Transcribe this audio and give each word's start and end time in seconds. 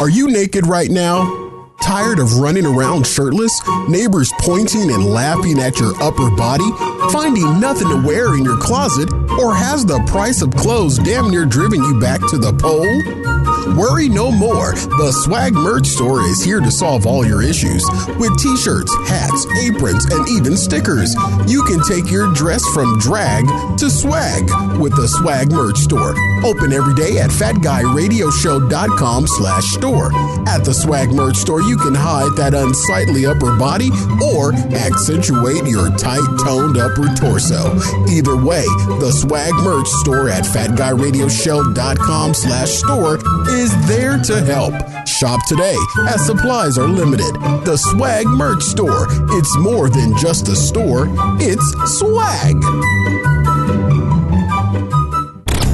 Are 0.00 0.08
you 0.08 0.28
naked 0.28 0.64
right 0.64 0.90
now? 0.90 1.72
Tired 1.82 2.20
of 2.20 2.38
running 2.38 2.64
around 2.64 3.04
shirtless? 3.04 3.60
Neighbors 3.88 4.32
pointing 4.38 4.92
and 4.92 5.04
laughing 5.04 5.58
at 5.58 5.80
your 5.80 5.92
upper 6.00 6.30
body? 6.30 6.70
Finding 7.12 7.58
nothing 7.58 7.88
to 7.88 8.06
wear 8.06 8.36
in 8.36 8.44
your 8.44 8.58
closet? 8.58 9.12
Or 9.12 9.54
has 9.54 9.84
the 9.84 9.98
price 10.06 10.40
of 10.40 10.54
clothes 10.54 10.98
damn 10.98 11.30
near 11.30 11.44
driven 11.46 11.82
you 11.82 11.98
back 11.98 12.20
to 12.28 12.38
the 12.38 12.52
pole? 12.52 13.57
Worry 13.76 14.08
no 14.08 14.30
more. 14.30 14.74
The 14.74 15.12
Swag 15.24 15.52
Merch 15.54 15.86
Store 15.86 16.22
is 16.22 16.42
here 16.42 16.60
to 16.60 16.70
solve 16.70 17.06
all 17.06 17.26
your 17.26 17.42
issues 17.42 17.84
with 18.18 18.36
t 18.38 18.56
shirts, 18.56 18.94
hats, 19.08 19.46
aprons, 19.62 20.04
and 20.06 20.28
even 20.28 20.56
stickers. 20.56 21.14
You 21.46 21.62
can 21.64 21.82
take 21.84 22.10
your 22.10 22.32
dress 22.34 22.64
from 22.74 22.98
drag 22.98 23.46
to 23.78 23.90
swag 23.90 24.44
with 24.80 24.94
the 24.96 25.08
Swag 25.08 25.52
Merch 25.52 25.78
Store. 25.78 26.14
Open 26.44 26.72
every 26.72 26.94
day 26.94 27.18
at 27.18 27.30
fatguyradioshow.com 27.30 29.26
slash 29.26 29.64
store. 29.64 30.12
At 30.48 30.64
the 30.64 30.72
Swag 30.72 31.10
Merch 31.10 31.36
Store, 31.36 31.62
you 31.62 31.76
can 31.76 31.94
hide 31.94 32.36
that 32.36 32.54
unsightly 32.54 33.26
upper 33.26 33.56
body 33.56 33.90
or 34.34 34.52
accentuate 34.74 35.66
your 35.66 35.90
tight 35.96 36.24
toned 36.44 36.78
upper 36.78 37.08
torso. 37.14 37.76
Either 38.08 38.36
way, 38.36 38.64
the 39.02 39.12
Swag 39.12 39.52
Merch 39.64 39.88
Store 40.00 40.28
at 40.28 40.44
fatguyradioshow.com 40.44 42.34
slash 42.34 42.70
store 42.70 43.18
is 43.58 43.88
there 43.88 44.16
to 44.18 44.40
help. 44.44 44.72
Shop 45.06 45.44
today 45.48 45.76
as 46.08 46.24
supplies 46.24 46.78
are 46.78 46.86
limited. 46.86 47.34
The 47.64 47.76
Swag 47.76 48.26
Merch 48.26 48.62
Store. 48.62 49.08
It's 49.30 49.58
more 49.58 49.90
than 49.90 50.16
just 50.16 50.46
a 50.46 50.54
store, 50.54 51.08
it's 51.40 51.98
swag. 51.98 52.54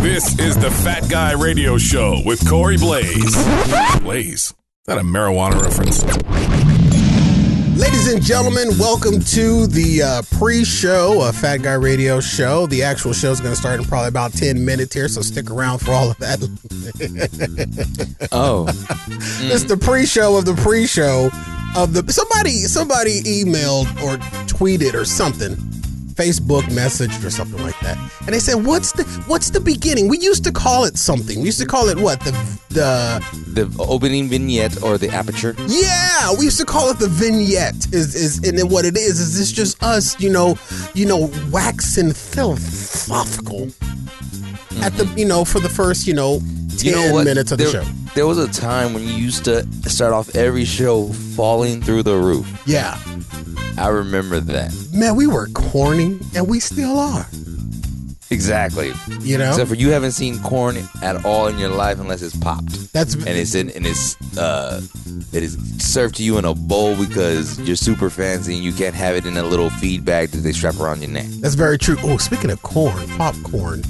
This 0.02 0.38
is 0.38 0.56
the 0.56 0.70
Fat 0.70 1.10
Guy 1.10 1.32
Radio 1.32 1.76
Show 1.76 2.22
with 2.24 2.48
Corey 2.48 2.78
Blaze. 2.78 3.36
Blaze? 4.00 4.32
Is 4.32 4.54
that 4.86 4.98
a 4.98 5.02
marijuana 5.02 5.60
reference? 5.60 6.63
Ladies 7.84 8.10
and 8.10 8.22
gentlemen, 8.22 8.70
welcome 8.78 9.20
to 9.20 9.66
the 9.66 10.02
uh, 10.02 10.22
pre-show 10.38 11.20
of 11.20 11.36
Fat 11.36 11.58
Guy 11.58 11.74
Radio 11.74 12.18
Show. 12.18 12.66
The 12.66 12.82
actual 12.82 13.12
show 13.12 13.30
is 13.30 13.40
going 13.42 13.52
to 13.54 13.60
start 13.60 13.78
in 13.78 13.84
probably 13.86 14.08
about 14.08 14.32
ten 14.32 14.64
minutes 14.64 14.94
here, 14.94 15.06
so 15.06 15.20
stick 15.20 15.50
around 15.50 15.80
for 15.80 15.92
all 15.92 16.10
of 16.10 16.16
that. 16.16 16.40
Oh, 18.32 18.64
It's 19.52 19.64
the 19.64 19.76
pre-show 19.76 20.38
of 20.38 20.46
the 20.46 20.54
pre-show 20.54 21.28
of 21.76 21.92
the 21.92 22.10
somebody 22.10 22.52
somebody 22.60 23.20
emailed 23.20 23.84
or 24.02 24.16
tweeted 24.46 24.94
or 24.94 25.04
something, 25.04 25.54
Facebook 26.14 26.62
messaged 26.64 27.24
or 27.24 27.30
something 27.30 27.62
like 27.62 27.78
that, 27.80 27.96
and 28.20 28.34
they 28.34 28.38
said, 28.38 28.64
"What's 28.64 28.92
the 28.92 29.04
what's 29.26 29.50
the 29.50 29.60
beginning?" 29.60 30.08
We 30.08 30.18
used 30.18 30.44
to 30.44 30.52
call 30.52 30.84
it 30.84 30.96
something. 30.96 31.40
We 31.40 31.46
used 31.46 31.60
to 31.60 31.66
call 31.66 31.88
it 31.88 31.98
what 31.98 32.20
the 32.20 32.32
the 32.70 33.22
the 33.48 33.82
opening 33.82 34.28
vignette 34.28 34.82
or 34.82 34.98
the 34.98 35.10
aperture. 35.10 35.54
yeah, 35.66 36.32
we 36.38 36.44
used 36.44 36.58
to 36.58 36.64
call 36.64 36.90
it 36.90 36.98
the 36.98 37.08
vignette. 37.08 37.92
Is 37.92 38.14
is 38.14 38.38
and 38.46 38.58
then 38.58 38.68
what 38.68 38.84
it 38.84 38.96
is 38.96 39.20
is 39.20 39.40
it's 39.40 39.52
just 39.52 39.82
us, 39.82 40.18
you 40.20 40.30
know, 40.30 40.56
you 40.94 41.06
know, 41.06 41.30
waxing 41.50 42.12
philosophical 42.12 43.70
at 44.82 44.92
the 44.96 45.04
you 45.16 45.24
know 45.24 45.44
for 45.44 45.60
the 45.60 45.68
first 45.68 46.06
you 46.06 46.14
know 46.14 46.40
ten 46.78 46.78
You 46.86 46.92
know 47.12 47.24
minutes 47.24 47.52
of 47.52 47.58
the 47.58 47.70
show. 47.70 47.84
There 48.14 48.26
was 48.26 48.38
a 48.38 48.48
time 48.48 48.94
when 48.94 49.02
you 49.02 49.12
used 49.12 49.44
to 49.46 49.66
start 49.88 50.12
off 50.12 50.34
every 50.36 50.64
show 50.64 51.08
falling 51.36 51.82
through 51.82 52.04
the 52.04 52.16
roof. 52.16 52.46
Yeah, 52.66 52.98
I 53.76 53.88
remember 53.88 54.38
that 54.40 54.72
man, 54.92 55.16
we 55.16 55.26
were 55.26 55.48
corny 55.48 56.18
and 56.34 56.46
we 56.48 56.60
still 56.60 56.98
are. 56.98 57.26
exactly. 58.30 58.92
You 59.20 59.38
know, 59.38 59.50
Except 59.50 59.68
for 59.68 59.74
you 59.74 59.90
haven't 59.90 60.12
seen 60.12 60.38
corn 60.42 60.76
at 61.02 61.24
all 61.24 61.46
in 61.48 61.58
your 61.58 61.70
life 61.70 61.98
unless 62.00 62.22
it's 62.22 62.36
popped 62.36 62.92
that's 62.92 63.14
and 63.14 63.28
it's 63.28 63.54
in 63.54 63.70
and 63.70 63.86
it's 63.86 64.16
uh 64.38 64.80
it 65.32 65.42
is 65.42 65.56
served 65.78 66.14
to 66.16 66.22
you 66.22 66.38
in 66.38 66.44
a 66.44 66.54
bowl 66.54 66.96
because 66.96 67.58
you're 67.60 67.76
super 67.76 68.08
fancy 68.10 68.54
and 68.54 68.62
you 68.64 68.72
can't 68.72 68.94
have 68.94 69.16
it 69.16 69.26
in 69.26 69.36
a 69.36 69.42
little 69.42 69.70
feed 69.70 70.04
bag 70.04 70.30
that 70.30 70.38
they 70.38 70.52
strap 70.52 70.78
around 70.78 71.00
your 71.02 71.10
neck. 71.10 71.26
that's 71.40 71.54
very 71.56 71.78
true. 71.78 71.96
Oh, 72.04 72.16
speaking 72.18 72.50
of 72.50 72.62
corn, 72.62 73.06
popcorn. 73.18 73.82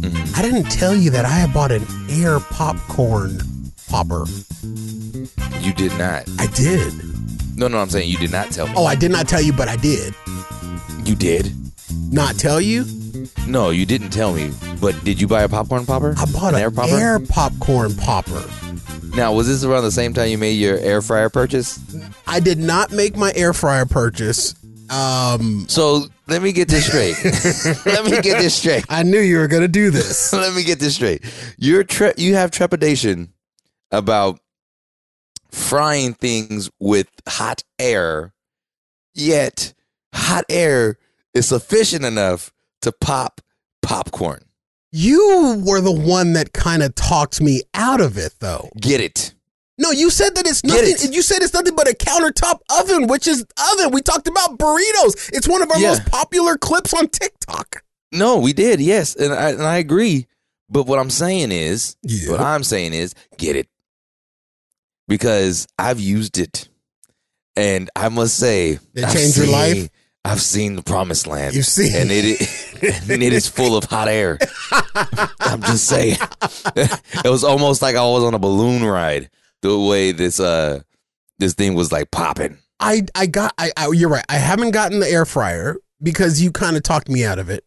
Mm-hmm. 0.00 0.34
I 0.36 0.42
didn't 0.42 0.70
tell 0.70 0.94
you 0.94 1.10
that 1.10 1.24
I 1.24 1.30
had 1.30 1.52
bought 1.52 1.72
an 1.72 1.84
air 2.08 2.40
popcorn 2.40 3.40
popper. 3.88 4.24
You 5.60 5.72
did 5.74 5.92
not. 5.98 6.28
I 6.38 6.46
did. 6.46 6.92
No, 7.56 7.68
no, 7.68 7.78
I'm 7.78 7.90
saying 7.90 8.08
you 8.08 8.16
did 8.16 8.32
not 8.32 8.50
tell 8.50 8.66
me. 8.66 8.74
Oh, 8.76 8.86
I 8.86 8.94
did 8.94 9.10
not 9.10 9.28
tell 9.28 9.42
you, 9.42 9.52
but 9.52 9.68
I 9.68 9.76
did. 9.76 10.14
You 11.04 11.14
did? 11.14 11.54
Not 12.10 12.38
tell 12.38 12.60
you? 12.60 12.84
No, 13.46 13.70
you 13.70 13.84
didn't 13.84 14.10
tell 14.10 14.32
me. 14.32 14.52
But 14.80 15.02
did 15.04 15.20
you 15.20 15.26
buy 15.26 15.42
a 15.42 15.48
popcorn 15.48 15.84
popper? 15.84 16.14
I 16.16 16.24
bought 16.26 16.54
an 16.54 16.60
air 16.60 16.70
popper. 16.70 16.94
air 16.94 17.18
popcorn 17.18 17.94
popper. 17.94 18.42
Now, 19.14 19.32
was 19.32 19.48
this 19.48 19.64
around 19.64 19.82
the 19.82 19.90
same 19.90 20.14
time 20.14 20.28
you 20.28 20.38
made 20.38 20.52
your 20.52 20.78
air 20.78 21.02
fryer 21.02 21.28
purchase? 21.28 21.78
I 22.26 22.40
did 22.40 22.58
not 22.58 22.92
make 22.92 23.16
my 23.16 23.32
air 23.34 23.52
fryer 23.52 23.84
purchase. 23.84 24.54
Um, 24.90 25.66
So 25.68 26.04
let 26.26 26.42
me 26.42 26.52
get 26.52 26.68
this 26.68 26.86
straight. 26.86 27.16
let 27.86 28.04
me 28.04 28.20
get 28.20 28.38
this 28.40 28.54
straight. 28.54 28.84
I 28.88 29.02
knew 29.02 29.20
you 29.20 29.38
were 29.38 29.48
going 29.48 29.62
to 29.62 29.68
do 29.68 29.90
this. 29.90 30.32
let 30.32 30.54
me 30.54 30.64
get 30.64 30.80
this 30.80 30.96
straight. 30.96 31.22
You're 31.58 31.84
tre- 31.84 32.14
you 32.16 32.34
have 32.34 32.50
trepidation 32.50 33.32
about 33.90 34.40
frying 35.50 36.14
things 36.14 36.70
with 36.78 37.08
hot 37.28 37.62
air, 37.78 38.32
yet 39.14 39.74
hot 40.14 40.44
air 40.48 40.98
is 41.34 41.46
sufficient 41.48 42.04
enough 42.04 42.52
to 42.82 42.92
pop 42.92 43.40
popcorn. 43.82 44.40
You 44.92 45.62
were 45.64 45.80
the 45.80 45.92
one 45.92 46.32
that 46.32 46.52
kind 46.52 46.82
of 46.82 46.94
talked 46.96 47.40
me 47.40 47.62
out 47.74 48.00
of 48.00 48.18
it, 48.18 48.34
though. 48.40 48.70
Get 48.80 49.00
it? 49.00 49.34
No, 49.80 49.90
you 49.92 50.10
said 50.10 50.34
that 50.34 50.46
it's 50.46 50.62
nothing. 50.62 50.84
it. 50.90 51.14
You 51.14 51.22
said 51.22 51.42
it's 51.42 51.54
nothing 51.54 51.74
but 51.74 51.88
a 51.88 51.94
countertop 51.94 52.60
oven, 52.78 53.06
which 53.06 53.26
is 53.26 53.44
oven. 53.72 53.90
We 53.92 54.02
talked 54.02 54.28
about 54.28 54.58
burritos. 54.58 55.30
It's 55.32 55.48
one 55.48 55.62
of 55.62 55.70
our 55.70 55.78
Yeah. 55.80 55.88
most 55.88 56.04
popular 56.06 56.56
clips 56.58 56.92
on 56.92 57.08
TikTok. 57.08 57.82
No, 58.12 58.36
we 58.38 58.52
did. 58.52 58.80
Yes, 58.80 59.16
and 59.16 59.32
I 59.32 59.50
and 59.50 59.62
I 59.62 59.78
agree. 59.78 60.26
But 60.68 60.86
what 60.86 60.98
I'm 60.98 61.08
saying 61.10 61.50
is, 61.50 61.96
Yeah. 62.02 62.30
what 62.32 62.40
I'm 62.40 62.62
saying 62.62 62.92
is, 62.92 63.14
get 63.38 63.56
it 63.56 63.68
because 65.08 65.66
I've 65.78 65.98
used 66.00 66.38
it, 66.38 66.68
and 67.56 67.90
I 67.96 68.08
must 68.10 68.36
say, 68.36 68.78
It 68.94 69.04
I've 69.04 69.12
changed 69.14 69.36
your 69.38 69.46
life? 69.48 69.88
I've 70.24 70.42
seen 70.42 70.76
the 70.76 70.82
promised 70.82 71.26
land. 71.26 71.54
You've 71.54 71.64
seen- 71.66 71.94
and 71.94 72.10
it 72.12 72.40
and 73.10 73.22
it 73.22 73.32
is 73.32 73.48
full 73.48 73.76
of 73.76 73.84
hot 73.84 74.08
air. 74.08 74.38
I'm 75.40 75.62
just 75.62 75.86
saying, 75.86 76.18
it 76.76 77.24
was 77.30 77.42
almost 77.44 77.80
like 77.80 77.96
I 77.96 78.04
was 78.04 78.22
on 78.24 78.34
a 78.34 78.38
balloon 78.38 78.84
ride. 78.84 79.30
The 79.62 79.78
way 79.78 80.12
this 80.12 80.40
uh 80.40 80.80
this 81.38 81.54
thing 81.54 81.74
was 81.74 81.92
like 81.92 82.10
popping. 82.10 82.58
I 82.78 83.02
I 83.14 83.26
got 83.26 83.52
I, 83.58 83.72
I 83.76 83.90
you're 83.92 84.08
right. 84.08 84.24
I 84.28 84.36
haven't 84.36 84.70
gotten 84.72 85.00
the 85.00 85.08
air 85.08 85.24
fryer 85.24 85.76
because 86.02 86.40
you 86.40 86.50
kind 86.50 86.76
of 86.76 86.82
talked 86.82 87.08
me 87.08 87.24
out 87.24 87.38
of 87.38 87.50
it. 87.50 87.64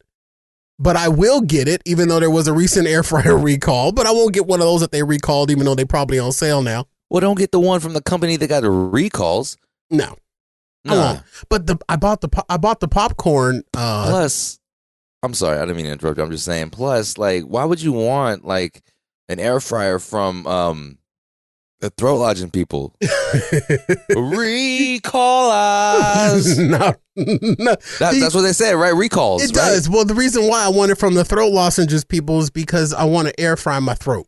But 0.79 0.97
I 0.97 1.07
will 1.07 1.41
get 1.41 1.67
it, 1.67 1.81
even 1.85 2.09
though 2.09 2.19
there 2.19 2.31
was 2.31 2.47
a 2.47 2.53
recent 2.53 2.87
air 2.87 3.03
fryer 3.03 3.37
recall. 3.37 3.91
But 3.91 4.07
I 4.07 4.11
won't 4.11 4.33
get 4.33 4.47
one 4.47 4.59
of 4.59 4.65
those 4.65 4.81
that 4.81 4.91
they 4.91 5.03
recalled, 5.03 5.51
even 5.51 5.65
though 5.65 5.75
they 5.75 5.85
probably 5.85 6.19
on 6.19 6.31
sale 6.31 6.61
now. 6.61 6.85
Well, 7.09 7.21
don't 7.21 7.37
get 7.37 7.51
the 7.51 7.59
one 7.59 7.79
from 7.79 7.93
the 7.93 8.01
company 8.01 8.37
that 8.37 8.47
got 8.47 8.61
the 8.61 8.71
recalls. 8.71 9.55
No, 9.91 10.17
I 10.87 10.95
Nah. 10.95 11.19
But 11.49 11.67
the 11.67 11.77
I 11.87 11.95
bought 11.95 12.21
the 12.21 12.43
I 12.49 12.57
bought 12.57 12.79
the 12.79 12.87
popcorn. 12.87 13.63
Uh, 13.75 14.07
Plus, 14.09 14.59
I'm 15.21 15.35
sorry, 15.35 15.57
I 15.57 15.61
didn't 15.61 15.77
mean 15.77 15.85
to 15.85 15.91
interrupt 15.91 16.17
you. 16.17 16.23
I'm 16.23 16.31
just 16.31 16.45
saying. 16.45 16.71
Plus, 16.71 17.17
like, 17.19 17.43
why 17.43 17.65
would 17.65 17.81
you 17.81 17.91
want 17.91 18.45
like 18.45 18.81
an 19.29 19.39
air 19.39 19.59
fryer 19.59 19.99
from 19.99 20.47
um 20.47 20.97
the 21.83 21.89
throat 21.89 22.15
lodging 22.15 22.49
people? 22.49 22.95
Recall 24.09 25.51
us. 25.51 26.57
no, 26.57 26.93
no. 27.17 27.75
That, 27.99 28.15
that's 28.19 28.33
what 28.33 28.41
they 28.41 28.53
said, 28.53 28.73
right? 28.75 28.95
Recalls. 28.95 29.43
It 29.43 29.47
right? 29.47 29.53
does. 29.53 29.89
Well, 29.89 30.05
the 30.05 30.13
reason 30.13 30.47
why 30.47 30.63
I 30.63 30.69
want 30.69 30.91
it 30.91 30.95
from 30.95 31.13
the 31.13 31.25
throat 31.25 31.51
lozenges 31.51 32.05
people 32.05 32.39
is 32.39 32.49
because 32.49 32.93
I 32.93 33.03
want 33.03 33.27
to 33.27 33.37
air 33.39 33.57
fry 33.57 33.79
my 33.79 33.95
throat. 33.95 34.27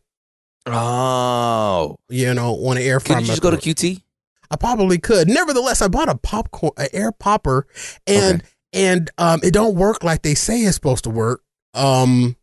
Oh, 0.66 1.96
You 2.10 2.34
know, 2.34 2.52
want 2.52 2.78
to 2.78 2.84
air 2.84 3.00
fry 3.00 3.16
could 3.16 3.22
you 3.22 3.28
just 3.28 3.42
go 3.42 3.50
to. 3.50 3.56
QT? 3.56 4.02
I 4.50 4.56
probably 4.56 4.98
could. 4.98 5.26
Nevertheless, 5.26 5.80
I 5.80 5.88
bought 5.88 6.10
a 6.10 6.16
popcorn, 6.16 6.72
an 6.76 6.88
air 6.92 7.10
popper, 7.10 7.66
and 8.06 8.42
and 8.74 9.10
um, 9.16 9.40
it 9.42 9.54
don't 9.54 9.76
work 9.76 10.04
like 10.04 10.22
they 10.22 10.34
say 10.34 10.60
it's 10.60 10.74
supposed 10.74 11.04
to 11.04 11.10
work. 11.10 11.42
Um, 11.72 12.36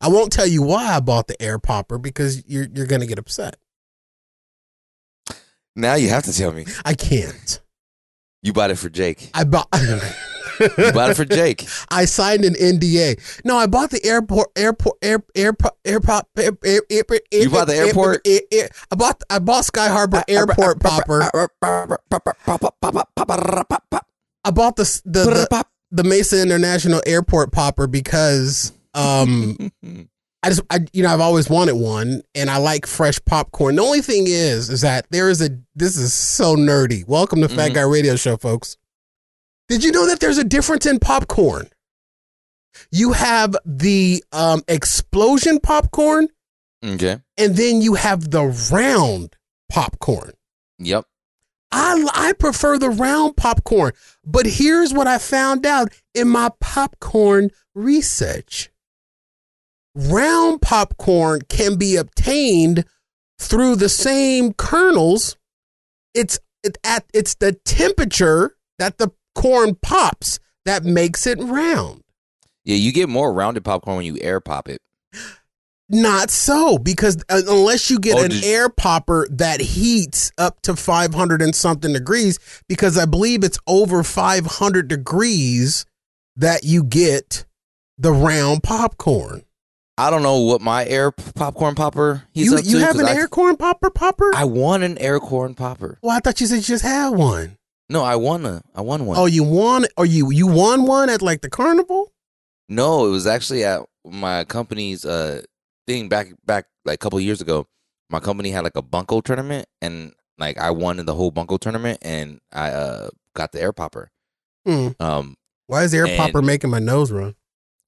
I 0.00 0.08
won't 0.08 0.32
tell 0.32 0.46
you 0.46 0.62
why 0.62 0.96
I 0.96 1.00
bought 1.00 1.28
the 1.28 1.40
air 1.40 1.60
popper 1.60 1.96
because 1.98 2.44
you're 2.46 2.66
you're 2.74 2.86
gonna 2.86 3.06
get 3.06 3.20
upset. 3.20 3.56
Now 5.78 5.94
you 5.94 6.08
have 6.08 6.24
to 6.24 6.32
tell 6.32 6.52
me. 6.52 6.66
I 6.84 6.94
can't. 6.94 7.60
You 8.42 8.52
bought 8.52 8.70
it 8.70 8.76
for 8.76 8.90
Jake. 8.90 9.30
I 9.32 9.44
bought. 9.44 9.68
You 10.60 10.90
bought 10.90 11.10
it 11.10 11.14
for 11.14 11.24
Jake. 11.24 11.68
I 11.88 12.04
signed 12.04 12.44
an 12.44 12.54
NDA. 12.54 13.44
No, 13.44 13.56
I 13.56 13.68
bought 13.68 13.90
the 13.90 14.04
airport, 14.04 14.48
airport, 14.56 14.98
air, 15.02 15.22
air, 15.36 15.54
airport, 15.84 16.24
air, 16.36 16.50
air, 16.64 16.82
air, 16.90 17.04
air, 17.08 17.20
You 17.30 17.48
bought 17.48 17.68
the 17.68 17.76
airport? 17.76 18.26
Air, 18.26 18.40
air, 18.50 18.68
I 18.90 18.96
bought, 18.96 19.22
I 19.30 19.38
bought 19.38 19.66
Sky 19.66 19.86
Harbor 19.86 20.24
Airport 20.26 20.80
popper. 20.80 21.22
I 21.22 21.46
bought 24.50 24.74
the 24.74 25.00
the 25.04 25.24
the, 25.24 25.64
the 25.92 26.02
Mesa 26.02 26.42
International 26.42 27.00
Airport 27.06 27.52
popper 27.52 27.86
because 27.86 28.72
um 28.94 29.70
I 30.42 30.50
just, 30.50 30.62
I, 30.70 30.80
you 30.92 31.02
know, 31.02 31.08
I've 31.12 31.20
always 31.20 31.50
wanted 31.50 31.74
one, 31.74 32.22
and 32.34 32.48
I 32.48 32.58
like 32.58 32.86
fresh 32.86 33.18
popcorn. 33.24 33.74
The 33.76 33.82
only 33.82 34.00
thing 34.02 34.26
is, 34.28 34.70
is 34.70 34.82
that 34.82 35.06
there 35.10 35.28
is 35.30 35.40
a. 35.42 35.50
This 35.74 35.96
is 35.96 36.14
so 36.14 36.54
nerdy. 36.54 37.06
Welcome 37.06 37.40
to 37.40 37.48
Fat 37.48 37.72
Mhm. 37.72 37.74
Guy 37.74 37.82
Radio 37.82 38.14
Show, 38.16 38.36
folks. 38.36 38.76
Did 39.68 39.82
you 39.82 39.90
know 39.90 40.06
that 40.06 40.20
there's 40.20 40.38
a 40.38 40.44
difference 40.44 40.86
in 40.86 41.00
popcorn? 41.00 41.68
You 42.92 43.12
have 43.14 43.56
the 43.66 44.22
um, 44.30 44.62
explosion 44.68 45.58
popcorn, 45.58 46.28
Okay. 46.84 47.18
and 47.36 47.56
then 47.56 47.82
you 47.82 47.94
have 47.94 48.30
the 48.30 48.44
round 48.72 49.34
popcorn. 49.68 50.32
Yep. 50.78 51.04
I 51.72 52.06
I 52.14 52.32
prefer 52.34 52.78
the 52.78 52.90
round 52.90 53.36
popcorn, 53.36 53.92
but 54.24 54.46
here's 54.46 54.94
what 54.94 55.08
I 55.08 55.18
found 55.18 55.66
out 55.66 55.92
in 56.14 56.28
my 56.28 56.50
popcorn 56.60 57.50
research. 57.74 58.70
Round 59.98 60.62
popcorn 60.62 61.40
can 61.48 61.76
be 61.76 61.96
obtained 61.96 62.84
through 63.40 63.76
the 63.76 63.88
same 63.88 64.52
kernels. 64.52 65.36
It's 66.14 66.38
it 66.62 66.78
at 66.84 67.04
it's 67.12 67.34
the 67.34 67.54
temperature 67.64 68.56
that 68.78 68.98
the 68.98 69.10
corn 69.34 69.74
pops 69.82 70.38
that 70.64 70.84
makes 70.84 71.26
it 71.26 71.38
round. 71.40 72.02
Yeah, 72.64 72.76
you 72.76 72.92
get 72.92 73.08
more 73.08 73.32
rounded 73.32 73.64
popcorn 73.64 73.96
when 73.96 74.06
you 74.06 74.18
air 74.20 74.40
pop 74.40 74.68
it. 74.68 74.78
Not 75.88 76.30
so, 76.30 76.76
because 76.78 77.16
uh, 77.30 77.40
unless 77.48 77.90
you 77.90 77.98
get 77.98 78.16
Oh, 78.18 78.22
an 78.24 78.30
did- 78.30 78.44
air 78.44 78.68
popper 78.68 79.26
that 79.30 79.60
heats 79.60 80.30
up 80.38 80.60
to 80.62 80.76
500 80.76 81.40
and 81.42 81.56
something 81.56 81.92
degrees, 81.94 82.38
because 82.68 82.98
I 82.98 83.06
believe 83.06 83.42
it's 83.42 83.58
over 83.66 84.02
500 84.02 84.86
degrees 84.86 85.86
that 86.36 86.62
you 86.62 86.84
get 86.84 87.46
the 87.96 88.12
round 88.12 88.62
popcorn. 88.62 89.42
I 89.98 90.10
don't 90.10 90.22
know 90.22 90.38
what 90.42 90.60
my 90.60 90.86
air 90.86 91.10
popcorn 91.10 91.74
popper 91.74 92.22
he's 92.32 92.46
you 92.46 92.56
up 92.56 92.64
you 92.64 92.78
have 92.78 92.98
an 92.98 93.06
I, 93.06 93.14
air 93.14 93.28
corn 93.28 93.56
popper 93.56 93.90
popper? 93.90 94.30
I 94.34 94.44
won 94.44 94.82
an 94.82 94.96
air 94.98 95.18
corn 95.18 95.54
popper. 95.54 95.98
well, 96.02 96.16
I 96.16 96.20
thought 96.20 96.40
you 96.40 96.46
said 96.46 96.56
you 96.56 96.62
just 96.62 96.84
had 96.84 97.10
one. 97.10 97.58
No, 97.90 98.04
I 98.04 98.16
won 98.16 98.44
a. 98.46 98.62
I 98.74 98.82
won 98.82 99.06
one. 99.06 99.16
Oh, 99.18 99.26
you 99.26 99.42
won? 99.42 99.86
Or 99.96 100.04
you 100.06 100.30
you 100.30 100.46
won 100.46 100.84
one 100.84 101.08
at 101.10 101.20
like 101.22 101.40
the 101.40 101.50
carnival? 101.50 102.12
No, 102.68 103.06
it 103.06 103.10
was 103.10 103.26
actually 103.26 103.64
at 103.64 103.80
my 104.04 104.44
company's 104.44 105.04
uh 105.04 105.42
thing 105.86 106.08
back 106.08 106.28
back 106.44 106.66
like 106.84 106.94
a 106.94 106.98
couple 106.98 107.18
years 107.18 107.40
ago. 107.40 107.66
My 108.10 108.20
company 108.20 108.50
had 108.50 108.62
like 108.64 108.76
a 108.76 108.82
bunko 108.82 109.20
tournament, 109.22 109.66
and 109.82 110.12
like 110.38 110.58
I 110.58 110.70
won 110.70 110.98
in 111.00 111.06
the 111.06 111.14
whole 111.14 111.30
bunko 111.30 111.56
tournament, 111.56 111.98
and 112.02 112.40
I 112.52 112.70
uh 112.70 113.08
got 113.34 113.52
the 113.52 113.60
air 113.62 113.72
popper. 113.72 114.10
Hmm. 114.66 114.88
Um, 115.00 115.36
Why 115.66 115.84
is 115.84 115.92
the 115.92 115.98
air 115.98 116.06
And- 116.06 116.16
popper 116.18 116.42
making 116.42 116.70
my 116.70 116.78
nose 116.78 117.10
run? 117.10 117.34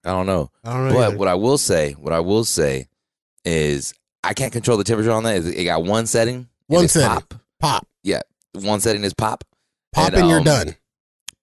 I 0.04 0.10
don't 0.10 0.26
know, 0.26 0.50
I 0.64 0.72
don't 0.72 0.88
know. 0.88 0.94
but 0.94 1.08
either. 1.08 1.16
what 1.18 1.28
I 1.28 1.34
will 1.34 1.58
say, 1.58 1.92
what 1.92 2.12
I 2.12 2.20
will 2.20 2.44
say, 2.44 2.88
is 3.44 3.92
I 4.24 4.32
can't 4.34 4.52
control 4.52 4.76
the 4.78 4.84
temperature 4.84 5.10
on 5.12 5.24
that. 5.24 5.44
It 5.44 5.64
got 5.64 5.84
one 5.84 6.06
setting. 6.06 6.48
One 6.68 6.88
setting. 6.88 7.08
Pop. 7.08 7.34
Pop, 7.58 7.86
Yeah. 8.02 8.20
One 8.52 8.80
setting 8.80 9.04
is 9.04 9.12
pop. 9.14 9.44
pop, 9.92 10.06
And, 10.08 10.16
and, 10.16 10.28
you're 10.28 10.38
um, 10.38 10.44
done. 10.44 10.76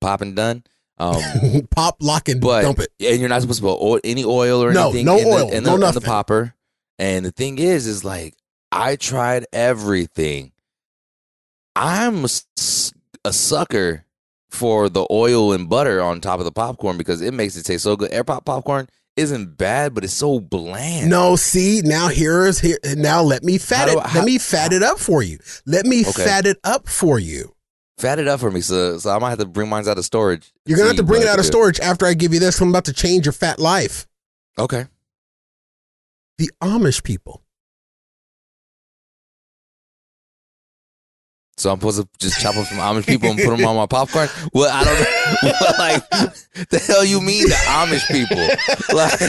Pop 0.02 0.22
and 0.22 0.36
done. 0.36 0.64
Um, 1.00 1.22
pop, 1.76 1.98
lock, 2.02 2.28
and 2.30 2.42
but 2.42 2.64
dump 2.64 2.80
it. 2.80 2.90
and 3.00 3.20
you're 3.20 3.30
not 3.30 3.42
supposed 3.42 3.60
to 3.60 3.66
put 3.68 3.80
oil, 3.82 4.00
any 4.04 4.26
oil 4.26 4.64
or 4.64 4.74
No, 4.74 4.86
anything. 4.90 5.06
no 5.06 5.18
in 5.20 5.28
oil, 5.28 5.48
the, 5.50 5.58
in 5.58 5.64
no 5.64 5.78
the, 5.78 5.88
in 5.88 5.94
the 5.94 6.02
popper. 6.02 6.56
And 6.98 7.24
the 7.26 7.32
thing 7.32 7.60
is, 7.60 7.86
is 7.86 8.04
like 8.04 8.34
I 8.72 8.96
tried 8.96 9.46
everything. 9.54 10.52
I'm 11.76 12.26
a, 12.26 12.30
a 13.26 13.34
sucker 13.34 14.04
for 14.50 14.90
the 14.90 15.06
oil 15.12 15.54
and 15.54 15.70
butter 15.70 16.02
on 16.02 16.22
top 16.22 16.40
of 16.40 16.46
the 16.46 16.52
popcorn 16.52 16.98
because 16.98 17.22
it 17.22 17.34
makes 17.34 17.56
it 17.58 17.64
taste 17.64 17.84
so 17.84 17.96
good. 17.96 18.12
Air 18.12 18.24
pop 18.24 18.46
popcorn 18.46 18.88
isn't 19.16 19.58
bad, 19.58 19.94
but 19.94 20.04
it's 20.04 20.14
so 20.14 20.40
bland. 20.40 21.10
No, 21.10 21.36
see 21.36 21.82
now 21.84 22.08
here 22.08 22.46
is 22.46 22.60
here 22.60 22.78
now. 22.96 23.22
Let 23.24 23.44
me 23.44 23.58
fat 23.58 23.90
it. 23.90 23.98
I- 23.98 24.08
how- 24.08 24.20
let 24.20 24.26
me 24.26 24.38
fat 24.38 24.72
it 24.74 24.84
up 24.84 25.00
for 25.00 25.22
you. 25.24 25.40
Let 25.66 25.86
me 25.86 26.02
Okay. 26.06 26.24
fat 26.24 26.46
it 26.46 26.58
up 26.64 26.88
for 26.88 27.20
you. 27.20 27.54
fat 28.00 28.20
it 28.20 28.28
up 28.28 28.40
for 28.40 28.52
me, 28.52 28.62
so 28.62 29.00
so 29.00 29.10
I 29.10 29.18
might 29.18 29.32
have 29.32 29.40
to 29.40 29.46
bring 29.48 29.70
mine 29.70 29.88
out 29.88 29.98
of 29.98 30.06
storage. 30.06 30.54
You're 30.68 30.78
gonna 30.78 30.90
have 30.90 30.98
to 30.98 31.04
bring 31.04 31.24
it 31.24 31.28
out 31.28 31.40
of 31.40 31.46
storage 31.48 31.80
after 31.80 32.06
I 32.06 32.14
give 32.14 32.32
you 32.32 32.40
this. 32.40 32.62
I'm 32.62 32.70
about 32.70 32.86
to 32.86 32.94
change 32.94 33.26
your 33.26 33.34
fat 33.34 33.58
life. 33.58 34.06
Okay. 34.60 34.86
The 36.38 36.52
Amish 36.62 37.02
people. 37.04 37.42
So 41.58 41.72
I'm 41.72 41.80
supposed 41.80 42.00
to 42.02 42.08
just 42.20 42.40
chop 42.40 42.56
up 42.56 42.68
some 42.68 42.78
Amish 42.78 43.08
people 43.08 43.32
and 43.32 43.40
put 43.40 43.50
them 43.58 43.66
on 43.66 43.76
my 43.76 43.88
popcorn? 43.88 44.30
Well, 44.54 44.70
I 44.72 44.84
don't 44.84 45.00
know. 45.00 45.06
What, 45.60 45.78
like, 45.80 46.08
the 46.70 46.78
hell 46.80 47.04
you 47.04 47.20
mean 47.20 47.50
the 47.50 47.56
Amish 47.56 48.06
people? 48.08 48.38
Like, 48.96 49.20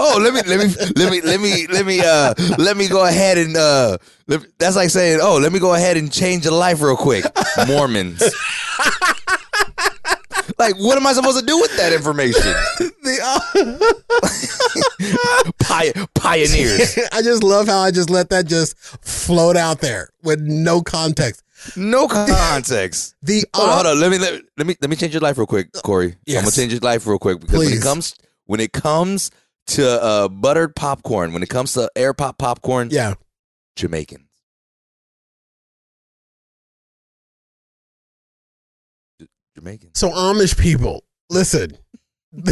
oh, 0.00 0.18
let 0.20 0.34
me, 0.34 0.42
let 0.46 0.58
me, 0.58 0.66
let 0.96 1.10
me, 1.10 1.20
let 1.22 1.40
me, 1.40 1.66
let 1.68 1.86
me, 1.86 2.00
uh, 2.00 2.34
let 2.58 2.76
me 2.76 2.88
go 2.88 3.04
ahead 3.06 3.38
and, 3.38 3.56
uh, 3.56 3.96
that's 4.58 4.74
like 4.74 4.90
saying, 4.90 5.20
oh, 5.22 5.38
let 5.38 5.52
me 5.52 5.60
go 5.60 5.74
ahead 5.74 5.96
and 5.96 6.10
change 6.12 6.44
your 6.44 6.54
life 6.54 6.82
real 6.82 6.96
quick. 6.96 7.24
Mormons. 7.68 8.20
like, 10.58 10.74
what 10.78 10.96
am 10.96 11.06
I 11.06 11.12
supposed 11.12 11.38
to 11.38 11.44
do 11.46 11.56
with 11.60 11.76
that 11.76 11.92
information? 11.92 12.42
The 13.04 13.20
Pi- 15.60 15.92
pioneers. 16.14 16.98
I 17.12 17.20
just 17.22 17.42
love 17.44 17.66
how 17.66 17.80
I 17.80 17.90
just 17.90 18.08
let 18.08 18.30
that 18.30 18.46
just 18.46 18.78
float 18.78 19.56
out 19.56 19.80
there 19.80 20.08
with 20.22 20.40
no 20.40 20.80
context. 20.80 21.43
No 21.76 22.08
context. 22.08 23.14
The 23.22 23.44
Hold 23.54 23.68
on, 23.68 23.74
hold 23.74 23.86
on. 23.86 24.00
Let 24.00 24.10
me 24.10 24.18
let, 24.18 24.42
let 24.56 24.66
me 24.66 24.76
let 24.80 24.90
me 24.90 24.96
change 24.96 25.12
your 25.14 25.20
life 25.20 25.38
real 25.38 25.46
quick, 25.46 25.72
Corey. 25.72 26.16
I'm 26.28 26.34
gonna 26.34 26.50
change 26.50 26.72
your 26.72 26.80
life 26.80 27.06
real 27.06 27.18
quick 27.18 27.40
because 27.40 27.58
when 27.58 27.68
Please. 27.68 27.80
it 27.80 27.82
comes 27.82 28.14
when 28.46 28.60
it 28.60 28.72
comes 28.72 29.30
to 29.68 30.02
uh, 30.02 30.28
buttered 30.28 30.76
popcorn, 30.76 31.32
when 31.32 31.42
it 31.42 31.48
comes 31.48 31.72
to 31.74 31.90
air 31.96 32.12
pop 32.14 32.38
popcorn, 32.38 32.88
yeah. 32.90 33.14
Jamaicans. 33.76 34.28
J- 39.20 39.28
Jamaicans. 39.56 39.98
So 39.98 40.10
Amish 40.10 40.58
people, 40.58 41.04
listen. 41.30 41.76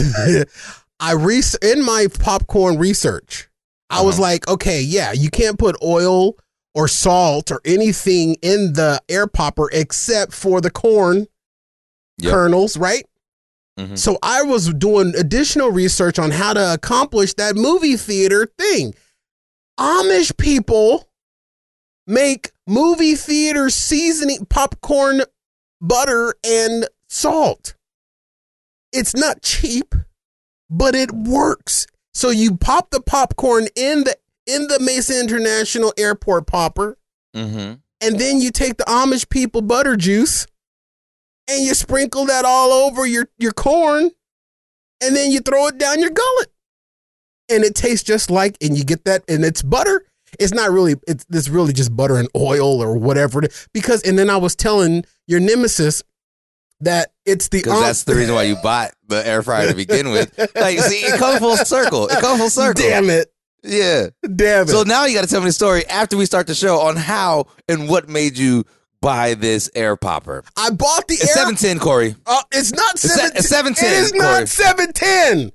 I 1.00 1.12
re- 1.14 1.42
in 1.62 1.84
my 1.84 2.06
popcorn 2.20 2.78
research, 2.78 3.48
I 3.90 4.02
was 4.02 4.14
Uh-huh. 4.14 4.22
like, 4.22 4.48
okay, 4.48 4.80
yeah, 4.80 5.12
you 5.12 5.30
can't 5.30 5.58
put 5.58 5.76
oil 5.82 6.36
or 6.74 6.88
salt 6.88 7.50
or 7.50 7.60
anything 7.64 8.34
in 8.42 8.72
the 8.74 9.00
air 9.08 9.26
popper 9.26 9.68
except 9.72 10.32
for 10.32 10.60
the 10.60 10.70
corn 10.70 11.26
Yep. 12.18 12.32
kernels, 12.32 12.76
right? 12.76 13.06
Mhm. 13.78 13.98
So 13.98 14.18
I 14.22 14.42
was 14.42 14.72
doing 14.74 15.14
additional 15.16 15.70
research 15.70 16.18
on 16.18 16.30
how 16.30 16.52
to 16.52 16.74
accomplish 16.74 17.34
that 17.34 17.56
movie 17.56 17.96
theater 17.96 18.46
thing. 18.58 18.94
Amish 19.80 20.36
people 20.36 21.08
make 22.06 22.52
movie 22.66 23.14
theater 23.16 23.70
seasoning 23.70 24.44
popcorn 24.46 25.22
butter 25.80 26.34
and 26.44 26.86
salt. 27.08 27.74
It's 28.92 29.14
not 29.14 29.42
cheap, 29.42 29.94
but 30.68 30.94
it 30.94 31.10
works. 31.12 31.86
So 32.14 32.28
you 32.28 32.56
pop 32.56 32.90
the 32.90 33.00
popcorn 33.00 33.68
in 33.74 34.04
the 34.04 34.16
in 34.46 34.66
the 34.68 34.78
Mesa 34.80 35.18
International 35.20 35.92
Airport 35.96 36.46
popper, 36.46 36.98
Mhm. 37.34 37.80
and 38.00 38.18
then 38.20 38.40
you 38.40 38.50
take 38.50 38.76
the 38.76 38.84
Amish 38.84 39.28
people 39.28 39.62
butter 39.62 39.96
juice 39.96 40.46
and 41.48 41.62
you 41.64 41.74
sprinkle 41.74 42.24
that 42.26 42.44
all 42.44 42.72
over 42.72 43.06
your 43.06 43.28
your 43.38 43.52
corn, 43.52 44.10
and 45.00 45.16
then 45.16 45.30
you 45.30 45.40
throw 45.40 45.66
it 45.68 45.78
down 45.78 46.00
your 46.00 46.10
gullet, 46.10 46.52
and 47.48 47.64
it 47.64 47.74
tastes 47.74 48.04
just 48.04 48.30
like, 48.30 48.56
and 48.60 48.76
you 48.76 48.84
get 48.84 49.04
that, 49.04 49.24
and 49.28 49.44
it's 49.44 49.62
butter. 49.62 50.06
It's 50.38 50.52
not 50.54 50.70
really, 50.70 50.94
it's, 51.06 51.26
it's 51.30 51.48
really 51.50 51.74
just 51.74 51.94
butter 51.94 52.16
and 52.16 52.28
oil 52.34 52.82
or 52.82 52.96
whatever. 52.96 53.42
Because, 53.74 54.00
and 54.02 54.18
then 54.18 54.30
I 54.30 54.38
was 54.38 54.54
telling 54.56 55.04
your 55.26 55.40
nemesis 55.40 56.02
that 56.80 57.12
it's 57.26 57.48
the 57.48 57.58
Because 57.58 57.74
Am- 57.74 57.82
that's 57.82 58.04
the 58.04 58.14
reason 58.14 58.34
why 58.34 58.44
you 58.44 58.56
bought 58.62 58.92
the 59.08 59.26
air 59.26 59.42
fryer 59.42 59.68
to 59.68 59.74
begin 59.74 60.10
with. 60.10 60.32
Like, 60.56 60.78
see, 60.78 61.00
it 61.00 61.18
comes 61.18 61.38
full 61.38 61.56
circle. 61.58 62.06
It 62.08 62.18
comes 62.20 62.40
full 62.40 62.50
circle. 62.50 62.82
Damn 62.82 63.10
it, 63.10 63.31
Yeah. 63.62 64.08
damn 64.22 64.64
it. 64.64 64.68
So 64.70 64.82
now 64.82 65.04
you 65.06 65.14
got 65.14 65.22
to 65.22 65.30
tell 65.30 65.40
me 65.40 65.46
the 65.46 65.52
story 65.52 65.86
after 65.86 66.16
we 66.16 66.26
start 66.26 66.46
the 66.46 66.54
show 66.54 66.80
on 66.80 66.96
how 66.96 67.46
and 67.68 67.88
what 67.88 68.08
made 68.08 68.36
you 68.38 68.64
buy 69.00 69.34
this 69.34 69.70
air 69.74 69.96
popper. 69.96 70.44
I 70.56 70.70
bought 70.70 71.06
the 71.08 71.14
It's 71.14 71.28
air. 71.28 71.34
seven 71.34 71.54
ten, 71.56 71.78
Corey. 71.78 72.14
Uh, 72.26 72.42
it's 72.52 72.72
not 72.72 72.94
It's 72.94 73.02
seven. 73.14 73.32
it's 73.36 73.48
710, 73.48 73.92
It 73.92 73.96
is 74.04 74.10
Corey. 74.12 74.22
not 74.24 74.48
seven 74.48 74.92
ten. 74.92 75.52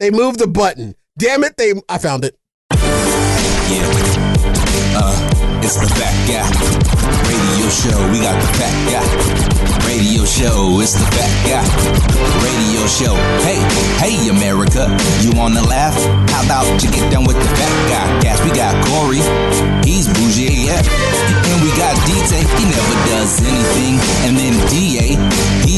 They 0.00 0.10
moved 0.10 0.38
the 0.40 0.46
button. 0.46 0.94
Damn 1.18 1.42
it! 1.44 1.56
They. 1.56 1.72
I 1.88 1.98
found 1.98 2.24
it. 2.24 2.36
Yeah. 2.72 3.88
Uh, 4.98 5.60
it's 5.64 5.76
the 5.80 5.86
fat 5.94 6.14
guy. 6.28 6.46
Radio 7.26 7.68
show, 7.70 8.12
we 8.12 8.20
got 8.20 8.40
the 8.40 8.48
fat 8.58 8.74
guy. 8.92 9.45
Show, 10.26 10.80
it's 10.82 10.92
the 10.92 11.06
fat 11.16 11.32
guy. 11.46 11.64
Radio 12.42 12.82
show. 12.90 13.14
Hey, 13.46 13.62
hey, 14.02 14.28
America. 14.28 14.90
You 15.22 15.30
wanna 15.32 15.62
laugh? 15.62 15.94
How 16.28 16.44
about 16.44 16.66
you 16.82 16.90
get 16.90 17.08
down 17.10 17.24
with 17.24 17.38
the 17.38 17.48
fat 17.56 17.74
guy? 17.88 18.20
Gas, 18.20 18.42
we 18.44 18.50
got 18.50 18.74
Corey. 18.90 19.22
He's 19.86 20.10
bougie 20.10 20.66
AF. 20.66 20.82
And 20.82 21.58
we 21.62 21.70
got 21.78 21.94
DJ, 22.04 22.42
he 22.42 22.64
never 22.66 22.96
does 23.06 23.38
anything. 23.38 23.96
And 24.26 24.36
then 24.36 24.52
DA, 24.68 25.14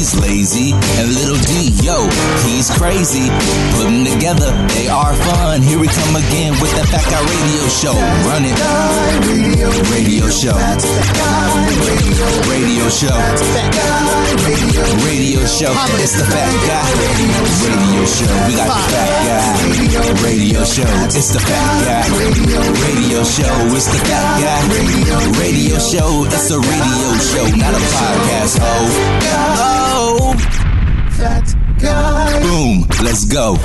he's 0.09 0.21
lazy. 0.21 0.73
And 0.99 1.13
little 1.15 1.37
D, 1.45 1.71
yo, 1.85 2.09
he's 2.47 2.71
crazy. 2.71 3.29
Put 3.77 3.87
'em 3.87 4.05
together 4.05 4.51
they 4.75 4.89
are 4.89 5.15
fun. 5.15 5.63
Here 5.63 5.79
we 5.79 5.89
come 5.89 6.17
again 6.17 6.53
with 6.61 6.73
the 6.77 6.85
Fat 6.89 7.05
Guy 7.11 7.21
Radio 7.21 7.63
Show. 7.69 7.95
Run 8.29 8.45
it. 8.45 8.57
Radio 9.93 10.29
Show. 10.31 10.57
Radio 12.49 12.89
Show. 12.89 13.19
Radio 15.05 15.45
Show. 15.47 15.73
It's 16.01 16.15
the 16.17 16.25
Fat 16.25 16.53
Guy 16.69 16.89
Radio 17.67 18.05
Show. 18.07 18.33
We 18.49 18.55
got 18.57 18.69
the 18.69 18.81
Fat 18.93 19.13
Guy 19.29 20.23
Radio 20.25 20.65
Show. 20.65 20.89
It's 21.19 21.31
the 21.33 21.41
Fat 21.41 21.85
Guy 21.85 22.07
Radio 22.87 23.23
Show. 23.25 23.55
It's 23.77 23.87
the 23.87 23.99
Fat 24.09 24.41
Guy 24.41 24.61
Radio 25.41 25.79
Show. 25.79 26.25
It's 26.27 26.51
a 26.51 26.59
radio 26.59 27.09
show, 27.31 27.47
not 27.57 27.75
a 27.75 27.83
podcast. 27.97 28.59
Oh, 28.63 29.98
oh. 29.99 30.35
Boom. 32.43 32.87
Let's 33.05 33.25
go. 33.25 33.57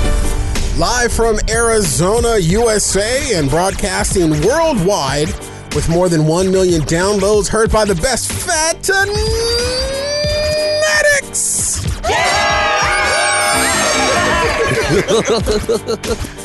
Live 0.76 1.12
from 1.12 1.38
Arizona, 1.48 2.38
USA, 2.38 3.38
and 3.38 3.48
broadcasting 3.48 4.30
worldwide 4.42 5.28
with 5.74 5.88
more 5.88 6.08
than 6.08 6.26
1 6.26 6.50
million 6.50 6.82
downloads 6.82 7.46
heard 7.48 7.70
by 7.70 7.84
the 7.84 7.94
best 7.94 8.32
fat 8.32 8.84
fanatics. 11.24 11.84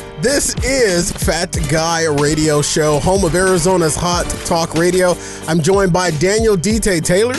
This 0.20 0.54
is 0.62 1.10
Fat 1.12 1.56
Guy 1.70 2.04
Radio 2.04 2.60
Show, 2.60 2.98
home 2.98 3.24
of 3.24 3.34
Arizona's 3.34 3.96
Hot 3.96 4.28
Talk 4.44 4.74
Radio. 4.74 5.14
I'm 5.48 5.62
joined 5.62 5.94
by 5.94 6.10
Daniel 6.10 6.58
DT 6.58 7.02
Taylor, 7.02 7.36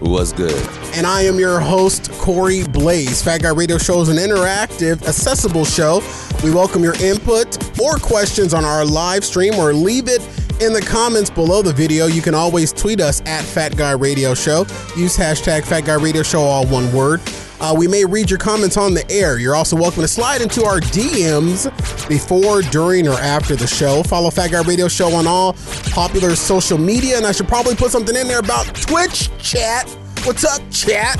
Was 0.00 0.32
good. 0.32 0.52
and 0.94 1.06
I 1.06 1.22
am 1.22 1.38
your 1.38 1.58
host, 1.58 2.10
Corey 2.12 2.64
Blaze. 2.64 3.22
Fat 3.22 3.42
Guy 3.42 3.50
Radio 3.50 3.78
Show 3.78 4.00
is 4.02 4.08
an 4.08 4.16
interactive, 4.18 5.06
accessible 5.08 5.64
show. 5.64 6.02
We 6.44 6.50
welcome 6.50 6.82
your 6.82 6.94
input 7.02 7.80
or 7.80 7.96
questions 7.96 8.52
on 8.52 8.64
our 8.64 8.84
live 8.84 9.24
stream 9.24 9.54
or 9.54 9.72
leave 9.72 10.08
it 10.08 10.20
in 10.60 10.72
the 10.72 10.82
comments 10.86 11.30
below 11.30 11.62
the 11.62 11.72
video. 11.72 12.06
You 12.06 12.22
can 12.22 12.34
always 12.34 12.72
tweet 12.72 13.00
us 13.00 13.20
at 13.26 13.42
Fat 13.42 13.76
Guy 13.76 13.92
Radio 13.92 14.34
Show. 14.34 14.60
Use 14.96 15.16
hashtag 15.16 15.64
Fat 15.64 15.86
Guy 15.86 15.94
Radio 15.94 16.22
Show, 16.22 16.40
all 16.40 16.66
one 16.66 16.92
word. 16.92 17.20
Uh, 17.60 17.74
we 17.76 17.88
may 17.88 18.04
read 18.04 18.30
your 18.30 18.38
comments 18.38 18.76
on 18.76 18.94
the 18.94 19.10
air. 19.10 19.38
You're 19.38 19.54
also 19.54 19.76
welcome 19.76 20.02
to 20.02 20.08
slide 20.08 20.42
into 20.42 20.64
our 20.64 20.80
DMs 20.80 21.66
before, 22.08 22.62
during, 22.62 23.08
or 23.08 23.14
after 23.14 23.56
the 23.56 23.66
show. 23.66 24.02
Follow 24.02 24.30
Fat 24.30 24.50
Guy 24.50 24.62
Radio 24.62 24.88
Show 24.88 25.12
on 25.14 25.26
all 25.26 25.54
popular 25.90 26.34
social 26.36 26.78
media, 26.78 27.16
and 27.16 27.26
I 27.26 27.32
should 27.32 27.48
probably 27.48 27.74
put 27.74 27.90
something 27.90 28.14
in 28.14 28.28
there 28.28 28.40
about 28.40 28.66
Twitch 28.74 29.30
chat. 29.38 29.88
What's 30.24 30.44
up, 30.44 30.60
chat? 30.70 31.16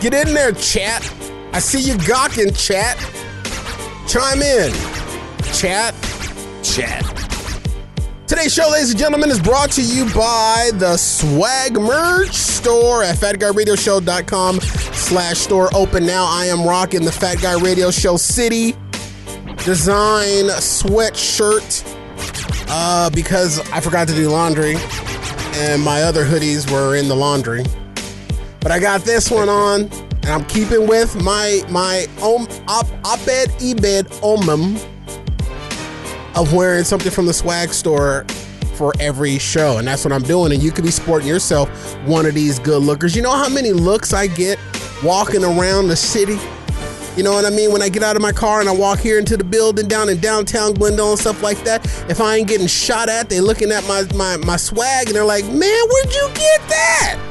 Get 0.00 0.14
in 0.14 0.32
there, 0.32 0.52
chat. 0.52 1.02
I 1.52 1.58
see 1.58 1.80
you 1.80 1.98
gawking, 2.06 2.52
chat. 2.54 2.96
Chime 4.06 4.40
in, 4.42 4.72
chat. 5.52 5.94
Chat. 6.62 7.17
Today's 8.28 8.52
show, 8.52 8.68
ladies 8.70 8.90
and 8.90 8.98
gentlemen, 8.98 9.30
is 9.30 9.40
brought 9.40 9.70
to 9.72 9.82
you 9.82 10.04
by 10.14 10.70
the 10.74 10.98
Swag 10.98 11.80
Merch 11.80 12.34
Store 12.34 13.02
at 13.02 13.16
fatguyradioshow.com 13.16 14.60
slash 14.60 15.38
store. 15.38 15.74
Open 15.74 16.04
now. 16.04 16.26
I 16.28 16.44
am 16.44 16.62
rocking 16.62 17.06
the 17.06 17.10
Fat 17.10 17.40
Guy 17.40 17.58
Radio 17.58 17.90
Show 17.90 18.18
City 18.18 18.72
design 19.64 20.44
sweatshirt 20.60 21.82
uh, 22.68 23.08
because 23.08 23.60
I 23.72 23.80
forgot 23.80 24.06
to 24.08 24.14
do 24.14 24.28
laundry 24.28 24.76
and 25.54 25.82
my 25.82 26.02
other 26.02 26.26
hoodies 26.26 26.70
were 26.70 26.96
in 26.96 27.08
the 27.08 27.16
laundry. 27.16 27.64
But 28.60 28.72
I 28.72 28.78
got 28.78 29.06
this 29.06 29.30
one 29.30 29.48
on 29.48 29.84
and 30.22 30.26
I'm 30.26 30.44
keeping 30.44 30.86
with 30.86 31.16
my 31.22 31.62
my 31.70 32.06
om, 32.20 32.46
op, 32.68 32.86
op-ed 33.06 33.50
ebed 33.62 34.06
omum 34.22 34.76
of 36.38 36.52
wearing 36.52 36.84
something 36.84 37.10
from 37.10 37.26
the 37.26 37.32
swag 37.32 37.72
store 37.72 38.24
for 38.74 38.92
every 39.00 39.38
show. 39.38 39.78
And 39.78 39.88
that's 39.88 40.04
what 40.04 40.12
I'm 40.12 40.22
doing. 40.22 40.52
And 40.52 40.62
you 40.62 40.70
could 40.70 40.84
be 40.84 40.90
sporting 40.90 41.26
yourself 41.26 41.68
one 42.06 42.26
of 42.26 42.34
these 42.34 42.58
good 42.58 42.82
lookers. 42.82 43.16
You 43.16 43.22
know 43.22 43.32
how 43.32 43.48
many 43.48 43.72
looks 43.72 44.12
I 44.12 44.28
get 44.28 44.58
walking 45.02 45.44
around 45.44 45.88
the 45.88 45.96
city? 45.96 46.38
You 47.16 47.24
know 47.24 47.32
what 47.32 47.44
I 47.44 47.50
mean? 47.50 47.72
When 47.72 47.82
I 47.82 47.88
get 47.88 48.04
out 48.04 48.14
of 48.14 48.22
my 48.22 48.30
car 48.30 48.60
and 48.60 48.68
I 48.68 48.72
walk 48.72 49.00
here 49.00 49.18
into 49.18 49.36
the 49.36 49.42
building 49.42 49.88
down 49.88 50.08
in 50.08 50.20
downtown 50.20 50.74
Glendale 50.74 51.10
and 51.10 51.18
stuff 51.18 51.42
like 51.42 51.58
that, 51.64 51.84
if 52.08 52.20
I 52.20 52.36
ain't 52.36 52.46
getting 52.46 52.68
shot 52.68 53.08
at, 53.08 53.28
they 53.28 53.40
looking 53.40 53.72
at 53.72 53.86
my, 53.88 54.04
my, 54.14 54.36
my 54.36 54.56
swag 54.56 55.08
and 55.08 55.16
they're 55.16 55.24
like, 55.24 55.44
man, 55.44 55.54
where'd 55.58 56.14
you 56.14 56.28
get 56.34 56.60
that? 56.68 57.27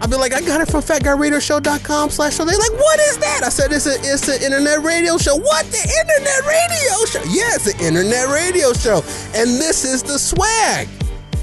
I'll 0.00 0.08
be 0.08 0.16
like, 0.16 0.32
I 0.32 0.40
got 0.40 0.62
it 0.62 0.68
from 0.70 0.80
fatguyradioshow.com 0.80 2.10
slash 2.10 2.36
show. 2.36 2.44
They're 2.44 2.58
like, 2.58 2.72
what 2.72 2.98
is 3.00 3.18
that? 3.18 3.42
I 3.44 3.50
said, 3.50 3.70
it's 3.72 3.86
a 3.86 3.96
it's 4.00 4.28
an 4.28 4.42
internet 4.42 4.82
radio 4.82 5.18
show. 5.18 5.36
What? 5.36 5.66
The 5.66 5.78
internet 5.78 6.46
radio 6.46 7.04
show? 7.06 7.22
Yeah, 7.30 7.54
it's 7.54 7.66
an 7.74 7.80
internet 7.84 8.28
radio 8.28 8.72
show. 8.72 9.02
And 9.34 9.60
this 9.60 9.84
is 9.84 10.02
the 10.02 10.18
swag. 10.18 10.88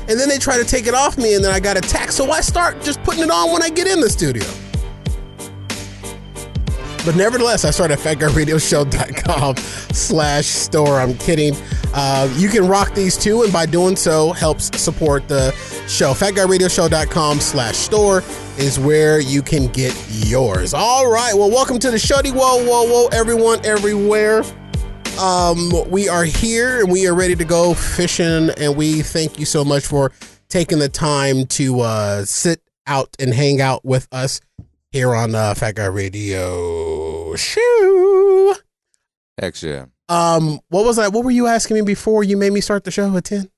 And 0.10 0.20
then 0.20 0.28
they 0.30 0.40
try 0.40 0.58
to 0.58 0.64
take 0.64 0.88
it 0.88 0.96
off 0.96 1.18
me 1.18 1.36
and 1.36 1.44
then 1.44 1.52
I 1.52 1.60
got 1.60 1.78
attacked. 1.78 2.14
So 2.14 2.32
I 2.32 2.42
start 2.42 2.82
just 2.82 3.04
putting 3.04 3.24
it 3.24 3.30
on 3.30 3.52
when 3.52 3.62
I 3.62 3.70
get 3.70 3.88
in 3.88 4.00
the 4.00 4.10
studio. 4.10 4.46
But 7.06 7.16
nevertheless, 7.16 7.64
I 7.64 7.72
started 7.72 7.94
at 7.94 8.00
fatguyradioshow.com 8.00 9.56
slash 9.94 10.46
store. 10.46 11.00
I'm 11.00 11.14
kidding. 11.18 11.56
Uh, 12.00 12.32
you 12.36 12.48
can 12.48 12.68
rock 12.68 12.94
these 12.94 13.18
too, 13.18 13.42
and 13.42 13.52
by 13.52 13.66
doing 13.66 13.96
so, 13.96 14.32
helps 14.32 14.66
support 14.80 15.28
the 15.28 15.52
show. 15.88 16.14
Fatguyradioshow.com 16.14 17.40
slash 17.40 17.76
store 17.76 18.24
is 18.60 18.80
where 18.80 19.20
you 19.20 19.42
can 19.42 19.66
get 19.72 19.96
yours. 20.10 20.76
All 20.76 21.12
right. 21.12 21.34
Well, 21.34 21.50
welcome 21.50 21.80
to 21.80 21.90
the 21.90 21.98
Shuddy. 21.98 22.32
Whoa, 22.32 22.64
whoa, 22.64 22.84
whoa, 22.84 23.08
everyone, 23.08 23.66
everywhere. 23.66 24.44
Um, 25.20 25.72
we 25.90 26.08
are 26.08 26.24
here 26.24 26.82
and 26.82 26.92
we 26.92 27.08
are 27.08 27.16
ready 27.16 27.36
to 27.36 27.44
go 27.44 27.74
fishing, 27.74 28.52
and 28.52 28.78
we 28.78 29.02
thank 29.02 29.40
you 29.40 29.46
so 29.46 29.66
much 29.66 29.88
for 29.88 30.12
taking 30.50 30.78
the 30.78 30.90
time 30.90 31.48
to 31.48 31.80
uh, 31.80 32.26
sit 32.26 32.62
out 32.86 33.10
and 33.18 33.34
hang 33.34 33.60
out 33.60 33.84
with 33.84 34.08
us 34.12 34.40
here 34.92 35.16
on 35.16 35.34
uh, 35.34 35.56
Fat 35.56 35.74
Guy 35.74 35.86
Radio. 35.86 37.36
Shoo. 37.36 38.54
Heck 39.40 39.60
yeah. 39.64 39.86
Um, 40.10 40.60
what 40.70 40.86
was 40.86 40.96
that? 40.98 41.12
What 41.14 41.26
were 41.26 41.32
you 41.32 41.48
asking 41.48 41.76
me 41.76 41.82
before 41.82 42.24
you 42.24 42.38
made 42.38 42.54
me 42.54 42.62
start 42.62 42.84
the 42.84 42.92
show 42.92 43.16
at 43.16 43.24
ten? 43.26 43.50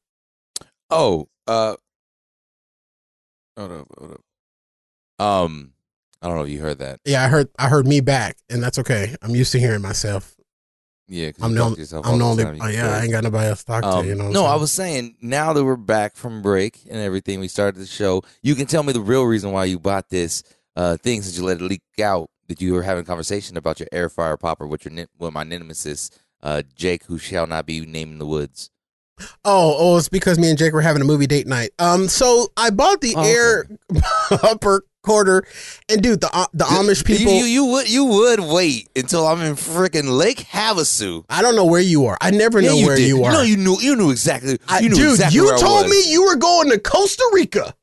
Oh, 0.90 1.28
uh, 1.48 1.76
hold 3.58 3.72
up, 3.72 3.88
hold 3.98 4.12
up. 5.20 5.24
Um, 5.26 5.74
I 6.22 6.28
don't 6.28 6.38
know 6.38 6.44
if 6.44 6.50
you 6.50 6.60
heard 6.60 6.80
that. 6.80 7.00
Yeah, 7.06 7.24
I 7.24 7.28
heard. 7.28 7.50
I 7.60 7.68
heard 7.70 7.86
me 7.88 8.02
back, 8.02 8.38
and 8.50 8.64
that's 8.64 8.80
okay. 8.80 9.16
I'm 9.22 9.36
used 9.36 9.52
to 9.52 9.60
hearing 9.60 9.82
myself. 9.82 10.36
Yeah, 11.08 11.32
I'm 11.42 11.56
the 11.56 11.62
only. 11.62 11.82
I'm 12.04 12.20
the 12.20 12.24
only. 12.26 12.60
oh, 12.62 12.68
yeah. 12.68 12.96
I 12.98 13.02
ain't 13.02 13.12
got 13.12 13.24
nobody 13.24 13.50
else 13.50 13.62
to 13.62 13.66
talk 13.66 13.84
Um, 13.84 14.04
to. 14.04 14.10
You 14.10 14.16
know. 14.16 14.30
no, 14.30 14.46
I 14.46 14.56
was 14.56 14.72
saying 14.72 15.18
now 15.22 15.54
that 15.54 15.64
we're 15.66 15.76
back 15.76 16.16
from 16.16 16.42
break 16.44 16.80
and 16.90 17.00
everything, 17.00 17.40
we 17.40 17.48
started 17.48 17.80
the 17.80 17.88
show. 17.88 18.24
You 18.44 18.54
can 18.56 18.68
tell 18.68 18.84
me 18.84 18.94
the 18.94 19.02
real 19.02 19.24
reason 19.24 19.52
why 19.52 19.66
you 19.66 19.80
bought 19.80 20.10
this 20.10 20.44
uh, 20.76 20.98
thing 20.98 21.24
since 21.24 21.36
you 21.38 21.44
let 21.44 21.58
it 21.62 21.64
leak 21.64 21.82
out 22.02 22.30
that 22.48 22.62
you 22.62 22.74
were 22.74 22.84
having 22.84 23.02
a 23.04 23.06
conversation 23.06 23.58
about 23.58 23.80
your 23.80 23.90
air 23.92 24.08
fryer 24.10 24.38
popper 24.38 24.68
with 24.68 24.86
your 24.86 25.08
with 25.18 25.34
my 25.34 25.44
nemesis 25.44 26.12
uh, 26.42 26.64
Jake, 26.76 27.04
who 27.06 27.18
shall 27.18 27.48
not 27.48 27.66
be 27.66 27.82
named 27.86 28.14
in 28.14 28.18
the 28.20 28.26
woods. 28.26 28.70
Oh, 29.44 29.76
oh, 29.78 29.98
it's 29.98 30.08
because 30.08 30.40
me 30.40 30.50
and 30.50 30.58
Jake 30.58 30.72
were 30.74 30.82
having 30.82 31.02
a 31.02 31.06
movie 31.06 31.28
date 31.28 31.46
night. 31.46 31.72
Um, 31.78 32.08
so 32.08 32.48
I 32.56 32.70
bought 32.70 33.02
the 33.02 33.16
Oh, 33.18 33.24
air 33.24 33.68
upper 34.44 34.84
quarter, 35.04 35.44
and 35.90 36.02
dude, 36.02 36.22
the 36.22 36.30
uh, 36.34 36.46
the 36.54 36.64
Amish 36.64 37.04
people. 37.04 37.34
you, 37.34 37.44
you 37.44 37.66
would 37.66 37.90
you 37.90 38.06
would 38.06 38.40
wait 38.40 38.88
until 38.96 39.28
I'm 39.28 39.42
in 39.42 39.56
freaking 39.56 40.18
Lake 40.18 40.38
Havasu. 40.50 41.26
I 41.30 41.42
don't 41.42 41.58
know 41.58 41.66
where 41.66 41.82
you 41.82 42.06
are. 42.06 42.18
I 42.22 42.32
never 42.32 42.62
know 42.62 42.74
Yeah, 42.76 42.86
where 42.86 42.96
did. 42.96 43.08
you 43.10 43.24
are. 43.26 43.34
No, 43.34 43.42
you 43.42 43.58
knew 43.58 43.78
you 43.82 43.98
knew 43.98 44.10
exactly. 44.12 44.58
I- 44.70 44.80
You 44.80 44.90
knew 44.90 44.96
dude, 44.96 45.10
exactly 45.12 45.36
you 45.36 45.46
where 45.46 45.56
I 45.56 45.60
told 45.60 45.84
was. 45.88 45.92
me 45.92 46.12
you 46.14 46.24
were 46.24 46.38
going 46.38 46.70
to 46.70 46.80
Costa 46.80 47.30
Rica. 47.34 47.74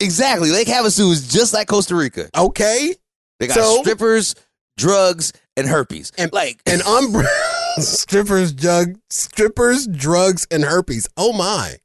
exactly. 0.00 0.50
Lake 0.50 0.68
Havasu 0.68 1.10
is 1.12 1.28
just 1.28 1.52
like 1.52 1.68
Costa 1.68 1.94
Rica. 1.94 2.28
Okay, 2.36 2.94
They 3.38 3.48
got 3.48 3.54
So- 3.56 3.82
strippers, 3.82 4.34
drugs, 4.76 5.32
and 5.56 5.66
herpes. 5.68 6.12
And- 6.18 6.32
like 6.32 6.60
and 6.66 6.80
umbre 6.82 7.26
strippers, 7.78 8.52
drug 8.52 8.98
strippers, 9.10 9.86
drugs, 9.86 10.46
and 10.50 10.64
herpes. 10.64 11.08
Oh 11.16 11.32
my! 11.32 11.76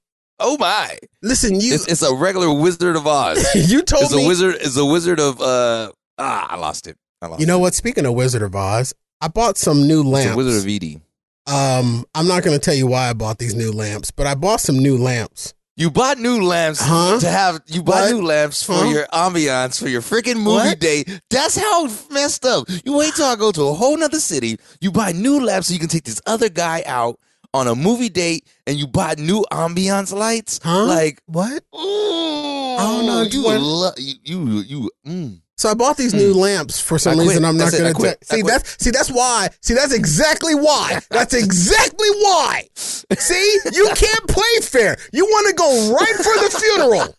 oh 0.42 0.58
my, 0.58 0.98
Listen, 1.22 1.60
you 1.60 1.74
it's, 1.74 1.88
it's 1.92 2.02
a 2.02 2.14
regular 2.16 2.54
Wizard 2.54 2.96
of 2.96 3.06
Oz. 3.06 3.46
you 3.70 3.82
told 3.82 4.04
it's 4.04 4.14
me. 4.16 4.24
a 4.24 4.28
wizard. 4.28 4.56
It's 4.56 4.78
a 4.78 4.86
wizard 4.86 5.20
of 5.20 5.42
uh. 5.42 5.92
Ah, 6.18 6.48
I 6.50 6.56
lost 6.58 6.88
it. 6.88 6.98
I 7.22 7.28
lost 7.28 7.42
You 7.42 7.46
know 7.48 7.60
what? 7.60 7.74
Speaking 7.74 8.06
of 8.06 8.14
Wizard 8.14 8.42
of 8.42 8.56
Oz, 8.56 8.94
I 9.22 9.28
bought 9.28 9.58
some 9.58 9.86
new 9.88 10.02
it. 10.02 10.06
Lamps. 10.06 10.36
wizard 10.38 10.62
of 10.62 10.68
Edie. 10.74 11.02
um, 11.48 12.06
I'm 12.16 12.28
not 12.28 12.44
going 12.44 12.58
to 12.58 12.64
tell 12.64 12.74
you 12.74 12.88
why 12.88 13.10
I 13.10 13.14
bought 13.14 13.38
these 13.38 13.54
new 13.56 13.72
lamps, 13.72 14.12
but 14.12 14.28
I 14.28 14.36
bought 14.36 14.60
some 14.62 14.78
new 14.80 14.98
lamps. 14.98 15.54
You 15.80 15.90
bought 15.90 16.20
new 16.20 16.42
lamps 16.44 16.82
Huh? 16.82 17.22
to 17.22 17.30
have. 17.30 17.62
You 17.68 17.82
bought 17.82 18.02
What? 18.02 18.12
new 18.12 18.22
lamps 18.22 18.62
for 18.62 18.74
Huh? 18.74 18.90
your 18.90 19.08
ambiance 19.14 19.80
for 19.80 19.88
your 19.88 20.02
freaking 20.02 20.36
movie 20.36 20.76
What? 20.76 20.80
day. 20.80 21.06
That's 21.30 21.56
how 21.56 21.88
messed 22.12 22.46
up. 22.46 22.68
You 22.84 22.98
wait 22.98 23.16
till 23.16 23.26
I 23.26 23.38
go 23.38 23.54
to 23.54 23.64
a 23.70 23.74
whole 23.74 23.96
nother 23.96 24.20
city. 24.20 24.58
You 24.82 24.92
buy 24.92 25.14
new 25.14 25.40
lamps 25.40 25.68
so 25.68 25.74
you 25.74 25.80
can 25.80 25.88
take 25.88 26.04
this 26.04 26.20
other 26.26 26.50
guy 26.50 26.84
out 26.86 27.18
on 27.54 27.68
a 27.70 27.76
movie 27.76 28.10
date, 28.10 28.46
and 28.68 28.78
you 28.78 28.88
buy 28.88 29.16
new 29.18 29.46
ambiance 29.54 30.12
lights. 30.14 30.60
Huh? 30.62 30.84
Like, 30.84 31.22
What? 31.28 31.64
I 31.74 32.78
don't 32.78 33.06
know 33.06 33.22
You 33.22 33.44
what- 33.44 33.62
lo- 33.62 33.92
you 33.98 34.16
you 34.26 34.60
you. 34.68 34.90
Mm. 35.08 35.40
So 35.60 35.68
I 35.68 35.74
bought 35.74 35.98
these 35.98 36.14
new 36.14 36.34
lamps 36.34 36.80
for 36.80 36.98
some 36.98 37.16
Hmm. 37.16 37.20
Quit. 37.20 37.28
reason. 37.28 37.44
I'm 37.46 37.58
not 37.58 37.66
That's 37.72 37.76
it. 37.76 37.94
Going 37.98 38.16
to 38.16 38.26
see. 38.26 38.42
That's 38.44 38.84
see. 38.84 38.92
That's 38.92 39.12
why. 39.12 39.50
See, 39.62 39.74
that's 39.74 39.92
exactly 39.94 40.56
why. 40.56 41.02
That's 41.12 41.34
exactly 41.34 42.08
why. 42.12 42.70
See, 42.76 43.60
you 43.74 43.90
can't 43.94 44.28
play 44.30 44.62
fair. 44.62 44.96
You 45.12 45.26
want 45.26 45.48
to 45.50 45.54
go 45.56 45.94
right 46.00 46.16
for 46.16 46.24
the 46.24 46.60
funeral. 46.64 47.14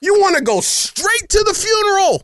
You 0.00 0.20
want 0.20 0.36
to 0.36 0.42
go 0.44 0.60
straight 0.60 1.28
to 1.30 1.42
the 1.42 1.54
funeral. 1.54 2.22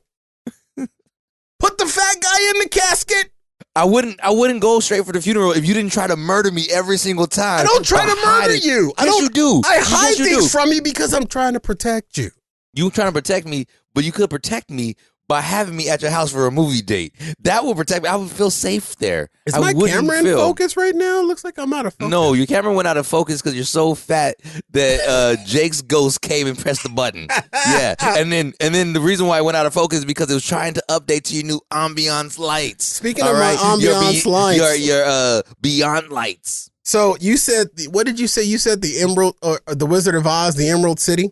Put 1.58 1.76
the 1.78 1.86
fat 1.86 2.16
guy 2.20 2.50
in 2.50 2.58
the 2.60 2.68
casket. 2.68 3.32
I 3.74 3.84
wouldn't. 3.84 4.20
I 4.22 4.30
wouldn't 4.30 4.60
go 4.60 4.78
straight 4.78 5.04
for 5.04 5.12
the 5.12 5.20
funeral 5.20 5.50
if 5.52 5.66
you 5.66 5.74
didn't 5.74 5.90
try 5.92 6.06
to 6.06 6.14
murder 6.16 6.52
me 6.52 6.66
every 6.70 6.98
single 6.98 7.26
time. 7.26 7.60
I 7.60 7.64
don't 7.64 7.84
try 7.84 8.02
to 8.02 8.14
murder 8.14 8.52
hiding. 8.52 8.62
you. 8.62 8.92
I 8.96 9.06
Yes, 9.06 9.14
don't. 9.14 9.22
you 9.24 9.28
do. 9.30 9.62
I 9.66 9.78
hide 9.82 10.18
you 10.18 10.24
things 10.24 10.42
do. 10.44 10.48
from 10.48 10.70
you 10.70 10.82
because 10.82 11.12
I'm 11.12 11.26
trying 11.26 11.54
to 11.54 11.60
protect 11.60 12.16
you. 12.16 12.30
You 12.74 12.90
trying 12.90 13.08
to 13.08 13.12
protect 13.12 13.46
me, 13.48 13.66
but 13.92 14.04
you 14.04 14.12
could 14.12 14.30
protect 14.30 14.70
me 14.70 14.94
by 15.28 15.42
having 15.42 15.76
me 15.76 15.88
at 15.90 16.00
your 16.02 16.11
house 16.11 16.32
for 16.32 16.47
a 16.47 16.50
movie 16.50 16.80
date. 16.82 17.14
That 17.40 17.62
will 17.64 17.75
protect 17.75 18.02
me. 18.02 18.08
I 18.08 18.16
would 18.16 18.30
feel 18.30 18.50
safe 18.50 18.97
there. 18.97 19.28
Is 19.47 19.54
I 19.54 19.61
my 19.61 19.73
camera 19.75 20.18
in 20.18 20.25
feel- 20.25 20.38
focus 20.38 20.76
right 20.76 20.94
now? 20.94 21.20
Looks 21.23 21.44
like 21.44 21.58
I'm 21.58 21.73
out 21.73 21.87
of 21.87 21.94
focus. 21.94 22.11
No, 22.11 22.32
your 22.32 22.47
camera 22.47 22.73
went 22.73 22.88
out 22.88 22.97
of 22.97 23.06
focus 23.06 23.40
because 23.42 23.54
you're 23.54 23.64
so 23.64 23.94
fat 23.94 24.37
that 24.70 25.00
uh, 25.06 25.44
Jake's 25.44 25.82
ghost 25.82 26.23
came 26.23 26.47
and 26.47 26.58
pressed 26.58 26.82
the 26.82 26.88
button. 26.88 27.28
Yeah, 27.68 27.94
and 28.00 28.32
then 28.32 28.54
and 28.61 28.75
then 28.75 28.92
the 28.94 29.00
reason 29.00 29.26
why 29.26 29.38
it 29.38 29.44
went 29.44 29.56
out 29.56 29.66
of 29.66 29.75
focus 29.75 29.99
is 29.99 30.04
because 30.04 30.30
it 30.30 30.35
was 30.35 30.47
trying 30.47 30.75
to 30.75 30.82
update 30.88 31.25
to 31.25 31.35
your 31.35 31.44
new 31.44 31.61
ambiance 31.70 32.38
lights. 32.38 32.85
Speaking 32.85 33.25
of 33.26 33.35
my 33.35 33.40
right? 33.40 33.80
Your 33.80 33.94
ambiance 33.94 34.25
lights. 34.26 34.58
your 34.58 34.75
your 34.75 35.04
uh, 35.04 35.42
beyond 35.61 36.08
lights. 36.11 36.70
So 36.85 37.16
you 37.20 37.37
said, 37.37 37.66
what 37.90 38.06
did 38.06 38.18
you 38.18 38.26
say? 38.26 38.44
You 38.44 38.56
said 38.56 38.80
the 38.80 39.00
Emerald 39.00 39.37
or 39.42 39.61
the 39.66 39.85
Wizard 39.85 40.14
of 40.14 40.26
Oz, 40.26 40.54
the 40.54 40.68
Emerald 40.70 40.99
City. 41.00 41.30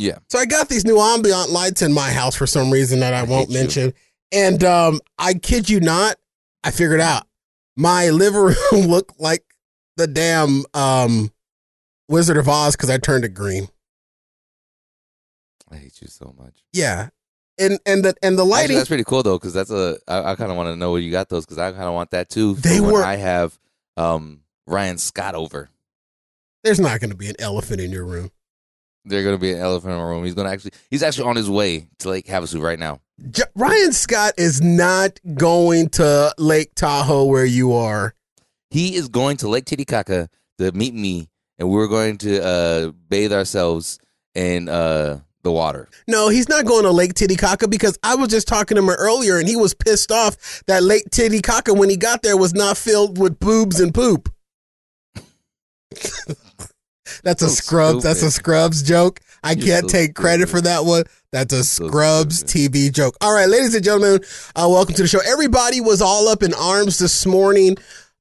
Yeah, 0.00 0.18
So 0.30 0.38
I 0.38 0.46
got 0.46 0.68
these 0.70 0.84
new 0.86 0.98
ambient 0.98 1.50
lights 1.50 1.82
in 1.82 1.92
my 1.92 2.10
house 2.10 2.34
for 2.34 2.46
some 2.46 2.70
reason 2.70 3.00
that 3.00 3.12
I, 3.12 3.20
I 3.20 3.22
won't 3.24 3.48
hate 3.50 3.54
you. 3.56 3.60
mention. 3.60 3.94
And 4.32 4.64
um, 4.64 5.00
I 5.18 5.34
kid 5.34 5.68
you 5.68 5.78
not, 5.80 6.16
I 6.64 6.70
figured 6.70 7.00
out 7.00 7.24
my 7.76 8.08
living 8.10 8.40
room 8.72 8.86
looked 8.86 9.20
like 9.20 9.44
the 9.96 10.06
damn 10.06 10.64
um, 10.72 11.30
Wizard 12.08 12.36
of 12.38 12.48
Oz 12.48 12.76
because 12.76 12.88
I 12.88 12.96
turned 12.98 13.24
it 13.24 13.34
green. 13.34 13.68
I 15.70 15.76
hate 15.76 16.00
you 16.00 16.08
so 16.08 16.34
much. 16.38 16.62
Yeah, 16.72 17.10
and 17.58 17.78
and 17.86 18.04
the 18.04 18.14
and 18.22 18.38
the 18.38 18.42
Actually, 18.42 18.50
lighting. 18.50 18.76
that's 18.76 18.88
pretty 18.88 19.04
cool 19.04 19.22
though, 19.22 19.38
because 19.38 19.52
that's 19.52 19.70
a. 19.70 19.98
I, 20.08 20.32
I 20.32 20.34
kind 20.34 20.50
of 20.50 20.56
want 20.56 20.68
to 20.68 20.76
know 20.76 20.90
where 20.92 21.00
you 21.00 21.10
got 21.12 21.28
those, 21.28 21.44
because 21.44 21.58
I 21.58 21.70
kind 21.70 21.84
of 21.84 21.94
want 21.94 22.10
that 22.10 22.28
too. 22.28 22.54
They 22.54 22.80
were- 22.80 23.04
I 23.04 23.16
have 23.16 23.58
um 23.96 24.40
Ryan 24.66 24.98
Scott 24.98 25.34
over. 25.34 25.68
there's 26.64 26.80
not 26.80 27.00
going 27.00 27.10
to 27.10 27.16
be 27.16 27.28
an 27.28 27.36
elephant 27.38 27.80
in 27.80 27.90
your 27.92 28.04
room. 28.04 28.30
They're 29.04 29.24
gonna 29.24 29.38
be 29.38 29.52
an 29.52 29.60
elephant 29.60 29.92
in 29.92 29.98
the 29.98 30.04
room. 30.04 30.24
He's 30.24 30.34
gonna 30.34 30.50
actually. 30.50 30.72
He's 30.90 31.02
actually 31.02 31.28
on 31.28 31.36
his 31.36 31.48
way 31.48 31.88
to 32.00 32.10
Lake 32.10 32.26
Havasu 32.26 32.60
right 32.62 32.78
now. 32.78 33.00
J- 33.30 33.42
Ryan 33.54 33.92
Scott 33.92 34.34
is 34.38 34.60
not 34.62 35.18
going 35.34 35.88
to 35.90 36.34
Lake 36.38 36.74
Tahoe 36.74 37.24
where 37.24 37.44
you 37.44 37.72
are. 37.74 38.14
He 38.70 38.94
is 38.94 39.08
going 39.08 39.36
to 39.38 39.48
Lake 39.48 39.64
Titicaca 39.64 40.28
to 40.58 40.72
meet 40.72 40.94
me, 40.94 41.28
and 41.58 41.68
we're 41.68 41.88
going 41.88 42.18
to 42.18 42.42
uh, 42.42 42.92
bathe 43.08 43.32
ourselves 43.32 43.98
in 44.34 44.68
uh, 44.68 45.20
the 45.42 45.50
water. 45.50 45.88
No, 46.06 46.28
he's 46.28 46.48
not 46.48 46.64
going 46.66 46.84
to 46.84 46.90
Lake 46.90 47.14
Titicaca 47.14 47.68
because 47.68 47.98
I 48.02 48.14
was 48.14 48.28
just 48.28 48.46
talking 48.46 48.76
to 48.76 48.82
him 48.82 48.90
earlier 48.90 49.38
and 49.38 49.48
he 49.48 49.56
was 49.56 49.74
pissed 49.74 50.12
off 50.12 50.62
that 50.66 50.82
Lake 50.82 51.04
Titicaca 51.10 51.74
when 51.74 51.90
he 51.90 51.96
got 51.96 52.22
there 52.22 52.36
was 52.36 52.54
not 52.54 52.76
filled 52.76 53.18
with 53.18 53.38
boobs 53.38 53.80
and 53.80 53.94
poop. 53.94 54.32
that's 57.22 57.42
a 57.42 57.48
Scrubs. 57.50 58.02
That's 58.04 58.22
a. 58.22 58.30
Scrubs 58.30 58.82
joke. 58.82 59.20
I 59.42 59.52
You're 59.52 59.66
can't 59.66 59.90
so 59.90 59.96
take 59.98 60.14
credit 60.14 60.48
stupid. 60.48 60.50
for 60.50 60.60
that 60.62 60.84
one. 60.84 61.04
That's 61.32 61.52
a 61.54 61.64
So 61.64 61.86
Scrubs 61.88 62.38
stupid. 62.40 62.72
TV 62.72 62.92
joke. 62.92 63.16
All 63.20 63.32
right, 63.32 63.48
ladies 63.48 63.74
and 63.74 63.84
gentlemen, 63.84 64.20
uh, 64.56 64.66
welcome 64.70 64.94
to 64.96 65.02
the 65.02 65.08
show. 65.08 65.20
Everybody 65.24 65.80
was 65.80 66.02
all 66.02 66.28
up 66.28 66.42
in 66.42 66.52
arms 66.54 66.98
this 66.98 67.24
morning 67.26 67.76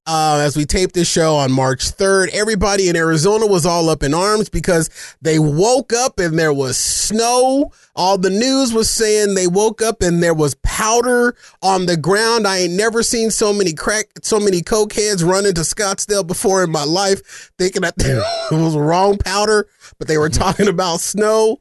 uh, 0.06 0.39
as 0.41 0.58
we 0.58 0.65
taped 0.65 0.96
this 0.96 1.08
show 1.08 1.36
on 1.36 1.51
March 1.51 1.91
3rd. 1.96 2.29
Everybody 2.29 2.89
in 2.89 2.96
Arizona 2.96 3.46
was 3.46 3.65
all 3.65 3.89
up 3.89 4.01
in 4.01 4.13
arms 4.13 4.50
because 4.50 4.89
they 5.22 5.39
woke 5.39 5.94
up 5.94 6.20
and 6.20 6.38
there 6.38 6.53
was 6.53 6.77
snow. 6.77 7.72
All 7.96 8.18
the 8.18 8.29
news 8.29 8.74
was 8.74 8.90
saying 8.90 9.35
they 9.35 9.48
woke 9.48 9.81
up 9.81 10.01
and 10.01 10.24
there 10.24 10.33
was 10.33 10.55
powder 10.64 11.35
on 11.62 11.85
the 11.85 11.98
ground. 11.98 12.48
I 12.48 12.59
ain't 12.59 12.74
never 12.74 13.03
seen 13.03 13.29
so 13.29 13.53
many 13.53 13.74
crack, 13.74 14.07
so 14.24 14.40
many 14.40 14.62
cokeheads 14.62 15.24
run 15.24 15.46
into 15.46 15.62
Scottsdale 15.62 16.25
before 16.25 16.64
in 16.64 16.72
my 16.72 16.83
life, 16.83 17.51
thinking 17.57 17.83
that 17.83 17.94
it 18.51 18.55
was 18.55 18.75
wrong 18.75 19.18
powder, 19.18 19.68
but 20.00 20.07
they 20.07 20.18
were 20.18 20.29
talking 20.29 20.68
about 20.68 21.01
snow. 21.01 21.57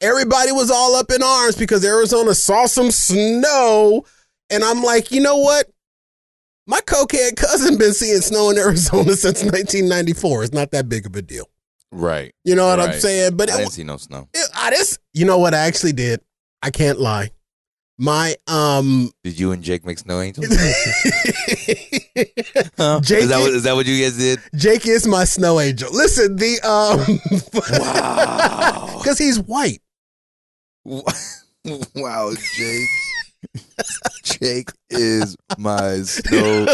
Everybody 0.00 0.50
was 0.50 0.70
all 0.70 0.96
up 0.96 1.12
in 1.12 1.22
arms 1.22 1.56
because 1.56 1.84
Arizona 1.84 2.34
saw 2.34 2.66
some 2.66 2.90
snow. 2.90 4.04
And 4.50 4.62
I'm 4.62 4.82
like, 4.82 5.10
you 5.10 5.20
know 5.22 5.38
what? 5.38 5.71
My 6.66 6.80
cokehead 6.80 7.36
cousin 7.36 7.76
been 7.76 7.92
seeing 7.92 8.20
snow 8.20 8.50
in 8.50 8.58
Arizona 8.58 9.12
since 9.16 9.42
1994. 9.42 10.44
It's 10.44 10.52
not 10.52 10.70
that 10.70 10.88
big 10.88 11.06
of 11.06 11.16
a 11.16 11.22
deal. 11.22 11.46
Right. 11.90 12.32
You 12.44 12.54
know 12.54 12.66
what 12.66 12.80
I'm 12.80 12.92
saying? 12.92 13.36
But 13.36 13.50
I 13.50 13.54
it, 13.54 13.58
didn't 13.58 13.72
see 13.72 13.84
no 13.84 13.96
snow. 13.96 14.28
it, 14.32 14.48
I 14.54 14.70
just, 14.70 14.98
you 15.12 15.26
know 15.26 15.38
what 15.38 15.54
I 15.54 15.58
actually 15.58 15.92
did? 15.92 16.20
I 16.62 16.70
can't 16.70 17.00
lie. 17.00 17.30
My 17.98 18.36
um 18.46 19.10
Did 19.22 19.38
you 19.38 19.52
and 19.52 19.62
Jake 19.62 19.84
make 19.84 19.98
snow 19.98 20.20
angels? 20.20 20.48
Jake 20.48 20.56
is, 20.56 20.64
that 23.28 23.38
what, 23.40 23.52
is 23.52 23.62
that 23.64 23.74
what 23.74 23.86
you 23.86 24.02
guys 24.02 24.16
did? 24.16 24.38
Jake 24.54 24.86
is 24.86 25.06
my 25.06 25.24
snow 25.24 25.60
angel. 25.60 25.90
Listen, 25.92 26.36
the 26.36 26.58
um 26.62 27.20
Wow. 27.52 28.94
because 28.98 29.18
he's 29.18 29.38
white. 29.38 29.80
wow, 30.84 32.32
Jake. 32.56 32.88
Jake 34.22 34.70
is 34.90 35.36
my 35.58 36.02
snow 36.02 36.66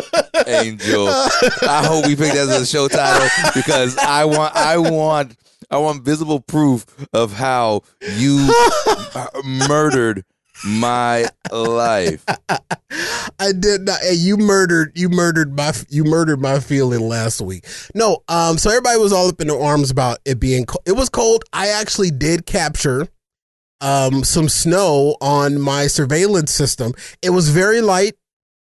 angel. 0.47 1.09
I 1.09 1.85
hope 1.85 2.07
we 2.07 2.17
pick 2.17 2.33
that 2.33 2.49
as 2.49 2.63
a 2.63 2.67
show 2.67 2.89
title 2.89 3.29
because 3.55 3.97
I 3.99 4.25
want, 4.25 4.55
I 4.55 4.79
want, 4.79 5.37
I 5.71 5.79
want 5.79 6.03
visible 6.05 6.41
proof 6.41 6.87
of 7.13 7.33
how 7.33 7.83
you 8.17 8.53
murdered 9.45 10.25
my 10.65 11.27
life. 11.53 12.25
I 13.39 13.53
did 13.53 13.83
not. 13.83 14.01
Hey, 14.01 14.15
you 14.15 14.37
murdered. 14.37 14.93
You 14.97 15.09
murdered 15.09 15.57
my. 15.57 15.73
You 15.89 16.05
murdered 16.05 16.41
my 16.41 16.59
feeling 16.59 17.01
last 17.09 17.41
week. 17.41 17.67
No. 17.95 18.25
Um. 18.29 18.59
So 18.59 18.71
everybody 18.71 18.99
was 18.99 19.13
all 19.13 19.29
up 19.29 19.41
in 19.41 19.49
their 19.49 19.61
arms 19.61 19.91
about 19.91 20.19
it 20.25 20.41
being. 20.41 20.67
Co- 20.67 20.81
it 20.85 20.93
was 20.93 21.09
cold. 21.09 21.45
I 21.53 21.69
actually 21.69 22.11
did 22.11 22.47
capture, 22.47 23.07
um, 23.81 24.25
some 24.25 24.49
snow 24.49 25.17
on 25.21 25.61
my 25.61 25.87
surveillance 25.87 26.53
system. 26.53 26.93
It 27.23 27.31
was 27.31 27.49
very 27.51 27.81
light, 27.81 28.15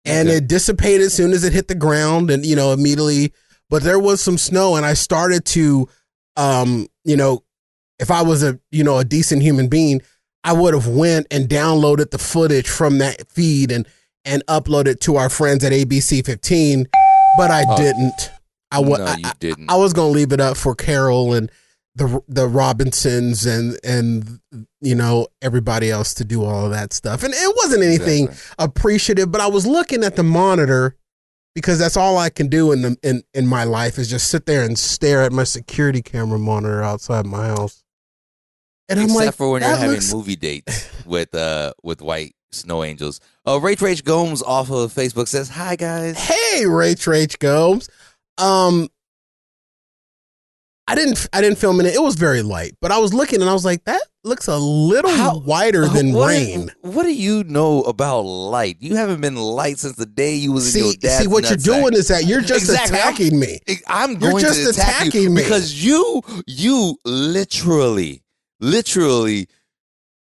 and 0.05 0.29
Okay. 0.29 0.39
it 0.39 0.49
dissipated 0.49 1.03
as 1.07 1.15
soon 1.15 1.33
as 1.33 1.45
it 1.45 1.53
hit 1.53 1.69
the 1.69 1.75
ground, 1.75 2.31
and 2.31 2.45
you 2.45 2.57
know 2.57 2.73
immediately. 2.73 3.33
But 3.71 3.83
there 3.83 3.99
was 3.99 4.21
some 4.23 4.39
snow, 4.39 4.77
and 4.77 4.87
I 4.87 4.95
started 4.95 5.45
to, 5.47 5.89
um, 6.37 6.89
you 7.05 7.17
know, 7.17 7.45
if 7.99 8.11
I 8.11 8.23
was 8.23 8.43
a 8.43 8.59
you 8.71 8.85
know 8.85 8.99
a 8.99 9.05
decent 9.05 9.43
human 9.43 9.69
being, 9.69 10.01
I 10.45 10.53
would 10.53 10.73
have 10.75 10.87
went 10.87 11.27
and 11.31 11.49
downloaded 11.49 12.11
the 12.11 12.19
footage 12.19 12.69
from 12.69 12.99
that 12.99 13.31
feed 13.31 13.71
and 13.73 13.87
and 14.25 14.45
uploaded 14.47 15.01
to 15.01 15.17
our 15.17 15.29
friends 15.31 15.65
at 15.65 15.73
ABC 15.73 16.25
15, 16.25 16.87
but 17.39 17.51
I 17.51 17.65
Oh. 17.69 17.77
didn't. 17.77 18.31
I 18.71 18.81
wa- 18.81 18.99
no, 18.99 19.05
I, 19.07 19.21
I. 19.25 19.55
I 19.71 19.77
was 19.77 19.95
going 19.95 20.13
to 20.13 20.19
leave 20.19 20.33
it 20.33 20.41
up 20.41 20.57
for 20.59 20.75
Carol 20.75 21.33
and 21.33 21.51
the 21.95 22.21
the 22.29 22.47
Robinsons 22.47 23.47
and 23.47 23.79
and 23.83 24.41
you 24.81 24.95
know 24.95 25.27
everybody 25.43 25.91
else 25.91 26.15
to 26.15 26.25
do 26.25 26.45
all 26.45 26.67
of 26.67 26.71
that 26.73 26.93
stuff. 26.93 27.23
And 27.23 27.35
it 27.35 27.57
wasn't 27.57 27.83
anything 27.83 28.29
Exactly. 28.29 28.65
appreciative, 28.65 29.31
but 29.33 29.41
I 29.41 29.47
was 29.49 29.67
looking 29.67 30.05
at 30.05 30.17
the 30.17 30.23
monitor 30.23 30.97
because 31.55 31.79
that's 31.79 31.97
all 31.97 32.19
I 32.19 32.31
can 32.31 32.49
do 32.49 32.71
in 32.73 32.83
the 32.83 32.97
in 33.03 33.23
in 33.35 33.47
my 33.47 33.65
life 33.65 33.99
is 33.99 34.09
just 34.09 34.29
sit 34.29 34.47
there 34.47 34.63
and 34.65 34.79
stare 34.79 35.23
at 35.23 35.33
my 35.33 35.45
security 35.45 36.03
camera 36.03 36.39
monitor 36.39 36.83
outside 36.83 37.27
my 37.27 37.49
house. 37.49 37.83
And 38.89 38.99
I'm 39.01 39.09
like, 39.09 39.35
for 39.35 39.51
when 39.51 39.63
you're 39.63 39.71
having 39.71 39.91
looks- 39.91 40.13
movie 40.15 40.37
dates 40.37 40.89
with 41.05 41.35
uh 41.35 41.73
with 41.83 42.01
white 42.01 42.35
snow 42.53 42.83
angels. 42.85 43.21
Uh, 43.45 43.59
Rach 43.59 43.77
Rach 43.77 44.03
Gomes 44.05 44.43
off 44.43 44.71
of 44.71 44.93
Facebook 44.95 45.29
says, 45.29 45.49
"Hi 45.51 45.77
guys." 45.77 46.17
Hey, 46.19 46.63
Rach 46.65 47.07
Rach 47.07 47.39
Gomes. 47.39 47.89
Um, 48.39 48.89
I 50.91 50.95
didn't 50.95 51.29
I 51.35 51.41
didn't 51.43 51.59
film 51.59 51.81
it. 51.81 51.87
It 51.95 52.03
was 52.03 52.15
very 52.15 52.41
light, 52.43 52.73
but 52.81 52.91
I 52.91 52.99
was 52.99 53.13
looking 53.13 53.41
and 53.43 53.51
I 53.51 53.53
was 53.53 53.65
like, 53.65 53.85
that 53.85 54.01
looks 54.25 54.49
a 54.49 54.57
little 54.57 55.11
How- 55.11 55.39
whiter 55.39 55.87
than 55.97 56.13
what, 56.15 56.29
rain. 56.29 56.73
What 56.81 57.03
do 57.03 57.13
you 57.15 57.45
know 57.45 57.83
about 57.83 58.23
light? 58.23 58.79
You 58.81 58.97
haven't 58.97 59.21
been 59.21 59.37
light 59.37 59.79
since 59.79 59.97
the 59.97 60.07
day 60.07 60.35
you 60.35 60.51
was 60.53 60.75
in 60.75 60.83
your 60.85 60.93
See, 60.93 60.99
dad's 60.99 61.23
see 61.25 61.29
what 61.29 61.45
you're 61.49 61.57
doing 61.59 61.93
is 61.93 62.09
that 62.09 62.25
you're 62.25 62.41
just 62.41 62.63
Exactly. 62.71 62.99
I'm- 62.99 63.09
attacking 63.15 63.39
me. 63.39 63.59
I'm 63.87 64.11
You're 64.13 64.31
going 64.33 64.45
just 64.45 64.63
to 64.65 64.71
attack 64.71 65.03
you 65.05 65.09
attacking 65.11 65.35
me. 65.35 65.43
because 65.43 65.85
you 65.85 66.23
you 66.47 66.97
literally 67.05 68.23
literally 68.61 69.47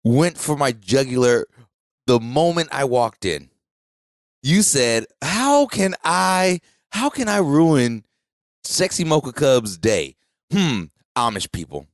went 0.04 0.38
for 0.38 0.56
my 0.56 0.72
jugular 0.72 1.48
the 2.08 2.20
moment 2.20 2.70
I 2.72 2.84
walked 2.86 3.26
in. 3.26 3.50
You 4.44 4.62
said, 4.62 5.06
"How 5.22 5.66
can 5.68 5.96
I 6.04 6.60
how 6.92 7.10
can 7.10 7.28
I 7.30 7.38
ruin 7.38 8.04
Sexy 8.66 9.04
Mocha 9.04 9.32
Cub's 9.34 9.78
day?" 9.78 10.16
Hmm, 10.54 10.84
Amish 11.18 11.52
people. 11.52 11.88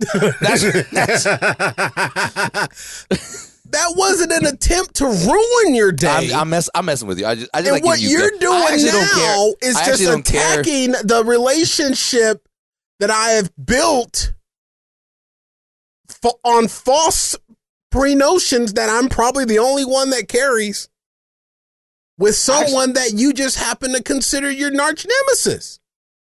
That's- 0.00 0.40
that 3.70 3.94
wasn't 3.96 4.32
an 4.32 4.46
attempt 4.46 4.94
to 4.96 5.06
ruin 5.06 5.74
your 5.74 5.92
day. 5.92 6.30
I'm, 6.32 6.40
I'm, 6.40 6.50
mess, 6.50 6.70
I'm 6.74 6.86
messing 6.86 7.08
with 7.08 7.18
you. 7.18 7.26
I 7.26 7.34
just, 7.34 7.50
I 7.52 7.58
just 7.58 7.68
and 7.68 7.74
like 7.74 7.84
what 7.84 8.00
you 8.00 8.10
you're 8.10 8.30
doing 8.38 8.60
now 8.60 8.92
don't 8.92 9.60
care. 9.60 9.70
is 9.70 9.76
I 9.76 9.86
just 9.86 10.02
attacking 10.02 10.92
the 10.92 11.22
relationship 11.26 12.48
that 13.00 13.10
I 13.10 13.30
have 13.30 13.50
built 13.62 14.32
on 16.44 16.68
false 16.68 17.36
pre-notions 17.90 18.74
that 18.74 18.90
I'm 18.90 19.08
probably 19.08 19.44
the 19.44 19.58
only 19.58 19.84
one 19.84 20.10
that 20.10 20.28
carries 20.28 20.88
with 22.18 22.34
someone 22.34 22.94
that 22.94 23.12
you 23.14 23.32
just 23.32 23.56
happen 23.56 23.92
to 23.92 24.02
consider 24.02 24.50
your 24.50 24.70
arch 24.80 25.06
nemesis. 25.06 25.77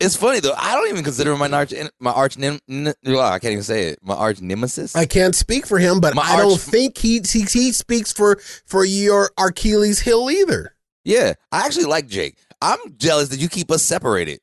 It's 0.00 0.14
funny 0.14 0.38
though. 0.40 0.54
I 0.56 0.74
don't 0.74 0.88
even 0.90 1.02
consider 1.02 1.32
him 1.32 1.38
my 1.40 1.50
arch 1.50 1.74
my 1.98 2.12
arch 2.12 2.38
nem, 2.38 2.60
n- 2.68 2.94
I 3.04 3.38
can't 3.38 3.52
even 3.52 3.64
say 3.64 3.88
it. 3.88 3.98
My 4.02 4.14
arch 4.14 4.40
nemesis. 4.40 4.94
I 4.94 5.06
can't 5.06 5.34
speak 5.34 5.66
for 5.66 5.78
him, 5.78 6.00
but 6.00 6.14
My 6.14 6.22
I 6.22 6.36
don't 6.36 6.60
think 6.60 6.98
he, 6.98 7.20
he 7.20 7.40
he 7.42 7.72
speaks 7.72 8.12
for 8.12 8.36
for 8.66 8.84
your 8.84 9.30
Achilles 9.38 10.00
heel 10.00 10.30
either. 10.30 10.76
yeah, 11.04 11.34
I 11.50 11.66
actually 11.66 11.86
like 11.86 12.06
Jake. 12.06 12.36
I'm 12.62 12.78
jealous 12.96 13.28
that 13.30 13.40
you 13.40 13.48
keep 13.48 13.70
us 13.70 13.82
separated. 13.82 14.40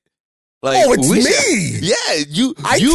Like, 0.61 0.83
oh, 0.87 0.93
it's 0.93 1.07
we 1.09 1.17
me. 1.23 1.79
Yeah, 1.79 2.23
you 2.27 2.55
I 2.65 2.77
you 2.77 2.89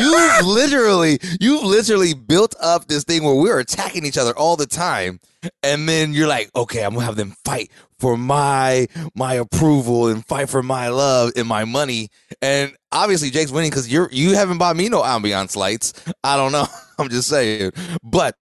you 0.00 0.42
literally 0.54 1.18
you 1.40 1.62
literally 1.62 2.14
built 2.14 2.54
up 2.60 2.88
this 2.88 3.04
thing 3.04 3.22
where 3.22 3.34
we're 3.34 3.58
attacking 3.58 4.06
each 4.06 4.16
other 4.16 4.36
all 4.36 4.56
the 4.56 4.66
time, 4.66 5.20
and 5.62 5.88
then 5.88 6.14
you're 6.14 6.26
like, 6.26 6.50
okay, 6.56 6.82
I'm 6.82 6.94
gonna 6.94 7.04
have 7.04 7.16
them 7.16 7.34
fight 7.44 7.70
for 8.02 8.16
my 8.16 8.88
my 9.14 9.34
approval 9.34 10.08
and 10.08 10.26
fight 10.26 10.50
for 10.50 10.60
my 10.60 10.88
love 10.88 11.30
and 11.36 11.46
my 11.46 11.64
money, 11.64 12.08
and 12.42 12.72
obviously 12.90 13.30
Jake's 13.30 13.52
winning 13.52 13.70
because 13.70 13.88
you're 13.90 14.08
you 14.10 14.34
haven't 14.34 14.58
bought 14.58 14.74
me 14.74 14.88
no 14.88 15.02
ambiance 15.02 15.54
lights. 15.54 15.92
I 16.24 16.36
don't 16.36 16.50
know. 16.50 16.66
I'm 16.98 17.08
just 17.08 17.28
saying, 17.28 17.70
but 18.02 18.34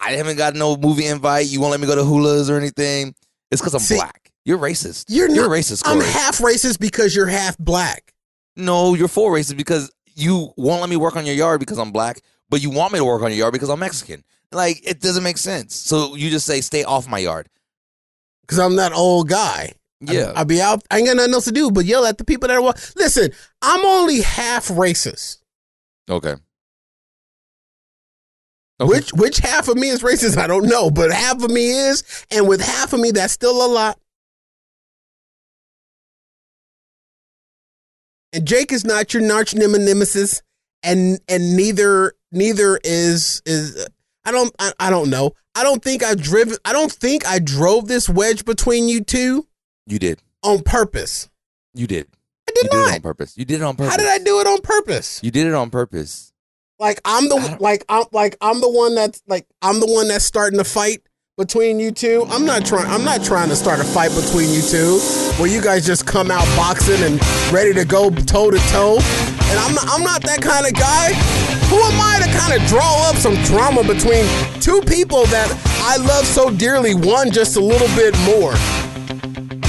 I 0.00 0.12
haven't 0.12 0.38
got 0.38 0.56
no 0.56 0.76
movie 0.76 1.06
invite. 1.06 1.46
You 1.46 1.60
won't 1.60 1.70
let 1.70 1.80
me 1.80 1.86
go 1.86 1.94
to 1.94 2.04
Hula's 2.04 2.50
or 2.50 2.56
anything. 2.58 3.14
It's 3.52 3.60
because 3.62 3.74
I'm 3.74 3.80
See, 3.80 3.94
black. 3.94 4.32
You're 4.44 4.58
racist. 4.58 5.04
You're 5.08 5.28
you're 5.30 5.48
not- 5.48 5.56
racist. 5.56 5.82
I'm 5.86 6.00
half 6.00 6.38
racist 6.38 6.80
because 6.80 7.14
you're 7.14 7.26
half 7.26 7.56
black. 7.58 8.12
No, 8.56 8.94
you're 8.94 9.06
full 9.06 9.30
racist 9.30 9.56
because 9.56 9.88
you 10.16 10.52
won't 10.56 10.80
let 10.80 10.90
me 10.90 10.96
work 10.96 11.14
on 11.14 11.26
your 11.26 11.36
yard 11.36 11.60
because 11.60 11.78
I'm 11.78 11.92
black, 11.92 12.20
but 12.50 12.60
you 12.60 12.70
want 12.70 12.92
me 12.92 12.98
to 12.98 13.04
work 13.04 13.22
on 13.22 13.30
your 13.30 13.38
yard 13.38 13.52
because 13.52 13.70
I'm 13.70 13.78
Mexican. 13.78 14.24
Like 14.50 14.80
it 14.84 15.00
doesn't 15.00 15.22
make 15.22 15.38
sense. 15.38 15.76
So 15.76 16.16
you 16.16 16.28
just 16.28 16.44
say 16.44 16.60
stay 16.60 16.82
off 16.82 17.06
my 17.08 17.18
yard. 17.18 17.48
Because 18.48 18.58
I'm 18.58 18.76
that 18.76 18.92
old 18.92 19.28
guy. 19.28 19.74
Yeah. 20.00 20.32
I, 20.34 20.40
will 20.40 20.46
be 20.46 20.62
out. 20.62 20.82
I 20.90 20.98
ain't 20.98 21.06
got 21.06 21.16
nothing 21.16 21.34
else 21.34 21.44
to 21.44 21.52
do 21.52 21.70
but 21.70 21.84
yell 21.84 22.06
at 22.06 22.16
the 22.18 22.24
people 22.24 22.48
that 22.48 22.56
are. 22.56 22.62
wa- 22.62 22.72
Listen, 22.96 23.30
I'm 23.60 23.84
only 23.84 24.22
half 24.22 24.68
racist. 24.68 25.38
Okay. 26.08 26.36
Okay. 28.80 28.88
Which 28.88 29.12
which 29.12 29.38
half 29.38 29.68
of 29.68 29.76
me 29.76 29.88
is 29.88 30.02
racist? 30.02 30.36
I 30.38 30.46
don't 30.46 30.66
know, 30.68 30.88
but 30.90 31.12
half 31.12 31.42
of 31.42 31.50
me 31.50 31.70
is, 31.70 32.24
and 32.30 32.46
with 32.46 32.60
half 32.60 32.92
of 32.92 33.00
me, 33.00 33.10
that's 33.10 33.32
still 33.32 33.64
a 33.64 33.66
lot. 33.66 33.98
And 38.32 38.46
Jake 38.46 38.72
is 38.72 38.84
not 38.84 39.12
your 39.12 39.32
arch 39.32 39.54
nemesis, 39.54 40.42
and 40.84 41.18
and 41.28 41.56
neither 41.56 42.14
neither 42.30 42.78
is 42.84 43.42
is. 43.44 43.88
I 44.24 44.30
don't 44.30 44.54
I, 44.60 44.72
I 44.78 44.90
don't 44.90 45.10
know. 45.10 45.32
I 45.58 45.64
don't 45.64 45.82
think 45.82 46.04
I 46.04 46.14
driven. 46.14 46.56
I 46.64 46.72
don't 46.72 46.92
think 46.92 47.26
I 47.26 47.40
drove 47.40 47.88
this 47.88 48.08
wedge 48.08 48.44
between 48.44 48.86
you 48.86 49.02
two 49.02 49.48
You 49.88 49.98
did. 49.98 50.20
on 50.44 50.62
purpose. 50.62 51.28
You 51.74 51.88
did. 51.88 52.06
I 52.48 52.52
did 52.54 52.62
you 52.64 52.70
did 52.70 52.76
not. 52.76 52.94
on 52.94 53.00
purpose. 53.00 53.36
You 53.36 53.44
did 53.44 53.60
it 53.60 53.64
on 53.64 53.74
purpose. 53.74 53.90
How 53.90 53.96
did 53.96 54.06
I 54.06 54.18
do 54.22 54.40
it 54.40 54.46
on 54.46 54.60
purpose? 54.60 55.20
You 55.20 55.32
did 55.32 55.48
it 55.48 55.54
on 55.54 55.70
purpose. 55.70 56.32
Like 56.78 57.00
I'm 57.04 57.28
the 57.28 57.56
like 57.58 57.84
I'm 57.88 58.04
like 58.12 58.36
I'm 58.40 58.60
the 58.60 58.70
one 58.70 58.94
that's 58.94 59.20
like 59.26 59.48
I'm 59.60 59.80
the 59.80 59.86
one 59.88 60.06
that's 60.06 60.24
starting 60.24 60.58
to 60.58 60.64
fight 60.64 61.02
between 61.38 61.78
you 61.78 61.92
two. 61.92 62.26
I'm 62.30 62.44
not 62.44 62.66
trying 62.66 62.90
I'm 62.90 63.04
not 63.04 63.22
trying 63.22 63.48
to 63.48 63.54
start 63.54 63.78
a 63.78 63.84
fight 63.84 64.10
between 64.10 64.50
you 64.50 64.60
two 64.60 64.98
where 65.38 65.48
you 65.48 65.62
guys 65.62 65.86
just 65.86 66.04
come 66.04 66.32
out 66.32 66.44
boxing 66.56 67.00
and 67.04 67.22
ready 67.52 67.72
to 67.74 67.84
go 67.84 68.10
toe 68.10 68.50
to 68.50 68.58
toe. 68.74 68.98
And 68.98 69.58
I'm 69.60 69.72
not 69.72 69.86
I'm 69.88 70.02
not 70.02 70.20
that 70.22 70.42
kind 70.42 70.66
of 70.66 70.74
guy. 70.74 71.14
Who 71.70 71.76
am 71.78 71.94
I 71.94 72.18
to 72.26 72.28
kind 72.36 72.60
of 72.60 72.66
draw 72.66 73.08
up 73.08 73.14
some 73.14 73.36
drama 73.44 73.84
between 73.84 74.26
two 74.60 74.80
people 74.82 75.26
that 75.26 75.46
I 75.86 75.96
love 75.98 76.26
so 76.26 76.50
dearly, 76.50 76.94
one 76.94 77.30
just 77.30 77.56
a 77.56 77.60
little 77.60 77.88
bit 77.94 78.18
more? 78.26 78.52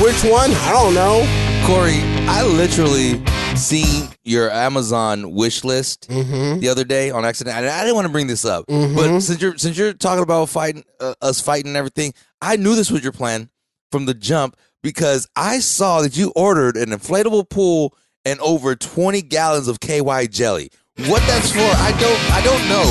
Which 0.02 0.24
one? 0.26 0.50
I 0.66 0.72
don't 0.74 0.96
know. 0.96 1.22
Corey, 1.68 2.02
I 2.26 2.42
literally 2.42 3.22
seen 3.58 4.10
your 4.24 4.50
Amazon 4.52 5.32
wish 5.34 5.64
list 5.64 6.08
Mm-hmm. 6.10 6.60
the 6.60 6.70
other 6.70 6.84
day 6.84 7.12
on 7.12 7.26
accident. 7.26 7.58
And 7.58 7.68
I 7.68 7.82
didn't 7.82 7.96
want 7.96 8.06
to 8.08 8.12
bring 8.12 8.28
this 8.28 8.46
up, 8.46 8.66
but 8.68 9.20
since 9.22 9.42
you're 9.42 9.58
since 9.58 9.78
you're 9.78 9.94
talking 9.94 10.24
about 10.24 10.50
fighting 10.50 10.84
uh, 11.00 11.14
us 11.22 11.40
fighting 11.42 11.68
and 11.70 11.78
everything, 11.78 12.14
I 12.42 12.56
knew 12.56 12.76
this 12.76 12.92
was 12.92 13.04
your 13.04 13.12
plan 13.12 13.50
from 13.92 14.06
the 14.06 14.14
jump 14.14 14.56
because 14.84 15.28
I 15.36 15.60
saw 15.60 16.02
that 16.02 16.16
you 16.18 16.32
ordered 16.36 16.78
an 16.78 16.90
inflatable 16.90 17.50
pool 17.50 17.96
and 18.26 18.40
over 18.40 18.76
20 18.76 19.22
gallons 19.24 19.68
of 19.68 19.80
KY 19.80 20.28
jelly. 20.28 20.72
What 21.08 21.22
that's 21.28 21.52
for, 21.52 21.60
I 21.60 21.92
don't 22.00 22.32
I 22.32 22.42
don't 22.44 22.70
know. 22.70 22.86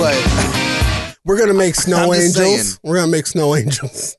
But 0.00 1.16
We're 1.24 1.38
gonna 1.38 1.54
make 1.54 1.74
snow 1.86 2.12
angels. 2.14 2.34
saying. 2.34 2.78
We're 2.82 2.96
gonna 2.96 3.10
make 3.12 3.26
snow 3.26 3.54
angels. 3.56 4.16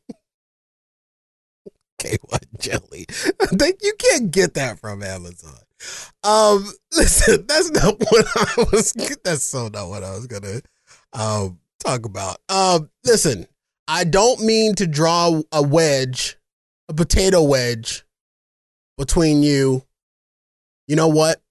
Okay, 2.03 2.17
what 2.23 2.45
jelly? 2.59 3.05
They- 3.51 3.73
you 3.81 3.93
can't 3.97 4.31
get 4.31 4.53
that 4.55 4.79
from 4.79 5.03
Amazon. 5.03 5.59
Um, 6.23 6.71
listen, 6.95 7.45
that's 7.47 7.71
not 7.71 7.99
what 7.99 8.25
I 8.35 8.65
was. 8.71 8.93
That's 9.23 9.43
so 9.43 9.67
not 9.67 9.89
what 9.89 10.03
I 10.03 10.11
was 10.11 10.27
gonna 10.27 10.61
um 11.13 11.59
talk 11.83 12.05
about. 12.05 12.37
Um, 12.49 12.89
listen, 13.03 13.47
I 13.87 14.03
don't 14.03 14.41
mean 14.41 14.75
to 14.75 14.87
draw 14.87 15.41
a 15.51 15.61
wedge, 15.61 16.37
a 16.87 16.93
potato 16.93 17.43
wedge, 17.43 18.03
between 18.97 19.41
you. 19.43 19.83
You 20.87 20.95
know 20.95 21.07
what? 21.07 21.41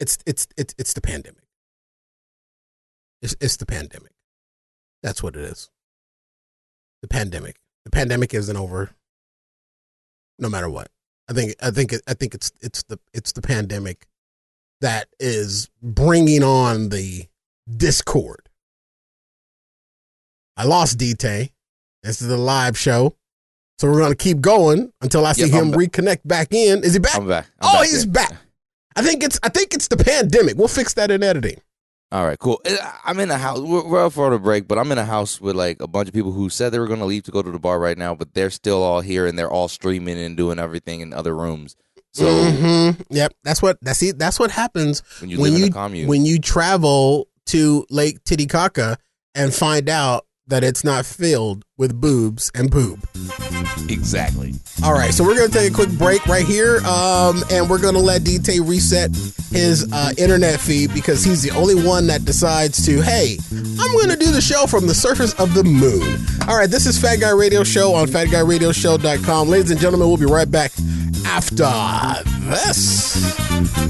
It's 0.00 0.18
it's 0.26 0.48
it's 0.56 0.74
it's 0.76 0.92
the 0.92 1.00
pandemic. 1.00 1.44
It's, 3.22 3.36
it's 3.40 3.56
the 3.56 3.66
pandemic. 3.66 4.12
That's 5.02 5.22
what 5.22 5.36
it 5.36 5.44
is. 5.44 5.70
The 7.00 7.08
pandemic. 7.08 7.56
The 7.84 7.90
pandemic 7.90 8.34
isn't 8.34 8.56
over. 8.56 8.90
No 10.38 10.48
matter 10.48 10.68
what, 10.68 10.88
I 11.28 11.32
think. 11.32 11.54
I 11.62 11.70
think. 11.70 11.94
I 12.08 12.14
think 12.14 12.34
it's 12.34 12.50
it's 12.60 12.82
the 12.84 12.98
it's 13.12 13.32
the 13.32 13.42
pandemic 13.42 14.06
that 14.80 15.08
is 15.20 15.70
bringing 15.82 16.42
on 16.42 16.88
the 16.88 17.26
discord. 17.76 18.48
I 20.56 20.64
lost 20.64 20.98
DT. 20.98 21.50
This 22.02 22.20
is 22.20 22.28
a 22.30 22.36
live 22.36 22.76
show, 22.76 23.16
so 23.78 23.90
we're 23.90 24.00
gonna 24.00 24.14
keep 24.16 24.40
going 24.40 24.92
until 25.00 25.24
I 25.24 25.32
see 25.32 25.42
Yep, 25.42 25.50
him 25.50 25.72
I'm 25.72 25.78
reconnect 25.78 26.20
back 26.24 26.52
in. 26.52 26.82
Is 26.82 26.94
he 26.94 26.98
back? 26.98 27.16
I'm 27.16 27.28
back. 27.28 27.46
I'm 27.60 27.70
oh, 27.76 27.78
back 27.80 27.86
he's 27.88 28.04
in. 28.04 28.12
back. 28.12 28.32
I 28.96 29.02
think 29.02 29.22
it's. 29.22 29.38
I 29.42 29.48
think 29.48 29.72
it's 29.74 29.88
the 29.88 29.96
pandemic. 29.96 30.56
We'll 30.56 30.68
fix 30.68 30.94
that 30.94 31.10
in 31.10 31.22
editing. 31.22 31.60
All 32.14 32.24
right, 32.24 32.38
cool. 32.38 32.60
Uh, 32.64 32.76
I'm 33.04 33.18
in 33.18 33.28
a 33.32 33.36
house. 33.36 33.58
We're, 33.58 33.84
we're 33.84 34.06
up 34.06 34.12
for 34.12 34.32
a 34.32 34.38
break, 34.38 34.68
but 34.68 34.78
I'm 34.78 34.92
in 34.92 34.98
a 34.98 35.04
house 35.04 35.40
with 35.40 35.56
like 35.56 35.82
a 35.82 35.88
bunch 35.88 36.06
of 36.06 36.14
people 36.14 36.30
who 36.30 36.48
said 36.48 36.70
they 36.70 36.78
were 36.78 36.86
going 36.86 37.00
to 37.00 37.04
leave 37.06 37.24
to 37.24 37.32
go 37.32 37.42
to 37.42 37.50
the 37.50 37.58
bar 37.58 37.80
right 37.80 37.98
now, 37.98 38.14
but 38.14 38.34
they're 38.34 38.50
still 38.50 38.84
all 38.84 39.00
here 39.00 39.26
and 39.26 39.36
they're 39.36 39.50
all 39.50 39.66
streaming 39.66 40.20
and 40.20 40.36
doing 40.36 40.60
everything 40.60 41.00
in 41.00 41.12
other 41.12 41.34
rooms. 41.34 41.74
So 42.12 42.26
Mhm. 42.26 43.04
yep, 43.10 43.34
that's 43.42 43.60
what 43.60 43.78
that's 43.82 44.00
it. 44.04 44.16
That's 44.16 44.38
what 44.38 44.52
happens 44.52 45.02
when 45.20 45.28
you 45.30 45.40
when 45.40 45.50
live 45.50 45.58
you 45.58 45.66
in 45.66 45.72
a 45.72 45.74
commune, 45.74 46.08
when 46.08 46.24
you 46.24 46.38
travel 46.38 47.26
to 47.46 47.84
Lake 47.90 48.22
Titicaca 48.22 48.96
and 49.34 49.52
find 49.52 49.88
out 49.88 50.24
that 50.46 50.62
it's 50.62 50.84
not 50.84 51.06
filled 51.06 51.64
with 51.76 52.00
boobs 52.00 52.50
and 52.54 52.70
poop. 52.70 53.00
exactly. 53.88 54.52
All 54.82 54.92
right, 54.92 55.12
so 55.12 55.24
we're 55.24 55.34
gonna 55.34 55.48
take 55.48 55.70
a 55.70 55.74
quick 55.74 55.90
break 55.90 56.24
right 56.26 56.44
here, 56.44 56.78
um, 56.86 57.42
and 57.50 57.68
we're 57.68 57.80
gonna 57.80 57.98
let 57.98 58.22
DT 58.22 58.60
reset 58.68 59.10
his 59.50 59.90
uh, 59.92 60.12
internet 60.18 60.60
feed 60.60 60.92
because 60.92 61.24
he's 61.24 61.42
the 61.42 61.50
only 61.52 61.74
one 61.74 62.06
that 62.08 62.24
decides 62.24 62.84
to. 62.86 63.00
Hey, 63.00 63.38
I'm 63.52 63.98
gonna 63.98 64.16
do 64.16 64.30
the 64.30 64.40
show 64.40 64.66
from 64.66 64.86
the 64.86 64.94
surface 64.94 65.32
of 65.34 65.54
the 65.54 65.64
moon. 65.64 66.18
All 66.48 66.56
right, 66.56 66.70
this 66.70 66.86
is 66.86 67.00
Fat 67.00 67.16
Guy 67.16 67.30
Radio 67.30 67.64
Show 67.64 67.94
on 67.94 68.06
FatGuyRadioShow.com. 68.06 69.48
Ladies 69.48 69.70
and 69.70 69.80
gentlemen, 69.80 70.08
we'll 70.08 70.16
be 70.16 70.26
right 70.26 70.50
back 70.50 70.72
after 71.24 71.64
this. 72.50 73.16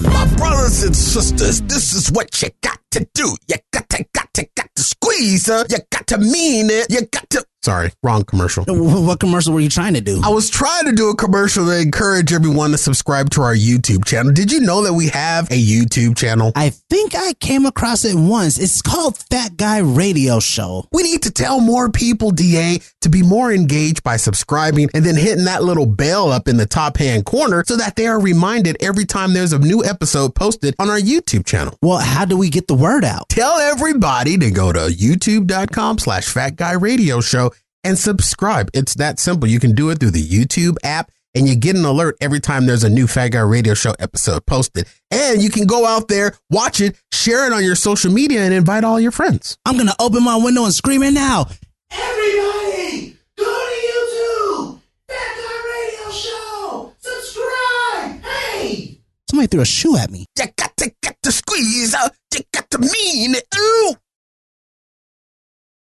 My 0.03 0.33
brothers 0.37 0.83
and 0.85 0.95
sisters, 0.95 1.61
this 1.63 1.93
is 1.95 2.13
what 2.13 2.41
you 2.43 2.49
got 2.63 2.79
to 2.93 3.07
do. 3.15 3.37
You 3.49 3.57
got 3.73 3.89
to, 3.91 4.05
got 4.15 4.33
to, 4.35 4.47
got 4.55 4.69
to 4.74 4.74
squeeze 4.85 5.47
her. 5.47 5.65
You 5.69 5.79
got 5.91 6.07
to 6.09 6.19
mean 6.19 6.69
it. 6.71 6.87
You 6.91 7.07
got 7.07 7.29
to 7.31 7.45
Sorry, 7.65 7.93
wrong 8.03 8.25
commercial. 8.25 8.67
What 8.75 9.21
commercial 9.21 9.55
were 9.55 9.61
you 9.61 9.71
trying 9.71 9.95
to 9.95 10.03
do? 10.03 10.21
I 10.23 10.29
was 10.29 10.51
trying 10.51 10.85
to 10.85 10.93
do 10.93 11.09
a 11.09 11.17
commercial 11.17 11.65
to 11.67 11.81
encourage 11.81 12.33
everyone 12.33 12.73
to 12.73 12.79
subscribe 12.79 13.31
to 13.31 13.43
our 13.43 13.55
YouTube 13.55 14.05
channel. 14.05 14.33
Did 14.33 14.53
you 14.53 14.61
know 14.61 14.83
that 14.83 14.93
we 14.93 15.09
have 15.09 15.51
a 15.51 15.55
YouTube 15.55 16.17
channel? 16.17 16.53
I 16.57 16.71
think 16.91 17.15
I 17.15 17.33
came 17.35 17.65
across 17.65 18.05
it 18.05 18.17
once. 18.17 18.59
It's 18.59 18.83
called 18.83 19.17
Fat 19.17 19.57
Guy 19.57 19.79
Radio 19.79 20.41
Show. 20.41 20.87
We 20.93 21.05
need 21.05 21.23
to 21.23 21.31
tell 21.31 21.61
more 21.61 21.91
people, 21.91 22.31
DA, 22.33 22.81
to 23.01 23.09
be 23.09 23.23
more 23.23 23.51
engaged 23.51 24.03
by 24.03 24.17
subscribing 24.19 24.91
and 24.93 25.05
then 25.05 25.17
hitting 25.17 25.47
that 25.47 25.65
little 25.65 25.87
bell 25.87 26.31
up 26.31 26.49
in 26.49 26.59
the 26.59 26.67
top 26.67 26.99
hand 26.99 27.25
corner 27.25 27.65
so 27.67 27.77
that 27.77 27.97
they 27.97 28.07
are 28.07 28.21
reminded 28.21 28.77
every 28.81 29.07
time 29.07 29.33
there's 29.33 29.55
a 29.55 29.59
new 29.59 29.83
episode 29.83 30.35
posted 30.35 30.75
on 30.79 30.91
our 30.91 31.01
YouTube 31.01 31.47
channel. 31.47 31.79
Well, 31.81 31.99
how 31.99 32.27
do 32.27 32.37
we 32.37 32.51
get 32.51 32.69
the 32.69 32.75
word 32.75 33.05
out? 33.05 33.31
Tell 33.31 33.59
everybody 33.59 34.37
to 34.37 34.51
go 34.51 34.73
to 34.73 34.81
youtube.com 34.81 35.99
slash 35.99 36.27
fat 36.27 36.57
guy 36.57 36.73
radio 36.73 37.21
show 37.23 37.54
and 37.85 37.99
subscribe. 37.99 38.71
It's 38.75 38.95
that 38.97 39.19
simple. 39.19 39.49
You 39.49 39.61
can 39.61 39.75
do 39.75 39.91
it 39.91 39.99
through 40.01 40.11
the 40.13 40.27
YouTube 40.27 40.77
app 40.85 41.11
and 41.35 41.49
you 41.49 41.57
get 41.57 41.75
an 41.77 41.85
alert 41.85 42.17
every 42.21 42.41
time 42.41 42.67
there's 42.67 42.85
a 42.85 42.89
new 42.89 43.07
Fat 43.07 43.29
Guy 43.29 43.41
Radio 43.41 43.75
Show 43.75 43.95
episode 43.99 44.47
posted. 44.47 44.87
And 45.11 45.43
you 45.43 45.51
can 45.51 45.67
go 45.67 45.85
out 45.87 46.09
there, 46.09 46.35
watch 46.51 46.81
it, 46.81 46.97
share 47.13 47.47
it 47.47 47.53
on 47.53 47.65
your 47.65 47.75
social 47.75 48.13
media, 48.13 48.43
and 48.43 48.55
invite 48.55 48.85
all 48.85 49.01
your 49.01 49.11
friends. 49.11 49.59
I'm 49.67 49.75
going 49.75 49.89
to 49.89 49.97
open 50.01 50.23
my 50.23 50.37
window 50.37 50.65
and 50.65 50.73
scream 50.73 51.03
it 51.03 51.11
now. 51.13 51.47
Everybody, 51.91 53.17
go 53.37 53.45
to 53.45 53.87
YouTube, 53.89 54.81
Fat 55.09 55.37
Guy 55.37 55.59
Radio 55.75 56.11
Show, 56.13 56.93
subscribe. 57.01 58.23
Hey, 58.23 58.99
Somebody 59.29 59.49
threw 59.49 59.61
a 59.61 59.65
shoe 59.67 59.97
at 59.97 60.11
me. 60.11 60.27
you 60.39 60.45
got 60.57 60.77
to 60.77 60.93
get 61.03 61.17
the 61.23 61.33
squeeze 61.33 61.95
out, 61.95 62.13
you 62.33 62.41
got 62.53 62.71
to 62.71 62.79
mean 62.79 63.35
it. 63.35 63.45
Ooh. 63.59 63.95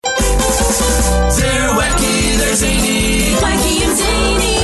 They're 0.06 1.72
wacky, 1.74 2.38
they're 2.38 2.56
zany. 2.56 3.34
Wacky 3.42 3.82
and 3.84 3.98
Zany. 3.98 4.62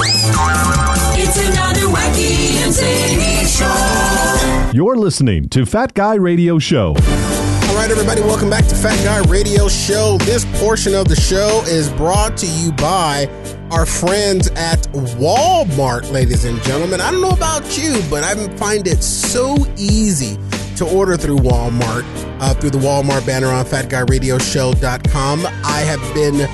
It's 1.22 1.38
another 1.38 1.88
Wacky 1.88 2.64
and 2.64 2.74
Zany 2.74 3.46
show. 3.48 4.72
You're 4.74 4.98
listening 4.98 5.50
to 5.50 5.66
Fat 5.66 5.94
Guy 5.94 6.16
Radio 6.16 6.60
Show. 6.60 6.90
All 6.90 7.78
right, 7.78 7.90
everybody, 7.90 8.22
welcome 8.22 8.50
back 8.50 8.68
to 8.68 8.76
Fat 8.76 9.04
Guy 9.04 9.28
Radio 9.32 9.68
Show. 9.68 10.18
This 10.20 10.46
portion 10.60 10.94
of 10.94 11.08
the 11.08 11.16
show 11.16 11.64
is 11.66 11.90
brought 11.94 12.38
to 12.38 12.46
you 12.46 12.72
by 12.74 13.28
our 13.72 13.86
friends 13.86 14.50
at 14.52 14.82
Walmart, 15.18 16.12
ladies 16.12 16.46
and 16.46 16.62
gentlemen. 16.62 17.02
I 17.02 17.10
don't 17.10 17.22
know 17.22 17.30
about 17.30 17.78
you, 17.78 18.02
but 18.10 18.24
I 18.24 18.36
find 18.58 18.88
it 18.88 19.02
so 19.02 19.56
easy 19.78 20.38
to 20.78 20.86
order 20.86 21.18
through 21.18 21.38
Walmart, 21.38 22.04
uh, 22.40 22.54
through 22.56 22.72
the 22.72 22.80
Walmart 22.80 23.26
banner 23.26 23.48
on 23.48 23.66
fatguyradioshow.com. 23.66 25.46
I 25.46 25.80
have 25.80 26.14
been 26.14 26.48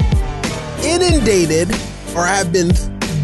inundated 0.83 1.71
or 2.15 2.21
I 2.21 2.35
have 2.35 2.51
been 2.51 2.71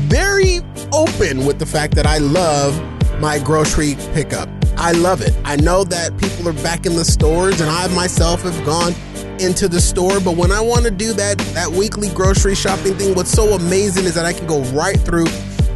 very 0.08 0.60
open 0.92 1.46
with 1.46 1.60
the 1.60 1.66
fact 1.66 1.96
that 1.96 2.06
I 2.06 2.20
love 2.20 2.80
my 3.20 3.40
grocery 3.40 3.96
pickup. 4.14 4.50
I 4.78 4.92
love 4.92 5.22
it. 5.22 5.36
I 5.46 5.56
know 5.56 5.84
that 5.86 6.18
people 6.18 6.48
are 6.50 6.64
back 6.64 6.86
in 6.86 6.96
the 6.96 7.06
stores 7.06 7.62
and 7.62 7.70
I 7.70 7.88
myself 7.96 8.42
have 8.42 8.66
gone 8.66 8.94
into 9.40 9.68
the 9.68 9.82
store, 9.82 10.20
but 10.20 10.36
when 10.36 10.52
I 10.52 10.62
want 10.62 10.86
to 10.86 10.92
do 10.92 11.14
that 11.14 11.38
that 11.54 11.70
weekly 11.70 12.10
grocery 12.10 12.56
shopping 12.56 12.94
thing, 12.96 13.16
what's 13.16 13.32
so 13.32 13.54
amazing 13.54 14.06
is 14.06 14.16
that 14.16 14.26
I 14.26 14.34
can 14.34 14.48
go 14.48 14.62
right 14.72 15.00
through 15.00 15.28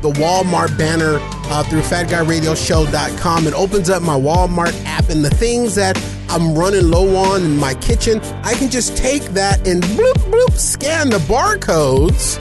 the 0.08 0.20
Walmart 0.20 0.78
banner 0.78 1.18
uh, 1.50 1.64
through 1.64 1.82
fatguyradioshow.com. 1.82 3.48
It 3.48 3.54
opens 3.54 3.90
up 3.90 4.02
my 4.02 4.18
Walmart 4.18 4.74
app 4.86 5.10
and 5.10 5.24
the 5.24 5.30
things 5.30 5.76
that 5.76 6.02
I'm 6.30 6.56
running 6.56 6.90
low 6.90 7.16
on 7.16 7.44
in 7.44 7.58
my 7.58 7.74
kitchen, 7.76 8.20
I 8.44 8.54
can 8.54 8.70
just 8.70 8.98
take 8.98 9.24
that 9.34 9.68
and 9.68 9.84
bloop 9.84 10.16
bloop 10.32 10.52
scan 10.52 11.10
the 11.10 11.18
barcodes 11.20 12.38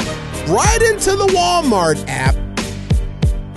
right 0.49 0.83
into 0.83 1.17
the 1.17 1.27
Walmart 1.27 2.05
app 2.09 2.35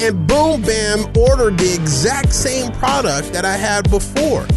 and 0.01 0.27
boom 0.27 0.61
bam 0.61 1.05
order 1.17 1.51
the 1.51 1.77
exact 1.79 2.33
same 2.33 2.71
product 2.73 3.33
that 3.33 3.45
I 3.45 3.57
had 3.57 3.89
before. 3.89 4.47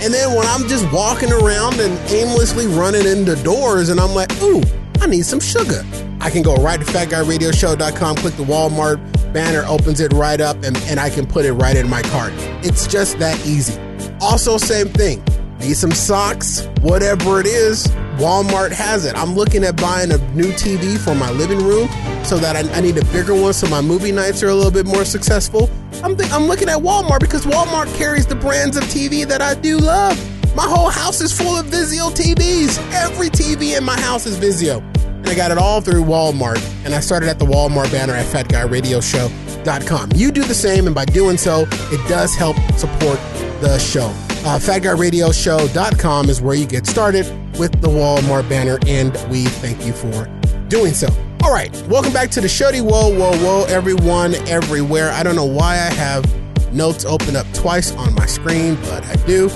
And 0.00 0.12
then 0.12 0.34
when 0.34 0.46
I'm 0.46 0.66
just 0.68 0.90
walking 0.92 1.32
around 1.32 1.80
and 1.80 1.98
aimlessly 2.10 2.66
running 2.66 3.06
into 3.06 3.34
doors 3.42 3.88
and 3.88 4.00
I'm 4.00 4.14
like, 4.14 4.30
ooh, 4.42 4.62
I 5.06 5.08
need 5.08 5.24
some 5.24 5.38
sugar. 5.38 5.84
I 6.20 6.30
can 6.30 6.42
go 6.42 6.56
right 6.56 6.80
to 6.80 6.84
fatguyradioshow.com, 6.84 8.16
click 8.16 8.34
the 8.34 8.42
Walmart 8.42 9.32
banner, 9.32 9.62
opens 9.68 10.00
it 10.00 10.12
right 10.12 10.40
up, 10.40 10.56
and, 10.64 10.76
and 10.88 10.98
I 10.98 11.10
can 11.10 11.28
put 11.28 11.44
it 11.44 11.52
right 11.52 11.76
in 11.76 11.88
my 11.88 12.02
cart. 12.02 12.32
It's 12.64 12.88
just 12.88 13.16
that 13.20 13.38
easy. 13.46 13.80
Also, 14.20 14.58
same 14.58 14.88
thing. 14.88 15.22
Need 15.60 15.76
some 15.76 15.92
socks, 15.92 16.66
whatever 16.80 17.38
it 17.38 17.46
is, 17.46 17.86
Walmart 18.18 18.72
has 18.72 19.04
it. 19.04 19.14
I'm 19.16 19.36
looking 19.36 19.62
at 19.62 19.76
buying 19.76 20.10
a 20.10 20.18
new 20.34 20.50
TV 20.50 20.98
for 20.98 21.14
my 21.14 21.30
living 21.30 21.58
room 21.58 21.86
so 22.24 22.36
that 22.38 22.56
I, 22.56 22.68
I 22.76 22.80
need 22.80 22.98
a 22.98 23.04
bigger 23.12 23.40
one 23.40 23.52
so 23.52 23.68
my 23.68 23.80
movie 23.80 24.10
nights 24.10 24.42
are 24.42 24.48
a 24.48 24.54
little 24.56 24.72
bit 24.72 24.86
more 24.86 25.04
successful. 25.04 25.70
I'm, 26.02 26.16
th- 26.16 26.32
I'm 26.32 26.48
looking 26.48 26.68
at 26.68 26.78
Walmart 26.78 27.20
because 27.20 27.46
Walmart 27.46 27.94
carries 27.96 28.26
the 28.26 28.34
brands 28.34 28.76
of 28.76 28.82
TV 28.84 29.24
that 29.28 29.40
I 29.40 29.54
do 29.54 29.78
love. 29.78 30.18
My 30.56 30.66
whole 30.66 30.90
house 30.90 31.20
is 31.20 31.38
full 31.38 31.56
of 31.56 31.66
Vizio 31.66 32.10
TVs. 32.10 32.78
Every 32.92 33.28
TV 33.28 33.78
in 33.78 33.84
my 33.84 34.00
house 34.00 34.26
is 34.26 34.36
Vizio. 34.38 34.82
And 35.26 35.32
I 35.32 35.34
got 35.34 35.50
it 35.50 35.58
all 35.58 35.80
through 35.80 36.04
Walmart. 36.04 36.64
And 36.84 36.94
I 36.94 37.00
started 37.00 37.28
at 37.28 37.40
the 37.40 37.44
Walmart 37.44 37.90
banner 37.90 38.12
at 38.12 38.26
fatguyradioshow.com. 38.26 40.10
You 40.14 40.30
do 40.30 40.44
the 40.44 40.54
same, 40.54 40.86
and 40.86 40.94
by 40.94 41.04
doing 41.04 41.36
so, 41.36 41.66
it 41.90 42.08
does 42.08 42.36
help 42.36 42.54
support 42.76 43.18
the 43.60 43.76
show. 43.78 44.06
Uh, 44.46 44.56
fatguyradioshow.com 44.60 46.30
is 46.30 46.40
where 46.40 46.54
you 46.54 46.64
get 46.64 46.86
started 46.86 47.26
with 47.58 47.72
the 47.80 47.88
Walmart 47.88 48.48
banner, 48.48 48.78
and 48.86 49.14
we 49.28 49.46
thank 49.46 49.84
you 49.84 49.92
for 49.92 50.30
doing 50.68 50.94
so. 50.94 51.08
All 51.42 51.52
right, 51.52 51.74
welcome 51.88 52.12
back 52.12 52.30
to 52.30 52.40
the 52.40 52.46
Shody. 52.46 52.80
Whoa, 52.80 53.12
whoa, 53.12 53.36
whoa, 53.38 53.64
everyone, 53.64 54.36
everywhere. 54.46 55.10
I 55.10 55.24
don't 55.24 55.34
know 55.34 55.44
why 55.44 55.72
I 55.72 55.92
have 55.94 56.24
notes 56.72 57.04
open 57.04 57.34
up 57.34 57.52
twice 57.52 57.90
on 57.96 58.14
my 58.14 58.26
screen, 58.26 58.76
but 58.82 59.04
I 59.04 59.16
do. 59.26 59.50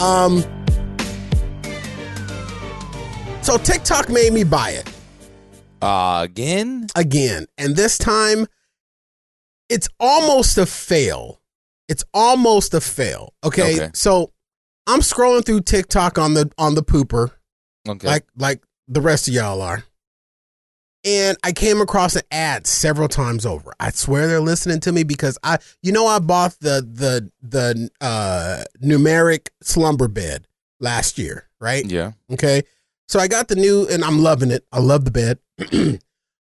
Um, 0.00 0.44
so 3.42 3.58
TikTok 3.58 4.10
made 4.10 4.32
me 4.32 4.44
buy 4.44 4.70
it 4.70 4.88
Uh, 5.82 6.20
again? 6.24 6.86
again, 6.96 7.46
and 7.56 7.76
this 7.76 7.98
time 7.98 8.46
it's 9.68 9.88
almost 10.00 10.56
a 10.58 10.66
fail. 10.66 11.40
It's 11.88 12.04
almost 12.14 12.74
a 12.74 12.80
fail. 12.80 13.34
Okay, 13.44 13.74
Okay. 13.76 13.90
so 13.94 14.32
I'm 14.86 15.00
scrolling 15.00 15.44
through 15.44 15.60
TikTok 15.62 16.18
on 16.18 16.34
the 16.34 16.50
on 16.58 16.74
the 16.74 16.82
pooper, 16.82 17.30
Okay. 17.88 18.06
like 18.06 18.26
like 18.36 18.62
the 18.88 19.00
rest 19.00 19.28
of 19.28 19.34
y'all 19.34 19.60
are. 19.62 19.84
And 21.04 21.38
I 21.44 21.52
came 21.52 21.80
across 21.80 22.16
an 22.16 22.22
ad 22.32 22.66
several 22.66 23.08
times 23.08 23.46
over. 23.46 23.72
I 23.78 23.90
swear 23.90 24.26
they're 24.26 24.40
listening 24.40 24.80
to 24.80 24.92
me 24.92 25.04
because 25.04 25.38
I, 25.44 25.58
you 25.82 25.92
know, 25.92 26.06
I 26.06 26.18
bought 26.18 26.58
the 26.60 26.80
the 26.90 27.30
the 27.40 27.90
uh, 28.00 28.64
numeric 28.82 29.48
slumber 29.62 30.08
bed 30.08 30.46
last 30.80 31.16
year, 31.18 31.48
right? 31.60 31.84
yeah. 31.86 32.12
Okay. 32.32 32.62
So 33.08 33.20
I 33.20 33.28
got 33.28 33.48
the 33.48 33.54
new 33.56 33.86
and 33.88 34.02
I'm 34.04 34.18
loving 34.18 34.50
it. 34.50 34.66
I 34.72 34.80
love 34.80 35.04
the 35.04 35.10
bed. 35.10 35.38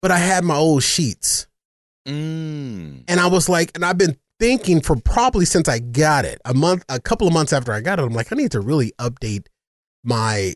but 0.01 0.11
I 0.11 0.17
had 0.17 0.43
my 0.43 0.55
old 0.55 0.83
sheets. 0.83 1.47
Mm. 2.07 3.03
And 3.07 3.19
I 3.19 3.27
was 3.27 3.49
like, 3.49 3.71
and 3.75 3.83
I've 3.83 3.97
been 3.97 4.17
thinking 4.39 4.81
for 4.81 4.95
probably 4.95 5.45
since 5.45 5.67
I 5.67 5.79
got 5.79 6.25
it, 6.25 6.39
a 6.45 6.53
month, 6.53 6.85
a 6.89 6.99
couple 6.99 7.27
of 7.27 7.33
months 7.33 7.53
after 7.53 7.73
I 7.73 7.81
got 7.81 7.99
it, 7.99 8.03
I'm 8.03 8.13
like, 8.13 8.31
I 8.31 8.35
need 8.35 8.51
to 8.51 8.61
really 8.61 8.93
update 8.99 9.47
my 10.03 10.53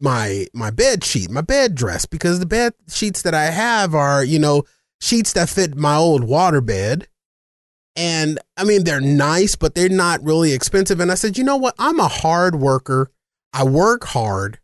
my 0.00 0.46
my 0.54 0.70
bed 0.70 1.04
sheet, 1.04 1.30
my 1.30 1.40
bed 1.40 1.74
dress, 1.74 2.06
because 2.06 2.40
the 2.40 2.46
bed 2.46 2.74
sheets 2.88 3.22
that 3.22 3.34
I 3.34 3.44
have 3.46 3.94
are, 3.94 4.24
you 4.24 4.38
know, 4.38 4.64
sheets 5.00 5.32
that 5.34 5.48
fit 5.48 5.76
my 5.76 5.96
old 5.96 6.24
water 6.24 6.60
bed. 6.60 7.08
And 7.96 8.38
I 8.56 8.64
mean, 8.64 8.84
they're 8.84 9.00
nice, 9.00 9.56
but 9.56 9.74
they're 9.74 9.88
not 9.88 10.22
really 10.22 10.52
expensive. 10.52 11.00
And 11.00 11.10
I 11.10 11.14
said, 11.14 11.36
you 11.36 11.44
know 11.44 11.56
what? 11.56 11.74
I'm 11.78 12.00
a 12.00 12.08
hard 12.08 12.56
worker. 12.56 13.10
I 13.52 13.64
work 13.64 14.04
hard. 14.04 14.60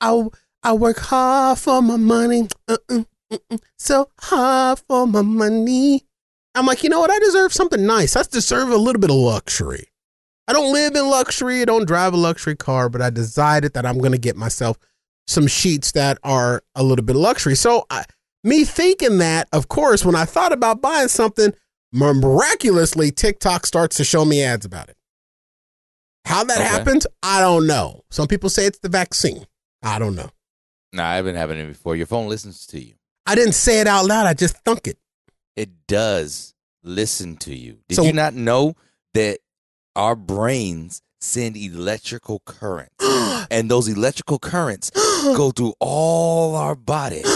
I 0.00 0.28
I 0.66 0.72
work 0.72 0.98
hard 0.98 1.58
for 1.60 1.80
my 1.80 1.96
money. 1.96 2.48
Uh-uh, 2.66 3.04
uh-uh. 3.30 3.58
So 3.78 4.10
hard 4.18 4.80
for 4.80 5.06
my 5.06 5.22
money. 5.22 6.02
I'm 6.56 6.66
like, 6.66 6.82
you 6.82 6.88
know 6.90 6.98
what? 6.98 7.10
I 7.12 7.20
deserve 7.20 7.52
something 7.52 7.86
nice. 7.86 8.16
I 8.16 8.24
deserve 8.24 8.70
a 8.70 8.76
little 8.76 9.00
bit 9.00 9.10
of 9.10 9.16
luxury. 9.16 9.86
I 10.48 10.52
don't 10.52 10.72
live 10.72 10.96
in 10.96 11.08
luxury. 11.08 11.62
I 11.62 11.66
don't 11.66 11.86
drive 11.86 12.14
a 12.14 12.16
luxury 12.16 12.56
car, 12.56 12.88
but 12.88 13.00
I 13.00 13.10
decided 13.10 13.74
that 13.74 13.86
I'm 13.86 13.98
going 13.98 14.10
to 14.10 14.18
get 14.18 14.34
myself 14.34 14.76
some 15.28 15.46
sheets 15.46 15.92
that 15.92 16.18
are 16.24 16.64
a 16.74 16.82
little 16.82 17.04
bit 17.04 17.14
of 17.14 17.22
luxury. 17.22 17.54
So, 17.54 17.86
I, 17.88 18.04
me 18.42 18.64
thinking 18.64 19.18
that, 19.18 19.48
of 19.52 19.68
course, 19.68 20.04
when 20.04 20.16
I 20.16 20.24
thought 20.24 20.52
about 20.52 20.82
buying 20.82 21.06
something, 21.06 21.52
miraculously, 21.92 23.12
TikTok 23.12 23.66
starts 23.66 23.96
to 23.98 24.04
show 24.04 24.24
me 24.24 24.42
ads 24.42 24.66
about 24.66 24.88
it. 24.88 24.96
How 26.24 26.42
that 26.42 26.58
Okay. 26.58 26.66
happens, 26.68 27.06
I 27.22 27.40
don't 27.40 27.68
know. 27.68 28.02
Some 28.10 28.26
people 28.26 28.50
say 28.50 28.66
it's 28.66 28.80
the 28.80 28.88
vaccine. 28.88 29.46
I 29.80 30.00
don't 30.00 30.16
know. 30.16 30.30
Nah, 30.96 31.06
I've 31.08 31.24
been 31.24 31.36
having 31.36 31.58
it 31.58 31.66
before. 31.66 31.94
Your 31.94 32.06
phone 32.06 32.28
listens 32.28 32.66
to 32.68 32.80
you. 32.82 32.94
I 33.26 33.34
didn't 33.34 33.52
say 33.54 33.80
it 33.80 33.86
out 33.86 34.06
loud. 34.06 34.26
I 34.26 34.34
just 34.34 34.56
thunk 34.64 34.86
it. 34.86 34.98
It 35.56 35.86
does 35.86 36.54
listen 36.82 37.36
to 37.38 37.54
you. 37.54 37.78
Did 37.88 37.96
So- 37.96 38.04
you 38.04 38.12
not 38.12 38.34
know 38.34 38.74
that 39.14 39.38
our 39.94 40.16
brains 40.16 41.02
send 41.20 41.56
electrical 41.56 42.40
currents. 42.46 42.94
and 43.50 43.70
those 43.70 43.88
electrical 43.88 44.38
currents 44.38 44.90
go 45.36 45.50
through 45.56 45.74
all 45.80 46.54
our 46.56 46.74
body. 46.74 47.22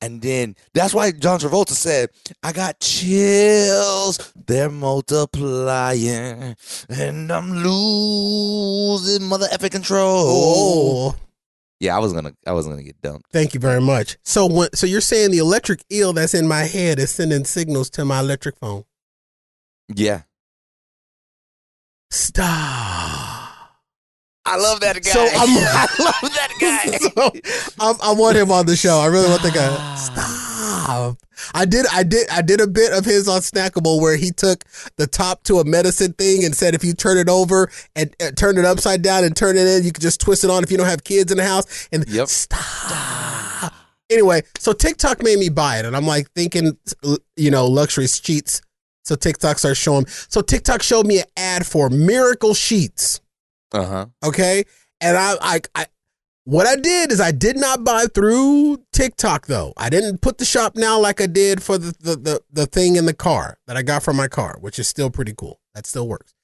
And 0.00 0.22
then 0.22 0.54
that's 0.74 0.94
why 0.94 1.10
John 1.10 1.40
Travolta 1.40 1.72
said, 1.72 2.10
I 2.44 2.52
got 2.52 2.78
chills. 2.78 4.32
They're 4.46 4.70
multiplying. 4.70 6.54
And 6.88 7.32
I'm 7.32 7.50
losing 7.64 9.24
mother 9.28 9.48
effing 9.48 9.72
control. 9.72 10.24
Oh, 10.28 11.16
Yeah, 11.80 11.94
I 11.96 12.00
was 12.00 12.12
gonna 12.12 12.32
I 12.46 12.52
wasn't 12.52 12.74
gonna 12.74 12.82
get 12.82 13.00
dumped. 13.00 13.30
thank 13.32 13.54
you 13.54 13.60
very 13.60 13.80
much. 13.80 14.16
So 14.24 14.46
when, 14.46 14.68
so 14.74 14.86
you're 14.86 15.00
saying 15.00 15.30
the 15.30 15.38
electric 15.38 15.84
eel 15.92 16.12
that's 16.12 16.34
in 16.34 16.48
my 16.48 16.62
head 16.64 16.98
is 16.98 17.10
sending 17.10 17.44
signals 17.44 17.88
to 17.90 18.04
my 18.04 18.18
electric 18.20 18.56
phone? 18.58 18.84
Yeah. 19.94 20.22
Stop. 22.10 22.46
I 24.44 24.56
love 24.56 24.80
that 24.80 24.94
guy. 24.96 25.10
So 25.10 25.20
I'm- 25.20 25.30
I 25.38 25.86
love 26.02 26.32
that 26.34 26.52
guy. 26.60 26.96
so 26.98 27.32
I, 27.78 28.10
I 28.10 28.12
want 28.14 28.36
him 28.36 28.50
on 28.50 28.66
the 28.66 28.76
show. 28.76 28.98
I 28.98 29.06
really 29.06 29.28
want 29.28 29.42
the 29.42 29.50
guy. 29.50 29.94
Stop. 29.96 30.47
I 31.54 31.64
did. 31.64 31.86
I 31.92 32.02
did. 32.02 32.28
I 32.30 32.42
did 32.42 32.60
a 32.60 32.66
bit 32.66 32.92
of 32.92 33.04
his 33.04 33.28
on 33.28 33.40
Snackable 33.40 34.00
where 34.00 34.16
he 34.16 34.30
took 34.30 34.64
the 34.96 35.06
top 35.06 35.44
to 35.44 35.58
a 35.58 35.64
medicine 35.64 36.12
thing 36.14 36.44
and 36.44 36.54
said 36.54 36.74
if 36.74 36.82
you 36.82 36.92
turn 36.94 37.18
it 37.18 37.28
over 37.28 37.70
and 37.94 38.14
uh, 38.20 38.30
turn 38.32 38.58
it 38.58 38.64
upside 38.64 39.02
down 39.02 39.24
and 39.24 39.36
turn 39.36 39.56
it 39.56 39.66
in, 39.66 39.84
you 39.84 39.92
can 39.92 40.00
just 40.02 40.20
twist 40.20 40.44
it 40.44 40.50
on 40.50 40.62
if 40.62 40.70
you 40.70 40.76
don't 40.76 40.86
have 40.86 41.04
kids 41.04 41.30
in 41.30 41.38
the 41.38 41.44
house. 41.44 41.88
And 41.92 42.08
Yep. 42.08 42.28
stop. 42.28 43.72
Anyway, 44.10 44.42
so 44.58 44.72
TikTok 44.72 45.22
made 45.22 45.38
me 45.38 45.50
buy 45.50 45.78
it, 45.78 45.84
and 45.84 45.94
I'm 45.94 46.06
like 46.06 46.30
thinking, 46.32 46.78
you 47.36 47.50
know, 47.50 47.66
luxury 47.66 48.06
sheets. 48.06 48.62
So 49.04 49.14
TikTok 49.16 49.58
starts 49.58 49.78
showing. 49.78 50.06
So 50.06 50.40
TikTok 50.40 50.82
showed 50.82 51.06
me 51.06 51.18
an 51.18 51.24
ad 51.36 51.66
for 51.66 51.88
Miracle 51.90 52.54
Sheets 52.54 53.20
Uh-huh. 53.72 54.06
okay 54.24 54.64
and 55.00 55.16
I, 55.16 55.34
I 55.40 55.60
i 55.74 55.86
what 56.48 56.66
i 56.66 56.76
did 56.76 57.12
is 57.12 57.20
i 57.20 57.30
did 57.30 57.58
not 57.58 57.84
buy 57.84 58.06
through 58.14 58.78
tiktok 58.92 59.46
though 59.46 59.74
i 59.76 59.90
didn't 59.90 60.22
put 60.22 60.38
the 60.38 60.44
shop 60.46 60.76
now 60.76 60.98
like 60.98 61.20
i 61.20 61.26
did 61.26 61.62
for 61.62 61.76
the 61.76 61.94
the 62.00 62.16
the, 62.16 62.40
the 62.50 62.66
thing 62.66 62.96
in 62.96 63.04
the 63.04 63.12
car 63.12 63.58
that 63.66 63.76
i 63.76 63.82
got 63.82 64.02
from 64.02 64.16
my 64.16 64.28
car 64.28 64.56
which 64.60 64.78
is 64.78 64.88
still 64.88 65.10
pretty 65.10 65.34
cool 65.36 65.60
that 65.74 65.86
still 65.86 66.08
works 66.08 66.34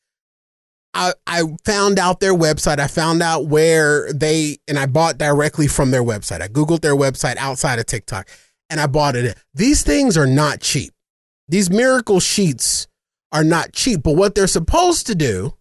I, 0.96 1.12
I 1.26 1.42
found 1.64 1.98
out 1.98 2.20
their 2.20 2.34
website. 2.34 2.78
I 2.78 2.86
found 2.86 3.20
out 3.20 3.48
where 3.48 4.12
they, 4.12 4.58
and 4.68 4.78
I 4.78 4.86
bought 4.86 5.18
directly 5.18 5.66
from 5.66 5.90
their 5.90 6.04
website. 6.04 6.40
I 6.40 6.46
Googled 6.46 6.82
their 6.82 6.94
website 6.94 7.36
outside 7.36 7.80
of 7.80 7.86
TikTok 7.86 8.28
and 8.70 8.80
I 8.80 8.86
bought 8.86 9.16
it. 9.16 9.36
These 9.54 9.82
things 9.82 10.16
are 10.16 10.26
not 10.26 10.60
cheap. 10.60 10.92
These 11.48 11.68
miracle 11.68 12.20
sheets 12.20 12.86
are 13.32 13.44
not 13.44 13.72
cheap, 13.72 14.04
but 14.04 14.14
what 14.14 14.36
they're 14.36 14.46
supposed 14.46 15.08
to 15.08 15.16
do 15.16 15.54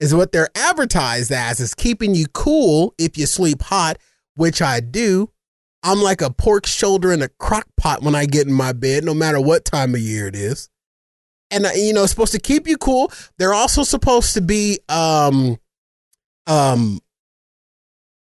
is 0.00 0.14
what 0.14 0.32
they're 0.32 0.48
advertised 0.54 1.32
as 1.32 1.60
is 1.60 1.74
keeping 1.74 2.14
you 2.14 2.26
cool 2.32 2.94
if 2.98 3.18
you 3.18 3.26
sleep 3.26 3.62
hot, 3.62 3.98
which 4.36 4.62
I 4.62 4.80
do. 4.80 5.30
I'm 5.82 6.00
like 6.02 6.20
a 6.22 6.30
pork 6.30 6.66
shoulder 6.66 7.12
in 7.12 7.22
a 7.22 7.28
crock 7.28 7.66
pot 7.76 8.02
when 8.02 8.14
I 8.14 8.26
get 8.26 8.46
in 8.46 8.52
my 8.52 8.72
bed, 8.72 9.04
no 9.04 9.14
matter 9.14 9.40
what 9.40 9.64
time 9.64 9.94
of 9.94 10.00
year 10.00 10.26
it 10.26 10.34
is. 10.34 10.68
And 11.50 11.66
uh, 11.66 11.70
you 11.74 11.92
know, 11.92 12.02
it's 12.02 12.10
supposed 12.10 12.32
to 12.32 12.38
keep 12.40 12.66
you 12.66 12.76
cool. 12.76 13.10
They're 13.38 13.54
also 13.54 13.82
supposed 13.82 14.34
to 14.34 14.40
be 14.40 14.80
um 14.88 15.56
um 16.46 17.00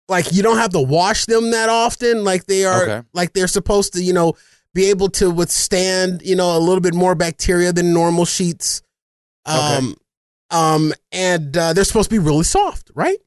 like 0.08 0.32
you 0.32 0.44
don't 0.44 0.58
have 0.58 0.72
to 0.72 0.82
wash 0.82 1.26
them 1.26 1.52
that 1.52 1.70
often 1.70 2.24
like 2.24 2.46
they 2.46 2.66
are 2.66 2.84
Okay. 2.84 3.08
like 3.14 3.34
they're 3.34 3.48
supposed 3.48 3.94
to, 3.94 4.04
you 4.04 4.14
know, 4.14 4.34
be 4.74 4.90
able 4.90 5.10
to 5.10 5.32
withstand, 5.32 6.22
you 6.24 6.36
know, 6.36 6.56
a 6.58 6.60
little 6.60 6.82
bit 6.82 6.94
more 6.94 7.16
bacteria 7.16 7.72
than 7.74 7.94
normal 7.94 8.26
sheets. 8.26 8.82
Um 9.46 9.96
um 10.52 10.94
and 11.12 11.56
uh, 11.58 11.74
they're 11.74 11.84
supposed 11.84 12.10
to 12.10 12.16
be 12.16 12.20
really 12.20 12.44
soft, 12.44 12.92
right? 12.96 13.18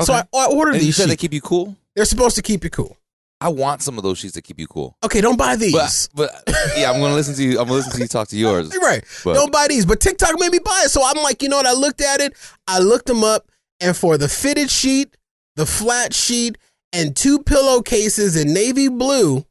So 0.00 0.12
I, 0.14 0.24
I 0.34 0.46
ordered 0.46 0.76
And 0.76 0.82
you 0.82 0.92
said 0.92 1.08
they 1.08 1.16
keep 1.16 1.34
you 1.34 1.40
cool. 1.42 1.76
They're 1.94 2.06
supposed 2.06 2.36
to 2.36 2.42
keep 2.42 2.64
you 2.64 2.70
cool. 2.70 2.96
I 3.42 3.48
want 3.48 3.82
some 3.82 3.98
of 3.98 4.04
those 4.04 4.18
sheets 4.18 4.34
to 4.34 4.42
keep 4.42 4.60
you 4.60 4.68
cool. 4.68 4.96
Okay, 5.04 5.20
don't 5.20 5.36
buy 5.36 5.56
these. 5.56 5.72
But 5.74 6.08
but 6.14 6.54
yeah, 6.76 6.90
I'm 6.90 7.00
gonna 7.00 7.14
listen 7.14 7.34
to 7.34 7.42
you. 7.42 7.58
I'm 7.58 7.66
gonna 7.66 7.72
listen 7.74 7.92
to 7.92 7.98
you 8.00 8.06
talk 8.08 8.28
to 8.28 8.36
yours. 8.36 8.74
right. 8.82 9.04
But- 9.24 9.34
don't 9.34 9.52
buy 9.52 9.66
these. 9.68 9.84
But 9.84 10.00
TikTok 10.00 10.38
made 10.38 10.52
me 10.52 10.60
buy 10.60 10.82
it. 10.84 10.90
So 10.90 11.02
I'm 11.04 11.22
like, 11.22 11.42
you 11.42 11.48
know 11.48 11.56
what? 11.56 11.66
I 11.66 11.72
looked 11.72 12.00
at 12.00 12.20
it. 12.20 12.34
I 12.66 12.78
looked 12.78 13.06
them 13.06 13.24
up. 13.24 13.50
And 13.80 13.96
for 13.96 14.16
the 14.16 14.28
fitted 14.28 14.70
sheet, 14.70 15.16
the 15.56 15.66
flat 15.66 16.14
sheet, 16.14 16.56
and 16.92 17.16
two 17.16 17.40
pillowcases 17.40 18.36
in 18.36 18.54
navy 18.54 18.86
blue, 18.86 19.44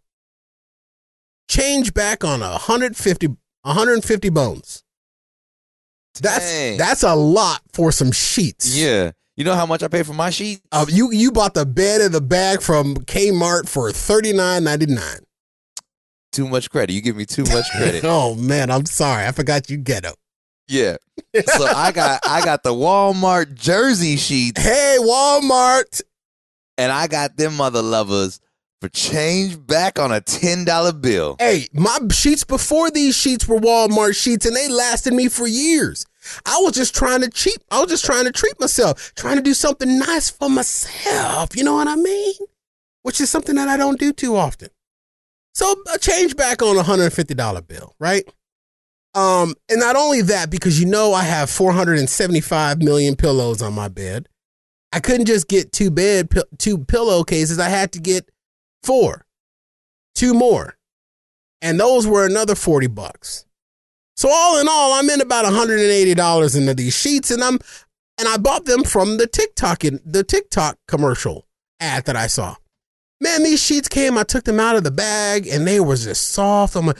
change 1.49 1.93
back 1.93 2.23
on 2.23 2.39
150, 2.39 3.27
150 3.27 4.29
bones. 4.29 4.83
That's 6.19 6.45
Dang. 6.51 6.77
that's 6.77 7.03
a 7.03 7.15
lot 7.15 7.61
for 7.73 7.91
some 7.91 8.11
sheets. 8.11 8.75
Yeah. 8.77 9.11
You 9.37 9.45
know 9.45 9.55
how 9.55 9.65
much 9.65 9.81
I 9.81 9.87
pay 9.87 10.03
for 10.03 10.13
my 10.13 10.29
sheets? 10.29 10.61
Uh, 10.71 10.85
you 10.89 11.11
you 11.11 11.31
bought 11.31 11.53
the 11.53 11.65
bed 11.65 12.01
and 12.01 12.13
the 12.13 12.21
bag 12.21 12.61
from 12.61 12.95
Kmart 12.95 13.67
for 13.69 13.91
thirty 13.91 14.33
nine 14.33 14.63
ninety 14.63 14.87
nine. 14.87 15.19
Too 16.31 16.47
much 16.47 16.69
credit. 16.69 16.93
You 16.93 17.01
give 17.01 17.15
me 17.15 17.25
too 17.25 17.43
much 17.43 17.65
credit. 17.71 18.03
Oh 18.05 18.35
man, 18.35 18.69
I'm 18.69 18.85
sorry. 18.85 19.25
I 19.25 19.31
forgot 19.31 19.69
you 19.69 19.77
ghetto. 19.77 20.13
yeah. 20.67 20.97
So 21.45 21.65
I 21.65 21.91
got 21.91 22.19
I 22.27 22.43
got 22.43 22.63
the 22.63 22.73
Walmart 22.73 23.53
jersey 23.53 24.17
sheets 24.17 24.61
Hey, 24.61 24.97
Walmart. 24.99 26.01
and 26.77 26.91
I 26.91 27.07
got 27.07 27.37
them 27.37 27.55
mother 27.55 27.81
lovers 27.81 28.39
for 28.81 28.89
change 28.89 29.65
back 29.67 29.99
on 29.99 30.11
a 30.11 30.19
ten 30.19 30.65
dollar 30.65 30.91
bill. 30.91 31.35
Hey, 31.39 31.67
my 31.71 31.99
sheets 32.11 32.43
before 32.43 32.89
these 32.89 33.15
sheets 33.15 33.47
were 33.47 33.59
Walmart 33.59 34.15
sheets 34.15 34.45
and 34.45 34.55
they 34.55 34.67
lasted 34.67 35.13
me 35.13 35.29
for 35.29 35.47
years. 35.47 36.05
I 36.45 36.57
was 36.61 36.73
just 36.73 36.95
trying 36.95 37.21
to 37.21 37.29
cheap. 37.29 37.61
I 37.69 37.79
was 37.79 37.89
just 37.89 38.05
trying 38.05 38.25
to 38.25 38.31
treat 38.31 38.59
myself, 38.59 39.13
trying 39.15 39.37
to 39.37 39.41
do 39.41 39.53
something 39.53 39.99
nice 39.99 40.29
for 40.29 40.49
myself. 40.49 41.55
You 41.55 41.63
know 41.63 41.75
what 41.75 41.87
I 41.87 41.95
mean? 41.95 42.33
Which 43.03 43.21
is 43.21 43.29
something 43.29 43.55
that 43.55 43.67
I 43.67 43.77
don't 43.77 43.99
do 43.99 44.11
too 44.11 44.35
often. 44.35 44.69
So 45.53 45.75
a 45.93 45.99
change 45.99 46.35
back 46.35 46.61
on 46.61 46.77
a 46.77 46.83
hundred 46.83 47.05
and 47.05 47.13
fifty 47.13 47.35
dollar 47.35 47.61
bill, 47.61 47.95
right? 47.99 48.23
Um, 49.13 49.53
and 49.69 49.79
not 49.79 49.95
only 49.95 50.21
that, 50.23 50.49
because 50.49 50.79
you 50.79 50.87
know 50.87 51.13
I 51.13 51.23
have 51.23 51.49
four 51.51 51.71
hundred 51.71 51.99
and 51.99 52.09
seventy 52.09 52.41
five 52.41 52.81
million 52.81 53.15
pillows 53.15 53.61
on 53.61 53.73
my 53.73 53.89
bed. 53.89 54.27
I 54.91 54.99
couldn't 54.99 55.25
just 55.27 55.47
get 55.47 55.71
two 55.71 55.91
bed 55.91 56.29
two 56.57 56.79
pillowcases. 56.79 57.59
I 57.59 57.69
had 57.69 57.91
to 57.93 57.99
get 57.99 58.30
four, 58.83 59.25
two 60.15 60.33
more, 60.33 60.77
and 61.61 61.79
those 61.79 62.07
were 62.07 62.25
another 62.25 62.55
forty 62.55 62.87
bucks. 62.87 63.45
So 64.17 64.29
all 64.29 64.59
in 64.59 64.67
all, 64.67 64.93
I'm 64.93 65.09
in 65.09 65.21
about 65.21 65.45
hundred 65.45 65.79
and 65.79 65.89
eighty 65.89 66.13
dollars 66.13 66.55
into 66.55 66.73
these 66.73 66.93
sheets, 66.95 67.31
and 67.31 67.43
I'm 67.43 67.59
and 68.17 68.27
I 68.27 68.37
bought 68.37 68.65
them 68.65 68.83
from 68.83 69.17
the 69.17 69.27
TikTok 69.27 69.85
in 69.85 69.99
the 70.05 70.23
TikTok 70.23 70.77
commercial 70.87 71.47
ad 71.79 72.05
that 72.05 72.15
I 72.15 72.27
saw. 72.27 72.55
Man, 73.19 73.43
these 73.43 73.61
sheets 73.61 73.87
came. 73.87 74.17
I 74.17 74.23
took 74.23 74.45
them 74.45 74.59
out 74.59 74.75
of 74.75 74.83
the 74.83 74.91
bag, 74.91 75.47
and 75.47 75.67
they 75.67 75.79
were 75.79 75.95
just 75.95 76.29
soft. 76.29 76.75
I'm 76.75 76.87
like, 76.87 76.97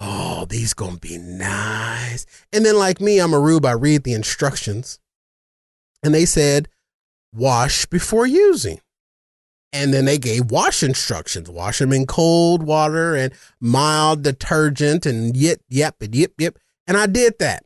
oh, 0.00 0.44
these 0.46 0.74
gonna 0.74 0.98
be 0.98 1.16
nice. 1.16 2.26
And 2.52 2.64
then, 2.64 2.78
like 2.78 3.00
me, 3.00 3.18
I'm 3.18 3.32
a 3.32 3.40
rube. 3.40 3.64
I 3.64 3.72
read 3.72 4.04
the 4.04 4.12
instructions, 4.12 5.00
and 6.02 6.14
they 6.14 6.26
said, 6.26 6.68
wash 7.34 7.86
before 7.86 8.26
using. 8.26 8.81
And 9.72 9.94
then 9.94 10.04
they 10.04 10.18
gave 10.18 10.50
wash 10.50 10.82
instructions. 10.82 11.48
Wash 11.48 11.78
them 11.78 11.92
in 11.92 12.06
cold 12.06 12.62
water 12.62 13.14
and 13.14 13.32
mild 13.60 14.22
detergent 14.22 15.06
and 15.06 15.34
yip, 15.36 15.62
yep, 15.68 15.96
and 16.02 16.14
yip, 16.14 16.34
yip. 16.38 16.58
And 16.86 16.96
I 16.96 17.06
did 17.06 17.38
that. 17.38 17.64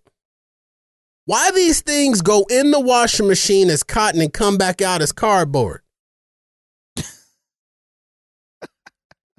Why 1.24 1.50
these 1.50 1.80
things 1.80 2.22
go 2.22 2.46
in 2.48 2.70
the 2.70 2.78
washing 2.78 3.26
machine 3.26 3.68
as 3.70 3.82
cotton 3.82 4.20
and 4.20 4.32
come 4.32 4.56
back 4.56 4.80
out 4.80 5.02
as 5.02 5.10
cardboard? 5.10 5.80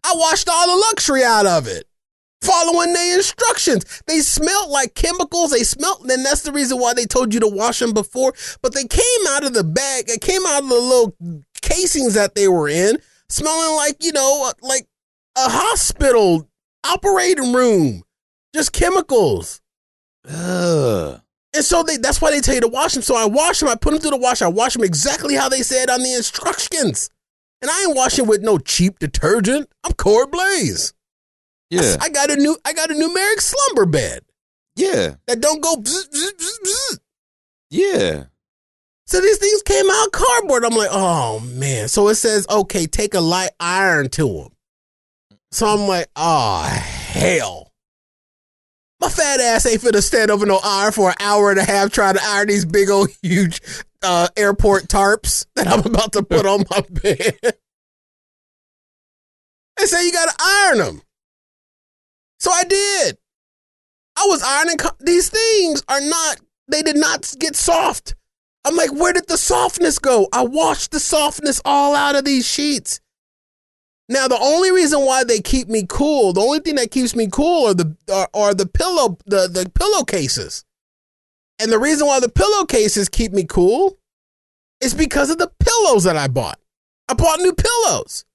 I 0.03 0.13
washed 0.15 0.49
all 0.49 0.67
the 0.67 0.85
luxury 0.87 1.23
out 1.23 1.45
of 1.45 1.67
it, 1.67 1.85
following 2.41 2.93
the 2.93 3.13
instructions. 3.13 4.01
They 4.07 4.19
smelled 4.19 4.69
like 4.69 4.95
chemicals. 4.95 5.51
They 5.51 5.63
smelled, 5.63 6.09
and 6.09 6.25
that's 6.25 6.43
the 6.43 6.53
reason 6.53 6.77
why 6.79 6.93
they 6.93 7.05
told 7.05 7.33
you 7.33 7.39
to 7.41 7.47
wash 7.47 7.79
them 7.79 7.93
before. 7.93 8.33
But 8.61 8.73
they 8.73 8.85
came 8.85 9.27
out 9.29 9.45
of 9.45 9.53
the 9.53 9.65
bag. 9.65 10.09
It 10.09 10.21
came 10.21 10.45
out 10.45 10.63
of 10.63 10.69
the 10.69 10.75
little 10.75 11.15
casings 11.67 12.13
that 12.15 12.35
they 12.35 12.47
were 12.47 12.69
in, 12.69 12.97
smelling 13.29 13.75
like 13.75 14.03
you 14.03 14.11
know, 14.11 14.51
like 14.61 14.87
a 15.35 15.49
hospital 15.49 16.47
operating 16.85 17.53
room, 17.53 18.03
just 18.55 18.73
chemicals. 18.73 19.61
Ugh. 20.29 21.21
And 21.55 21.63
so 21.65 21.81
they, 21.81 21.97
that's 21.97 22.21
why 22.21 22.29
they 22.31 22.41
tell 22.41 22.55
you 22.55 22.61
to 22.61 22.67
wash 22.67 22.93
them. 22.93 23.01
So 23.01 23.15
I 23.15 23.25
wash 23.25 23.59
them. 23.59 23.69
I 23.69 23.75
put 23.75 23.91
them 23.91 23.99
through 23.99 24.11
the 24.11 24.17
wash. 24.17 24.41
I 24.41 24.47
wash 24.47 24.73
them 24.73 24.83
exactly 24.83 25.35
how 25.35 25.49
they 25.49 25.61
said 25.63 25.89
on 25.89 26.03
the 26.03 26.13
instructions. 26.13 27.09
And 27.61 27.71
I 27.71 27.83
ain't 27.83 27.95
washing 27.95 28.27
with 28.27 28.43
no 28.43 28.59
cheap 28.59 28.99
detergent. 28.99 29.69
I'm 29.83 29.93
Cord 29.93 30.29
Blaze. 30.29 30.93
Yeah. 31.69 31.95
I 31.99 32.09
got 32.09 32.29
a 32.29 32.35
new 32.35 32.57
I 32.63 32.73
got 32.73 32.91
a 32.91 32.93
numeric 32.93 33.41
slumber 33.41 33.85
bed 33.85 34.21
Yeah. 34.75 35.15
that 35.25 35.41
don't 35.41 35.61
go 35.61 35.75
bzz, 35.77 36.09
bzz, 36.09 36.31
bzz. 36.63 36.99
Yeah. 37.69 38.23
So 39.07 39.21
these 39.21 39.37
things 39.37 39.61
came 39.63 39.89
out 39.89 40.11
cardboard. 40.11 40.65
I'm 40.65 40.75
like, 40.75 40.89
oh 40.91 41.39
man. 41.39 41.87
So 41.87 42.09
it 42.09 42.15
says, 42.15 42.45
okay, 42.49 42.85
take 42.87 43.13
a 43.13 43.21
light 43.21 43.51
iron 43.59 44.09
to 44.11 44.27
them. 44.27 44.49
So 45.51 45.65
I'm 45.65 45.87
like, 45.87 46.07
oh 46.15 46.63
hell. 46.63 47.71
My 48.99 49.09
fat 49.09 49.39
ass 49.39 49.65
ain't 49.65 49.81
finna 49.81 50.01
stand 50.03 50.29
over 50.31 50.45
no 50.45 50.59
iron 50.63 50.91
for 50.91 51.09
an 51.09 51.15
hour 51.19 51.51
and 51.51 51.59
a 51.59 51.63
half 51.63 51.91
trying 51.91 52.15
to 52.15 52.21
iron 52.23 52.47
these 52.47 52.65
big 52.65 52.89
old 52.89 53.09
huge 53.21 53.61
uh, 54.03 54.27
airport 54.35 54.83
tarps 54.87 55.45
that 55.55 55.67
I'm 55.67 55.85
about 55.85 56.13
to 56.13 56.23
put 56.23 56.45
on 56.45 56.65
my 56.69 56.81
bed. 56.89 57.37
They 59.77 59.85
say 59.85 60.05
you 60.05 60.11
got 60.11 60.29
to 60.29 60.43
iron 60.43 60.77
them. 60.79 61.01
So 62.39 62.51
I 62.51 62.63
did. 62.63 63.17
I 64.17 64.25
was 64.27 64.41
ironing. 64.43 64.77
co- 64.77 64.95
These 64.99 65.29
things 65.29 65.83
are 65.87 66.01
not, 66.01 66.41
they 66.67 66.81
did 66.81 66.97
not 66.97 67.31
get 67.39 67.55
soft. 67.55 68.15
I'm 68.67 68.75
like, 68.75 68.91
where 68.91 69.13
did 69.13 69.29
the 69.29 69.37
softness 69.37 69.97
go? 69.97 70.27
I 70.33 70.43
washed 70.43 70.91
the 70.91 70.99
softness 70.99 71.61
all 71.63 71.95
out 71.95 72.17
of 72.17 72.25
these 72.25 72.45
sheets. 72.45 72.99
Now, 74.09 74.27
the 74.27 74.37
only 74.37 74.71
reason 74.71 75.05
why 75.05 75.23
they 75.23 75.39
keep 75.39 75.69
me 75.69 75.85
cool, 75.87 76.33
the 76.33 76.41
only 76.41 76.59
thing 76.59 76.75
that 76.75 76.91
keeps 76.91 77.15
me 77.15 77.29
cool 77.31 77.67
are 77.67 77.73
the 77.73 77.95
are, 78.13 78.27
are 78.33 78.53
the 78.53 78.65
pillow 78.65 79.17
the, 79.25 79.47
the 79.47 79.71
pillowcases. 79.73 80.65
And 81.59 81.71
the 81.71 81.79
reason 81.79 82.07
why 82.07 82.19
the 82.19 82.27
pillowcases 82.27 83.07
keep 83.07 83.31
me 83.31 83.45
cool 83.45 83.97
is 84.81 84.93
because 84.93 85.29
of 85.29 85.37
the 85.37 85.49
pillows 85.61 86.03
that 86.03 86.17
I 86.17 86.27
bought. 86.27 86.59
I 87.07 87.13
bought 87.13 87.39
new 87.39 87.53
pillows. 87.53 88.25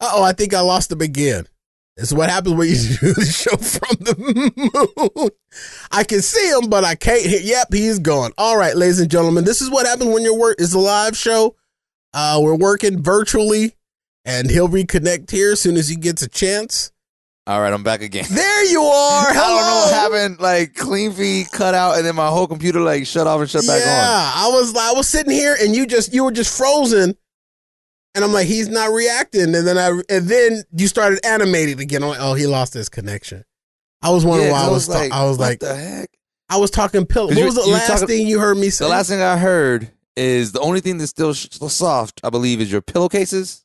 Uh 0.00 0.12
oh, 0.14 0.22
I 0.22 0.32
think 0.32 0.54
I 0.54 0.60
lost 0.60 0.90
them 0.90 1.00
again. 1.00 1.48
This 2.00 2.12
is 2.12 2.14
what 2.14 2.30
happens 2.30 2.54
when 2.54 2.66
you 2.66 2.74
do 3.00 3.12
the 3.12 3.26
show 3.26 3.58
from 3.58 3.96
the 4.00 4.14
moon. 5.20 5.30
I 5.92 6.02
can 6.02 6.22
see 6.22 6.48
him, 6.48 6.70
but 6.70 6.82
I 6.82 6.94
can't 6.94 7.20
hear. 7.20 7.40
Yep, 7.42 7.74
he's 7.74 7.98
gone. 7.98 8.32
All 8.38 8.56
right, 8.56 8.74
ladies 8.74 9.00
and 9.00 9.10
gentlemen, 9.10 9.44
this 9.44 9.60
is 9.60 9.70
what 9.70 9.86
happens 9.86 10.10
when 10.10 10.22
your 10.22 10.38
work 10.38 10.58
is 10.62 10.72
a 10.72 10.78
live 10.78 11.14
show. 11.14 11.56
Uh, 12.14 12.40
we're 12.42 12.56
working 12.56 13.02
virtually, 13.02 13.76
and 14.24 14.48
he'll 14.50 14.68
reconnect 14.68 15.30
here 15.30 15.52
as 15.52 15.60
soon 15.60 15.76
as 15.76 15.90
he 15.90 15.96
gets 15.96 16.22
a 16.22 16.28
chance. 16.28 16.90
All 17.46 17.60
right, 17.60 17.72
I'm 17.72 17.82
back 17.82 18.00
again. 18.00 18.24
There 18.30 18.64
you 18.64 18.80
are. 18.80 19.26
I 19.30 19.34
don't 19.34 19.36
know 19.36 19.62
Hello. 19.62 19.80
what 19.84 20.12
happened. 20.12 20.40
Like 20.40 20.74
clean 20.76 21.12
feed 21.12 21.52
cut 21.52 21.74
out, 21.74 21.98
and 21.98 22.06
then 22.06 22.14
my 22.14 22.28
whole 22.28 22.46
computer 22.46 22.80
like 22.80 23.04
shut 23.04 23.26
off 23.26 23.42
and 23.42 23.50
shut 23.50 23.64
yeah, 23.64 23.72
back 23.72 23.82
on. 23.82 23.88
Yeah, 23.88 24.32
I 24.36 24.48
was 24.50 24.74
I 24.74 24.92
was 24.92 25.06
sitting 25.06 25.32
here, 25.32 25.54
and 25.60 25.76
you 25.76 25.84
just 25.84 26.14
you 26.14 26.24
were 26.24 26.32
just 26.32 26.56
frozen, 26.56 27.14
and 28.14 28.24
I'm 28.24 28.32
like, 28.32 28.46
he's 28.46 28.68
not 28.68 28.90
reacting, 28.92 29.54
and 29.54 29.66
then 29.66 29.78
I 29.78 29.88
and 30.08 30.26
then 30.28 30.62
you 30.76 30.88
started 30.88 31.24
animating 31.24 31.80
again. 31.80 32.02
I'm 32.02 32.10
like, 32.10 32.20
oh, 32.20 32.34
he 32.34 32.46
lost 32.46 32.74
his 32.74 32.88
connection. 32.88 33.44
I 34.02 34.10
was 34.10 34.24
wondering 34.24 34.50
Yeah, 34.50 34.54
why 34.54 34.68
'cause 34.68 34.88
I 34.88 35.02
was 35.02 35.08
ta- 35.10 35.16
I 35.16 35.24
was 35.24 35.38
what 35.38 35.44
like 35.48 35.60
the 35.60 35.74
heck? 35.76 36.10
I 36.48 36.56
was 36.56 36.70
talking 36.70 37.06
pillow. 37.06 37.28
What 37.28 37.44
was 37.44 37.54
the 37.54 37.66
last 37.66 37.86
talking- 37.88 38.06
thing 38.08 38.26
you 38.26 38.40
heard 38.40 38.56
me 38.56 38.70
say? 38.70 38.84
The 38.84 38.90
last 38.90 39.08
thing 39.08 39.20
I 39.20 39.36
heard 39.36 39.90
is 40.16 40.52
the 40.52 40.60
only 40.60 40.80
thing 40.80 40.98
that's 40.98 41.10
still 41.10 41.32
still 41.34 41.68
soft, 41.68 42.20
I 42.24 42.30
believe, 42.30 42.60
is 42.60 42.72
your 42.72 42.80
pillowcases. 42.82 43.64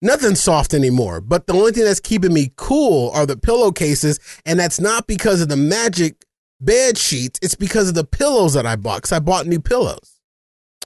Nothing's 0.00 0.40
soft 0.40 0.74
anymore. 0.74 1.20
But 1.20 1.46
the 1.46 1.52
only 1.52 1.70
thing 1.72 1.84
that's 1.84 2.00
keeping 2.00 2.32
me 2.32 2.52
cool 2.56 3.10
are 3.10 3.24
the 3.26 3.36
pillowcases, 3.36 4.18
and 4.44 4.58
that's 4.58 4.80
not 4.80 5.06
because 5.06 5.40
of 5.40 5.48
the 5.48 5.56
magic 5.56 6.24
bed 6.60 6.98
sheets. 6.98 7.38
It's 7.42 7.54
because 7.54 7.88
of 7.88 7.94
the 7.94 8.04
pillows 8.04 8.54
that 8.54 8.66
I 8.66 8.74
bought. 8.76 9.02
Cause 9.02 9.12
I 9.12 9.20
bought 9.20 9.46
new 9.46 9.60
pillows. 9.60 10.11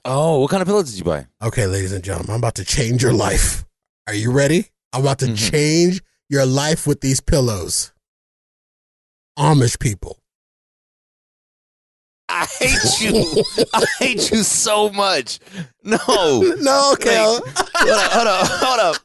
Oh, 0.08 0.38
what 0.40 0.50
kind 0.50 0.62
of 0.62 0.68
pillows 0.68 0.90
did 0.90 0.98
you 0.98 1.04
buy? 1.04 1.26
Okay, 1.42 1.66
ladies 1.66 1.92
and 1.92 2.04
gentlemen, 2.04 2.30
I'm 2.34 2.38
about 2.38 2.54
to 2.56 2.64
change 2.64 3.02
your 3.02 3.12
life. 3.12 3.64
Are 4.06 4.14
you 4.14 4.30
ready? 4.30 4.66
I'm 4.92 5.00
about 5.02 5.18
to 5.20 5.26
Mhm. 5.26 5.50
change 5.50 6.02
your 6.28 6.46
life 6.46 6.86
with 6.86 7.00
these 7.00 7.20
pillows. 7.20 7.90
Amish 9.38 9.78
people. 9.80 10.20
I 12.28 12.46
hate 12.58 13.00
you. 13.00 13.44
I 13.74 13.84
hate 13.98 14.30
you 14.30 14.42
so 14.44 14.90
much. 14.90 15.40
No. 15.82 15.96
No, 16.60 16.92
okay. 16.94 17.18
Like, 17.26 17.42
hold 17.74 17.90
up, 17.90 18.12
hold 18.12 18.26
up, 18.28 18.46
hold 18.48 18.80
up. 18.80 18.96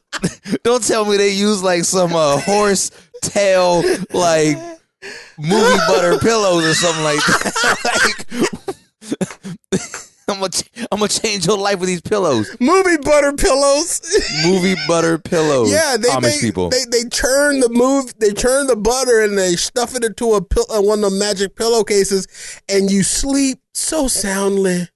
Don't 0.64 0.84
tell 0.84 1.04
me 1.04 1.16
they 1.16 1.30
use 1.30 1.62
like 1.62 1.84
some 1.84 2.14
uh, 2.14 2.38
horse 2.38 2.90
tail 3.22 3.82
like 4.12 4.56
movie 5.38 5.78
butter 5.88 6.18
pillows 6.18 6.64
or 6.64 6.74
something 6.74 7.04
like 7.04 7.20
that. 7.26 8.16
like, 9.72 9.80
I'm 10.32 10.40
gonna 10.40 10.86
I'm 10.90 10.98
gonna 10.98 11.08
change 11.08 11.46
your 11.46 11.58
life 11.58 11.78
with 11.78 11.88
these 11.88 12.00
pillows. 12.00 12.56
Movie 12.60 12.96
butter 13.02 13.32
pillows. 13.32 14.00
Movie 14.44 14.74
butter 14.88 15.18
pillows. 15.18 15.70
Yeah, 15.70 15.96
they 15.96 16.08
Amish 16.08 16.22
they, 16.22 16.40
people. 16.40 16.68
they 16.70 16.84
they 16.90 17.08
churn 17.08 17.60
the 17.60 17.68
move 17.68 18.18
they 18.18 18.32
churn 18.32 18.66
the 18.66 18.76
butter 18.76 19.20
and 19.20 19.36
they 19.38 19.56
stuff 19.56 19.94
it 19.94 20.04
into 20.04 20.34
a 20.34 20.42
pill, 20.42 20.66
uh, 20.70 20.80
one 20.80 21.04
of 21.04 21.10
the 21.10 21.16
magic 21.18 21.54
pillowcases, 21.56 22.26
and 22.68 22.90
you 22.90 23.02
sleep 23.02 23.60
so 23.74 24.08
soundly. 24.08 24.88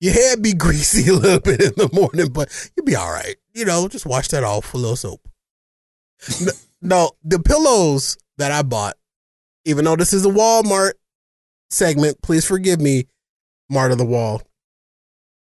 Your 0.00 0.12
head 0.12 0.42
be 0.42 0.52
greasy 0.54 1.10
a 1.10 1.14
little 1.14 1.40
bit 1.40 1.62
in 1.62 1.72
the 1.76 1.88
morning, 1.92 2.30
but 2.32 2.70
you'll 2.76 2.84
be 2.84 2.96
all 2.96 3.10
right. 3.10 3.36
You 3.54 3.64
know, 3.64 3.88
just 3.88 4.06
wash 4.06 4.28
that 4.28 4.44
off 4.44 4.72
with 4.72 4.82
a 4.82 4.82
little 4.82 4.96
soap. 4.96 5.28
no, 6.40 6.52
no, 6.82 7.10
the 7.22 7.38
pillows 7.38 8.16
that 8.38 8.52
I 8.52 8.62
bought, 8.62 8.96
even 9.64 9.84
though 9.84 9.96
this 9.96 10.12
is 10.12 10.26
a 10.26 10.30
Walmart 10.30 10.92
segment, 11.70 12.20
please 12.22 12.44
forgive 12.44 12.80
me, 12.80 13.06
Mart 13.70 13.92
of 13.92 13.98
the 13.98 14.04
Wall. 14.04 14.42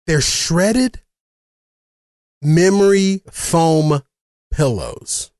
They're 0.07 0.21
shredded 0.21 1.01
memory 2.43 3.23
foam 3.31 4.03
pillows. 4.53 5.33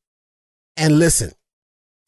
And 0.77 0.99
listen, 0.99 1.33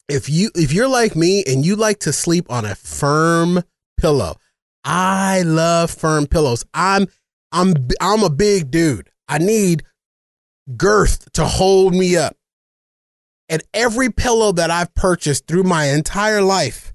if 0.07 0.29
you 0.29 0.51
if 0.55 0.73
you're 0.73 0.89
like 0.89 1.15
me 1.15 1.43
and 1.45 1.65
you 1.65 1.75
like 1.75 1.99
to 1.99 2.13
sleep 2.13 2.51
on 2.51 2.65
a 2.65 2.75
firm 2.75 3.63
pillow, 3.97 4.35
I 4.83 5.43
love 5.43 5.91
firm 5.91 6.27
pillows. 6.27 6.65
I'm 6.73 7.07
I'm 7.51 7.73
I'm 8.01 8.23
a 8.23 8.29
big 8.29 8.71
dude. 8.71 9.09
I 9.27 9.37
need 9.37 9.83
girth 10.75 11.31
to 11.33 11.45
hold 11.45 11.93
me 11.93 12.17
up. 12.17 12.35
And 13.47 13.63
every 13.73 14.11
pillow 14.11 14.51
that 14.51 14.69
I've 14.69 14.93
purchased 14.93 15.47
through 15.47 15.63
my 15.63 15.85
entire 15.85 16.41
life 16.41 16.93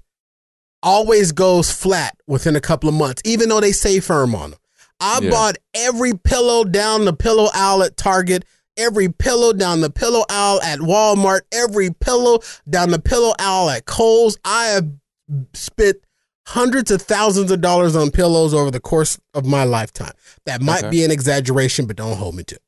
always 0.81 1.31
goes 1.31 1.71
flat 1.71 2.15
within 2.27 2.55
a 2.55 2.61
couple 2.61 2.87
of 2.87 2.95
months, 2.95 3.21
even 3.25 3.49
though 3.49 3.59
they 3.59 3.71
say 3.73 3.99
firm 3.99 4.35
on 4.35 4.51
them. 4.51 4.59
I 4.99 5.19
Yeah. 5.21 5.29
bought 5.29 5.57
every 5.73 6.13
pillow 6.13 6.63
down 6.63 7.05
the 7.05 7.13
pillow 7.13 7.49
aisle 7.53 7.83
at 7.83 7.97
Target, 7.97 8.45
every 8.77 9.09
pillow 9.09 9.53
down 9.53 9.81
the 9.81 9.89
pillow 9.89 10.23
aisle 10.29 10.61
at 10.61 10.79
Walmart, 10.79 11.41
every 11.51 11.91
pillow 11.91 12.39
down 12.69 12.91
the 12.91 12.99
pillow 12.99 13.33
aisle 13.39 13.69
at 13.69 13.85
Kohl's. 13.85 14.37
I 14.45 14.67
have 14.67 14.89
spent 15.53 15.97
hundreds 16.47 16.91
of 16.91 17.01
thousands 17.01 17.49
of 17.51 17.59
dollars 17.61 17.95
on 17.95 18.11
pillows 18.11 18.53
over 18.53 18.69
the 18.69 18.79
course 18.79 19.17
of 19.33 19.45
my 19.45 19.63
lifetime. 19.63 20.13
That 20.45 20.61
might 20.61 20.83
Okay. 20.83 20.89
be 20.91 21.03
an 21.03 21.11
exaggeration, 21.11 21.85
but 21.87 21.95
don't 21.95 22.17
hold 22.17 22.35
me 22.35 22.43
to 22.43 22.55
it. 22.55 22.61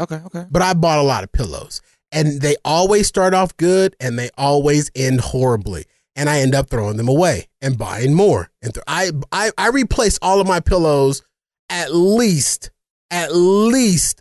okay, 0.00 0.20
okay. 0.26 0.44
But 0.50 0.62
I 0.62 0.74
bought 0.74 0.98
a 0.98 1.02
lot 1.02 1.24
of 1.24 1.32
pillows, 1.32 1.80
and 2.12 2.40
they 2.40 2.56
always 2.64 3.06
start 3.08 3.34
off 3.34 3.56
good 3.56 3.96
and 4.00 4.18
they 4.18 4.30
always 4.38 4.90
end 4.94 5.20
horribly. 5.20 5.86
And 6.16 6.28
I 6.28 6.40
end 6.40 6.52
up 6.54 6.68
throwing 6.68 6.96
them 6.96 7.06
away 7.08 7.48
and 7.60 7.78
buying 7.78 8.12
more. 8.14 8.50
And 8.60 8.74
th- 8.74 8.82
I, 8.88 9.12
I 9.30 9.52
I 9.56 9.68
replace 9.68 10.18
all 10.20 10.40
of 10.40 10.46
my 10.48 10.58
pillows 10.58 11.22
at 11.70 11.94
least 11.94 12.70
at 13.10 13.34
least 13.34 14.20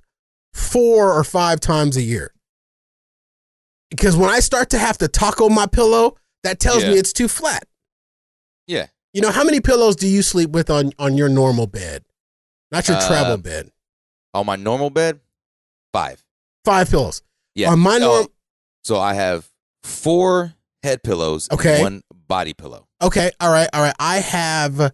four 0.53 1.11
or 1.13 1.23
five 1.23 1.59
times 1.59 1.97
a 1.97 2.01
year. 2.01 2.33
Because 3.89 4.15
when 4.15 4.29
I 4.29 4.39
start 4.39 4.69
to 4.71 4.77
have 4.77 4.97
to 4.99 5.07
taco 5.07 5.49
my 5.49 5.65
pillow, 5.65 6.15
that 6.43 6.59
tells 6.59 6.83
Yeah. 6.83 6.91
me 6.91 6.97
it's 6.97 7.13
too 7.13 7.27
flat. 7.27 7.67
Yeah. 8.65 8.87
You 9.13 9.21
know, 9.21 9.31
how 9.31 9.43
many 9.43 9.61
pillows 9.61 9.95
do 9.95 10.07
you 10.07 10.21
sleep 10.21 10.51
with 10.51 10.69
on 10.69 10.91
on 10.99 11.17
your 11.17 11.29
normal 11.29 11.67
bed? 11.67 12.03
Not 12.71 12.87
your 12.87 12.97
Uh, 12.97 13.07
travel 13.07 13.37
bed. 13.37 13.71
On 14.33 14.45
my 14.45 14.55
normal 14.57 14.89
bed, 14.89 15.21
five. 15.93 16.23
Five 16.65 16.89
pillows. 16.89 17.21
Yeah. 17.55 17.71
On 17.71 17.79
my 17.79 17.97
Oh, 18.01 18.27
so 18.83 18.99
I 18.99 19.13
have 19.13 19.49
four 19.83 20.53
head 20.83 21.01
pillows 21.01 21.47
Okay. 21.51 21.75
and 21.75 21.81
one 21.83 22.03
body 22.11 22.53
pillow. 22.53 22.87
Okay, 23.01 23.31
all 23.39 23.49
right, 23.51 23.69
all 23.73 23.81
right. 23.81 23.95
I 23.99 24.17
have 24.17 24.91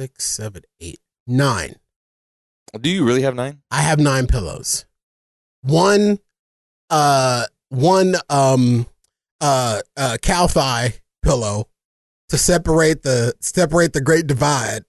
six, 0.00 0.24
seven, 0.24 0.62
eight, 0.80 0.98
nine. 1.26 1.74
Do 2.80 2.88
you 2.88 3.04
really 3.04 3.20
have 3.20 3.34
nine? 3.34 3.60
I 3.70 3.82
have 3.82 3.98
nine 3.98 4.26
pillows. 4.28 4.86
One, 5.60 6.20
uh, 6.88 7.44
one, 7.68 8.14
um, 8.30 8.86
uh, 9.42 9.80
uh, 9.98 10.16
cow 10.22 10.46
thigh 10.46 10.94
pillow 11.22 11.68
to 12.30 12.38
separate 12.38 13.02
the 13.02 13.34
separate 13.40 13.92
the 13.92 14.00
great 14.00 14.26
divide, 14.26 14.84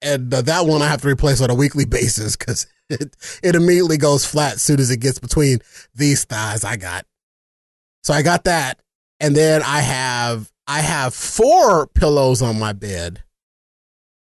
and 0.00 0.32
uh, 0.32 0.40
that 0.40 0.64
one 0.64 0.80
I 0.80 0.88
have 0.88 1.02
to 1.02 1.08
replace 1.08 1.42
on 1.42 1.50
a 1.50 1.54
weekly 1.54 1.84
basis 1.98 2.34
because 2.34 2.66
it 2.88 3.14
it 3.42 3.54
immediately 3.54 3.98
goes 3.98 4.24
flat 4.24 4.54
as 4.54 4.62
soon 4.62 4.80
as 4.80 4.90
it 4.90 5.00
gets 5.00 5.18
between 5.18 5.58
these 5.94 6.24
thighs. 6.24 6.64
I 6.64 6.76
got, 6.76 7.04
so 8.04 8.14
I 8.14 8.22
got 8.22 8.44
that, 8.44 8.80
and 9.20 9.36
then 9.36 9.62
I 9.62 9.80
have 9.80 10.50
I 10.66 10.80
have 10.80 11.12
four 11.12 11.88
pillows 11.88 12.40
on 12.40 12.58
my 12.58 12.72
bed 12.72 13.22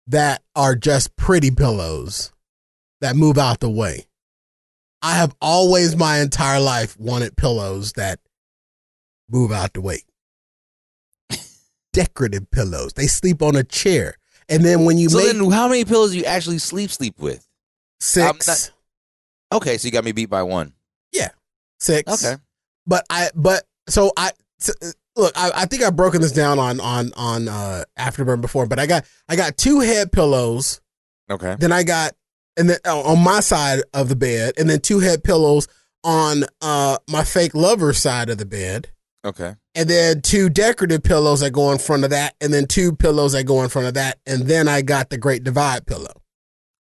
that 0.08 0.42
are 0.56 0.76
just 0.76 1.16
pretty 1.16 1.52
pillows 1.52 2.32
that 3.02 3.16
move 3.16 3.38
out 3.38 3.60
the 3.60 3.70
way. 3.70 4.06
I 5.02 5.16
have 5.16 5.36
always 5.42 5.96
my 5.96 6.20
entire 6.20 6.60
life 6.60 7.00
wanted 7.00 7.38
pillows 7.38 7.94
that 7.94 8.20
move 9.30 9.52
out 9.52 9.74
the 9.74 9.82
way. 9.82 10.00
Decorative 11.94 12.50
pillows. 12.52 12.94
They 12.94 13.08
sleep 13.08 13.42
on 13.42 13.56
a 13.56 13.64
chair. 13.64 14.16
And 14.50 14.64
then 14.64 14.86
when 14.86 14.98
you 14.98 15.10
so 15.10 15.18
make 15.18 15.34
then, 15.34 15.52
how 15.52 15.68
many 15.68 15.86
pillows 15.86 16.12
do 16.12 16.18
you 16.18 16.26
actually 16.26 16.58
sleep 16.58 16.90
sleep 16.90 17.20
with? 17.20 17.46
6 18.00 18.48
not- 18.48 18.72
Okay, 19.52 19.78
so 19.78 19.86
you 19.86 19.92
got 19.92 20.04
me 20.04 20.12
beat 20.12 20.30
by 20.30 20.44
one. 20.44 20.74
Yeah. 21.12 21.30
six. 21.80 22.26
Okay. 22.26 22.42
But 22.86 23.06
I 23.10 23.30
but 23.34 23.64
so 23.88 24.12
I 24.18 24.32
so, 24.60 24.74
look, 25.18 25.34
I, 25.36 25.52
I 25.56 25.66
think 25.66 25.84
I've 25.84 25.96
broken 25.96 26.22
this 26.22 26.32
down 26.32 26.60
on 26.60 26.80
on 26.80 27.12
on 27.16 27.48
uh, 27.48 27.84
Afterburn 27.98 28.42
before, 28.42 28.66
but 28.68 28.80
I 28.80 28.86
got 28.86 29.06
I 29.28 29.36
got 29.36 29.58
two 29.58 29.80
head 29.82 30.12
pillows. 30.12 30.80
Okay. 31.30 31.56
Then 31.60 31.72
I 31.72 31.84
got 31.84 32.14
and 32.56 32.70
then 32.70 32.78
uh, 32.86 33.02
on 33.02 33.20
my 33.24 33.40
side 33.42 33.82
of 33.94 34.10
the 34.10 34.16
bed, 34.16 34.54
and 34.58 34.70
then 34.70 34.80
two 34.80 35.00
head 35.00 35.24
pillows 35.24 35.68
on 36.04 36.44
uh 36.62 36.98
my 37.10 37.24
fake 37.24 37.54
lover 37.56 37.92
side 37.94 38.30
of 38.30 38.38
the 38.38 38.46
bed, 38.46 38.90
Okay. 39.26 39.56
and 39.76 39.90
then 39.90 40.22
two 40.22 40.50
decorative 40.50 41.04
pillows 41.04 41.42
that 41.42 41.52
go 41.52 41.72
in 41.72 41.80
front 41.80 42.04
of 42.04 42.12
that, 42.12 42.36
and 42.40 42.54
then 42.54 42.66
two 42.68 42.96
pillows 42.96 43.34
that 43.34 43.44
go 43.46 43.62
in 43.64 43.70
front 43.70 43.88
of 43.88 43.94
that, 43.96 44.20
and 44.26 44.44
then 44.44 44.68
I 44.68 44.82
got 44.84 45.10
the 45.10 45.18
Great 45.18 45.44
Divide 45.44 45.86
pillow. 45.86 46.14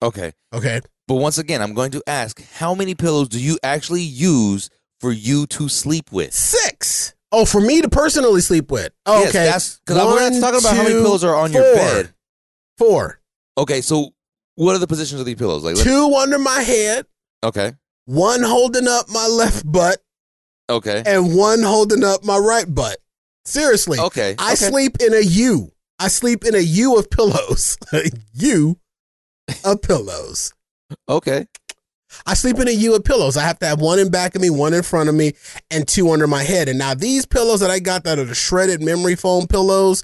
Okay. 0.01 0.31
Okay, 0.53 0.81
But 1.07 1.15
once 1.15 1.37
again, 1.37 1.61
I'm 1.61 1.73
going 1.73 1.91
to 1.91 2.03
ask, 2.07 2.41
how 2.55 2.73
many 2.75 2.93
pillows 2.95 3.29
do 3.29 3.39
you 3.41 3.57
actually 3.63 4.01
use 4.01 4.69
for 4.99 5.11
you 5.11 5.45
to 5.47 5.69
sleep 5.69 6.11
with? 6.11 6.33
six. 6.33 7.13
Oh, 7.31 7.45
for 7.45 7.61
me 7.61 7.81
to 7.81 7.89
personally 7.89 8.41
sleep 8.41 8.71
with. 8.71 8.91
Yes, 9.07 9.29
Okay, 9.29 9.45
that's 9.45 9.79
because 9.79 9.97
I'm 9.97 10.33
not 10.33 10.39
talking 10.41 10.59
about 10.59 10.75
how 10.75 10.83
many 10.83 10.95
two, 10.95 11.03
pillows 11.03 11.23
are 11.23 11.35
on 11.35 11.53
your 11.53 11.63
four. 11.63 11.75
bed. 11.75 12.13
Four. 12.77 13.19
Okay, 13.57 13.81
so 13.81 14.13
what 14.55 14.75
are 14.75 14.79
the 14.79 14.87
positions 14.87 15.19
of 15.21 15.25
these 15.25 15.35
pillows? 15.37 15.63
Like, 15.63 15.75
let- 15.77 15.83
Two 15.85 16.13
under 16.15 16.37
my 16.39 16.61
head, 16.61 17.05
okay, 17.43 17.73
one 18.05 18.41
holding 18.43 18.87
up 18.87 19.09
my 19.09 19.27
left 19.27 19.69
butt, 19.71 19.97
okay, 20.69 21.03
and 21.05 21.35
one 21.35 21.61
holding 21.63 22.03
up 22.03 22.23
my 22.25 22.37
right 22.37 22.65
butt. 22.73 22.97
Seriously. 23.45 23.97
okay. 23.99 24.35
I 24.37 24.53
okay. 24.53 24.55
sleep 24.69 24.97
in 24.99 25.13
a 25.13 25.21
U. 25.21 25.71
I 25.99 26.09
sleep 26.09 26.43
in 26.45 26.53
a 26.55 26.59
U 26.59 26.97
of 26.97 27.09
pillows. 27.09 27.77
A 27.93 28.09
U 28.33 28.77
of 29.65 29.81
pillows. 29.81 30.53
Okay, 31.09 31.47
I 32.25 32.33
sleep 32.33 32.59
in 32.59 32.67
a 32.67 32.71
U 32.71 32.95
of 32.95 33.03
pillows. 33.03 33.37
I 33.37 33.43
have 33.43 33.59
to 33.59 33.65
have 33.65 33.79
one 33.79 33.99
in 33.99 34.09
back 34.09 34.35
of 34.35 34.41
me, 34.41 34.49
one 34.49 34.73
in 34.73 34.83
front 34.83 35.09
of 35.09 35.15
me, 35.15 35.33
and 35.69 35.87
two 35.87 36.11
under 36.11 36.27
my 36.27 36.43
head. 36.43 36.69
And 36.69 36.79
now 36.79 36.93
these 36.93 37.25
pillows 37.25 37.59
that 37.61 37.71
I 37.71 37.79
got 37.79 38.03
that 38.03 38.19
are 38.19 38.25
the 38.25 38.35
shredded 38.35 38.81
memory 38.81 39.15
foam 39.15 39.47
pillows 39.47 40.03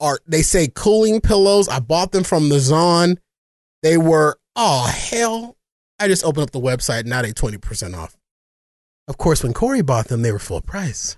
are 0.00 0.18
they 0.26 0.42
say 0.42 0.68
cooling 0.74 1.20
pillows. 1.20 1.68
I 1.68 1.80
bought 1.80 2.12
them 2.12 2.24
from 2.24 2.48
the 2.48 2.58
Zon. 2.58 3.18
They 3.82 3.96
were 3.96 4.38
oh 4.56 4.86
hell. 4.86 5.56
I 5.98 6.08
just 6.08 6.24
opened 6.24 6.44
up 6.44 6.50
the 6.50 6.60
website. 6.60 7.06
Now 7.06 7.22
they 7.22 7.32
20% 7.32 7.96
off. 7.96 8.16
Of 9.06 9.18
course, 9.18 9.42
when 9.42 9.52
Corey 9.52 9.82
bought 9.82 10.08
them, 10.08 10.22
they 10.22 10.32
were 10.32 10.38
full 10.38 10.60
price. 10.60 11.16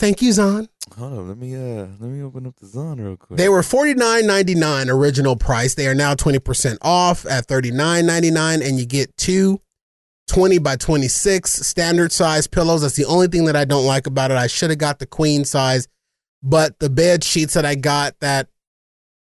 Thank 0.00 0.22
you, 0.22 0.32
Zon. 0.32 0.66
hold 0.96 1.12
on. 1.12 1.28
Let 1.28 1.36
me 1.36 1.54
uh, 1.54 1.86
let 2.00 2.00
me 2.00 2.22
open 2.22 2.46
up 2.46 2.56
the 2.56 2.66
zone 2.66 2.98
real 2.98 3.18
quick. 3.18 3.36
They 3.36 3.50
were 3.50 3.62
forty 3.62 3.92
nine 3.92 4.26
ninety 4.26 4.54
nine 4.54 4.88
original 4.88 5.36
price. 5.36 5.74
They 5.74 5.86
are 5.88 5.94
now 5.94 6.14
twenty 6.14 6.38
percent 6.38 6.78
off 6.80 7.26
at 7.26 7.44
thirty 7.44 7.70
nine 7.70 8.06
ninety 8.06 8.30
nine, 8.30 8.62
and 8.62 8.78
you 8.78 8.86
get 8.86 9.14
two 9.18 9.60
20 10.28 10.58
by 10.58 10.76
26 10.76 11.50
standard 11.50 12.12
size 12.12 12.46
pillows. 12.46 12.80
That's 12.82 12.94
the 12.94 13.04
only 13.04 13.26
thing 13.26 13.44
that 13.46 13.56
I 13.56 13.64
don't 13.66 13.84
like 13.84 14.06
about 14.06 14.30
it. 14.30 14.36
I 14.36 14.46
should 14.46 14.70
have 14.70 14.78
got 14.78 15.00
the 15.00 15.06
queen 15.06 15.44
size, 15.44 15.86
but 16.42 16.78
the 16.78 16.88
bed 16.88 17.22
sheets 17.24 17.54
that 17.54 17.66
I 17.66 17.74
got 17.74 18.14
that 18.20 18.48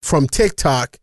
from 0.02 0.28
TikTok, 0.28 0.98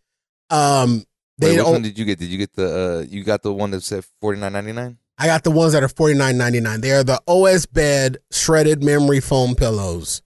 um, 0.51 1.03
Wait, 1.39 1.49
they 1.49 1.57
which 1.57 1.63
one 1.65 1.73
don't. 1.73 1.81
did 1.81 1.97
you 1.97 2.05
get? 2.05 2.19
Did 2.19 2.29
you 2.29 2.37
get 2.37 2.53
the 2.53 2.99
uh, 2.99 3.05
you 3.09 3.25
got 3.25 3.41
the 3.41 3.51
one 3.51 3.71
that 3.71 3.83
said 3.83 4.05
forty 4.21 4.39
nine 4.39 4.53
ninety 4.53 4.71
nine? 4.71 4.99
I 5.21 5.25
got 5.27 5.43
the 5.43 5.51
ones 5.51 5.73
that 5.73 5.83
are 5.83 5.89
forty 5.89 6.13
nine 6.15 6.37
ninety 6.37 6.61
nine. 6.61 6.81
They 6.81 6.91
are 6.91 7.03
the 7.03 7.21
OS 7.27 7.65
bed 7.65 8.17
shredded 8.31 8.83
memory 8.83 9.19
foam 9.19 9.53
pillows, 9.55 10.21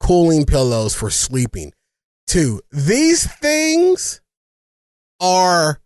cooling 0.00 0.44
pillows 0.46 0.94
for 0.94 1.10
sleeping. 1.10 1.72
Two. 2.26 2.60
These 2.70 3.26
things 3.26 4.20
are 5.20 5.80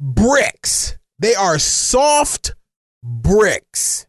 bricks. 0.00 0.96
They 1.18 1.34
are 1.34 1.58
soft 1.58 2.54
bricks, 3.02 4.06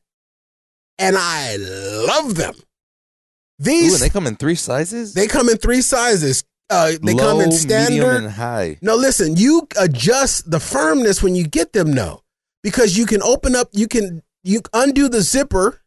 and 1.00 1.16
I 1.18 1.56
love 1.60 2.36
them. 2.36 2.54
Ooh, 2.58 3.64
These 3.64 3.94
and 3.94 4.02
they 4.04 4.10
come 4.14 4.28
in 4.28 4.36
three 4.36 4.56
sizes. 4.56 5.14
they 5.14 5.28
come 5.28 5.50
in 5.50 5.58
three 5.58 5.82
sizes. 5.82 6.44
Uh, 6.70 6.94
they 7.02 7.14
Low, 7.14 7.24
come 7.24 7.42
in 7.42 7.50
medium, 7.50 7.52
standard. 7.52 8.24
and 8.24 8.32
high. 8.34 8.78
No, 8.82 8.96
listen, 8.96 9.38
you 9.38 9.68
adjust 9.80 10.50
the 10.50 10.60
firmness 10.60 11.22
when 11.22 11.36
you 11.36 11.46
get 11.48 11.74
them, 11.74 11.94
no. 11.94 12.22
Because 12.66 12.98
you 12.98 13.06
can 13.06 13.22
open 13.22 13.56
up, 13.56 13.70
you 13.74 13.88
can 13.88 14.24
you 14.44 14.62
undo 14.74 15.08
the 15.08 15.22
zipper 15.22 15.82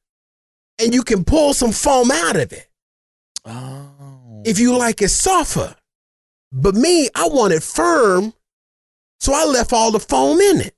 and 0.81 0.95
you 0.95 1.03
can 1.03 1.25
pull 1.25 1.53
some 1.53 1.73
foam 1.73 2.13
out 2.13 2.37
of 2.37 2.53
it 2.53 2.69
Oh, 3.45 4.43
if 4.47 4.61
you 4.61 4.79
like 4.79 5.03
it 5.03 5.09
softer. 5.09 5.75
But 6.53 6.77
me, 6.77 7.09
I 7.17 7.27
want 7.29 7.53
it 7.53 7.65
firm, 7.65 8.33
so 9.19 9.33
I 9.35 9.45
left 9.45 9.73
all 9.73 9.91
the 9.91 9.99
foam 9.99 10.41
in 10.41 10.61
it. 10.61 10.75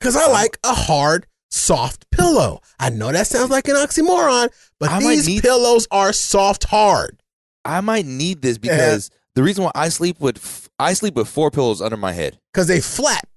Cause 0.00 0.16
I 0.16 0.30
like 0.30 0.58
a 0.64 0.72
hard, 0.74 1.26
soft 1.50 2.10
pillow. 2.10 2.62
I 2.80 2.88
know 2.88 3.12
that 3.12 3.26
sounds 3.26 3.50
like 3.50 3.68
an 3.68 3.76
oxymoron, 3.76 4.48
but 4.80 4.90
I 4.90 5.00
these 5.00 5.26
need- 5.26 5.42
pillows 5.42 5.86
are 5.90 6.14
soft 6.14 6.64
hard. 6.64 7.20
I 7.66 7.82
might 7.82 8.06
need 8.06 8.40
this 8.40 8.56
because 8.56 9.10
the 9.34 9.42
reason 9.42 9.64
why 9.64 9.72
I 9.74 9.90
sleep 9.90 10.20
with 10.20 10.38
f- 10.38 10.70
I 10.78 10.94
sleep 10.94 11.14
with 11.16 11.28
four 11.28 11.50
pillows 11.50 11.82
under 11.82 11.98
my 11.98 12.12
head, 12.12 12.38
Cause 12.54 12.66
they 12.66 12.80
flat. 12.80 13.28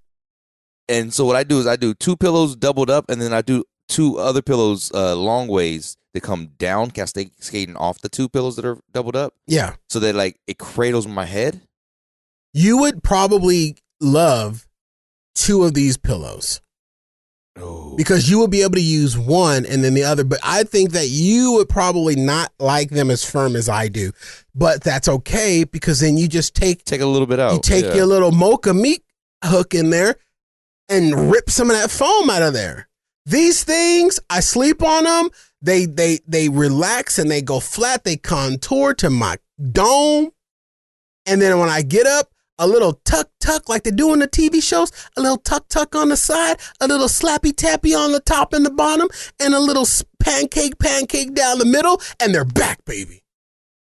And 0.90 1.14
so 1.14 1.24
what 1.24 1.36
I 1.36 1.44
do 1.44 1.60
is 1.60 1.68
I 1.68 1.76
do 1.76 1.94
two 1.94 2.18
pillows 2.18 2.56
doubled 2.56 2.90
up, 2.90 3.10
and 3.10 3.22
then 3.22 3.32
I 3.32 3.42
do 3.42 3.64
two 3.88 4.18
other 4.18 4.42
pillows 4.42 4.92
uh, 4.94 5.16
long 5.16 5.48
ways 5.48 5.96
that 6.14 6.22
come 6.22 6.48
down, 6.58 6.92
cascading 6.92 7.76
off 7.78 8.02
the 8.02 8.10
two 8.10 8.28
pillows 8.28 8.56
that 8.56 8.66
are 8.66 8.80
doubled 8.92 9.16
up, 9.16 9.34
Yeah. 9.48 9.76
so 9.90 10.00
that 10.00 10.16
like 10.16 10.40
it 10.48 10.58
cradles 10.58 11.08
my 11.08 11.26
head. 11.26 11.62
You 12.54 12.80
would 12.80 13.04
probably 13.04 13.78
love 14.02 14.68
two 15.36 15.64
of 15.64 15.74
these 15.74 15.98
pillows. 15.98 16.62
Oh, 17.62 17.96
because 17.98 18.30
you 18.30 18.40
would 18.40 18.52
be 18.52 18.62
able 18.62 18.76
to 18.76 18.82
use 18.82 19.18
one 19.18 19.66
and 19.66 19.84
then 19.84 19.94
the 19.94 20.04
other. 20.06 20.24
But 20.24 20.40
I 20.44 20.64
think 20.64 20.92
that 20.92 21.10
you 21.10 21.54
would 21.54 21.68
probably 21.68 22.16
not 22.16 22.54
like 22.58 22.90
them 22.90 23.12
as 23.12 23.30
firm 23.30 23.56
as 23.56 23.68
I 23.68 23.90
do. 23.90 24.12
But 24.56 24.82
that's 24.82 25.10
okay 25.10 25.66
because 25.66 26.00
then 26.00 26.18
you 26.18 26.28
just 26.28 26.56
take 26.56 26.86
take 26.86 27.02
a 27.02 27.06
little 27.06 27.28
bit 27.28 27.40
out. 27.40 27.54
you 27.54 27.60
take 27.62 27.86
yeah. 27.86 27.96
your 27.96 28.06
little 28.06 28.32
mocha 28.32 28.74
meat 28.74 29.04
hook 29.44 29.74
in 29.74 29.90
there 29.90 30.16
and 30.90 31.32
rip 31.32 31.50
some 31.50 31.70
of 31.70 31.78
that 31.78 31.92
foam 31.92 32.30
out 32.30 32.42
of 32.42 32.54
there. 32.54 32.90
These 33.26 33.64
things, 33.64 34.20
I 34.30 34.40
sleep 34.40 34.82
on 34.82 35.04
them. 35.04 35.30
They 35.62 35.86
they 35.86 36.20
they 36.28 36.50
relax 36.50 37.20
and 37.20 37.30
they 37.30 37.42
go 37.42 37.60
flat. 37.60 38.04
They 38.04 38.18
contour 38.18 38.94
to 38.96 39.10
my 39.10 39.38
dome, 39.72 40.32
and 41.26 41.42
then 41.42 41.60
when 41.60 41.70
I 41.70 41.82
get 41.82 42.08
up, 42.08 42.32
a 42.58 42.68
little 42.68 42.94
tuck 43.06 43.30
tuck 43.40 43.70
like 43.70 43.84
they 43.84 43.92
do 43.92 44.14
in 44.14 44.20
the 44.20 44.28
TV 44.28 44.64
shows, 44.64 44.92
a 45.18 45.22
little 45.22 45.38
tuck 45.38 45.68
tuck 45.70 45.96
on 45.96 46.10
the 46.10 46.18
side, 46.18 46.58
a 46.80 46.88
little 46.88 47.08
slappy 47.08 47.56
tappy 47.56 47.94
on 47.94 48.12
the 48.12 48.20
top 48.20 48.54
and 48.54 48.66
the 48.66 48.72
bottom, 48.72 49.10
and 49.40 49.54
a 49.54 49.60
little 49.60 49.86
pancake 50.20 50.80
pancake 50.80 51.34
down 51.34 51.60
the 51.60 51.66
middle, 51.66 52.02
and 52.20 52.34
they're 52.34 52.46
back, 52.46 52.84
baby. 52.86 53.24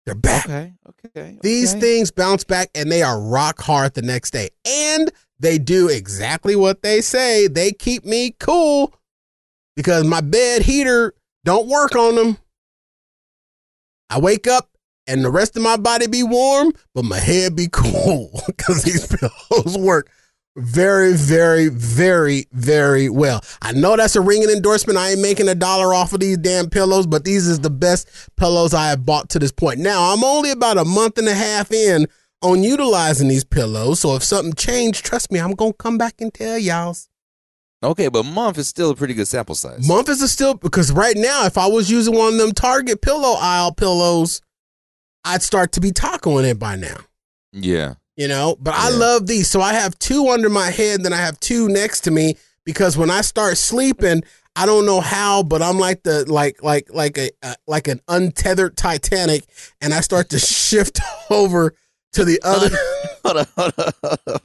They're 0.07 0.15
back. 0.15 0.47
Okay, 0.47 0.73
okay. 1.07 1.39
These 1.43 1.73
okay. 1.73 1.81
things 1.81 2.11
bounce 2.11 2.43
back 2.43 2.71
and 2.75 2.91
they 2.91 3.03
are 3.03 3.21
rock 3.21 3.61
hard 3.61 3.95
the 3.95 4.03
next 4.03 4.33
day. 4.33 4.49
And 4.67 5.11
they 5.41 5.59
do 5.59 5.89
exactly 5.89 6.55
what 6.55 6.83
they 6.83 7.01
say. 7.01 7.49
They 7.49 7.73
keep 7.73 8.05
me 8.05 8.37
cool 8.39 8.95
because 9.75 10.05
my 10.05 10.21
bed 10.21 10.63
heater 10.63 11.15
don't 11.45 11.67
work 11.67 11.97
on 11.97 12.15
them. 12.15 12.39
I 14.11 14.19
wake 14.21 14.47
up 14.47 14.69
and 15.07 15.25
the 15.25 15.31
rest 15.31 15.57
of 15.57 15.63
my 15.63 15.77
body 15.77 16.07
be 16.07 16.23
warm, 16.23 16.73
but 16.95 17.05
my 17.05 17.19
head 17.19 17.57
be 17.57 17.69
cool 17.73 18.43
because 18.47 18.85
these 18.85 19.07
pillows 19.07 19.79
work 19.79 20.11
very, 20.57 21.15
very, 21.15 21.69
very, 21.69 22.47
very 22.53 23.09
well. 23.09 23.43
I 23.63 23.73
know 23.73 23.97
that's 23.97 24.17
a 24.17 24.21
ringing 24.21 24.51
endorsement. 24.51 24.99
I 24.99 25.11
ain't 25.11 25.23
making 25.23 25.49
a 25.49 25.55
dollar 25.55 25.95
off 25.95 26.13
of 26.13 26.21
these 26.21 26.39
damn 26.39 26.69
pillows, 26.69 27.07
but 27.07 27.25
these 27.25 27.47
is 27.47 27.61
the 27.61 27.71
best 27.71 28.11
pillows 28.37 28.75
I 28.75 28.91
have 28.91 29.07
bought 29.07 29.31
to 29.31 29.39
this 29.39 29.53
point. 29.53 29.81
Now 29.81 30.13
I'm 30.13 30.25
only 30.25 30.51
about 30.51 30.77
a 30.77 30.85
month 30.85 31.19
and 31.19 31.29
a 31.29 31.35
half 31.35 31.73
in 31.73 32.07
on 32.43 32.63
utilizing 32.63 33.29
these 33.29 33.45
pillows. 33.45 34.01
So 34.01 34.17
if 34.17 34.25
something 34.25 34.55
changed, 34.55 35.05
trust 35.05 35.31
me, 35.31 35.39
I'm 35.39 35.53
gonna 35.53 35.73
come 35.73 35.99
back 35.99 36.21
and 36.21 36.33
tell 36.33 36.59
y'all. 36.59 36.97
Okay, 37.83 38.09
but 38.09 38.25
month 38.25 38.59
is 38.59 38.69
still 38.69 38.91
a 38.91 38.97
pretty 38.97 39.15
good 39.15 39.27
sample 39.29 39.55
size. 39.55 39.87
Month 39.89 40.11
is 40.11 40.21
a 40.21 40.29
still 40.29 40.55
because 40.55 40.93
right 40.93 41.17
now, 41.17 41.47
if 41.47 41.57
I 41.57 41.67
was 41.67 41.91
using 41.91 42.15
one 42.15 42.35
of 42.35 42.39
them 42.39 42.53
Target 42.53 43.01
pillow 43.01 43.37
aisle 43.39 43.73
pillows, 43.73 44.43
I'd 45.25 45.43
start 45.43 45.73
to 45.73 45.81
be 45.81 45.91
tacoing 45.91 46.49
it 46.51 46.59
by 46.59 46.77
now. 46.77 46.97
Yeah. 47.53 47.95
you 48.17 48.29
know. 48.29 48.57
But 48.61 48.75
I 48.75 48.91
love 48.91 49.27
these. 49.27 49.49
So 49.49 49.61
I 49.61 49.73
have 49.73 49.99
two 49.99 50.29
under 50.29 50.51
my 50.51 50.71
head, 50.71 51.03
then 51.03 51.13
I 51.13 51.17
have 51.17 51.41
two 51.41 51.69
next 51.69 52.03
to 52.03 52.11
me 52.11 52.37
because 52.65 52.97
when 52.97 53.11
I 53.11 53.23
start 53.23 53.57
sleeping, 53.57 54.23
I 54.57 54.67
don't 54.67 54.85
know 54.85 55.01
how, 55.01 55.43
but 55.43 55.63
I'm 55.63 55.79
like 55.79 56.03
the 56.03 56.31
like 56.31 56.63
like 56.63 56.93
like 56.93 57.17
a 57.17 57.31
uh, 57.43 57.55
like 57.67 57.89
an 57.89 58.01
untethered 58.09 58.77
Titanic, 58.77 59.45
and 59.81 59.95
I 59.95 60.01
start 60.01 60.29
to 60.31 60.39
shift 60.39 61.01
over 61.31 61.75
to 62.13 62.25
the 62.25 62.41
other. 62.43 62.69
hold 63.25 63.37
on, 63.39 63.47
hold 63.57 63.73
on, 63.79 63.93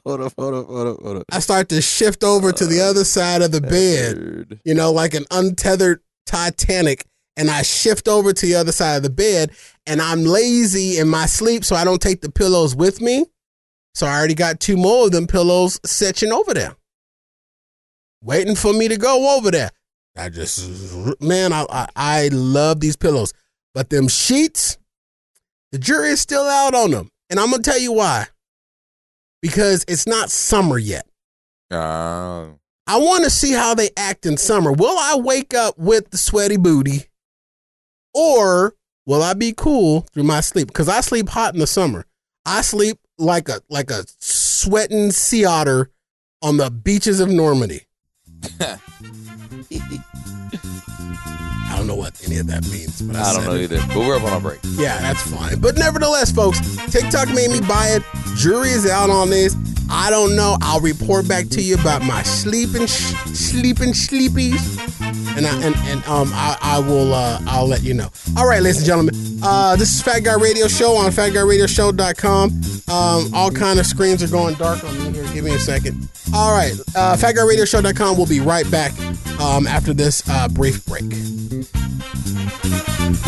hold 0.04 0.20
on, 0.20 0.30
hold 0.36 0.54
on, 0.54 0.96
hold 1.02 1.16
on. 1.16 1.22
I 1.30 1.40
start 1.40 1.68
to 1.70 1.80
shift 1.82 2.24
over 2.24 2.52
to 2.52 2.66
the 2.66 2.80
other 2.80 3.04
side 3.04 3.42
of 3.42 3.52
the 3.52 3.60
bed. 3.60 4.60
You 4.64 4.74
know, 4.74 4.92
like 4.92 5.14
an 5.14 5.24
untethered 5.30 6.00
Titanic, 6.26 7.06
and 7.36 7.50
I 7.50 7.62
shift 7.62 8.08
over 8.08 8.32
to 8.32 8.46
the 8.46 8.54
other 8.56 8.72
side 8.72 8.96
of 8.96 9.02
the 9.02 9.10
bed, 9.10 9.50
and 9.86 10.00
I'm 10.00 10.24
lazy 10.24 10.98
in 10.98 11.08
my 11.08 11.26
sleep, 11.26 11.64
so 11.64 11.76
I 11.76 11.84
don't 11.84 12.02
take 12.02 12.20
the 12.20 12.30
pillows 12.30 12.74
with 12.74 13.00
me. 13.00 13.26
So 13.94 14.06
I 14.06 14.18
already 14.18 14.34
got 14.34 14.60
two 14.60 14.76
more 14.76 15.06
of 15.06 15.12
them 15.12 15.26
pillows 15.26 15.80
sitching 15.84 16.32
over 16.32 16.52
there, 16.52 16.76
waiting 18.22 18.54
for 18.54 18.72
me 18.72 18.88
to 18.88 18.98
go 18.98 19.36
over 19.36 19.50
there. 19.50 19.70
I 20.16 20.28
just 20.28 21.20
man, 21.20 21.52
I, 21.52 21.66
I 21.70 21.88
I 21.96 22.28
love 22.28 22.80
these 22.80 22.96
pillows, 22.96 23.32
but 23.74 23.90
them 23.90 24.08
sheets, 24.08 24.78
the 25.72 25.78
jury 25.78 26.10
is 26.10 26.20
still 26.20 26.44
out 26.44 26.74
on 26.74 26.90
them, 26.90 27.10
and 27.30 27.40
I'm 27.40 27.50
gonna 27.50 27.62
tell 27.62 27.78
you 27.78 27.92
why. 27.92 28.26
Because 29.42 29.84
it's 29.88 30.06
not 30.06 30.30
summer 30.30 30.78
yet. 30.78 31.06
Uh, 31.70 32.48
I 32.86 32.98
want 32.98 33.24
to 33.24 33.30
see 33.30 33.52
how 33.52 33.74
they 33.74 33.90
act 33.96 34.26
in 34.26 34.36
summer. 34.36 34.72
Will 34.72 34.96
I 34.98 35.16
wake 35.16 35.54
up 35.54 35.78
with 35.78 36.10
the 36.10 36.18
sweaty 36.18 36.56
booty, 36.56 37.06
or 38.14 38.74
will 39.04 39.22
I 39.22 39.34
be 39.34 39.52
cool 39.56 40.02
through 40.12 40.24
my 40.24 40.40
sleep? 40.40 40.68
Because 40.68 40.88
I 40.88 41.00
sleep 41.00 41.28
hot 41.28 41.54
in 41.54 41.60
the 41.60 41.66
summer. 41.66 42.06
I 42.44 42.62
sleep 42.62 42.98
like 43.18 43.48
a 43.48 43.60
like 43.68 43.90
a 43.90 44.04
sweating 44.18 45.10
sea 45.10 45.44
otter 45.44 45.90
on 46.42 46.56
the 46.56 46.70
beaches 46.70 47.20
of 47.20 47.28
Normandy. 47.28 47.82
I 51.76 51.80
don't 51.80 51.88
know 51.88 51.94
what 51.94 52.18
any 52.24 52.38
of 52.38 52.46
that 52.46 52.64
means. 52.68 53.02
But 53.02 53.16
I, 53.16 53.30
I 53.30 53.32
don't 53.34 53.44
know 53.44 53.54
it. 53.54 53.64
either. 53.64 53.78
But 53.88 53.98
we're 53.98 54.16
up 54.16 54.22
on 54.22 54.32
a 54.32 54.40
break. 54.40 54.60
Yeah, 54.64 54.98
that's 54.98 55.20
fine. 55.30 55.60
But 55.60 55.76
nevertheless, 55.76 56.32
folks, 56.32 56.58
TikTok 56.90 57.28
made 57.34 57.50
me 57.50 57.60
buy 57.60 57.88
it. 57.88 58.02
Jury 58.34 58.70
is 58.70 58.86
out 58.88 59.10
on 59.10 59.28
this. 59.28 59.54
I 59.90 60.08
don't 60.08 60.34
know. 60.34 60.56
I'll 60.62 60.80
report 60.80 61.28
back 61.28 61.48
to 61.50 61.60
you 61.62 61.74
about 61.74 62.02
my 62.02 62.22
sleeping, 62.22 62.86
sh- 62.86 63.14
sleeping, 63.34 63.90
sleepies, 63.90 64.58
and 65.36 65.46
I, 65.46 65.54
and 65.62 65.76
and 65.76 66.04
um 66.06 66.30
I, 66.32 66.56
I 66.60 66.78
will 66.80 67.12
uh 67.14 67.38
I'll 67.46 67.68
let 67.68 67.82
you 67.82 67.92
know. 67.94 68.08
All 68.36 68.48
right, 68.48 68.60
ladies 68.62 68.78
and 68.78 68.86
gentlemen, 68.86 69.14
uh 69.44 69.76
this 69.76 69.94
is 69.94 70.02
Fat 70.02 70.24
Guy 70.24 70.34
Radio 70.34 70.66
Show 70.66 70.96
on 70.96 71.12
FatGuyRadioShow.com. 71.12 72.50
Um, 72.88 73.34
all 73.34 73.50
kind 73.52 73.78
of 73.78 73.86
screens 73.86 74.22
are 74.24 74.28
going 74.28 74.54
dark 74.56 74.82
on 74.82 74.96
me 74.98 75.12
here. 75.12 75.24
Give 75.34 75.44
me 75.44 75.54
a 75.54 75.58
second. 75.58 76.08
All 76.34 76.52
right, 76.56 76.72
uh, 76.96 77.16
FatGuyRadioShow.com. 77.16 78.16
We'll 78.16 78.26
be 78.26 78.40
right 78.40 78.68
back 78.70 78.92
um 79.40 79.66
after 79.68 79.92
this 79.94 80.28
uh 80.28 80.48
brief 80.48 80.84
break. 80.86 81.04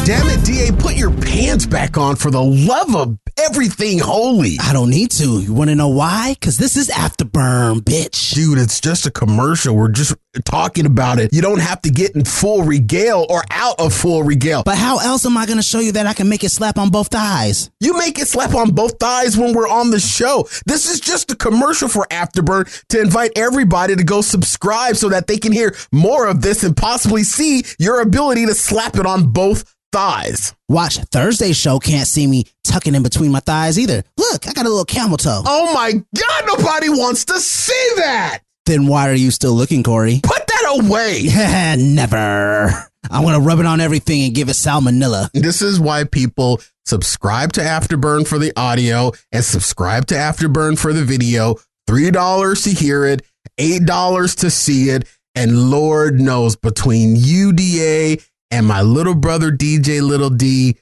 Damn 0.04 0.26
it, 0.28 0.44
DA, 0.44 0.72
put 0.72 0.96
your 0.96 1.10
pants 1.10 1.66
back 1.66 1.98
on 1.98 2.16
for 2.16 2.30
the 2.30 2.42
love 2.42 2.96
of 2.96 3.18
everything 3.38 3.98
holy. 3.98 4.56
I 4.60 4.72
don't 4.72 4.90
need 4.90 5.10
to. 5.12 5.40
You 5.40 5.52
want 5.52 5.70
to 5.70 5.76
know 5.76 5.88
why? 5.88 6.34
Because 6.34 6.56
this 6.56 6.76
is 6.76 6.88
Afterburn, 6.88 7.80
bitch. 7.80 8.34
Dude, 8.34 8.58
it's 8.58 8.80
just 8.80 9.06
a 9.06 9.10
commercial. 9.10 9.76
We're 9.76 9.88
just 9.88 10.14
talking 10.44 10.86
about 10.86 11.18
it. 11.18 11.32
You 11.32 11.42
don't 11.42 11.60
have 11.60 11.80
to 11.82 11.90
get 11.90 12.14
in 12.14 12.24
full 12.24 12.62
regale 12.62 13.26
or 13.28 13.42
out 13.50 13.78
of 13.78 13.92
full 13.92 14.22
regale. 14.22 14.62
But 14.62 14.78
how 14.78 14.98
else 14.98 15.26
am 15.26 15.36
I 15.36 15.46
going 15.46 15.58
to 15.58 15.62
show 15.62 15.80
you 15.80 15.92
that 15.92 16.06
I 16.06 16.12
can 16.12 16.28
make 16.28 16.44
it 16.44 16.50
slap 16.50 16.78
on 16.78 16.90
both 16.90 17.08
thighs? 17.08 17.70
You 17.80 17.96
make 17.96 18.18
it 18.18 18.28
slap 18.28 18.54
on 18.54 18.70
both 18.70 18.98
thighs 18.98 19.36
when 19.36 19.54
we're 19.54 19.68
on 19.68 19.90
the 19.90 20.00
show. 20.00 20.48
This 20.66 20.90
is 20.90 21.00
just 21.00 21.30
a 21.30 21.36
commercial 21.36 21.88
for 21.88 22.06
Afterburn 22.10 22.86
to 22.88 23.00
invite 23.00 23.32
everybody 23.36 23.96
to 23.96 24.04
go 24.04 24.20
subscribe 24.20 24.96
so 24.96 25.08
that 25.08 25.26
they 25.26 25.38
can 25.38 25.52
hear 25.52 25.74
more 25.92 26.26
of 26.26 26.42
this 26.42 26.62
and 26.64 26.76
possibly 26.76 27.22
see 27.22 27.64
your 27.78 28.00
ability 28.00 28.27
to 28.34 28.54
slap 28.54 28.96
it 28.96 29.06
on 29.06 29.32
both 29.32 29.74
thighs. 29.92 30.54
Watch 30.68 30.98
Thursday's 30.98 31.56
show 31.56 31.78
can't 31.78 32.06
see 32.06 32.26
me 32.26 32.44
tucking 32.64 32.94
in 32.94 33.02
between 33.02 33.32
my 33.32 33.40
thighs 33.40 33.78
either. 33.78 34.02
Look, 34.16 34.46
I 34.46 34.52
got 34.52 34.66
a 34.66 34.68
little 34.68 34.84
camel 34.84 35.16
toe. 35.16 35.42
Oh 35.46 35.72
my 35.74 35.92
God, 35.92 36.44
nobody 36.46 36.88
wants 36.88 37.24
to 37.26 37.40
see 37.40 37.92
that. 37.96 38.40
Then 38.66 38.86
why 38.86 39.08
are 39.08 39.14
you 39.14 39.30
still 39.30 39.54
looking, 39.54 39.82
Corey? 39.82 40.20
Put 40.22 40.46
that 40.46 40.78
away. 40.78 41.22
Never. 41.78 42.90
I'm 43.10 43.24
gonna 43.24 43.40
rub 43.40 43.60
it 43.60 43.66
on 43.66 43.80
everything 43.80 44.24
and 44.24 44.34
give 44.34 44.48
it 44.48 44.52
salmonella. 44.52 45.30
This 45.32 45.62
is 45.62 45.80
why 45.80 46.04
people 46.04 46.60
subscribe 46.84 47.52
to 47.54 47.60
Afterburn 47.60 48.26
for 48.26 48.38
the 48.38 48.52
audio 48.56 49.12
and 49.32 49.44
subscribe 49.44 50.06
to 50.06 50.14
Afterburn 50.14 50.78
for 50.78 50.92
the 50.92 51.04
video. 51.04 51.56
$3 51.88 52.64
to 52.64 52.70
hear 52.70 53.06
it, 53.06 53.22
$8 53.58 54.36
to 54.40 54.50
see 54.50 54.90
it. 54.90 55.08
And 55.38 55.70
Lord 55.70 56.20
knows 56.20 56.56
between 56.56 57.14
UDA 57.14 58.26
and 58.50 58.66
my 58.66 58.82
little 58.82 59.14
brother 59.14 59.52
DJ 59.52 60.02
Little 60.02 60.30
D, 60.30 60.76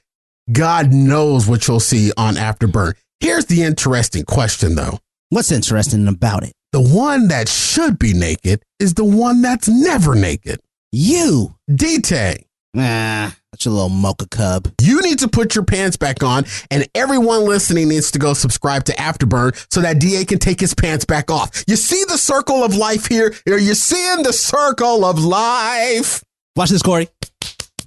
God 0.51 0.91
knows 0.91 1.47
what 1.47 1.67
you'll 1.67 1.79
see 1.79 2.11
on 2.17 2.37
Afterburn. 2.37 2.95
Here's 3.19 3.45
the 3.45 3.61
interesting 3.61 4.25
question 4.25 4.73
though. 4.73 4.97
What's 5.29 5.51
interesting 5.51 6.07
about 6.07 6.41
it? 6.41 6.53
The 6.71 6.81
one 6.81 7.27
that 7.27 7.47
should 7.47 7.99
be 7.99 8.15
naked 8.15 8.63
is 8.79 8.95
the 8.95 9.05
one 9.05 9.43
that's 9.43 9.67
never 9.67 10.15
naked. 10.15 10.59
You. 10.91 11.55
D-Tay. 11.71 12.46
Ah, 12.79 13.35
that's 13.51 13.65
your 13.65 13.73
little 13.73 13.89
mocha 13.89 14.27
cub. 14.29 14.71
You 14.81 15.01
need 15.01 15.19
to 15.19 15.27
put 15.27 15.55
your 15.55 15.63
pants 15.63 15.97
back 15.97 16.21
on, 16.21 16.45
and 16.69 16.87
everyone 16.93 17.45
listening 17.45 17.89
needs 17.89 18.11
to 18.11 18.19
go 18.19 18.33
subscribe 18.33 18.83
to 18.85 18.91
Afterburn 18.93 19.65
so 19.73 19.81
that 19.81 19.99
DA 19.99 20.25
can 20.25 20.37
take 20.37 20.59
his 20.59 20.75
pants 20.75 21.03
back 21.03 21.31
off. 21.31 21.63
You 21.67 21.75
see 21.75 22.03
the 22.07 22.17
circle 22.17 22.63
of 22.63 22.75
life 22.75 23.07
here? 23.07 23.33
Are 23.47 23.57
you 23.57 23.73
seeing 23.73 24.21
the 24.21 24.33
circle 24.33 25.05
of 25.05 25.17
life? 25.23 26.23
Watch 26.55 26.69
this, 26.69 26.83
Corey. 26.83 27.07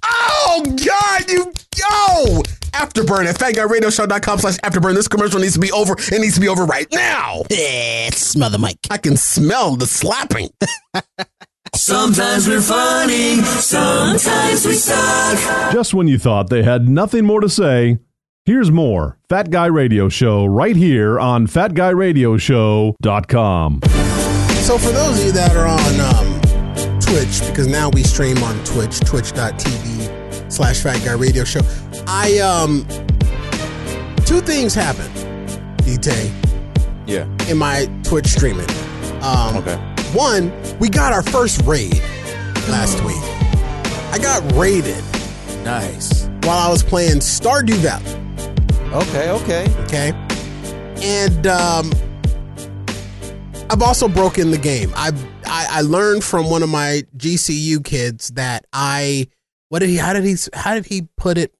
Oh, 0.03 0.63
God, 0.65 1.29
you 1.29 1.53
go! 1.77 2.43
Afterburn 2.71 3.25
at 3.25 3.35
fatguyradioshow.com 3.35 4.39
slash 4.39 4.57
afterburn. 4.57 4.95
This 4.95 5.07
commercial 5.07 5.39
needs 5.39 5.53
to 5.53 5.59
be 5.59 5.71
over. 5.71 5.93
It 5.93 6.19
needs 6.19 6.35
to 6.35 6.41
be 6.41 6.47
over 6.47 6.65
right 6.65 6.87
now. 6.91 7.43
Eh, 7.51 8.09
smell 8.11 8.49
the 8.49 8.59
mic. 8.59 8.77
I 8.89 8.97
can 8.97 9.15
smell 9.17 9.75
the 9.75 9.85
slapping. 9.85 10.49
Sometimes 11.75 12.47
we're 12.47 12.61
funny, 12.61 13.35
sometimes 13.41 14.65
we 14.65 14.73
suck. 14.73 15.71
Just 15.71 15.93
when 15.93 16.07
you 16.07 16.17
thought 16.19 16.49
they 16.49 16.63
had 16.63 16.87
nothing 16.89 17.25
more 17.25 17.39
to 17.41 17.47
say, 17.49 17.97
here's 18.45 18.69
more 18.69 19.17
Fat 19.29 19.49
Guy 19.49 19.65
Radio 19.67 20.09
Show 20.09 20.45
right 20.45 20.75
here 20.75 21.17
on 21.19 21.47
fatguyradioshow.com. 21.47 23.79
So 24.63 24.77
for 24.77 24.91
those 24.91 25.19
of 25.21 25.25
you 25.25 25.31
that 25.31 25.55
are 25.55 25.65
on 25.65 25.99
um, 26.15 26.39
Twitch, 26.99 27.39
because 27.49 27.67
now 27.67 27.89
we 27.89 28.03
stream 28.03 28.37
on 28.43 28.61
Twitch, 28.65 28.99
twitch.tv 28.99 30.51
slash 30.51 30.81
Fat 30.81 31.01
Guy 31.05 31.13
Radio 31.13 31.43
Show, 31.45 31.61
I 32.05 32.37
um 32.39 32.85
two 34.25 34.41
things 34.41 34.73
happened, 34.75 35.09
D-Tay, 35.85 36.31
Yeah. 37.07 37.25
in 37.49 37.57
my 37.57 37.87
Twitch 38.03 38.27
streaming. 38.27 38.69
Um, 39.21 39.55
Okay. 39.57 39.79
One, 40.13 40.51
we 40.79 40.89
got 40.89 41.13
our 41.13 41.23
first 41.23 41.61
raid 41.63 41.99
last 42.69 43.01
week. 43.03 43.15
I 44.11 44.17
got 44.21 44.43
raided 44.53 45.03
Nice. 45.63 46.25
while 46.43 46.57
I 46.57 46.69
was 46.69 46.83
playing 46.83 47.17
Stardew 47.17 47.75
Valley. 47.75 48.17
Okay. 48.93 49.29
Okay. 49.31 49.67
okay 49.83 50.27
and 51.03 51.47
um 51.47 51.91
i've 53.71 53.81
also 53.81 54.07
broken 54.07 54.51
the 54.51 54.57
game 54.57 54.91
i 54.95 55.07
i, 55.45 55.67
I 55.69 55.81
learned 55.81 56.23
from 56.23 56.49
one 56.49 56.61
of 56.61 56.69
my 56.69 57.01
gcu 57.17 57.83
kids 57.83 58.27
that 58.35 58.65
i 58.71 59.27
what 59.69 59.79
did 59.79 59.89
he 59.89 59.95
how 59.97 60.13
did 60.13 60.23
he 60.23 60.35
how 60.53 60.75
did 60.75 60.85
he 60.85 61.07
put 61.17 61.37
it 61.39 61.53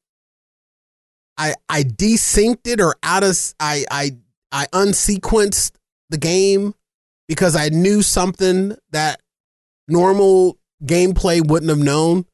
i 1.38 1.56
i 1.70 1.82
desynced 1.84 2.68
it 2.68 2.80
or 2.80 2.96
out 3.02 3.24
of 3.24 3.36
i 3.60 3.84
i 3.90 4.12
i 4.52 4.68
unsequenced 4.74 5.72
the 6.12 6.18
game 6.20 6.76
because 7.32 7.56
i 7.56 7.70
knew 7.70 8.02
something 8.02 8.76
that 8.92 9.22
normal 9.88 10.58
gameplay 10.84 11.46
wouldn't 11.46 11.70
have 11.70 11.80
known 11.80 12.26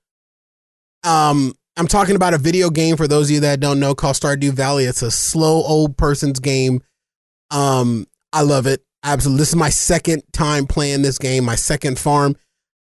um 1.03 1.53
I'm 1.77 1.87
talking 1.87 2.15
about 2.15 2.33
a 2.33 2.39
video 2.39 2.71
game 2.71 2.97
for 2.97 3.07
those 3.07 3.27
of 3.27 3.35
you 3.35 3.39
that 3.41 3.59
don't 3.59 3.79
know 3.79 3.93
called 3.93 4.15
Stardew 4.15 4.51
Valley. 4.51 4.85
It's 4.85 5.03
a 5.03 5.11
slow 5.11 5.61
old 5.61 5.95
person's 5.95 6.39
game. 6.39 6.81
Um, 7.51 8.07
I 8.33 8.41
love 8.41 8.65
it. 8.65 8.81
Absolutely. 9.03 9.41
This 9.41 9.49
is 9.49 9.55
my 9.55 9.69
second 9.69 10.23
time 10.33 10.65
playing 10.65 11.03
this 11.03 11.19
game, 11.19 11.45
my 11.45 11.53
second 11.53 11.99
farm. 11.99 12.35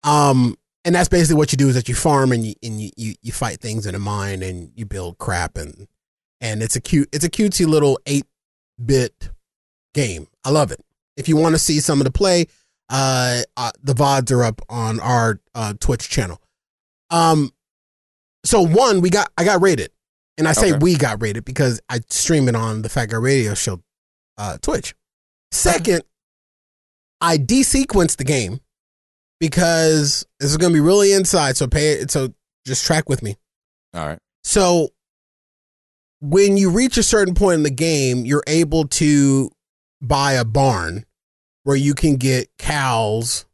Um, 0.04 0.56
and 0.86 0.94
that's 0.94 1.10
basically 1.10 1.38
what 1.38 1.52
you 1.52 1.58
do 1.58 1.68
is 1.68 1.74
that 1.74 1.90
you 1.90 1.96
farm 1.96 2.32
and 2.32 2.46
you 2.46 2.54
and 2.62 2.80
you, 2.80 2.92
you, 2.96 3.16
you 3.24 3.32
fight 3.32 3.60
things 3.60 3.88
in 3.88 3.96
a 3.96 4.00
mine 4.00 4.44
and 4.44 4.72
you 4.76 4.86
build 4.86 5.18
crap 5.18 5.58
and 5.58 5.88
and 6.40 6.62
it's 6.62 6.76
a 6.76 6.82
cute 6.82 7.10
it's 7.12 7.26
a 7.26 7.30
cutesy 7.30 7.66
little 7.66 8.00
eight 8.06 8.28
bit 8.84 9.32
game. 9.96 10.28
I 10.44 10.52
love 10.52 10.72
it. 10.72 10.85
If 11.18 11.28
you 11.30 11.38
want 11.38 11.56
to 11.56 11.60
see 11.60 11.80
some 11.80 12.00
of 12.02 12.06
the 12.06 12.12
play, 12.12 12.48
uh, 12.90 13.42
uh 13.58 13.72
the 13.84 13.94
VODs 13.94 14.32
are 14.32 14.44
up 14.44 14.62
on 14.70 15.00
our 15.00 15.40
uh 15.54 15.74
Twitch 15.80 16.10
channel. 16.10 16.42
Um 17.10 17.52
so 18.46 18.62
one, 18.62 19.02
we 19.02 19.10
got 19.10 19.32
I 19.38 19.44
got 19.44 19.62
rated. 19.62 19.92
And 20.38 20.48
I 20.48 20.52
say 20.52 20.72
Okay. 20.72 20.80
we 20.82 20.96
got 20.98 21.22
rated 21.22 21.46
because 21.46 21.82
I 21.90 22.02
stream 22.10 22.50
it 22.50 22.56
on 22.56 22.82
the 22.82 22.90
Fat 22.90 23.08
Guy 23.10 23.18
Radio 23.18 23.54
Show 23.54 23.82
uh 24.38 24.58
Twitch. 24.62 24.94
Second, 25.52 26.04
I 27.22 27.38
desequenced 27.38 28.18
the 28.18 28.26
game 28.26 28.60
because 29.40 30.26
this 30.40 30.50
is 30.52 30.58
gonna 30.58 30.74
be 30.74 30.80
really 30.82 31.14
inside, 31.14 31.58
so 31.58 31.68
pay 31.68 31.94
it 31.94 32.12
so 32.12 32.34
just 32.68 32.86
track 32.86 33.08
with 33.10 33.24
me. 33.24 33.38
All 33.94 34.06
right. 34.06 34.20
So 34.44 34.90
when 36.22 36.58
you 36.58 36.70
reach 36.70 36.98
a 36.98 37.04
certain 37.04 37.34
point 37.36 37.56
in 37.56 37.64
the 37.64 37.70
game, 37.70 38.26
you're 38.26 38.44
able 38.48 38.88
to 38.88 39.50
buy 40.08 40.34
a 40.34 40.46
barn 40.46 41.06
where 41.64 41.76
you 41.76 41.94
can 41.94 42.16
get 42.16 42.50
cows 42.58 43.46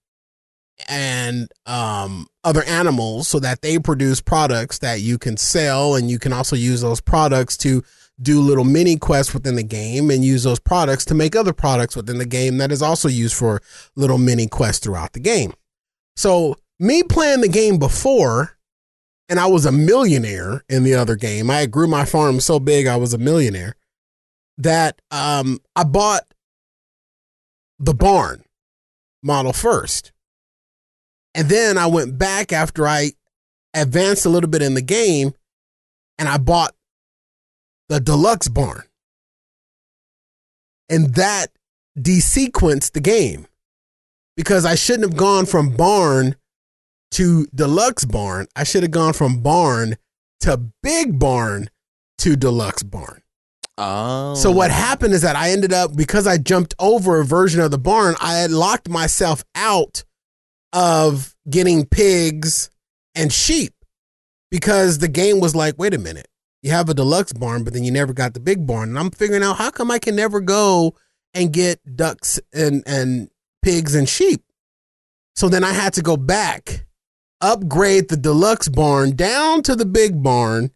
and 0.90 1.52
um, 1.66 2.28
other 2.44 2.64
animals 2.64 3.28
so 3.28 3.40
that 3.40 3.62
they 3.62 3.80
produce 3.80 4.22
products 4.22 4.80
that 4.80 5.02
you 5.02 5.18
can 5.18 5.38
sell 5.38 5.96
and 5.96 6.10
you 6.10 6.20
can 6.20 6.34
also 6.34 6.56
use 6.56 6.82
those 6.82 7.02
products 7.02 7.56
to 7.58 7.84
do 8.22 8.40
little 8.40 8.64
mini 8.64 8.98
quests 8.98 9.34
within 9.34 9.56
the 9.56 9.64
game 9.64 10.12
and 10.12 10.24
use 10.24 10.44
those 10.44 10.60
products 10.60 11.06
to 11.06 11.16
make 11.16 11.36
other 11.36 11.54
products 11.54 11.96
within 11.96 12.18
the 12.18 12.26
game 12.26 12.58
that 12.58 12.72
is 12.72 12.82
also 12.82 13.08
used 13.08 13.36
for 13.36 13.62
little 13.96 14.18
mini 14.18 14.48
quests 14.48 14.84
throughout 14.84 15.14
the 15.14 15.20
game. 15.20 15.54
So 16.16 16.58
me 16.80 17.04
playing 17.04 17.42
the 17.42 17.48
game 17.48 17.78
before, 17.78 18.58
and 19.30 19.40
I 19.40 19.48
was 19.48 19.66
a 19.66 19.72
millionaire 19.72 20.64
in 20.68 20.84
the 20.84 20.94
other 20.96 21.16
game. 21.16 21.50
I 21.50 21.66
grew 21.66 21.88
my 21.88 22.06
farm 22.06 22.40
so 22.40 22.60
big 22.60 22.86
I 22.86 22.98
was 22.98 23.14
a 23.14 23.18
millionaire 23.18 23.76
that 24.58 25.02
um, 25.10 25.60
I 25.76 25.84
bought 25.84 26.31
the 27.82 27.94
barn 27.94 28.44
model 29.24 29.54
first. 29.54 30.12
And 31.34 31.50
then 31.50 31.78
I 31.78 31.88
went 31.88 32.18
back 32.18 32.54
after 32.54 32.88
I 32.88 33.12
advanced 33.74 34.26
a 34.26 34.30
little 34.30 34.50
bit 34.50 34.62
in 34.62 34.74
the 34.74 34.82
game 34.82 35.34
and 36.18 36.30
I 36.30 36.38
bought 36.38 36.76
the 37.90 38.00
deluxe 38.00 38.48
barn. 38.48 38.84
And 40.90 41.16
that 41.16 41.48
desequenced 41.98 42.92
the 42.92 43.02
game 43.02 43.48
because 44.36 44.66
I 44.66 44.76
shouldn't 44.76 45.10
have 45.10 45.18
gone 45.18 45.46
from 45.46 45.76
barn 45.76 46.36
to 47.12 47.48
deluxe 47.56 48.06
barn. 48.06 48.48
I 48.56 48.64
should 48.64 48.84
have 48.84 48.92
gone 48.92 49.14
from 49.14 49.42
barn 49.42 49.98
to 50.42 50.58
big 50.84 51.18
barn 51.18 51.70
to 52.20 52.36
deluxe 52.36 52.84
barn. 52.84 53.22
Oh. 53.84 54.36
So 54.36 54.52
what 54.52 54.70
happened 54.70 55.16
is 55.16 55.24
that 55.24 55.36
I 55.36 55.50
ended 55.50 55.74
up 55.74 55.96
because 55.96 56.28
I 56.28 56.38
jumped 56.38 56.76
over 56.78 57.20
a 57.20 57.26
version 57.26 57.62
of 57.62 57.72
the 57.72 57.80
barn, 57.80 58.14
I 58.22 58.36
had 58.36 58.52
locked 58.52 58.88
myself 58.88 59.44
out 59.56 60.04
of 60.72 61.36
getting 61.50 61.88
pigs 61.88 62.70
and 63.16 63.34
sheep 63.34 63.74
because 64.52 65.00
the 65.00 65.08
game 65.08 65.40
was 65.40 65.56
like, 65.56 65.80
wait 65.80 65.96
a 65.96 65.98
minute, 65.98 66.28
you 66.62 66.70
have 66.70 66.90
a 66.90 66.94
deluxe 66.94 67.34
barn, 67.34 67.64
but 67.64 67.74
then 67.74 67.84
you 67.84 67.92
never 67.92 68.14
got 68.14 68.36
the 68.36 68.40
big 68.40 68.68
barn. 68.68 68.90
And 68.90 69.00
I'm 69.00 69.10
figuring 69.10 69.42
out 69.42 69.58
how 69.58 69.72
come 69.72 69.90
I 69.90 69.98
can 69.98 70.16
never 70.16 70.42
go 70.42 70.94
and 71.34 71.52
get 71.52 71.80
ducks 71.96 72.40
and 72.54 72.84
and 72.86 73.30
pigs 73.64 73.96
and 73.96 74.08
sheep. 74.08 74.44
So 75.36 75.50
then 75.50 75.64
I 75.64 75.72
had 75.72 75.94
to 75.94 76.04
go 76.04 76.18
back, 76.18 76.86
upgrade 77.42 78.10
the 78.10 78.18
deluxe 78.18 78.70
barn 78.70 79.16
down 79.16 79.64
to 79.64 79.76
the 79.76 79.88
big 79.88 80.22
barn, 80.22 80.70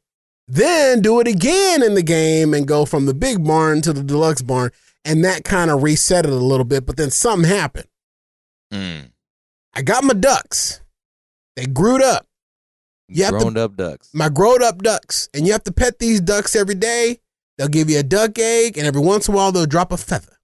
then 0.47 1.01
do 1.01 1.19
it 1.19 1.27
again 1.27 1.81
in 1.81 1.95
the 1.95 2.03
game 2.03 2.53
and 2.53 2.67
go 2.67 2.85
from 2.85 3.05
the 3.05 3.13
big 3.13 3.43
barn 3.43 3.81
to 3.81 3.93
the 3.93 4.03
deluxe 4.03 4.41
barn. 4.41 4.71
And 5.03 5.23
that 5.23 5.43
kind 5.43 5.69
of 5.69 5.83
reset 5.83 6.25
it 6.25 6.31
a 6.31 6.35
little 6.35 6.65
bit. 6.65 6.85
But 6.85 6.97
then 6.97 7.11
something 7.11 7.47
happened. 7.49 7.87
Mm. 8.73 9.11
I 9.73 9.81
got 9.81 10.03
my 10.03 10.13
ducks. 10.13 10.81
They 11.55 11.65
grewed 11.65 12.01
up. 12.01 12.27
You 13.07 13.23
have 13.25 13.33
to- 13.33 13.39
Grown 13.39 13.57
up 13.57 13.75
ducks. 13.75 14.09
My 14.13 14.29
growed 14.29 14.63
up 14.63 14.81
ducks. 14.81 15.29
And 15.33 15.45
you 15.45 15.51
have 15.51 15.63
to 15.65 15.71
pet 15.71 15.99
these 15.99 16.21
ducks 16.21 16.55
every 16.55 16.75
day. 16.75 17.19
They'll 17.57 17.67
give 17.67 17.89
you 17.89 17.99
a 17.99 18.03
duck 18.03 18.37
egg, 18.37 18.77
and 18.77 18.85
every 18.85 19.01
once 19.01 19.27
in 19.27 19.33
a 19.33 19.37
while 19.37 19.51
they'll 19.51 19.65
drop 19.65 19.93
a 19.93 19.97
feather. 19.97 20.37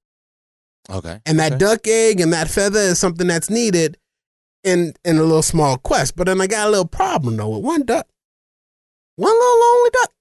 Okay. 0.90 1.20
And 1.26 1.40
that 1.40 1.54
okay. 1.54 1.58
duck 1.60 1.88
egg 1.88 2.20
and 2.20 2.34
that 2.34 2.50
feather 2.50 2.80
is 2.80 3.00
something 3.00 3.28
that's 3.28 3.50
needed 3.50 3.98
in 4.64 4.94
in 5.04 5.18
a 5.18 5.24
little 5.24 5.42
small 5.42 5.78
quest. 5.78 6.16
But 6.16 6.28
then 6.28 6.42
I 6.42 6.48
got 6.48 6.68
a 6.68 6.70
little 6.70 6.88
problem 6.88 7.38
though 7.38 7.50
with 7.50 7.64
one 7.64 7.84
duck. 7.84 8.08
One 9.16 9.32
little 9.34 9.60
lonely 9.60 9.90
duck. 9.94 10.12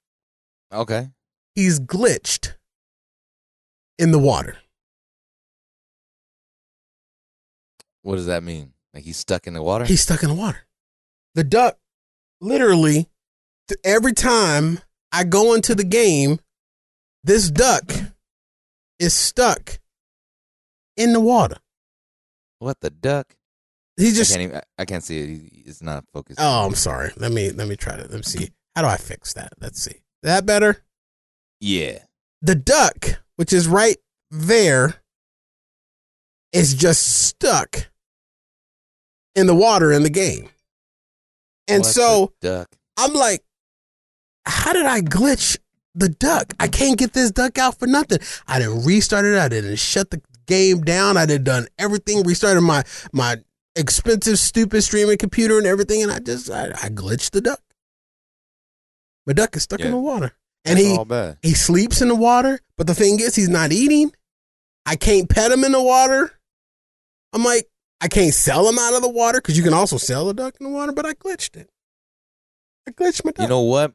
Okay. 0.72 1.08
He's 1.54 1.80
glitched 1.80 2.54
in 3.98 4.12
the 4.12 4.18
water. 4.18 4.56
What 8.02 8.16
does 8.16 8.26
that 8.26 8.42
mean? 8.42 8.72
Like 8.94 9.04
he's 9.04 9.16
stuck 9.18 9.46
in 9.46 9.54
the 9.54 9.62
water? 9.62 9.84
He's 9.84 10.00
stuck 10.02 10.22
in 10.22 10.28
the 10.28 10.34
water. 10.34 10.66
The 11.34 11.44
duck, 11.44 11.76
literally, 12.40 13.08
every 13.84 14.12
time 14.12 14.80
I 15.12 15.24
go 15.24 15.54
into 15.54 15.74
the 15.74 15.84
game, 15.84 16.40
this 17.22 17.50
duck 17.50 17.92
is 18.98 19.14
stuck 19.14 19.78
in 20.96 21.12
the 21.12 21.20
water. 21.20 21.56
what 22.58 22.80
the 22.80 22.90
duck? 22.90 23.36
He 23.96 24.08
I 24.08 24.12
just. 24.12 24.30
can't 24.32 24.42
even. 24.42 24.56
I- 24.56 24.62
I 24.78 24.84
can't 24.86 25.04
see 25.04 25.18
it. 25.20 25.28
He- 25.28 25.62
It's 25.66 25.82
not 25.82 26.04
focused. 26.12 26.40
Oh, 26.40 26.66
I'm 26.66 26.74
sorry. 26.74 27.12
Let 27.16 27.32
me 27.32 27.50
let 27.50 27.68
me 27.68 27.76
try 27.76 27.96
to 27.96 28.02
let 28.02 28.12
me 28.12 28.22
see. 28.22 28.50
How 28.74 28.82
do 28.82 28.88
I 28.88 28.96
fix 28.96 29.32
that? 29.34 29.52
Let's 29.60 29.82
see. 29.82 30.02
That 30.22 30.46
better? 30.46 30.84
Yeah. 31.60 31.98
The 32.42 32.54
duck, 32.54 33.20
which 33.36 33.52
is 33.52 33.68
right 33.68 33.96
there, 34.30 34.96
is 36.52 36.74
just 36.74 37.26
stuck 37.26 37.90
in 39.34 39.46
the 39.46 39.54
water 39.54 39.92
in 39.92 40.02
the 40.02 40.10
game. 40.10 40.48
And 41.68 41.80
What 41.82 41.86
the 41.86 41.92
so 41.92 42.32
duck. 42.40 42.68
I'm 42.96 43.12
like, 43.12 43.42
how 44.46 44.72
did 44.72 44.86
I 44.86 45.00
glitch 45.00 45.58
the 45.94 46.08
duck? 46.08 46.54
I 46.58 46.68
can't 46.68 46.98
get 46.98 47.12
this 47.12 47.30
duck 47.30 47.58
out 47.58 47.78
for 47.78 47.86
nothing. 47.86 48.18
I 48.46 48.58
didn't 48.58 48.84
restart 48.84 49.24
it. 49.24 49.38
I 49.38 49.48
didn't 49.48 49.76
shut 49.76 50.10
the 50.10 50.20
game 50.46 50.80
down. 50.82 51.16
I 51.16 51.26
did 51.26 51.44
done 51.44 51.68
everything. 51.78 52.22
Restarted 52.22 52.62
my 52.62 52.82
my 53.12 53.36
expensive, 53.76 54.38
stupid 54.38 54.82
streaming 54.82 55.18
computer 55.18 55.58
and 55.58 55.66
everything, 55.66 56.02
and 56.02 56.10
I 56.10 56.18
just 56.18 56.50
I, 56.50 56.70
I 56.70 56.88
glitched 56.88 57.30
the 57.30 57.40
duck. 57.40 57.60
My 59.30 59.34
duck 59.34 59.54
is 59.54 59.62
stuck 59.62 59.78
in 59.78 59.92
the 59.92 59.96
water, 59.96 60.32
and 60.64 60.76
That's 60.76 60.88
he 60.88 60.96
he 61.40 61.54
sleeps 61.54 62.02
in 62.02 62.08
the 62.08 62.16
water. 62.16 62.58
But 62.76 62.88
the 62.88 62.96
thing 62.96 63.20
is, 63.20 63.36
he's 63.36 63.48
not 63.48 63.70
eating. 63.70 64.10
I 64.84 64.96
can't 64.96 65.28
pet 65.28 65.52
him 65.52 65.62
in 65.62 65.70
the 65.70 65.80
water. 65.80 66.32
I'm 67.32 67.44
like, 67.44 67.68
I 68.00 68.08
can't 68.08 68.34
sell 68.34 68.68
him 68.68 68.76
out 68.76 68.92
of 68.94 69.02
the 69.02 69.08
water 69.08 69.38
because 69.40 69.56
you 69.56 69.62
can 69.62 69.72
also 69.72 69.98
sell 69.98 70.28
a 70.30 70.34
duck 70.34 70.56
in 70.58 70.64
the 70.66 70.72
water, 70.72 70.90
but 70.90 71.06
I 71.06 71.14
glitched 71.14 71.54
it. 71.54 71.70
I 72.88 72.90
glitched 72.90 73.24
my 73.24 73.30
duck. 73.30 73.44
You 73.44 73.48
know 73.48 73.60
what? 73.60 73.92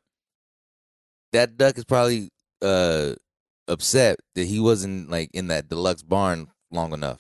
That 1.34 1.58
duck 1.58 1.78
is 1.78 1.84
probably 1.84 2.30
uh 2.62 3.16
upset 3.68 4.22
that 4.36 4.46
he 4.48 4.62
wasn't 4.62 5.10
like 5.10 5.32
in 5.34 5.48
that 5.48 5.68
deluxe 5.68 6.02
barn 6.02 6.48
long 6.72 6.94
enough. 6.94 7.20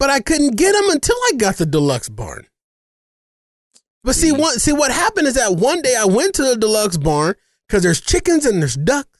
but 0.00 0.10
I 0.10 0.18
couldn't 0.18 0.56
get 0.56 0.74
him 0.74 0.90
until 0.90 1.16
I 1.28 1.34
got 1.36 1.58
the 1.58 1.66
deluxe 1.66 2.08
barn. 2.08 2.48
But 4.06 4.14
see, 4.14 4.30
See? 4.30 4.32
one 4.32 4.58
see 4.58 4.72
what 4.72 4.90
happened 4.92 5.26
is 5.26 5.34
that 5.34 5.56
one 5.56 5.82
day 5.82 5.94
I 5.98 6.06
went 6.06 6.34
to 6.36 6.42
the 6.44 6.56
deluxe 6.56 6.96
barn 6.96 7.34
because 7.68 7.82
there's 7.82 8.00
chickens 8.00 8.46
and 8.46 8.62
there's 8.62 8.76
ducks 8.76 9.18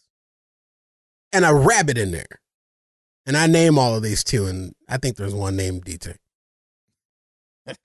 and 1.32 1.44
a 1.44 1.52
rabbit 1.52 1.98
in 1.98 2.12
there, 2.12 2.40
and 3.26 3.36
I 3.36 3.46
name 3.48 3.78
all 3.78 3.94
of 3.96 4.02
these 4.02 4.22
too, 4.24 4.46
and 4.46 4.74
I 4.88 4.96
think 4.96 5.16
there's 5.16 5.34
one 5.34 5.56
named 5.56 5.84
DT. 5.84 6.16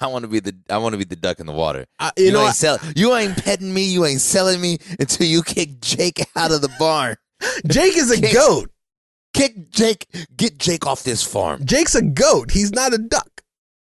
I 0.00 0.06
want 0.06 0.22
to 0.22 0.28
be 0.28 0.40
the 0.40 0.54
I 0.70 0.78
want 0.78 0.92
to 0.94 0.98
be 0.98 1.04
the 1.04 1.16
duck 1.16 1.40
in 1.40 1.46
the 1.46 1.52
water. 1.52 1.86
You, 2.16 2.26
You, 2.26 2.32
know, 2.32 2.40
ain't 2.40 2.48
I- 2.50 2.52
sell, 2.52 2.78
you 2.94 3.14
ain't 3.14 3.36
petting 3.42 3.72
me. 3.74 3.84
You 3.84 4.04
ain't 4.04 4.20
selling 4.20 4.60
me 4.60 4.78
until 5.00 5.26
you 5.26 5.42
kick 5.42 5.80
Jake 5.80 6.24
out 6.36 6.52
of 6.52 6.60
the 6.62 6.70
barn. 6.78 7.16
Jake 7.66 7.96
is 7.96 8.10
a 8.10 8.20
Kick- 8.20 8.34
goat. 8.34 8.70
Kick 9.34 9.70
Jake. 9.70 10.06
Get 10.36 10.58
Jake 10.58 10.86
off 10.86 11.02
this 11.02 11.22
farm. 11.22 11.64
Jake's 11.64 11.94
a 11.94 12.02
goat. 12.02 12.52
He's 12.52 12.72
not 12.72 12.94
a 12.94 12.98
duck. 12.98 13.42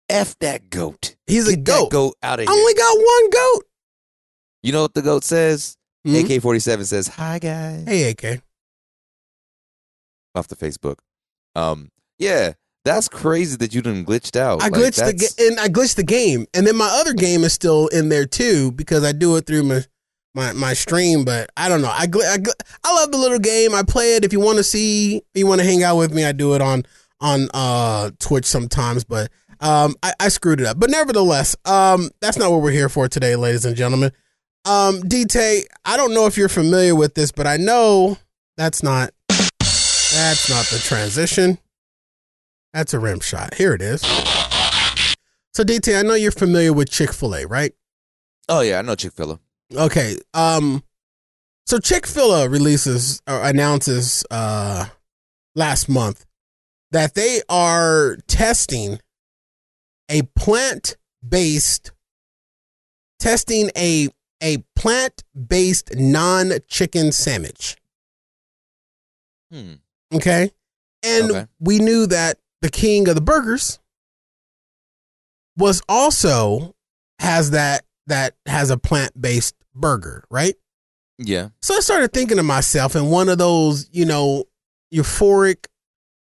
F 0.09 0.37
that 0.41 0.69
goat. 0.69 1.15
He's 1.31 1.49
a 1.49 1.57
goat. 1.57 1.91
goat 1.91 2.17
out 2.23 2.41
of 2.41 2.49
I 2.49 2.53
here. 2.53 2.61
only 2.61 2.75
got 2.75 2.97
one 2.99 3.31
goat. 3.31 3.65
you 4.63 4.73
know 4.73 4.83
what 4.83 4.95
the 4.95 5.03
goat 5.03 5.25
says? 5.25 5.77
Hmm? 6.07 6.15
AK 6.17 6.41
forty 6.43 6.61
seven 6.61 6.85
says, 6.87 7.09
"Hi 7.09 7.39
guys." 7.39 7.85
Hey, 7.87 8.11
AK. 8.11 8.41
Off 10.35 10.49
the 10.49 10.57
Facebook. 10.57 10.97
Um. 11.55 11.91
Yeah, 12.19 12.53
that's 12.85 13.09
crazy 13.09 13.57
that 13.57 13.75
you 13.75 13.83
didn't 13.83 14.07
glitched 14.07 14.37
out. 14.37 14.61
I 14.63 14.67
Like, 14.69 14.73
glitched 14.75 14.97
the 14.97 15.13
that's- 15.13 15.35
ga- 15.35 15.47
and 15.49 15.59
I 15.61 15.69
glitched 15.69 15.95
the 15.97 16.03
game, 16.05 16.47
and 16.55 16.67
then 16.67 16.77
my 16.77 16.89
other 16.89 17.13
game 17.15 17.45
is 17.45 17.53
still 17.53 17.89
in 17.89 18.09
there 18.11 18.27
too 18.27 18.73
because 18.73 19.03
I 19.05 19.13
do 19.13 19.37
it 19.37 19.47
through 19.47 19.65
my 19.65 19.85
my, 20.35 20.53
my 20.53 20.75
stream. 20.75 21.25
But 21.25 21.51
I 21.57 21.69
don't 21.69 21.83
know. 21.83 21.91
I, 21.93 22.07
gl- 22.07 22.25
I 22.31 22.37
gl- 22.39 22.53
I 22.85 22.95
love 22.95 23.11
the 23.11 23.19
little 23.19 23.39
game. 23.41 23.75
I 23.75 23.83
play 23.83 24.15
it. 24.17 24.25
If 24.25 24.33
you 24.33 24.39
want 24.41 24.59
to 24.59 24.65
see, 24.65 25.17
if 25.17 25.25
you 25.35 25.47
want 25.47 25.61
to 25.61 25.67
hang 25.67 25.83
out 25.83 25.97
with 25.97 26.13
me, 26.15 26.25
I 26.25 26.33
do 26.33 26.55
it 26.55 26.61
on 26.63 26.85
on 27.21 27.49
uh 27.53 28.11
Twitch 28.21 28.45
sometimes. 28.47 29.03
But 29.05 29.31
um, 29.61 29.95
I, 30.03 30.13
I 30.19 30.29
screwed 30.29 30.61
it 30.61 30.67
up. 30.67 30.79
But 30.79 30.91
nevertheless, 30.91 31.55
um, 31.65 32.11
that's 32.21 32.39
not 32.39 32.51
what 32.51 32.63
we're 32.63 32.71
here 32.71 32.89
for 32.89 33.09
today, 33.09 33.37
ladies 33.37 33.65
and 33.65 33.77
gentlemen. 33.77 34.13
Um, 34.65 35.01
DT, 35.03 35.65
I 35.85 35.97
don't 35.97 36.13
know 36.13 36.27
if 36.27 36.37
you're 36.37 36.49
familiar 36.49 36.95
with 36.95 37.15
this, 37.15 37.33
but 37.33 37.47
I 37.47 37.57
know 37.57 38.19
that's 38.57 38.83
not 38.83 39.11
that's 39.29 40.51
not 40.51 40.67
the 40.67 40.81
transition. 40.83 41.59
That's 42.73 42.95
a 42.95 42.99
rim 42.99 43.21
shot. 43.21 43.55
Here 43.55 43.73
it 43.75 43.83
is. 43.83 44.01
So 45.53 45.65
DT, 45.65 45.99
I 45.99 46.03
know 46.03 46.15
you're 46.15 46.31
familiar 46.31 46.73
with 46.73 46.91
Chick 46.91 47.13
Fil 47.13 47.35
A, 47.35 47.47
right? 47.47 47.73
Oh 48.49 48.61
yeah, 48.61 48.79
I 48.79 48.83
know 48.83 48.95
Chick 48.95 49.13
Fil 49.13 49.33
A. 49.33 49.81
Okay. 49.85 50.17
Um. 50.35 50.83
So 51.67 51.79
Chick 51.79 52.07
Fil 52.07 52.33
A 52.33 52.49
releases 52.49 53.23
or 53.27 53.43
announces 53.43 54.25
uh 54.31 54.87
last 55.55 55.89
month 55.89 56.27
that 56.91 57.15
they 57.15 57.41
are 57.49 58.17
testing 58.27 59.01
a 60.11 60.23
plant 60.37 60.97
based 61.27 61.93
testing 63.19 63.71
a 63.77 64.09
a 64.43 64.59
plant 64.75 65.23
based 65.49 65.95
non 65.95 66.53
chicken 66.69 67.13
sandwich. 67.13 67.77
Hmm. 69.53 69.75
Okay. 70.15 70.51
And 71.03 71.31
Okay. 71.31 71.47
we 71.59 71.79
knew 71.79 72.07
that 72.07 72.39
the 72.63 72.71
king 72.71 73.09
of 73.09 73.15
the 73.15 73.21
burgers 73.21 73.79
was 75.57 75.83
also 75.89 76.75
has 77.19 77.51
that 77.51 77.85
that 78.07 78.35
has 78.47 78.71
a 78.71 78.77
plant-based 78.79 79.55
burger, 79.75 80.25
right? 80.31 80.55
Yeah. 81.19 81.51
So 81.63 81.77
I 81.77 81.81
started 81.81 82.13
thinking 82.13 82.39
to 82.39 82.43
myself 82.43 82.97
in 82.97 83.07
one 83.07 83.29
of 83.29 83.39
those, 83.39 83.89
you 83.93 84.05
know, 84.05 84.45
euphoric 84.93 85.67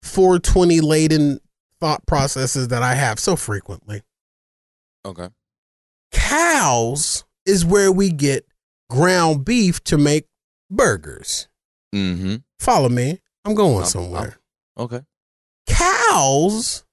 420 0.03 0.81
laden 0.81 1.41
thought 1.81 2.07
processes 2.07 2.69
that 2.69 2.83
I 2.83 2.95
have 2.95 3.19
so 3.19 3.37
frequently. 3.37 4.03
Okay. 5.05 5.29
Cows 6.13 7.25
is 7.47 7.65
where 7.65 7.93
we 7.93 8.11
get 8.11 8.47
ground 8.91 9.45
beef 9.45 9.83
to 9.85 9.99
make 9.99 10.27
burgers. 10.71 11.49
Mm-hmm. 11.95 12.37
Follow 12.59 12.89
me. 12.89 13.21
I'm 13.45 13.55
going 13.55 13.77
I'm- 13.79 13.87
somewhere. 13.87 14.39
Okay. 14.79 15.01
Cows 15.67 16.85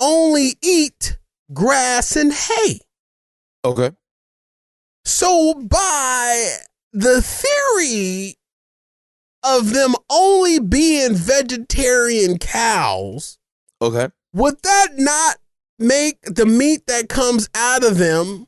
only 0.00 0.54
eat 0.62 1.18
grass 1.52 2.16
and 2.16 2.32
hay. 2.32 2.80
Okay. 3.64 3.90
So, 5.04 5.54
by 5.54 6.56
the 6.92 7.20
theory 7.22 8.36
of 9.42 9.72
them 9.72 9.94
only 10.10 10.60
being 10.60 11.14
vegetarian 11.14 12.38
cows, 12.38 13.38
Okay. 13.82 14.08
would 14.32 14.54
that 14.62 14.88
not 14.96 15.36
make 15.78 16.22
the 16.22 16.46
meat 16.46 16.86
that 16.86 17.08
comes 17.08 17.48
out 17.54 17.84
of 17.84 17.98
them 17.98 18.46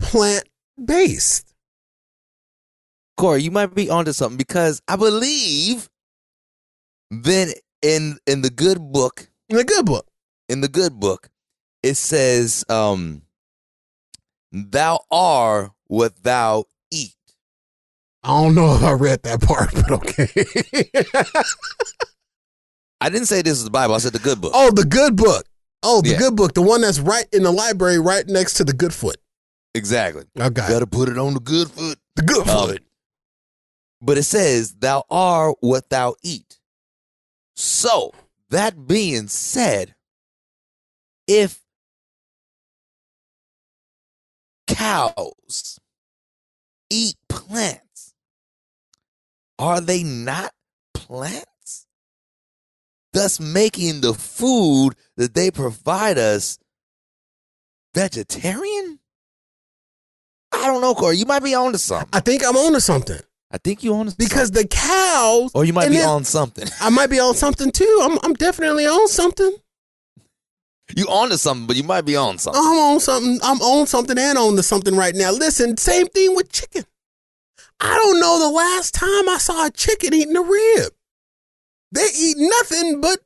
plant 0.00 0.44
based? 0.84 1.54
Corey, 3.16 3.42
you 3.42 3.50
might 3.50 3.74
be 3.74 3.88
onto 3.88 4.12
something 4.12 4.36
because 4.36 4.82
I 4.86 4.96
believe 4.96 5.88
then 7.10 7.52
in 7.80 8.18
in 8.26 8.42
the 8.42 8.50
good 8.50 8.78
book, 8.92 9.28
In 9.48 9.56
the 9.56 9.64
good 9.64 9.86
book. 9.86 10.06
in 10.48 10.60
the 10.60 10.68
good 10.68 10.98
book, 11.00 11.30
it 11.82 11.94
says, 11.94 12.64
um, 12.68 13.22
thou 14.52 15.00
are 15.10 15.72
what 15.86 16.22
thou 16.22 16.64
eat. 16.90 17.14
I 18.22 18.28
don't 18.42 18.54
know 18.54 18.74
if 18.74 18.82
I 18.82 18.92
read 18.92 19.22
that 19.22 19.40
part, 19.48 19.72
but 19.74 19.90
okay. 19.92 20.28
I 23.04 23.10
didn't 23.10 23.26
say 23.26 23.42
this 23.42 23.58
is 23.58 23.64
the 23.64 23.70
Bible, 23.70 23.94
I 23.94 23.98
said 23.98 24.14
the 24.14 24.18
good 24.18 24.40
book. 24.40 24.52
oh, 24.54 24.70
the 24.70 24.84
good 24.84 25.14
book. 25.14 25.44
Oh, 25.82 26.00
the 26.00 26.10
Yeah. 26.12 26.18
good 26.18 26.36
book. 26.36 26.54
The 26.54 26.62
one 26.62 26.80
that's 26.80 26.98
right 26.98 27.26
in 27.34 27.42
the 27.42 27.50
library, 27.50 27.98
right 27.98 28.26
next 28.26 28.54
to 28.54 28.64
the 28.64 28.72
good 28.72 28.94
foot. 28.94 29.18
Exactly. 29.74 30.24
Okay. 30.40 30.66
Gotta 30.68 30.86
put 30.86 31.10
it 31.10 31.18
on 31.18 31.34
the 31.34 31.40
good 31.40 31.70
foot. 31.70 31.98
The 32.16 32.22
good 32.22 32.48
Um, 32.48 32.68
foot. 32.70 32.82
But 34.00 34.16
it 34.16 34.22
says, 34.22 34.72
Thou 34.76 35.04
art 35.10 35.56
what 35.60 35.90
thou 35.90 36.14
eat. 36.22 36.58
So, 37.56 38.12
that 38.48 38.86
being 38.86 39.28
said, 39.28 39.94
if 41.26 41.60
cows 44.66 45.78
eat 46.88 47.16
plants, 47.28 48.14
are 49.58 49.80
they 49.82 50.02
not 50.02 50.54
plants? 50.94 51.44
Thus 53.14 53.40
making 53.40 54.00
the 54.02 54.12
food 54.12 54.94
that 55.16 55.34
they 55.34 55.50
provide 55.50 56.18
us 56.18 56.58
vegetarian? 57.94 58.98
I 60.52 60.66
don't 60.66 60.80
know, 60.82 60.94
Corey. 60.94 61.16
You 61.16 61.24
might 61.24 61.42
be 61.42 61.54
on 61.54 61.72
to 61.72 61.78
something. 61.78 62.08
I 62.12 62.20
think 62.20 62.44
I'm 62.44 62.56
on 62.56 62.72
to 62.74 62.80
something 62.80 63.20
I 63.54 63.58
think 63.58 63.84
you 63.84 63.94
on 63.94 64.06
to 64.06 64.16
because 64.16 64.50
the 64.50 64.66
cows. 64.66 65.52
or 65.54 65.64
you 65.64 65.72
might 65.72 65.88
be 65.88 65.98
then- 65.98 66.08
on 66.08 66.24
something. 66.24 66.66
I 66.80 66.90
might 66.90 67.08
be 67.08 67.20
on 67.20 67.34
something 67.36 67.70
too. 67.70 68.00
I'm, 68.02 68.18
I'm 68.24 68.34
definitely 68.34 68.84
on 68.86 69.06
something. 69.06 69.56
You 70.96 71.04
on 71.06 71.30
to 71.30 71.38
something, 71.38 71.66
but 71.68 71.76
you 71.76 71.84
might 71.84 72.04
be 72.04 72.16
on 72.16 72.38
something. 72.38 72.60
I'm 72.60 72.76
on 72.76 73.00
something. 73.00 73.38
I'm 73.44 73.60
on 73.62 73.86
something 73.86 74.18
and 74.18 74.36
on 74.36 74.56
to 74.56 74.62
something 74.64 74.96
right 74.96 75.14
now. 75.14 75.30
Listen, 75.30 75.76
same 75.76 76.08
thing 76.08 76.34
with 76.34 76.50
chicken. 76.50 76.84
I 77.78 77.94
don't 77.94 78.18
know 78.18 78.40
the 78.40 78.50
last 78.50 78.92
time 78.92 79.28
I 79.28 79.38
saw 79.38 79.66
a 79.66 79.70
chicken 79.70 80.12
eating 80.12 80.36
a 80.36 80.42
rib. 80.42 80.92
They 81.94 82.08
eat 82.18 82.36
nothing 82.38 83.00
but 83.00 83.20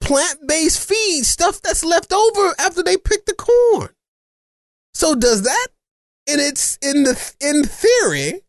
plant 0.00 0.46
based 0.46 0.88
feed, 0.88 1.24
stuff 1.26 1.60
that's 1.60 1.84
left 1.84 2.12
over 2.12 2.54
after 2.56 2.84
they 2.84 2.96
pick 2.96 3.26
the 3.26 3.34
corn. 3.34 3.90
So 4.94 5.16
does 5.16 5.42
that, 5.42 5.68
in 6.26 6.38
its 6.38 6.78
in 6.80 7.02
the 7.02 7.34
in 7.40 7.64
theory, 7.64 8.42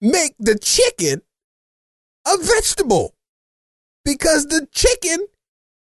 make 0.00 0.34
the 0.38 0.58
chicken 0.58 1.20
a 2.26 2.38
vegetable? 2.38 3.14
Because 4.06 4.46
the 4.46 4.66
chicken 4.72 5.26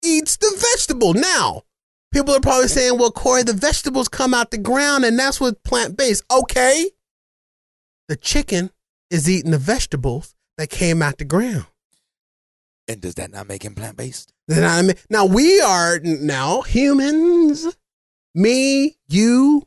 eats 0.03 0.39
the 0.39 0.53
vegetable. 0.73 1.13
Now, 1.13 1.65
people 2.11 2.35
are 2.35 2.41
probably 2.41 2.69
saying, 2.69 2.99
well, 2.99 3.11
Corey, 3.11 3.43
the 3.43 3.53
vegetables 3.53 4.09
come 4.09 4.33
out 4.33 4.51
the 4.51 4.59
ground 4.59 5.05
and 5.05 5.19
that's 5.19 5.41
what 5.41 5.63
plant 5.63 5.97
based. 5.97 6.25
Okay. 6.31 6.91
The 8.09 8.17
chicken 8.17 8.71
is 9.11 9.29
eating 9.29 9.51
the 9.51 9.59
vegetables 9.59 10.36
that 10.59 10.71
came 10.71 11.03
out 11.03 11.19
the 11.19 11.25
ground. 11.25 11.67
And 12.89 13.01
does 13.01 13.17
that 13.17 13.33
not 13.33 13.49
make 13.49 13.65
him 13.65 13.75
plant 13.75 13.97
based? 13.97 14.33
I 14.51 14.83
mean, 14.83 14.95
now 15.11 15.27
we 15.27 15.61
are 15.61 15.99
now 16.01 16.63
humans, 16.63 17.67
me, 18.35 18.97
you, 19.09 19.67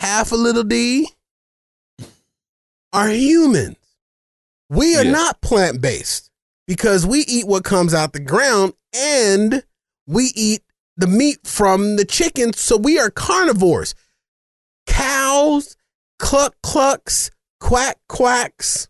half 0.00 0.32
a 0.32 0.36
little 0.36 0.64
d, 0.64 1.08
are 2.92 3.08
humans. 3.08 3.76
We 4.68 4.96
are 4.96 5.04
Yeah. 5.04 5.12
not 5.12 5.40
plant 5.40 5.80
based 5.80 6.30
because 6.66 7.06
we 7.06 7.20
eat 7.20 7.46
what 7.46 7.62
comes 7.62 7.94
out 7.94 8.12
the 8.12 8.20
ground 8.20 8.74
and 8.92 9.62
we 10.06 10.32
eat 10.34 10.62
the 10.96 11.06
meat 11.06 11.46
from 11.46 11.94
the 11.96 12.04
chicken. 12.04 12.52
So 12.52 12.76
we 12.76 12.98
are 12.98 13.10
carnivores. 13.10 13.94
Cows, 14.88 15.76
cluck 16.18 16.56
clucks, 16.62 17.30
quack 17.60 17.98
quacks 18.08 18.88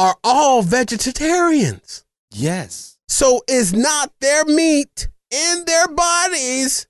are 0.00 0.16
all 0.24 0.62
vegetarians. 0.62 2.04
Yes. 2.32 2.96
So 3.06 3.42
is 3.46 3.74
not 3.74 4.12
their 4.20 4.46
meat 4.46 5.08
in 5.30 5.64
their 5.66 5.88
bodies 5.88 6.86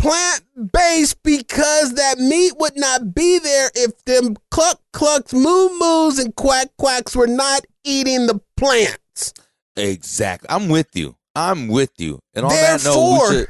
plant 0.00 0.42
based 0.72 1.22
because 1.22 1.94
that 1.94 2.18
meat 2.18 2.54
would 2.58 2.76
not 2.76 3.14
be 3.14 3.38
there 3.38 3.70
if 3.76 4.04
them 4.04 4.36
cluck 4.50 4.80
clucks, 4.92 5.32
moo 5.32 5.68
moos, 5.78 6.18
and 6.18 6.34
quack 6.34 6.70
quacks 6.76 7.14
were 7.14 7.28
not 7.28 7.64
eating 7.84 8.26
the 8.26 8.40
plants. 8.56 9.32
Exactly. 9.76 10.48
I'm 10.50 10.68
with 10.68 10.88
you. 10.94 11.14
I'm 11.36 11.68
with 11.68 11.92
you. 11.98 12.18
And 12.34 12.44
on 12.46 12.50
that 12.50 12.82
note, 12.84 12.94
Therefore, 12.94 13.32
should, 13.32 13.48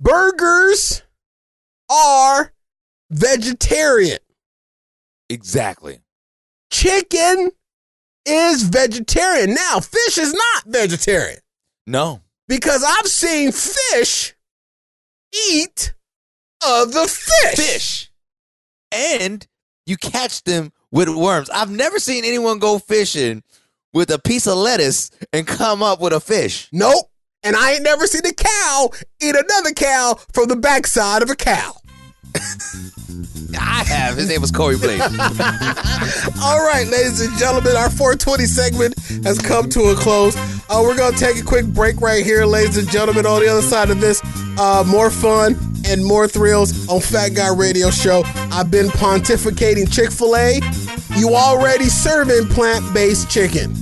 Burgers 0.00 1.02
are 1.90 2.52
vegetarian. 3.10 4.18
exactly. 5.30 6.00
Chicken 6.70 7.50
is 8.26 8.62
vegetarian. 8.62 9.54
Now, 9.54 9.80
fish 9.80 10.18
is 10.18 10.32
not 10.32 10.64
vegetarian. 10.66 11.38
No. 11.86 12.20
because 12.46 12.84
I've 12.86 13.06
seen 13.08 13.52
fish 13.52 14.34
eat 15.50 15.94
other 16.64 17.06
fish. 17.06 17.56
Fish. 17.56 18.10
And 18.92 19.46
you 19.86 19.96
catch 19.96 20.44
them 20.44 20.72
with 20.92 21.08
worms. 21.08 21.48
I've 21.50 21.70
never 21.70 21.98
seen 21.98 22.24
anyone 22.24 22.58
go 22.58 22.78
fishing 22.78 23.42
with 23.92 24.10
a 24.10 24.18
piece 24.18 24.46
of 24.46 24.56
lettuce 24.56 25.10
and 25.32 25.46
come 25.46 25.82
up 25.82 26.00
with 26.00 26.12
a 26.12 26.20
fish. 26.20 26.68
Nope. 26.72 27.06
And 27.42 27.56
I 27.56 27.72
ain't 27.72 27.82
never 27.82 28.06
seen 28.06 28.26
a 28.26 28.32
cow 28.32 28.90
eat 29.20 29.34
another 29.34 29.72
cow 29.72 30.18
from 30.32 30.48
the 30.48 30.56
backside 30.56 31.22
of 31.22 31.30
a 31.30 31.36
cow. 31.36 31.72
I 33.58 33.84
have. 33.84 34.16
His 34.16 34.28
name 34.28 34.40
was 34.40 34.50
Corey 34.50 34.76
Blake. 34.76 35.00
All 36.42 36.64
right, 36.64 36.86
ladies 36.88 37.20
and 37.20 37.36
gentlemen, 37.38 37.76
our 37.76 37.90
420 37.90 38.46
segment 38.46 38.98
has 39.24 39.38
come 39.38 39.68
to 39.70 39.90
a 39.90 39.94
close. 39.94 40.36
Uh, 40.68 40.80
we're 40.82 40.96
going 40.96 41.12
to 41.12 41.18
take 41.18 41.38
a 41.38 41.44
quick 41.44 41.66
break 41.66 42.00
right 42.00 42.24
here, 42.24 42.44
ladies 42.44 42.76
and 42.76 42.88
gentlemen. 42.90 43.26
On 43.26 43.40
the 43.40 43.48
other 43.48 43.62
side 43.62 43.90
of 43.90 44.00
this, 44.00 44.20
uh, 44.58 44.84
more 44.86 45.10
fun 45.10 45.58
and 45.86 46.04
more 46.04 46.28
thrills 46.28 46.88
on 46.88 47.00
Fat 47.00 47.30
Guy 47.30 47.52
Radio 47.54 47.90
Show. 47.90 48.22
I've 48.52 48.70
been 48.70 48.88
pontificating 48.88 49.92
Chick 49.92 50.10
fil 50.10 50.36
A. 50.36 50.60
You 51.16 51.34
already 51.34 51.86
serving 51.86 52.48
plant 52.48 52.92
based 52.94 53.30
chicken. 53.30 53.74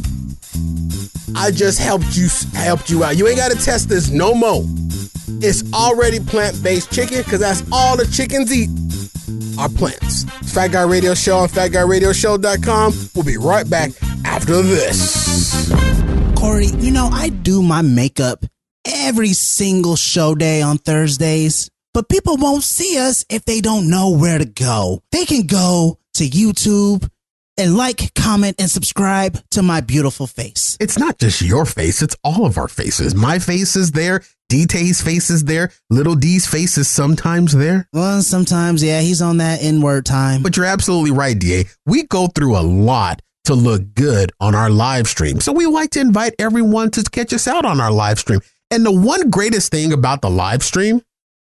I 1.36 1.50
just 1.50 1.78
helped 1.78 2.16
you 2.16 2.28
helped 2.54 2.90
you 2.90 3.04
out. 3.04 3.16
You 3.16 3.28
ain't 3.28 3.36
got 3.36 3.52
to 3.52 3.58
test 3.58 3.88
this 3.88 4.10
no 4.10 4.34
more. 4.34 4.64
It's 5.40 5.62
already 5.72 6.20
plant 6.20 6.62
based 6.62 6.90
chicken 6.90 7.18
because 7.18 7.40
that's 7.40 7.62
all 7.70 7.96
the 7.96 8.06
chickens 8.06 8.52
eat 8.52 8.70
are 9.58 9.68
plants. 9.68 10.24
It's 10.40 10.54
Fat 10.54 10.68
Guy 10.68 10.82
Radio 10.82 11.14
Show 11.14 11.38
on 11.38 11.48
fatguyradioshow.com. 11.48 12.92
We'll 13.14 13.24
be 13.24 13.36
right 13.36 13.68
back 13.68 13.90
after 14.24 14.62
this. 14.62 15.70
Corey, 16.36 16.66
you 16.66 16.92
know, 16.92 17.08
I 17.12 17.30
do 17.30 17.62
my 17.62 17.82
makeup 17.82 18.44
every 18.84 19.32
single 19.32 19.96
show 19.96 20.34
day 20.34 20.62
on 20.62 20.78
Thursdays, 20.78 21.68
but 21.92 22.08
people 22.08 22.36
won't 22.36 22.62
see 22.62 22.98
us 22.98 23.24
if 23.28 23.44
they 23.44 23.60
don't 23.60 23.90
know 23.90 24.10
where 24.10 24.38
to 24.38 24.44
go. 24.44 25.02
They 25.10 25.24
can 25.24 25.46
go 25.46 25.98
to 26.14 26.28
YouTube 26.28 27.08
and 27.58 27.76
like, 27.76 28.14
comment, 28.14 28.56
and 28.60 28.70
subscribe 28.70 29.42
to 29.50 29.62
my 29.62 29.80
beautiful 29.80 30.28
face. 30.28 30.76
It's 30.80 30.98
not 30.98 31.18
just 31.18 31.42
your 31.42 31.64
face, 31.64 32.02
it's 32.02 32.16
all 32.22 32.46
of 32.46 32.56
our 32.56 32.68
faces. 32.68 33.16
My 33.16 33.40
face 33.40 33.74
is 33.74 33.90
there, 33.90 34.22
DT's 34.50 35.02
face 35.02 35.28
is 35.28 35.44
there, 35.44 35.70
Little 35.90 36.14
D's 36.14 36.46
face 36.46 36.78
is 36.78 36.88
sometimes 36.88 37.52
there. 37.52 37.86
Well, 37.92 38.22
sometimes, 38.22 38.82
yeah, 38.82 39.00
he's 39.02 39.20
on 39.20 39.36
that 39.38 39.62
N 39.62 39.82
word 39.82 40.06
time. 40.06 40.42
But 40.42 40.56
you're 40.56 40.64
absolutely 40.64 41.10
right, 41.10 41.38
DA. 41.38 41.66
We 41.84 42.04
go 42.04 42.28
through 42.28 42.56
a 42.56 42.62
lot 42.62 43.20
to 43.44 43.54
look 43.54 43.94
good 43.94 44.32
on 44.40 44.54
our 44.54 44.70
live 44.70 45.06
stream. 45.06 45.40
So 45.40 45.52
we 45.52 45.66
like 45.66 45.90
to 45.90 46.00
invite 46.00 46.34
everyone 46.38 46.90
to 46.92 47.02
catch 47.02 47.32
us 47.34 47.46
out 47.46 47.66
on 47.66 47.80
our 47.80 47.90
live 47.90 48.18
stream. 48.18 48.40
And 48.70 48.84
the 48.86 48.92
one 48.92 49.28
greatest 49.30 49.70
thing 49.70 49.92
about 49.92 50.22
the 50.22 50.30
live 50.30 50.62
stream 50.62 51.02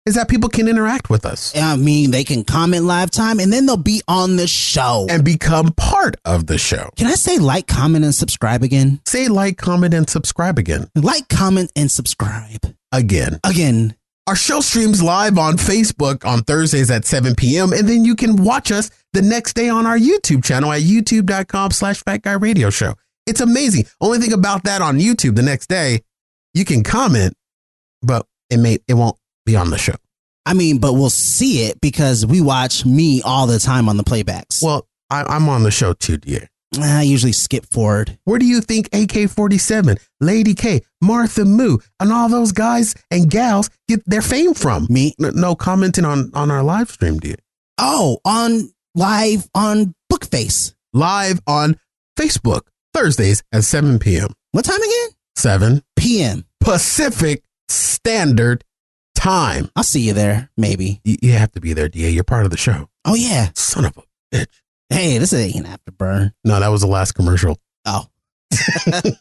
is 0.06 0.16
that 0.16 0.30
people 0.30 0.50
can 0.50 0.68
interact 0.68 1.10
with 1.10 1.26
us 1.26 1.56
I 1.56 1.76
mean, 1.76 2.12
they 2.12 2.24
can 2.24 2.43
comment 2.43 2.86
live 2.86 3.12
time 3.12 3.39
and 3.39 3.52
then 3.52 3.66
they'll 3.66 3.78
be 3.78 4.02
on 4.08 4.38
the 4.38 4.47
show. 4.47 5.08
and 5.10 5.24
become 5.24 5.72
part 5.74 6.16
of 6.26 6.47
the 6.47 6.58
show. 6.58 6.89
Can 6.95 7.08
I 7.08 7.16
say 7.16 7.38
like, 7.38 7.68
comment, 7.68 8.04
and 8.06 8.16
subscribe 8.16 8.64
again? 8.64 9.02
Say 9.06 9.28
like, 9.28 9.58
comment, 9.58 9.93
and 9.93 10.10
subscribe 10.10 10.58
again. 10.58 10.89
Like, 10.95 11.28
comment, 11.30 11.72
and 11.76 11.91
subscribe 11.91 12.76
Again. 12.92 13.40
again. 13.44 13.96
Our 14.28 14.36
show 14.36 14.60
streams 14.60 15.02
live 15.02 15.40
on 15.40 15.58
Facebook 15.58 16.24
on 16.24 16.44
Thursdays 16.44 16.92
at 16.92 17.06
7 17.06 17.36
p.m. 17.36 17.74
And 17.74 17.90
then 17.90 18.06
you 18.06 18.16
can 18.16 18.36
watch 18.36 18.72
us 18.72 18.92
the 19.14 19.24
next 19.24 19.54
day 19.54 19.70
on 19.70 19.88
our 19.88 19.98
YouTube 19.98 20.44
channel 20.44 20.72
at 20.72 20.82
youtube.com 20.82 21.72
slash 21.72 22.04
fat 22.04 22.22
guy 22.22 22.34
radio 22.34 22.70
show. 22.70 22.94
It's 23.26 23.42
amazing. 23.42 23.86
Only 24.02 24.20
thing 24.20 24.34
about 24.34 24.66
that 24.66 24.82
on 24.82 25.00
YouTube 25.00 25.36
the 25.36 25.42
next 25.42 25.68
day, 25.68 26.02
you 26.54 26.66
can 26.66 26.84
comment, 26.84 27.34
but 28.02 28.26
it 28.50 28.58
may 28.58 28.80
it 28.88 28.94
won't 28.94 29.18
be 29.46 29.56
on 29.56 29.70
the 29.70 29.78
show. 29.78 29.96
I 30.46 30.54
mean, 30.54 30.80
but 30.80 30.94
we'll 30.94 31.10
see 31.10 31.66
it 31.66 31.80
because 31.82 32.26
we 32.26 32.42
watch 32.42 32.86
me 32.86 33.22
all 33.24 33.46
the 33.46 33.60
time 33.60 33.90
on 33.90 33.98
the 33.98 34.04
playbacks. 34.04 34.64
Well, 34.64 34.88
I, 35.10 35.24
I'm 35.24 35.50
on 35.50 35.64
the 35.64 35.72
show 35.72 35.94
too, 35.94 36.18
dear. 36.18 36.50
I 36.78 37.01
usually 37.01 37.32
skip 37.32 37.65
forward. 37.65 38.20
Where 38.26 38.38
do 38.38 38.45
you 38.45 38.61
think 38.61 38.89
AK 38.93 39.30
47, 39.30 39.97
Lady 40.22 40.53
K, 40.53 40.82
Martha 41.01 41.43
Moo, 41.45 41.78
and 41.99 42.11
all 42.11 42.30
those 42.30 42.51
guys 42.51 42.95
and 43.09 43.30
gals 43.30 43.70
get 43.88 44.03
their 44.05 44.22
fame 44.22 44.53
from? 44.53 44.86
Me? 44.89 45.13
N- 45.20 45.32
no 45.36 45.55
commenting 45.55 46.05
on, 46.05 46.30
on 46.34 46.51
our 46.51 46.61
live 46.61 46.91
stream, 46.91 47.17
dear. 47.20 47.36
Oh, 47.80 48.20
on 48.24 48.72
live 48.93 49.49
on 49.55 49.95
Bookface. 50.11 50.76
Live 50.93 51.39
on 51.47 51.80
Facebook, 52.17 52.67
Thursdays 52.93 53.41
at 53.51 53.63
7 53.63 53.97
p.m. 53.99 54.34
What 54.51 54.65
time 54.65 54.82
again? 54.82 55.09
7 55.36 55.82
PM. 55.95 56.45
Pacific 56.59 57.43
Standard 57.67 58.63
Time. 59.15 59.70
I'll 59.76 59.84
see 59.84 60.01
you 60.01 60.13
there, 60.13 60.49
maybe. 60.55 61.01
You, 61.03 61.17
you 61.22 61.32
have 61.34 61.51
to 61.53 61.61
be 61.61 61.74
there, 61.74 61.89
DA. 61.89 62.09
You're 62.09 62.24
part 62.24 62.45
of 62.45 62.51
the 62.51 62.57
show. 62.57 62.89
Oh, 63.05 63.15
yeah. 63.15 63.49
Son 63.55 63.86
of 63.86 63.97
a 63.97 64.01
bitch. 64.36 64.61
Hey, 64.90 65.18
this 65.18 65.34
ain't 65.34 65.56
an 65.56 65.66
afterburn. 65.66 66.34
No, 66.44 66.60
that 66.60 66.70
was 66.70 66.82
the 66.82 66.88
last 66.88 67.14
commercial. 67.14 67.58
Oh. 67.86 68.06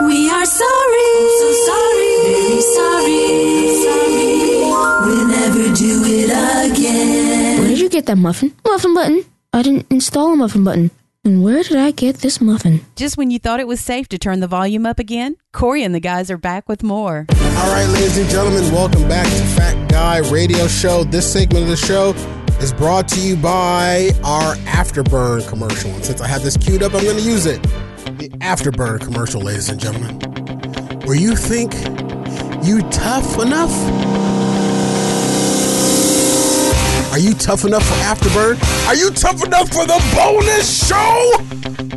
We 0.00 0.28
are 0.28 0.44
sorry, 0.44 1.28
so 1.38 1.52
sorry, 1.66 2.16
very 2.26 2.60
sorry, 2.60 3.68
sorry. 3.84 5.06
We'll 5.06 5.28
never 5.28 5.74
do 5.74 6.02
it 6.04 6.30
again. 6.70 7.60
Where 7.60 7.68
did 7.68 7.78
you 7.78 7.88
get 7.88 8.06
that 8.06 8.18
muffin? 8.18 8.52
Muffin 8.66 8.92
button. 8.92 9.24
I 9.52 9.62
didn't 9.62 9.86
install 9.90 10.32
a 10.32 10.36
muffin 10.36 10.64
button. 10.64 10.90
And 11.24 11.44
where 11.44 11.62
did 11.62 11.76
I 11.76 11.92
get 11.92 12.16
this 12.16 12.40
muffin? 12.40 12.84
Just 12.96 13.16
when 13.16 13.30
you 13.30 13.38
thought 13.38 13.60
it 13.60 13.68
was 13.68 13.80
safe 13.80 14.08
to 14.08 14.18
turn 14.18 14.40
the 14.40 14.48
volume 14.48 14.84
up 14.84 14.98
again, 14.98 15.36
Corey 15.52 15.84
and 15.84 15.94
the 15.94 16.00
guys 16.00 16.28
are 16.30 16.36
back 16.36 16.68
with 16.68 16.82
more. 16.82 17.24
All 17.30 17.72
right, 17.72 17.86
ladies 17.86 18.18
and 18.18 18.28
gentlemen, 18.28 18.70
welcome 18.72 19.08
back 19.08 19.26
to 19.26 19.44
Fat 19.54 19.88
Guy 19.88 20.18
Radio 20.28 20.66
Show. 20.66 21.04
This 21.04 21.32
segment 21.32 21.62
of 21.62 21.70
the 21.70 21.76
show 21.76 22.12
is 22.60 22.72
brought 22.72 23.08
to 23.08 23.20
you 23.20 23.36
by 23.36 24.10
our 24.24 24.54
Afterburn 24.66 25.46
commercial. 25.48 25.90
And 25.90 26.04
since 26.04 26.20
I 26.20 26.26
have 26.26 26.42
this 26.42 26.56
queued 26.56 26.82
up, 26.82 26.94
I'm 26.94 27.04
going 27.04 27.16
to 27.16 27.22
use 27.22 27.46
it. 27.46 27.62
The 28.18 28.30
Afterburn 28.40 29.00
commercial, 29.00 29.40
ladies 29.40 29.68
and 29.68 29.80
gentlemen. 29.80 30.20
Where 31.06 31.16
you 31.16 31.36
think 31.36 31.74
you 32.64 32.80
tough 32.90 33.38
enough? 33.38 33.70
Are 37.12 37.18
you 37.18 37.34
tough 37.34 37.64
enough 37.64 37.86
for 37.86 37.94
Afterburn? 37.94 38.88
Are 38.88 38.96
you 38.96 39.10
tough 39.10 39.44
enough 39.44 39.68
for 39.68 39.86
the 39.86 40.02
bonus 40.16 40.88
show? 40.88 41.36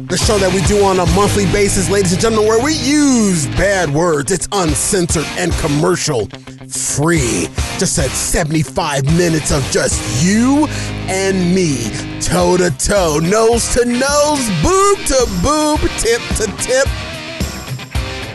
The 0.08 0.18
show 0.18 0.38
that 0.38 0.54
we 0.54 0.62
do 0.68 0.84
on 0.84 1.00
a 1.00 1.06
monthly 1.16 1.46
basis, 1.48 1.90
ladies 1.90 2.14
and 2.14 2.22
gentlemen, 2.22 2.48
where 2.48 2.64
we 2.64 2.74
use 2.74 3.48
bad 3.58 3.90
words. 3.90 4.32
It's 4.32 4.48
uncensored 4.52 5.26
and 5.38 5.52
commercial 5.54 6.28
free. 6.70 7.48
Just 7.78 8.00
at 8.00 8.10
75 8.10 9.06
minutes 9.18 9.52
of 9.52 9.64
just 9.72 10.24
you 10.24 10.68
and 11.08 11.54
me, 11.54 11.90
toe 12.20 12.58
to 12.58 12.72
toe, 12.78 13.20
nose 13.22 13.74
to 13.76 13.86
nose, 13.86 14.48
boob 14.62 14.98
to 15.08 15.28
boob, 15.42 15.80
tip 16.00 16.22
to 16.38 16.48
tip. 16.64 17.17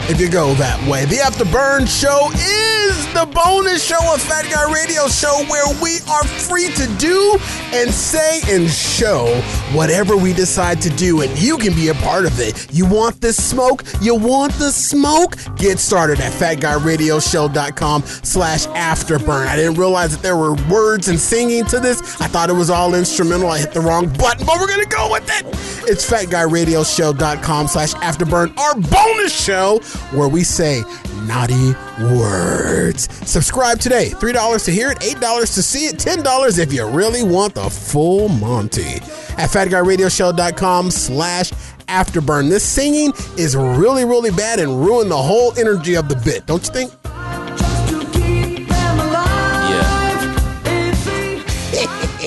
If 0.09 0.21
you 0.21 0.29
go 0.29 0.53
that 0.55 0.85
way, 0.89 1.05
the 1.05 1.17
Afterburn 1.17 1.87
Show 1.87 2.31
is 2.35 3.13
the 3.15 3.25
bonus 3.33 3.85
show 3.85 4.13
of 4.13 4.21
Fat 4.21 4.51
Guy 4.51 4.73
Radio 4.73 5.07
Show 5.07 5.45
where 5.49 5.65
we 5.81 6.01
are 6.11 6.25
free 6.25 6.71
to 6.75 6.87
do 6.99 7.39
and 7.73 7.89
say 7.89 8.41
and 8.49 8.69
show 8.69 9.27
whatever 9.73 10.17
we 10.17 10.33
decide 10.33 10.83
to 10.83 10.91
do, 10.91 11.23
and 11.23 11.39
you 11.39 11.57
can 11.57 11.73
be 11.75 11.89
a 11.89 11.95
part 11.95 12.27
of 12.27 12.41
it. 12.41 12.67
You 12.73 12.85
want 12.85 13.21
this 13.21 13.43
smoke? 13.43 13.85
You 14.01 14.17
want 14.17 14.53
the 14.55 14.73
smoke? 14.73 15.37
Get 15.57 15.79
started 15.79 16.21
at 16.21 16.33
fatguyradioshow.com 16.33 18.03
slash 18.03 18.67
afterburn. 18.67 19.47
I 19.47 19.57
didn't 19.57 19.75
realize 19.79 20.11
that 20.15 20.23
there 20.23 20.37
were 20.37 20.55
words 20.69 21.09
and 21.09 21.19
singing 21.19 21.65
to 21.67 21.79
this. 21.79 22.21
I 22.21 22.27
thought 22.27 22.51
it 22.51 22.55
was 22.55 22.71
all 22.71 22.95
instrumental. 22.95 23.51
I 23.51 23.61
hit 23.61 23.73
the 23.73 23.81
wrong 23.81 24.09
button, 24.09 24.45
but 24.47 24.59
we're 24.61 24.69
gonna 24.69 24.85
go 24.85 25.13
with 25.13 25.31
it. 25.31 25.47
It's 25.89 26.09
fatguyradioshow.com 26.11 27.69
slash 27.69 27.95
afterburn, 27.95 28.59
our 28.59 28.75
bonus 28.75 29.33
show 29.33 29.81
where 30.13 30.29
we 30.29 30.43
say 30.43 30.83
naughty 31.27 31.73
words. 32.01 33.09
Subscribe 33.29 33.79
today. 33.79 34.11
$3 34.11 34.65
to 34.65 34.71
hear 34.71 34.91
it, 34.91 34.99
$8 34.99 35.55
to 35.55 35.63
see 35.63 35.87
it, 35.87 35.97
$10 35.97 36.59
if 36.59 36.73
you 36.73 36.87
really 36.89 37.23
want 37.23 37.55
the 37.55 37.69
full 37.69 38.29
Monty. 38.29 38.97
At 39.39 39.51
fatguyradioshow.com 39.51 40.91
slash 40.91 41.53
afterburn. 41.89 42.49
This 42.49 42.65
singing 42.65 43.13
is 43.39 43.57
really, 43.57 44.05
really 44.05 44.31
bad 44.31 44.59
and 44.59 44.85
ruined 44.85 45.11
the 45.11 45.17
whole 45.17 45.59
energy 45.59 45.95
of 45.95 46.09
the 46.09 46.17
bit, 46.17 46.47
don't 46.47 46.67
you 46.67 46.73
think? 46.73 46.93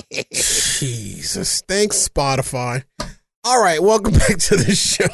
Jesus. 0.80 1.62
Thanks, 1.68 2.08
Spotify. 2.08 2.84
All 3.44 3.62
right, 3.62 3.82
welcome 3.82 4.14
back 4.18 4.38
to 4.38 4.56
the 4.56 4.74
show. 4.76 5.06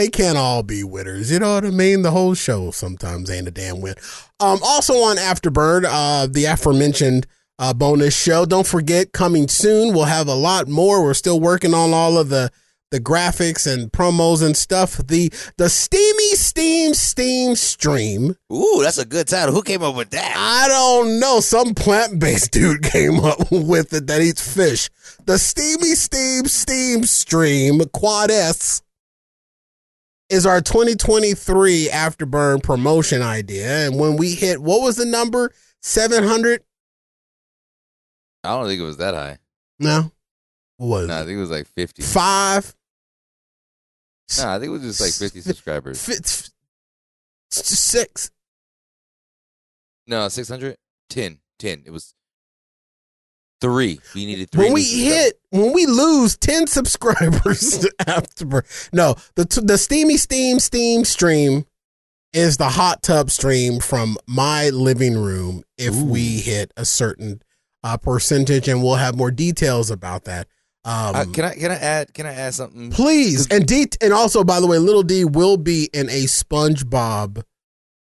They 0.00 0.08
can't 0.08 0.38
all 0.38 0.62
be 0.62 0.82
winners. 0.82 1.30
You 1.30 1.40
know 1.40 1.56
what 1.56 1.66
I 1.66 1.68
mean? 1.68 2.00
The 2.00 2.10
whole 2.10 2.32
show 2.32 2.70
sometimes 2.70 3.30
ain't 3.30 3.48
a 3.48 3.50
damn 3.50 3.82
win. 3.82 3.96
Um, 4.40 4.58
also 4.64 4.94
on 4.94 5.18
Afterbird, 5.18 5.84
uh, 5.86 6.26
the 6.26 6.46
aforementioned 6.46 7.26
uh, 7.58 7.74
bonus 7.74 8.16
show. 8.16 8.46
Don't 8.46 8.66
forget, 8.66 9.12
coming 9.12 9.46
soon, 9.46 9.92
we'll 9.92 10.06
have 10.06 10.26
a 10.26 10.34
lot 10.34 10.68
more. 10.68 11.04
We're 11.04 11.12
still 11.12 11.38
working 11.38 11.74
on 11.74 11.92
all 11.92 12.16
of 12.16 12.30
the 12.30 12.50
the 12.90 12.98
graphics 12.98 13.70
and 13.70 13.92
promos 13.92 14.42
and 14.42 14.56
stuff. 14.56 14.96
The 15.06 15.30
the 15.58 15.68
Steamy 15.68 16.34
Steam 16.34 16.94
Steam 16.94 17.54
Stream. 17.54 18.36
Ooh, 18.50 18.80
that's 18.80 18.96
a 18.96 19.04
good 19.04 19.28
title. 19.28 19.54
Who 19.54 19.60
came 19.62 19.82
up 19.82 19.96
with 19.96 20.08
that? 20.12 20.34
I 20.34 20.66
don't 20.68 21.20
know. 21.20 21.40
Some 21.40 21.74
plant 21.74 22.18
based 22.18 22.52
dude 22.52 22.82
came 22.84 23.20
up 23.20 23.52
with 23.52 23.92
it 23.92 24.06
that 24.06 24.22
eats 24.22 24.54
fish. 24.54 24.88
The 25.26 25.38
Steamy 25.38 25.94
Steam 25.94 26.46
Steam 26.46 27.04
Stream 27.04 27.82
Quad 27.92 28.30
S 28.30 28.80
is 30.30 30.46
our 30.46 30.60
2023 30.60 31.88
Afterburn 31.92 32.62
promotion 32.62 33.20
idea. 33.22 33.86
And 33.86 33.98
when 33.98 34.16
we 34.16 34.34
hit, 34.34 34.62
what 34.62 34.80
was 34.80 34.96
the 34.96 35.04
number? 35.04 35.52
700? 35.82 36.62
I 38.44 38.48
don't 38.50 38.66
think 38.66 38.80
it 38.80 38.84
was 38.84 38.96
that 38.98 39.14
high. 39.14 39.38
No. 39.78 40.12
What 40.76 40.86
was 40.86 41.08
No, 41.08 41.16
I 41.20 41.24
think 41.24 41.36
it 41.36 41.40
was 41.40 41.50
like 41.50 41.66
50. 41.66 42.02
Five? 42.02 42.74
No, 44.38 44.48
I 44.48 44.58
think 44.58 44.68
it 44.68 44.72
was 44.72 44.82
just 44.82 45.00
like 45.00 45.12
50 45.12 45.40
subscribers. 45.40 46.08
F- 46.08 46.50
Six. 47.50 48.30
No, 50.06 50.28
600? 50.28 50.76
10. 51.10 51.38
10. 51.58 51.82
It 51.84 51.90
was 51.90 52.14
three. 53.60 54.00
We 54.14 54.26
needed 54.26 54.50
three. 54.50 54.64
when 54.64 54.72
we 54.74 54.84
hit 55.04 55.40
when 55.50 55.72
we 55.72 55.86
lose 55.86 56.36
10 56.38 56.66
subscribers 56.78 57.86
after 58.06 58.64
no 58.92 59.16
the 59.36 59.44
the 59.64 59.76
steamy 59.78 60.16
steam 60.16 60.58
steam 60.60 61.04
stream 61.04 61.64
is 62.32 62.56
the 62.58 62.68
hot 62.70 63.02
tub 63.02 63.30
stream 63.30 63.80
from 63.80 64.16
my 64.26 64.70
living 64.70 65.14
room 65.18 65.62
if 65.76 65.94
we 65.96 66.38
hit 66.38 66.72
a 66.76 66.84
certain 66.84 67.42
uh, 67.82 67.96
percentage 67.96 68.68
and 68.68 68.82
we'll 68.82 68.94
have 68.94 69.16
more 69.16 69.30
details 69.32 69.90
about 69.90 70.24
that 70.24 70.46
um 70.84 71.14
Uh, 71.16 71.24
can 71.32 71.44
I 71.44 71.54
can 71.54 71.70
I 71.70 71.74
add 71.76 72.14
can 72.14 72.26
I 72.26 72.32
add 72.32 72.54
something? 72.54 72.90
please 72.90 73.46
and 73.50 73.66
D 73.66 73.86
and 74.00 74.12
also 74.12 74.44
by 74.44 74.60
the 74.60 74.66
way 74.66 74.78
little 74.78 75.02
D 75.02 75.24
will 75.24 75.56
be 75.56 75.90
in 75.92 76.08
a 76.08 76.24
SpongeBob 76.24 77.42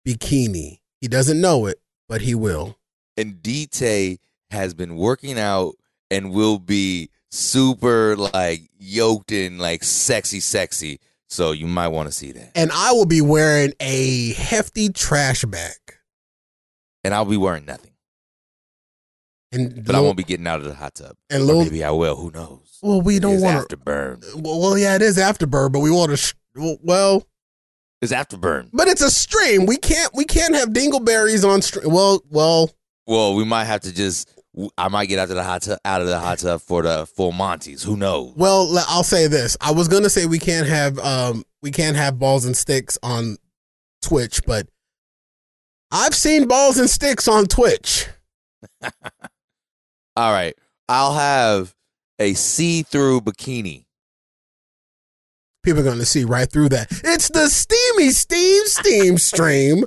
bikini 0.06 0.78
he 1.00 1.08
doesn't 1.08 1.40
know 1.40 1.66
it 1.66 1.78
but 2.08 2.22
he 2.22 2.34
will 2.34 2.76
And 3.16 3.34
DT 3.42 4.18
has 4.50 4.74
been 4.74 4.96
working 4.96 5.38
out 5.38 5.74
and 6.10 6.32
will 6.32 6.58
be 6.58 7.10
super 7.30 8.16
like 8.16 8.62
yoked 8.78 9.32
and 9.32 9.58
like 9.58 9.82
sexy, 9.84 10.40
sexy. 10.40 11.00
So 11.28 11.52
you 11.52 11.66
might 11.66 11.88
want 11.88 12.08
to 12.08 12.12
see 12.14 12.30
that. 12.32 12.52
and 12.54 12.70
I 12.72 12.92
will 12.92 13.06
be 13.06 13.20
wearing 13.20 13.72
a 13.80 14.32
hefty 14.34 14.88
trash 14.90 15.44
bag 15.44 15.72
And 17.02 17.12
I'll 17.12 17.24
be 17.24 17.36
wearing 17.36 17.64
nothing, 17.64 17.90
and 19.50 19.84
but 19.84 19.94
I 19.96 20.00
won't 20.00 20.16
be 20.16 20.22
getting 20.22 20.46
out 20.46 20.60
of 20.60 20.66
the 20.66 20.74
hot 20.74 20.94
tub. 20.94 21.16
and 21.30 21.46
maybe 21.46 21.82
I 21.82 21.90
will. 21.90 22.16
Who 22.16 22.30
knows? 22.30 22.78
Well, 22.82 23.00
we 23.00 23.18
don't 23.18 23.40
want 23.40 23.56
after 23.62 23.76
burn. 23.76 24.20
Well, 24.36 24.60
well, 24.60 24.78
yeah, 24.78 24.94
it 24.94 25.02
is 25.02 25.18
afterbird, 25.18 25.72
but 25.72 25.80
we 25.80 25.90
want 25.90 26.10
to. 26.10 26.16
Sh- 26.18 26.34
well, 26.54 27.26
It's 28.02 28.12
afterburn. 28.12 28.68
But 28.72 28.88
it's 28.88 29.00
a 29.02 29.10
stream. 29.10 29.66
We 29.66 29.76
can't 29.76 30.14
we 30.14 30.24
can't 30.24 30.54
have 30.54 30.68
dingleberries 30.68 31.48
on 31.48 31.62
stream. 31.62 31.90
Well, 31.90 32.22
well, 32.30 32.70
Well, 33.06 33.34
we 33.34 33.44
might 33.44 33.64
have 33.64 33.82
to 33.82 33.94
just. 33.94 34.30
I 34.78 34.86
might 34.88 35.06
get 35.06 35.18
out 35.18 35.30
of 35.30 35.34
the 35.36 35.42
hot 35.42 35.62
tub, 35.62 35.80
out 35.84 36.00
of 36.00 36.06
the 36.06 36.18
hot 36.20 36.38
tub 36.38 36.60
for 36.60 36.82
the 36.82 37.06
full 37.06 37.32
Monties. 37.32 37.82
Who 37.84 37.96
knows? 37.96 38.34
well. 38.36 38.72
I'll 38.88 39.02
say 39.02 39.26
this. 39.26 39.56
I 39.60 39.72
was 39.72 39.88
gonna 39.88 40.08
say 40.10 40.26
we 40.26 40.38
can't 40.38 40.68
have 40.68 40.98
um 41.00 41.44
we 41.60 41.70
can't 41.72 41.96
have 41.96 42.18
balls 42.18 42.44
and 42.44 42.56
sticks 42.56 42.96
on 43.02 43.36
Twitch, 44.00 44.42
but 44.46 44.68
I've 45.90 46.14
seen 46.14 46.46
balls 46.46 46.78
and 46.78 46.88
sticks 46.88 47.26
on 47.26 47.46
Twitch. 47.46 48.06
All 50.16 50.32
right, 50.32 50.54
I'll 50.88 51.14
have 51.14 51.74
a 52.20 52.34
see-through 52.34 53.22
bikini. 53.22 53.86
People 55.64 55.80
are 55.80 55.84
gonna 55.84 56.04
see 56.04 56.24
right 56.24 56.50
through 56.50 56.68
that. 56.68 56.88
It's 57.04 57.28
the 57.30 57.48
steamy 57.48 58.10
Steve 58.10 58.66
Steam 58.66 59.18
stream. 59.18 59.84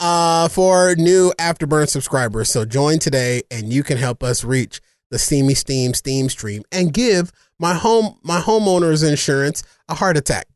Uh, 0.00 0.48
for 0.48 0.94
new 0.96 1.30
Afterburn 1.38 1.88
subscribers. 1.88 2.48
So 2.50 2.64
join 2.64 2.98
today 2.98 3.42
and 3.50 3.70
you 3.72 3.82
can 3.82 3.98
help 3.98 4.22
us 4.22 4.42
reach 4.44 4.80
the 5.10 5.18
Steamy 5.18 5.54
Steam 5.54 5.92
Steam 5.92 6.28
stream 6.30 6.62
and 6.72 6.92
give 6.92 7.30
my 7.58 7.74
home 7.74 8.18
my 8.22 8.40
homeowner's 8.40 9.02
insurance 9.02 9.62
a 9.88 9.94
heart 9.94 10.16
attack. 10.16 10.46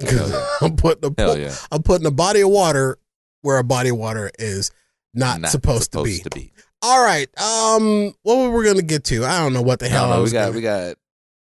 I'm 0.60 0.76
putting 0.76 1.10
a 1.10 1.14
Hell 1.22 1.38
yeah. 1.38 1.54
I'm 1.70 1.82
putting 1.82 2.06
a 2.06 2.10
body 2.10 2.40
of 2.40 2.50
water 2.50 2.98
where 3.42 3.58
a 3.58 3.64
body 3.64 3.90
of 3.90 3.96
water 3.98 4.30
is 4.38 4.70
not, 5.14 5.40
Not 5.40 5.50
supposed, 5.52 5.92
to 5.92 6.02
be. 6.02 6.18
to 6.18 6.30
be. 6.30 6.52
All 6.82 7.02
right. 7.02 7.28
Um, 7.40 8.14
what 8.22 8.36
were 8.36 8.50
we 8.50 8.64
gonna 8.64 8.82
get 8.82 9.04
to? 9.04 9.24
I 9.24 9.38
don't 9.38 9.52
know 9.52 9.62
what 9.62 9.78
the 9.78 9.88
hell. 9.88 10.10
No, 10.10 10.22
we 10.22 10.30
got 10.30 10.46
gonna- 10.46 10.56
we 10.56 10.60
got 10.62 10.96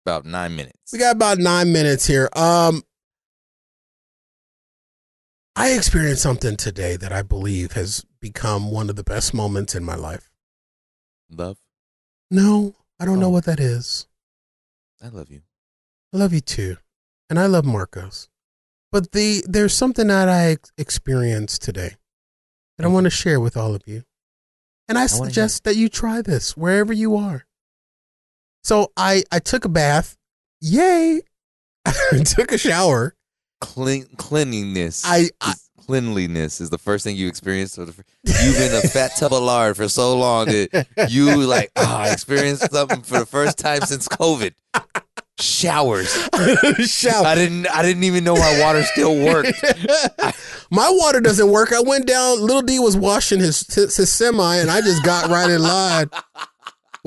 about 0.05 0.25
nine 0.25 0.55
minutes. 0.55 0.93
we 0.93 0.99
got 0.99 1.15
about 1.15 1.37
nine 1.39 1.73
minutes 1.73 2.05
here. 2.05 2.29
Um, 2.33 2.83
I 5.59 5.71
experienced 5.71 6.21
something 6.21 6.55
today 6.55 6.97
that 6.97 7.11
I 7.11 7.23
believe 7.23 7.71
has 7.71 8.05
become 8.21 8.69
one 8.69 8.91
of 8.91 8.95
the 8.95 9.03
best 9.03 9.33
moments 9.33 9.73
in 9.73 9.83
my 9.83 9.95
life. 9.95 10.29
love. 11.31 11.57
No, 12.29 12.75
I 12.99 13.05
don't 13.05 13.19
know 13.19 13.25
Oh. 13.25 13.31
what 13.31 13.45
that 13.45 13.59
is. 13.59 14.07
I 15.01 15.07
love 15.07 15.31
you. 15.31 15.41
I 16.13 16.17
love 16.17 16.31
you 16.31 16.41
too, 16.41 16.77
and 17.27 17.39
I 17.39 17.47
love 17.47 17.65
Marcos. 17.65 18.29
But 18.91 19.13
the 19.13 19.43
there's 19.47 19.73
something 19.73 20.07
that 20.07 20.29
I 20.29 20.57
experienced 20.77 21.63
today 21.63 21.97
that 22.77 22.83
I 22.83 22.85
mm-hmm. 22.85 22.93
want 22.93 23.03
to 23.05 23.09
share 23.09 23.39
with 23.39 23.57
all 23.57 23.73
of 23.73 23.87
you, 23.87 24.03
and 24.87 24.97
I, 24.97 25.01
wanna 25.01 25.09
suggest 25.09 25.63
that 25.63 25.75
you 25.75 25.89
try 25.89 26.21
this 26.21 26.55
wherever 26.55 26.93
you 26.93 27.17
are. 27.17 27.47
So 28.63 28.91
I 28.95 29.23
I 29.31 29.39
took 29.39 29.65
a 29.65 29.69
bath, 29.69 30.17
yay! 30.61 31.23
I 31.85 32.23
took 32.23 32.51
a 32.51 32.59
shower. 32.59 33.16
Clean 33.59 34.05
cleanliness. 34.17 35.03
I, 35.05 35.29
I 35.41 35.51
is- 35.51 35.69
cleanliness 35.85 36.59
is 36.61 36.69
the 36.69 36.77
first 36.77 37.03
thing 37.03 37.15
you 37.15 37.27
experience. 37.27 37.75
The, 37.75 37.85
you've 38.23 38.57
been 38.57 38.73
a 38.75 38.87
fat 38.87 39.11
tub 39.17 39.33
of 39.33 39.41
lard 39.41 39.77
for 39.77 39.87
so 39.87 40.17
long 40.17 40.47
that 40.47 40.87
you 41.09 41.35
like. 41.45 41.71
Oh, 41.75 41.85
I 41.85 42.11
experienced 42.11 42.71
something 42.71 43.01
for 43.01 43.19
the 43.19 43.25
first 43.25 43.57
time 43.57 43.81
since 43.81 44.07
COVID. 44.07 44.53
Showers. 45.39 46.11
shower. 46.91 47.25
I 47.25 47.35
didn't. 47.35 47.67
I 47.67 47.83
didn't 47.83 48.03
even 48.03 48.23
know 48.23 48.35
my 48.35 48.59
water 48.61 48.83
still 48.83 49.15
worked. 49.23 49.63
My 50.71 50.89
water 50.91 51.21
doesn't 51.21 51.49
work. 51.49 51.71
I 51.71 51.79
went 51.79 52.07
down. 52.07 52.41
Little 52.41 52.61
D 52.61 52.77
was 52.77 52.97
washing 52.97 53.39
his 53.39 53.65
his, 53.73 53.95
his 53.95 54.11
semi, 54.11 54.57
and 54.57 54.69
I 54.69 54.81
just 54.81 55.01
got 55.05 55.29
right 55.29 55.49
in 55.49 55.61
line 55.61 56.09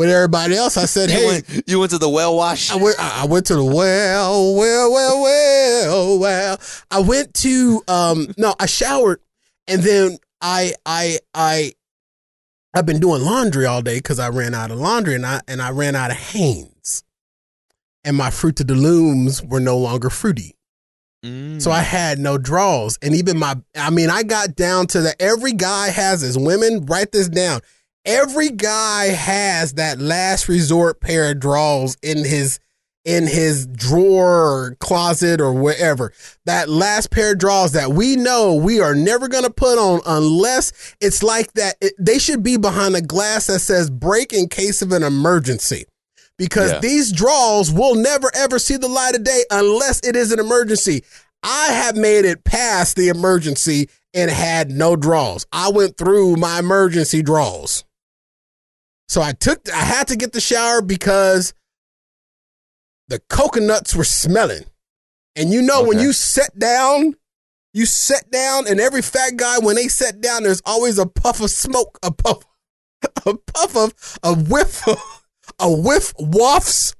with 0.01 0.09
everybody 0.09 0.57
else. 0.57 0.79
I 0.79 0.87
said, 0.87 1.11
You 1.11 1.17
"Hey." 1.17 1.27
went, 1.27 1.69
you 1.69 1.79
went 1.79 1.91
to 1.91 1.99
the 1.99 2.09
well 2.09 2.35
wash. 2.35 2.73
I 2.73 2.77
went. 2.77 2.97
I 2.99 3.27
went 3.27 3.47
to 3.47 3.55
the 3.55 3.65
well, 3.65 4.55
well, 4.57 4.91
well, 4.91 5.23
well, 5.23 6.19
well. 6.19 6.61
I 6.91 7.01
went 7.01 7.35
to 7.35 7.83
um. 7.87 8.33
No, 8.39 8.55
I 8.59 8.65
showered, 8.65 9.21
and 9.69 9.83
then 9.83 10.17
I, 10.41 10.73
I, 10.87 11.19
I, 11.35 11.73
I've 12.73 12.87
been 12.87 12.99
doing 12.99 13.21
laundry 13.21 13.67
all 13.67 13.83
day 13.83 13.99
because 13.99 14.19
I 14.19 14.31
ran 14.31 14.55
out 14.55 14.71
of 14.71 14.79
laundry, 14.79 15.15
and 15.15 15.27
I 15.27 15.43
and 15.47 15.61
I 15.61 15.71
ran 15.71 15.95
out 15.95 16.11
of 16.11 16.17
Hanes, 16.17 17.05
and 18.03 18.17
my 18.17 18.31
fruit 18.31 18.57
the 18.57 18.75
looms 18.75 19.43
were 19.43 19.61
no 19.61 19.77
longer 19.77 20.09
fruity. 20.09 20.57
Mm. 21.23 21.61
So 21.61 21.71
I 21.71 21.81
had 21.81 22.19
no 22.19 22.39
draws. 22.39 22.99
And 23.03 23.15
even 23.15 23.37
my, 23.37 23.55
I 23.77 23.91
mean, 23.91 24.09
I 24.09 24.23
got 24.23 24.57
down 24.57 24.87
to 24.87 25.03
the 25.03 25.15
every 25.21 25.53
guy 25.53 25.89
has 25.91 26.23
his 26.23 26.39
women, 26.39 26.87
write 26.87 27.13
this 27.13 27.29
down. 27.29 27.61
Every 28.05 28.51
guy 28.51 29.07
has 29.09 29.75
that 29.75 30.01
last 30.01 30.49
resort 30.49 31.01
pair 31.01 31.31
of 31.31 31.41
draws 31.41 31.97
in 32.03 32.25
his 32.25 32.59
in 33.05 33.27
his 33.27 33.67
drawer 33.67 34.53
or 34.67 34.77
closet 34.79 35.41
or 35.41 35.55
wherever. 35.55 36.13
That 36.45 36.69
last 36.69 37.11
pair 37.11 37.33
of 37.33 37.39
drawers 37.39 37.73
that 37.73 37.93
we 37.93 38.17
know 38.17 38.55
we 38.55 38.81
are 38.81 38.95
never 38.95 39.27
going 39.27 39.45
to 39.45 39.51
put 39.51 39.79
on 39.79 40.01
unless 40.07 40.95
it's 41.01 41.23
like 41.23 41.53
that. 41.55 41.77
It, 41.81 41.95
they 41.99 42.19
should 42.19 42.43
be 42.43 42.57
behind 42.59 42.95
a 42.97 43.01
glass 43.01 43.47
that 43.47 43.61
says 43.61 43.89
break 43.91 44.33
in 44.35 44.49
case 44.49 44.83
of 44.83 44.93
an 44.93 45.03
emergency 45.03 45.85
because 46.37 46.73
Yeah. 46.73 46.79
these 46.81 47.11
draws 47.13 47.71
will 47.73 47.95
never 47.95 48.31
ever 48.35 48.59
see 48.59 48.77
the 48.77 48.89
light 48.89 49.15
of 49.15 49.25
day 49.25 49.45
unless 49.51 50.01
it 50.07 50.15
is 50.17 50.31
an 50.33 50.39
emergency. 50.39 51.03
I 51.43 51.69
have 51.69 51.97
made 51.97 52.27
it 52.27 52.45
past 52.45 52.97
the 52.97 53.09
emergency 53.09 53.89
and 54.13 54.31
had 54.31 54.71
no 54.71 54.95
draws. 54.97 55.47
I 55.53 55.71
went 55.71 55.97
through 55.97 56.37
my 56.37 56.59
emergency 56.59 57.23
draws. 57.23 57.85
So 59.11 59.21
I 59.21 59.33
took 59.33 59.69
I 59.69 59.81
had 59.81 60.07
to 60.07 60.17
get 60.17 60.33
the 60.33 60.41
shower 60.41 60.81
because 60.81 61.53
the 63.09 63.19
coconuts 63.19 63.93
were 63.93 64.05
smelling. 64.05 64.67
And 65.35 65.51
you 65.51 65.63
know 65.63 65.83
when 65.83 65.99
you 65.99 66.13
sit 66.13 66.57
down, 66.57 67.17
you 67.75 67.87
sit 67.87 68.31
down 68.31 68.69
and 68.69 68.79
every 68.79 69.03
fat 69.03 69.35
guy 69.35 69.59
when 69.59 69.75
they 69.75 69.89
sit 69.89 70.21
down 70.21 70.45
there's 70.45 70.63
always 70.65 70.97
a 70.97 71.07
puff 71.07 71.41
of 71.41 71.51
smoke, 71.51 71.99
a 72.05 72.13
puff 72.13 72.45
a 73.27 73.35
puff 73.35 73.77
of 73.77 74.19
a 74.23 74.33
whiff 74.33 74.87
of, 74.87 75.25
a 75.59 75.69
whiff 75.69 76.15
wafts 76.17 76.95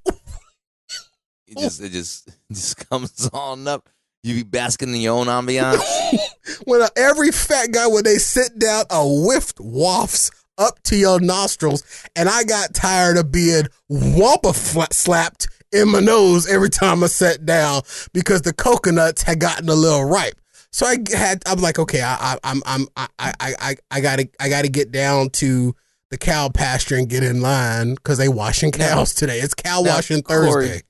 It 1.47 1.59
just, 1.59 1.81
it 1.81 1.93
just, 1.93 2.27
it 2.27 2.33
just 2.51 2.89
comes 2.89 3.29
on 3.31 3.69
up. 3.69 3.87
You 4.21 4.35
be 4.35 4.43
basking 4.43 4.93
in 4.93 4.99
your 4.99 5.17
own 5.17 5.27
ambiance. 5.27 5.81
when 6.65 6.81
a, 6.81 6.89
every 6.97 7.31
fat 7.31 7.71
guy 7.71 7.87
when 7.87 8.03
they 8.03 8.17
sit 8.17 8.59
down 8.59 8.83
a 8.89 9.01
whiff 9.01 9.53
wafts 9.61 10.29
up 10.57 10.81
to 10.83 10.95
your 10.95 11.19
nostrils 11.19 11.83
and 12.15 12.27
i 12.29 12.43
got 12.43 12.73
tired 12.73 13.17
of 13.17 13.31
being 13.31 13.63
wampa 13.89 14.53
slapped 14.91 15.47
in 15.71 15.89
my 15.89 15.99
nose 15.99 16.47
every 16.49 16.69
time 16.69 17.03
i 17.03 17.07
sat 17.07 17.45
down 17.45 17.81
because 18.13 18.41
the 18.41 18.53
coconuts 18.53 19.23
had 19.23 19.39
gotten 19.39 19.69
a 19.69 19.73
little 19.73 20.03
ripe. 20.05 20.35
So 20.71 20.85
i 20.85 20.97
had 21.15 21.41
i'm 21.45 21.59
like 21.59 21.79
okay 21.79 22.01
i 22.01 22.15
i 22.19 22.37
i'm 22.43 22.61
i'm 22.65 22.87
i 22.95 23.07
i 23.19 23.33
i, 23.39 23.75
I 23.89 24.01
gotta 24.01 24.29
i 24.39 24.49
gotta 24.49 24.69
get 24.69 24.91
down 24.91 25.29
to 25.31 25.73
the 26.09 26.17
cow 26.17 26.49
pasture 26.49 26.95
and 26.95 27.07
get 27.09 27.23
in 27.23 27.41
line 27.41 27.95
because 27.95 28.17
they 28.17 28.27
washing 28.27 28.71
cows 28.71 29.13
today. 29.13 29.39
It's 29.39 29.53
cow 29.53 29.81
Now, 29.81 29.95
washing 29.95 30.21
Corey, 30.21 30.51
thursday. 30.67 30.81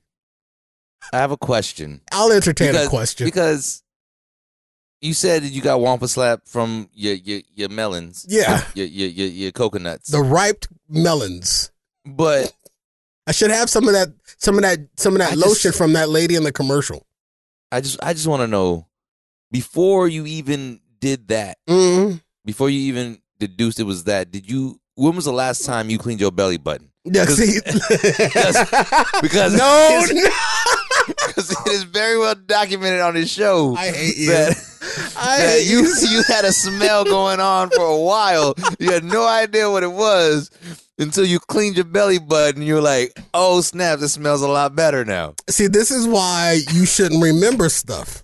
I 1.12 1.18
have 1.18 1.30
a 1.30 1.36
question. 1.36 2.00
i'll 2.12 2.32
entertain 2.32 2.72
because, 2.72 2.86
a 2.86 2.90
question. 2.90 3.24
because 3.26 3.81
you 5.02 5.12
said 5.12 5.42
that 5.42 5.48
you 5.50 5.60
got 5.60 5.80
wampa 5.80 6.08
slap 6.08 6.46
from 6.46 6.88
your 6.94 7.14
your, 7.14 7.40
your 7.54 7.68
melons. 7.68 8.24
Yeah. 8.28 8.64
Your 8.74 8.86
your 8.86 9.08
your, 9.08 9.26
your 9.28 9.52
coconuts. 9.52 10.08
the 10.10 10.20
ripe 10.22 10.64
melons 10.88 11.70
but 12.06 12.52
I 13.26 13.32
should 13.32 13.50
have 13.50 13.70
some 13.70 13.86
of 13.86 13.92
that, 13.94 14.08
some 14.38 14.56
of 14.56 14.62
that, 14.62 14.80
some 14.96 15.12
of 15.14 15.18
that 15.20 15.32
I 15.32 15.34
just- 15.34 15.46
lotion 15.46 15.72
from 15.72 15.92
that 15.92 16.08
lady 16.08 16.34
in 16.34 16.42
the 16.44 16.50
commercial. 16.52 17.06
I 17.70 17.80
just 17.80 18.02
I 18.02 18.12
just 18.14 18.26
want 18.26 18.40
to 18.40 18.46
know 18.48 18.86
before 19.50 20.08
you 20.08 20.26
even 20.26 20.80
did 21.00 21.28
that, 21.28 21.58
Mm. 21.68 22.20
before 22.44 22.68
you 22.70 22.80
even 22.80 23.20
deduced 23.38 23.78
it 23.80 23.84
was 23.84 24.04
that, 24.04 24.30
did 24.30 24.50
you? 24.50 24.80
When 24.94 25.14
was 25.16 25.24
the 25.26 25.32
last 25.32 25.64
time 25.64 25.88
you 25.90 25.98
cleaned 25.98 26.20
your 26.20 26.32
belly 26.32 26.58
button? 26.58 26.90
Yeah, 27.04 27.24
Because- 27.24 27.38
see, 27.38 27.60
because 29.22 29.54
no, 29.58 30.04
no, 30.10 30.28
Because 31.06 31.50
it 31.50 31.72
is 31.72 31.82
very 31.84 32.18
well 32.18 32.34
documented 32.34 33.00
on 33.00 33.14
this 33.14 33.30
show 33.30 33.74
I 33.76 33.90
hate 33.90 34.16
you. 34.16 34.28
that, 34.30 34.50
I 35.16 35.38
that 35.38 35.48
hate 35.60 35.66
you 35.66 35.78
you. 35.84 36.08
you 36.10 36.22
had 36.28 36.44
a 36.44 36.52
smell 36.52 37.04
going 37.04 37.40
on 37.40 37.70
for 37.70 37.84
a 37.84 37.98
while. 37.98 38.54
You 38.78 38.92
had 38.92 39.04
no 39.04 39.26
idea 39.26 39.70
what 39.70 39.82
it 39.82 39.92
was 39.92 40.50
until 40.98 41.24
you 41.24 41.38
cleaned 41.40 41.76
your 41.76 41.84
belly 41.86 42.18
button. 42.18 42.62
You 42.62 42.74
were 42.74 42.80
like, 42.80 43.12
"Oh 43.34 43.60
snap! 43.60 43.98
This 44.00 44.12
smells 44.14 44.42
a 44.42 44.48
lot 44.48 44.74
better 44.76 45.04
now." 45.04 45.34
See, 45.48 45.66
this 45.66 45.90
is 45.90 46.06
why 46.06 46.60
you 46.72 46.84
shouldn't 46.86 47.22
remember 47.22 47.68
stuff. 47.68 48.22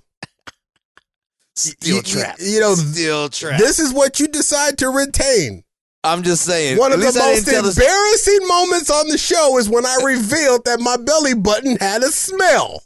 Still 1.57 1.97
you- 1.97 2.03
trapped. 2.03 2.41
you 2.41 2.61
know, 2.61 2.75
still 2.75 3.29
trapped. 3.29 3.61
This 3.61 3.79
is 3.81 3.93
what 3.93 4.21
you 4.21 4.29
decide 4.29 4.79
to 4.79 4.89
retain. 4.91 5.65
I'm 6.05 6.23
just 6.23 6.45
saying. 6.45 6.79
One 6.79 6.93
of 6.93 7.01
the 7.01 7.07
most 7.07 7.15
didn't 7.17 7.45
tell 7.47 7.63
the- 7.63 7.69
embarrassing 7.71 8.47
moments 8.49 8.91
on 8.91 9.09
the 9.09 9.19
show 9.19 9.59
is 9.59 9.69
when 9.69 9.85
I 9.85 9.97
revealed 10.05 10.65
that 10.65 10.81
my 10.81 10.97
belly 10.97 11.35
button 11.35 11.77
had 11.77 12.03
a 12.03 12.09
smell. 12.11 12.83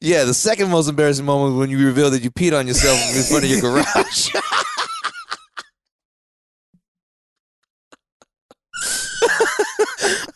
Yeah, 0.00 0.24
the 0.24 0.34
second 0.34 0.70
most 0.70 0.88
embarrassing 0.88 1.24
moment 1.24 1.52
was 1.56 1.60
when 1.60 1.70
you 1.70 1.84
revealed 1.86 2.12
that 2.14 2.22
you 2.22 2.30
peed 2.30 2.58
on 2.58 2.66
yourself 2.66 2.98
in 3.16 3.22
front 3.22 3.44
of 3.44 3.50
your 3.50 3.60
garage. 3.84 4.30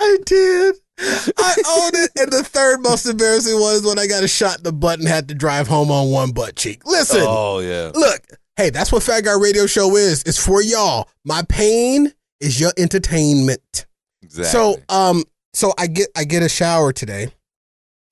I 0.00 0.16
did. 0.24 0.76
I 1.00 1.54
own 1.68 1.90
it. 1.94 2.10
And 2.18 2.32
the 2.32 2.42
third 2.44 2.80
most 2.82 3.06
embarrassing 3.06 3.58
one 3.60 3.74
is 3.74 3.82
when 3.84 3.98
I 3.98 4.06
got 4.06 4.24
a 4.24 4.28
shot 4.28 4.58
in 4.58 4.64
the 4.64 4.72
butt 4.72 4.98
and 4.98 5.08
had 5.08 5.28
to 5.28 5.34
drive 5.34 5.68
home 5.68 5.90
on 5.90 6.10
one 6.10 6.32
butt 6.32 6.56
cheek. 6.56 6.84
Listen, 6.86 7.22
Oh 7.22 7.58
yeah. 7.60 7.90
look, 7.94 8.20
hey, 8.56 8.70
that's 8.70 8.90
what 8.92 9.02
Fat 9.02 9.24
Guy 9.24 9.34
Radio 9.38 9.66
Show 9.66 9.96
is. 9.96 10.22
It's 10.24 10.42
for 10.44 10.62
y'all. 10.62 11.08
My 11.24 11.42
pain 11.48 12.12
is 12.40 12.60
your 12.60 12.72
entertainment. 12.76 13.86
Exactly. 14.22 14.50
So, 14.50 14.76
um, 14.88 15.24
so 15.52 15.72
I 15.78 15.86
get 15.86 16.08
I 16.16 16.24
get 16.24 16.42
a 16.42 16.48
shower 16.48 16.92
today, 16.92 17.32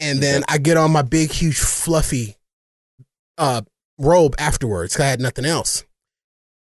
and 0.00 0.20
then 0.20 0.42
I 0.48 0.58
get 0.58 0.76
on 0.76 0.90
my 0.90 1.02
big, 1.02 1.30
huge, 1.30 1.58
fluffy, 1.58 2.36
uh, 3.38 3.62
robe 3.98 4.34
afterwards. 4.38 4.98
I 4.98 5.06
had 5.06 5.20
nothing 5.20 5.44
else, 5.44 5.84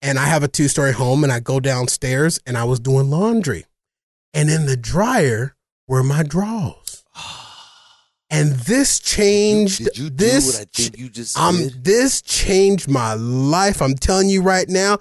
and 0.01 0.19
I 0.19 0.25
have 0.25 0.43
a 0.43 0.47
two 0.47 0.67
story 0.67 0.93
home, 0.93 1.23
and 1.23 1.33
I 1.33 1.39
go 1.39 1.59
downstairs, 1.59 2.39
and 2.45 2.57
I 2.57 2.63
was 2.63 2.79
doing 2.79 3.09
laundry, 3.09 3.65
and 4.33 4.49
in 4.49 4.65
the 4.65 4.77
dryer 4.77 5.55
were 5.87 6.03
my 6.03 6.23
drawers, 6.23 7.03
and 8.29 8.51
this 8.51 8.99
changed. 8.99 9.85
did 9.85 9.97
you 9.97 10.09
do 10.09 10.15
this 10.15 10.61
I 10.61 10.65
think 10.65 10.97
you 10.97 11.09
just 11.09 11.35
did? 11.35 11.83
this 11.83 12.21
changed 12.21 12.89
my 12.89 13.15
life. 13.15 13.81
I'm 13.81 13.95
telling 13.95 14.29
you 14.29 14.41
right 14.41 14.69
now, 14.69 14.99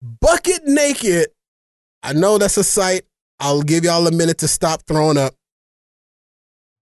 bucket 0.00 0.64
naked. 0.64 1.28
I 2.08 2.14
know 2.14 2.38
that's 2.38 2.56
a 2.56 2.64
sight. 2.64 3.02
I'll 3.38 3.60
give 3.60 3.84
y'all 3.84 4.06
a 4.06 4.10
minute 4.10 4.38
to 4.38 4.48
stop 4.48 4.82
throwing 4.86 5.18
up. 5.18 5.34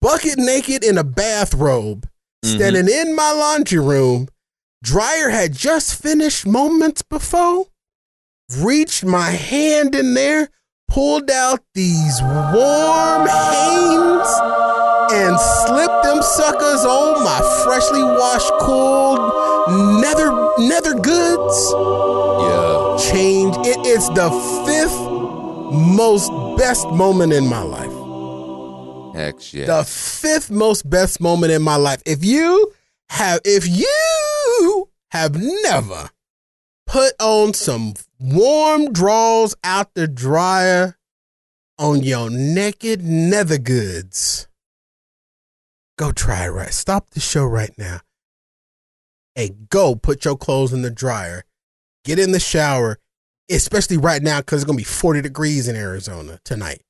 Bucket 0.00 0.38
naked 0.38 0.84
in 0.84 0.98
a 0.98 1.04
bathrobe, 1.04 2.06
Mm-hmm. 2.44 2.56
standing 2.58 2.88
in 2.88 3.16
my 3.16 3.32
laundry 3.32 3.80
room. 3.80 4.28
Dryer 4.84 5.30
had 5.30 5.52
just 5.52 6.00
finished 6.00 6.46
moments 6.46 7.02
before. 7.02 7.66
Reached 8.58 9.04
my 9.04 9.30
hand 9.30 9.94
in 9.96 10.14
there, 10.14 10.50
pulled 10.86 11.28
out 11.30 11.60
these 11.74 12.20
warm 12.22 13.26
Hanes, 13.26 14.30
and 15.12 15.40
slipped 15.40 16.04
them 16.04 16.22
suckers 16.22 16.84
on 16.84 17.24
my 17.24 17.40
freshly 17.64 18.02
washed, 18.04 18.52
cooled 18.60 19.18
nether 20.02 20.30
nether 20.68 20.94
goods. 20.94 21.72
Yeah. 21.74 23.12
Change. 23.12 23.56
It 23.66 23.84
is 23.86 24.06
the 24.10 24.30
fifth 24.66 25.05
most 25.72 26.30
best 26.58 26.88
moment 26.88 27.32
in 27.32 27.46
my 27.46 27.62
life. 27.62 27.92
Heck 29.16 29.52
yeah. 29.52 29.66
The 29.66 29.84
fifth 29.84 30.50
most 30.50 30.88
best 30.88 31.20
moment 31.20 31.52
in 31.52 31.62
my 31.62 31.76
life. 31.76 32.02
If 32.04 32.24
you 32.24 32.72
have, 33.08 33.40
if 33.44 33.66
you 33.66 34.90
have 35.10 35.36
never 35.36 36.10
put 36.86 37.14
on 37.20 37.54
some 37.54 37.94
warm 38.20 38.92
draws 38.92 39.54
out 39.64 39.94
the 39.94 40.06
dryer 40.06 40.98
on 41.78 42.02
your 42.02 42.30
naked 42.30 43.02
nether 43.02 43.58
goods, 43.58 44.48
go 45.98 46.12
try 46.12 46.44
it 46.44 46.50
right. 46.50 46.72
Stop 46.72 47.10
the 47.10 47.20
show 47.20 47.44
right 47.44 47.72
now. 47.78 48.00
Hey, 49.34 49.50
go 49.70 49.94
put 49.94 50.24
your 50.24 50.36
clothes 50.36 50.72
in 50.72 50.82
the 50.82 50.90
dryer. 50.90 51.44
Get 52.04 52.18
in 52.18 52.32
the 52.32 52.40
shower, 52.40 52.98
especially 53.50 53.96
right 53.96 54.22
now 54.22 54.40
because 54.40 54.62
it's 54.62 54.66
gonna 54.66 54.76
be 54.76 54.84
40 54.84 55.22
degrees 55.22 55.68
in 55.68 55.76
Arizona 55.76 56.38
tonight. 56.44 56.82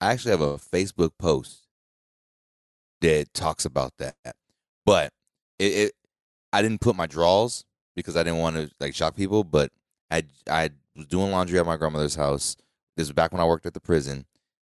I 0.00 0.12
actually 0.12 0.32
have 0.32 0.40
a 0.40 0.56
Facebook 0.56 1.12
post 1.18 1.66
that 3.00 3.32
talks 3.34 3.64
about 3.64 3.92
that, 3.98 4.16
but 4.84 5.12
it, 5.58 5.64
it 5.64 5.92
I 6.52 6.62
didn't 6.62 6.80
put 6.80 6.96
my 6.96 7.06
draws 7.06 7.64
because 7.94 8.16
I 8.16 8.22
didn't 8.22 8.40
want 8.40 8.56
to 8.56 8.70
like 8.80 8.94
shock 8.94 9.16
people. 9.16 9.44
But 9.44 9.70
I 10.10 10.24
I 10.50 10.70
was 10.96 11.06
doing 11.06 11.30
laundry 11.30 11.58
at 11.58 11.66
my 11.66 11.76
grandmother's 11.76 12.16
house. 12.16 12.56
This 12.96 13.08
was 13.08 13.12
back 13.12 13.32
when 13.32 13.40
I 13.40 13.46
worked 13.46 13.66
at 13.66 13.74
the 13.74 13.80
prison, 13.80 14.26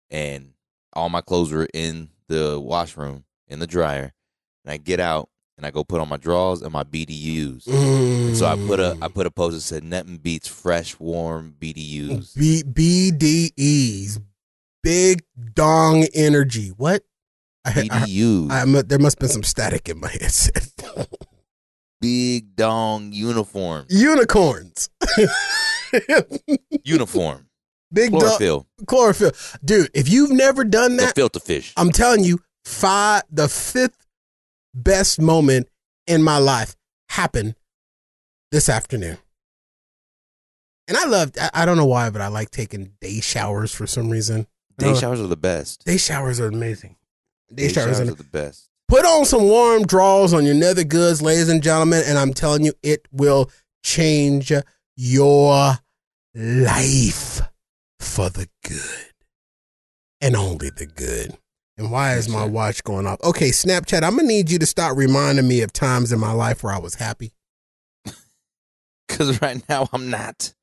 and 0.10 0.54
all 0.94 1.10
my 1.10 1.22
clothes 1.22 1.52
were 1.52 1.68
in 1.74 2.10
the 2.28 2.60
washroom 2.60 3.26
in 3.48 3.60
the 3.60 3.68
dryer. 3.68 4.14
And 4.64 4.72
I 4.72 4.78
get 4.78 5.00
out 5.00 5.30
and 5.58 5.66
I 5.66 5.72
go 5.72 5.84
put 5.84 6.02
on 6.02 6.10
my 6.10 6.18
drawers 6.18 6.62
and 6.62 6.72
my 6.72 6.84
BDUs. 6.84 7.66
Mm. 7.66 8.36
So 8.36 8.46
I 8.46 8.56
put 8.56 8.80
a 8.80 8.98
I 9.02 9.08
put 9.08 9.26
a 9.26 9.32
post 9.32 9.56
that 9.56 9.62
said 9.62 9.84
Netton 9.84 10.18
Beats 10.18 10.48
fresh 10.48 11.00
warm 11.00 11.56
BDUs. 11.60 12.36
B- 12.36 12.64
BDEs, 12.64 14.22
big 14.84 15.24
dong 15.54 16.06
energy. 16.14 16.70
What? 16.70 17.04
I, 17.64 17.70
I, 17.70 17.74
BDUs. 17.74 18.52
I, 18.52 18.62
am 18.62 18.74
there 18.74 19.00
must 19.00 19.16
have 19.16 19.20
been 19.20 19.30
some 19.30 19.44
static 19.44 19.90
in 19.90 20.00
my 20.00 20.10
headset. 20.22 20.70
Big 22.02 22.56
dong 22.56 23.12
uniform. 23.14 23.86
Unicorns. 23.90 24.90
Uniform. 26.84 27.48
big 27.92 28.12
dong. 28.12 28.20
Chlorophyll. 28.20 28.68
Chlorophyll. 28.86 29.32
Dude, 29.64 29.90
if 29.94 30.10
you've 30.10 30.32
never 30.32 30.64
done 30.64 30.98
that, 30.98 31.02
The 31.02 31.06
that, 31.08 31.16
filter 31.16 31.40
fish. 31.40 31.74
I'm 31.78 31.92
telling 31.92 32.24
you, 32.24 32.40
five 32.66 33.24
the 33.32 33.48
fifth 33.48 34.05
best 34.76 35.20
moment 35.20 35.68
in 36.06 36.22
my 36.22 36.38
life 36.38 36.76
happened 37.10 37.56
this 38.52 38.70
afternoon. 38.70 39.18
And 40.88 40.98
I 40.98 41.06
love 41.06 41.32
I, 41.42 41.50
I 41.54 41.66
don't 41.66 41.78
know 41.78 41.86
why, 41.86 42.10
but 42.12 42.22
I 42.22 42.28
like 42.28 42.52
taking 42.52 42.92
day 43.02 43.20
showers 43.22 43.74
for 43.74 43.88
some 43.88 44.10
reason. 44.10 44.46
Day 44.78 44.92
Uh, 44.92 44.96
showers 44.96 45.20
are 45.20 45.28
the 45.28 45.38
best. 45.38 45.86
Day 45.86 45.98
showers 45.98 46.40
are 46.40 46.48
amazing. 46.48 46.98
Day, 47.54 47.68
Day 47.68 47.74
showers, 47.74 47.98
showers 47.98 48.10
are 48.10 48.12
are 48.12 48.16
the 48.16 48.24
best. 48.24 48.70
Put 48.88 49.06
on 49.06 49.26
some 49.26 49.44
warm 49.44 49.86
draws 49.88 50.32
on 50.34 50.46
your 50.46 50.54
nether 50.54 50.84
goods, 50.84 51.22
ladies 51.22 51.50
and 51.50 51.64
gentlemen, 51.64 52.04
and 52.06 52.20
I'm 52.20 52.34
telling 52.34 52.64
you, 52.66 52.74
it 52.84 53.08
will 53.12 53.50
change 53.84 54.52
your 54.96 55.80
life 56.36 57.42
for 58.00 58.30
the 58.30 58.48
good 58.64 59.14
and 60.22 60.36
only 60.36 60.70
the 60.70 60.86
good. 60.86 61.36
And 61.78 61.92
why 61.92 62.14
is 62.14 62.30
my 62.30 62.46
watch 62.46 62.84
going 62.84 63.06
off? 63.06 63.20
Okay, 63.24 63.50
Snapchat, 63.50 64.04
I'm 64.04 64.16
gonna 64.16 64.28
need 64.28 64.50
you 64.50 64.60
to 64.60 64.66
stop 64.66 64.96
reminding 64.96 65.48
me 65.48 65.62
of 65.62 65.74
times 65.74 66.12
in 66.12 66.20
my 66.20 66.32
life 66.32 66.64
where 66.64 66.74
I 66.74 66.80
was 66.80 66.96
happy. 66.96 67.34
Because 69.08 69.40
right 69.40 69.62
now 69.70 69.88
I'm 69.94 70.10
not. 70.10 70.56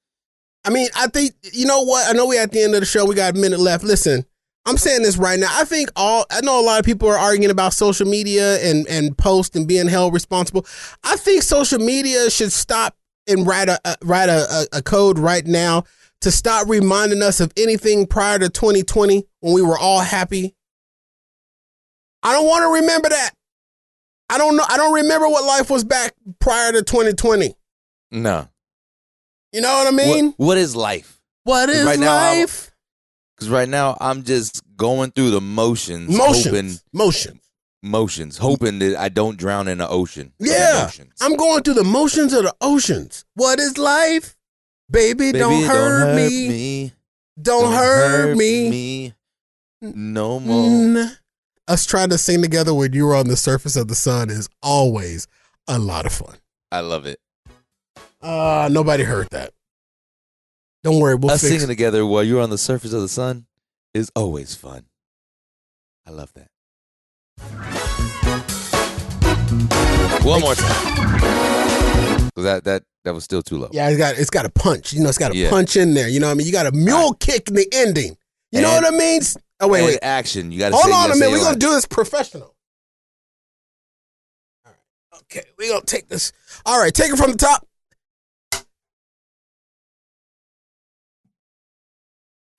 I 0.64 0.70
mean, 0.70 0.88
I 0.96 1.06
think 1.06 1.32
you 1.52 1.64
know 1.64 1.82
what? 1.82 2.08
I 2.08 2.12
know 2.12 2.26
we 2.26 2.38
at 2.38 2.50
the 2.50 2.60
end 2.60 2.74
of 2.74 2.80
the 2.80 2.86
show. 2.86 3.04
We 3.04 3.14
got 3.14 3.36
a 3.36 3.38
minute 3.38 3.60
left. 3.60 3.84
Listen, 3.84 4.24
I'm 4.64 4.76
saying 4.76 5.02
this 5.02 5.16
right 5.16 5.38
now. 5.38 5.48
I 5.50 5.64
think 5.64 5.90
all 5.96 6.24
I 6.30 6.40
know 6.40 6.60
a 6.60 6.64
lot 6.64 6.78
of 6.78 6.84
people 6.84 7.08
are 7.08 7.16
arguing 7.16 7.50
about 7.50 7.72
social 7.72 8.06
media 8.06 8.60
and 8.62 8.86
and 8.88 9.16
post 9.16 9.56
and 9.56 9.66
being 9.66 9.88
held 9.88 10.14
responsible. 10.14 10.66
I 11.04 11.16
think 11.16 11.42
social 11.42 11.78
media 11.78 12.30
should 12.30 12.52
stop 12.52 12.96
and 13.26 13.46
write 13.46 13.68
a, 13.68 13.80
a 13.84 13.96
write 14.02 14.28
a, 14.28 14.66
a, 14.72 14.78
a 14.78 14.82
code 14.82 15.18
right 15.18 15.46
now 15.46 15.84
to 16.20 16.30
stop 16.30 16.68
reminding 16.68 17.22
us 17.22 17.40
of 17.40 17.52
anything 17.56 18.06
prior 18.06 18.38
to 18.38 18.48
2020 18.48 19.24
when 19.40 19.54
we 19.54 19.62
were 19.62 19.78
all 19.78 20.00
happy. 20.00 20.54
I 22.22 22.32
don't 22.32 22.46
want 22.46 22.62
to 22.62 22.80
remember 22.82 23.08
that. 23.08 23.30
I 24.28 24.38
don't 24.38 24.56
know. 24.56 24.64
I 24.68 24.76
don't 24.76 24.94
remember 24.94 25.28
what 25.28 25.44
life 25.44 25.68
was 25.70 25.84
back 25.84 26.14
prior 26.40 26.72
to 26.72 26.82
2020. 26.82 27.54
No. 28.12 28.48
You 29.52 29.60
know 29.60 29.72
what 29.74 29.86
I 29.88 29.90
mean? 29.90 30.26
What, 30.36 30.46
what 30.46 30.58
is 30.58 30.74
life? 30.74 31.20
what 31.44 31.68
is 31.68 31.84
right 31.84 31.98
life? 31.98 32.70
Because 33.36 33.50
right 33.50 33.68
now 33.68 33.96
I'm 34.00 34.22
just 34.22 34.62
going 34.76 35.10
through 35.10 35.30
the 35.30 35.40
motions, 35.40 36.16
Motions. 36.16 36.44
hoping 36.44 36.70
Motions. 36.92 37.40
motions, 37.82 38.38
hoping 38.38 38.78
that 38.78 38.96
I 38.96 39.08
don't 39.08 39.36
drown 39.36 39.68
in 39.68 39.78
the 39.78 39.88
ocean. 39.88 40.32
Yeah. 40.38 40.80
emotions. 40.82 41.14
I'm 41.20 41.36
going 41.36 41.62
through 41.62 41.74
the 41.74 41.84
motions 41.84 42.32
of 42.32 42.44
the 42.44 42.54
oceans. 42.60 43.24
What 43.34 43.58
is 43.60 43.76
life? 43.76 44.36
Baby, 44.90 45.32
Baby, 45.32 45.38
don't, 45.38 45.62
hurt, 45.64 46.14
me. 46.16 46.48
me. 46.48 46.92
Don't, 47.40 47.72
hurt, 47.72 48.36
me. 48.36 49.14
No 49.80 50.38
more. 50.38 50.68
Mm. 50.68 51.16
Us 51.72 51.86
trying 51.86 52.10
to 52.10 52.18
sing 52.18 52.42
together 52.42 52.74
when 52.74 52.92
you 52.92 53.06
were 53.06 53.14
on 53.14 53.28
the 53.28 53.36
surface 53.36 53.76
of 53.76 53.88
the 53.88 53.94
sun 53.94 54.28
is 54.28 54.46
always 54.62 55.26
a 55.66 55.78
lot 55.78 56.04
of 56.04 56.12
fun. 56.12 56.36
I 56.70 56.80
love 56.80 57.06
it. 57.06 57.18
Uh, 58.20 58.68
nobody 58.70 59.04
heard 59.04 59.28
that. 59.30 59.52
Don't 60.84 61.00
worry, 61.00 61.14
we'll 61.14 61.30
Us 61.30 61.40
fix 61.40 61.50
singing 61.50 61.68
together 61.68 62.04
while 62.04 62.24
you're 62.24 62.42
on 62.42 62.50
the 62.50 62.58
surface 62.58 62.92
of 62.92 63.00
the 63.00 63.08
sun 63.08 63.46
is 63.94 64.12
always 64.14 64.54
fun. 64.54 64.84
I 66.06 66.10
love 66.10 66.30
that. 66.34 66.48
One 70.26 70.42
more 70.42 70.54
time. 70.54 72.30
That 72.36 72.64
that 72.64 72.82
that 73.04 73.14
was 73.14 73.24
still 73.24 73.40
too 73.40 73.56
low. 73.56 73.70
Yeah, 73.72 73.88
it's 73.88 73.96
got 73.96 74.18
it's 74.18 74.28
got 74.28 74.44
a 74.44 74.50
punch. 74.50 74.92
You 74.92 75.02
know, 75.02 75.08
it's 75.08 75.16
got 75.16 75.32
a 75.32 75.36
Yeah. 75.38 75.48
punch 75.48 75.76
in 75.76 75.94
there. 75.94 76.08
You 76.10 76.20
know 76.20 76.26
what 76.26 76.32
I 76.32 76.34
mean? 76.34 76.46
You 76.46 76.52
got 76.52 76.66
a 76.66 76.72
mule 76.72 77.14
kick 77.14 77.48
in 77.48 77.54
the 77.54 77.66
ending. 77.72 78.18
You 78.50 78.60
know 78.60 78.70
what 78.72 78.84
I 78.84 78.90
mean? 78.90 79.22
Oh 79.62 79.68
wait, 79.68 79.84
wait. 79.84 79.98
action. 80.02 80.50
You 80.50 80.58
got 80.58 80.70
to 80.70 80.74
Hold 80.76 80.92
on 80.92 81.08
you 81.08 81.14
a 81.14 81.16
minute. 81.16 81.30
We're 81.32 81.44
gonna 81.44 81.56
do 81.56 81.70
this 81.70 81.86
professional. 81.86 82.54
All 84.66 84.72
right. 84.72 85.20
Okay, 85.22 85.42
we're 85.58 85.70
gonna 85.72 85.84
take 85.84 86.08
this. 86.08 86.32
All 86.66 86.78
right, 86.80 86.92
take 86.92 87.12
it 87.12 87.16
from 87.16 87.30
the 87.32 87.38
top. 87.38 87.66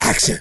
Action. 0.02 0.40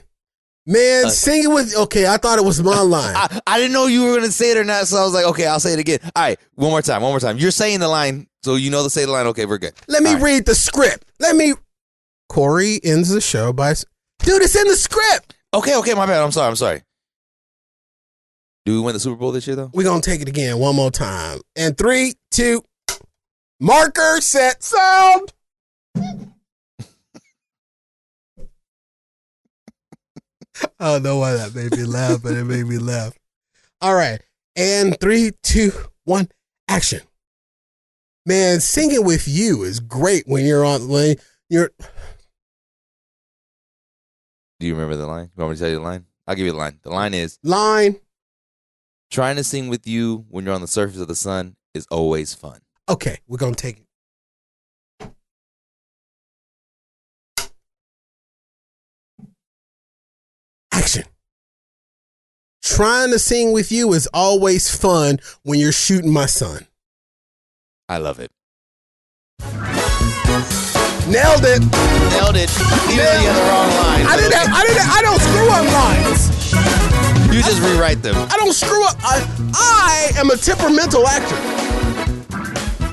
Man, 0.65 1.07
Uh, 1.07 1.11
sing 1.11 1.43
it 1.43 1.49
with 1.49 1.75
okay, 1.77 2.07
I 2.07 2.17
thought 2.19 2.39
it 2.39 2.45
was 2.45 2.63
my 2.63 2.81
line. 2.83 3.17
I, 3.17 3.41
I 3.47 3.59
didn't 3.59 3.73
know 3.73 3.87
you 3.87 4.05
were 4.05 4.15
gonna 4.15 4.31
say 4.31 4.53
it 4.53 4.57
or 4.57 4.63
not, 4.65 4.87
so 4.87 4.97
I 4.99 5.03
was 5.05 5.13
like, 5.13 5.25
okay, 5.27 5.47
I'll 5.47 5.59
say 5.59 5.73
it 5.73 5.81
again. 5.81 5.99
All 6.15 6.23
right, 6.23 6.39
one 6.55 6.71
more 6.71 6.83
time, 6.83 7.03
one 7.03 7.11
more 7.11 7.19
time. 7.21 7.39
You're 7.39 7.51
saying 7.51 7.81
the 7.81 7.89
line, 7.89 8.29
so 8.45 8.55
you 8.55 8.71
know 8.71 8.85
to 8.85 8.91
say 8.91 9.05
the 9.05 9.11
line. 9.11 9.27
Okay, 9.29 9.45
we're 9.47 9.59
good. 9.59 9.73
Let 9.89 10.05
me 10.05 10.11
All 10.11 10.15
right. 10.17 10.23
read 10.23 10.47
the 10.47 10.55
script. 10.55 11.05
Let 11.19 11.35
me 11.35 11.55
Corey 12.29 12.79
ends 12.85 13.09
the 13.09 13.21
show 13.21 13.53
by 13.53 13.75
Dude, 14.21 14.41
it's 14.43 14.55
in 14.55 14.69
the 14.69 14.77
script. 14.77 15.35
Okay, 15.55 15.77
okay, 15.77 15.95
my 15.95 16.07
bad. 16.07 16.23
I'm 16.23 16.33
sorry. 16.33 16.49
I'm 16.49 16.57
sorry. 16.57 16.83
Do 18.65 18.75
we 18.75 18.81
win 18.81 18.95
the 18.95 19.01
Super 19.01 19.17
Bowl 19.17 19.33
this 19.33 19.47
year 19.47 19.57
though? 19.57 19.71
We're 19.75 19.83
gonna 19.83 20.01
take 20.01 20.23
it 20.23 20.29
again 20.29 20.59
one 20.59 20.77
more 20.77 20.91
time. 20.91 21.41
And 21.57 21.77
three, 21.77 22.15
two, 22.31 22.63
marker, 23.61 24.21
set, 24.21 24.63
sound. 24.63 25.33
I 30.79 30.93
don't 30.93 31.03
know 31.03 31.19
why 31.19 31.33
that 31.33 31.55
made 31.55 31.77
me 31.77 31.85
laugh, 31.85 32.23
but 32.23 32.35
it 32.35 32.45
made 32.45 32.67
me 32.67 32.79
laugh. 32.79 33.15
All 33.81 33.95
right. 33.95 34.21
And 34.55 34.99
three, 35.01 35.33
two, 35.43 35.73
one, 36.05 36.29
action. 36.69 37.01
Man, 38.25 38.61
singing 38.61 39.05
with 39.05 39.27
you 39.27 39.65
is 39.65 39.81
great 39.81 40.25
when 40.27 40.45
you're 40.45 40.65
on 40.65 40.89
when 40.89 41.17
you're 41.49 41.71
Do 44.63 44.69
you 44.69 44.75
remember 44.75 44.95
the 44.95 45.09
line? 45.09 45.29
You 45.37 45.43
want 45.43 45.51
me 45.51 45.57
to 45.57 45.61
tell 45.61 45.71
you 45.71 45.79
the 45.79 45.83
line? 45.83 46.07
I'll 46.25 46.37
give 46.37 46.47
you 46.47 46.53
the 46.53 46.59
line. 46.59 46.79
The 46.83 46.91
line 46.91 47.15
is 47.15 47.37
line. 47.43 47.97
trying 49.11 49.35
to 49.35 49.43
sing 49.43 49.67
with 49.67 49.89
you 49.89 50.25
when 50.29 50.45
you're 50.45 50.55
on 50.55 50.61
the 50.61 50.69
surface 50.69 51.01
of 51.01 51.09
the 51.09 51.17
sun 51.17 51.57
is 51.75 51.85
always 51.91 52.33
fun. 52.33 52.61
Okay, 52.89 53.19
we're 53.27 53.39
gonna 53.39 53.57
take 53.57 53.85
it. 55.01 55.11
Action. 60.71 61.07
Trying 62.63 63.11
to 63.11 63.19
sing 63.19 63.51
with 63.51 63.73
you 63.73 63.93
is 63.95 64.09
always 64.15 64.73
fun 64.73 65.19
when 65.43 65.59
you're 65.59 65.73
shooting 65.73 66.13
my 66.13 66.27
son. 66.27 66.69
I 67.89 67.99
love 67.99 68.21
it. 68.21 68.31
Nailed 71.13 71.45
it. 71.45 71.61
Nailed 72.17 72.37
it. 72.41 72.49
Even 72.89 73.05
though 73.05 73.21
you 73.21 73.29
had 73.29 73.37
the 73.37 73.45
wrong 73.53 73.69
line. 73.85 74.07
I 74.09 74.17
didn't 74.17 74.33
have, 74.33 74.49
I 74.49 74.65
didn't 74.65 74.89
I 74.89 75.01
don't 75.05 75.21
screw 75.21 75.49
up 75.53 75.67
lines. 75.77 76.33
You 77.29 77.43
just 77.43 77.61
rewrite 77.61 78.01
them. 78.01 78.17
I 78.17 78.37
don't 78.39 78.55
screw 78.55 78.83
up. 78.83 78.97
I, 79.05 79.21
I 79.53 80.19
am 80.19 80.31
a 80.31 80.37
temperamental 80.39 81.07
actor. 81.07 81.37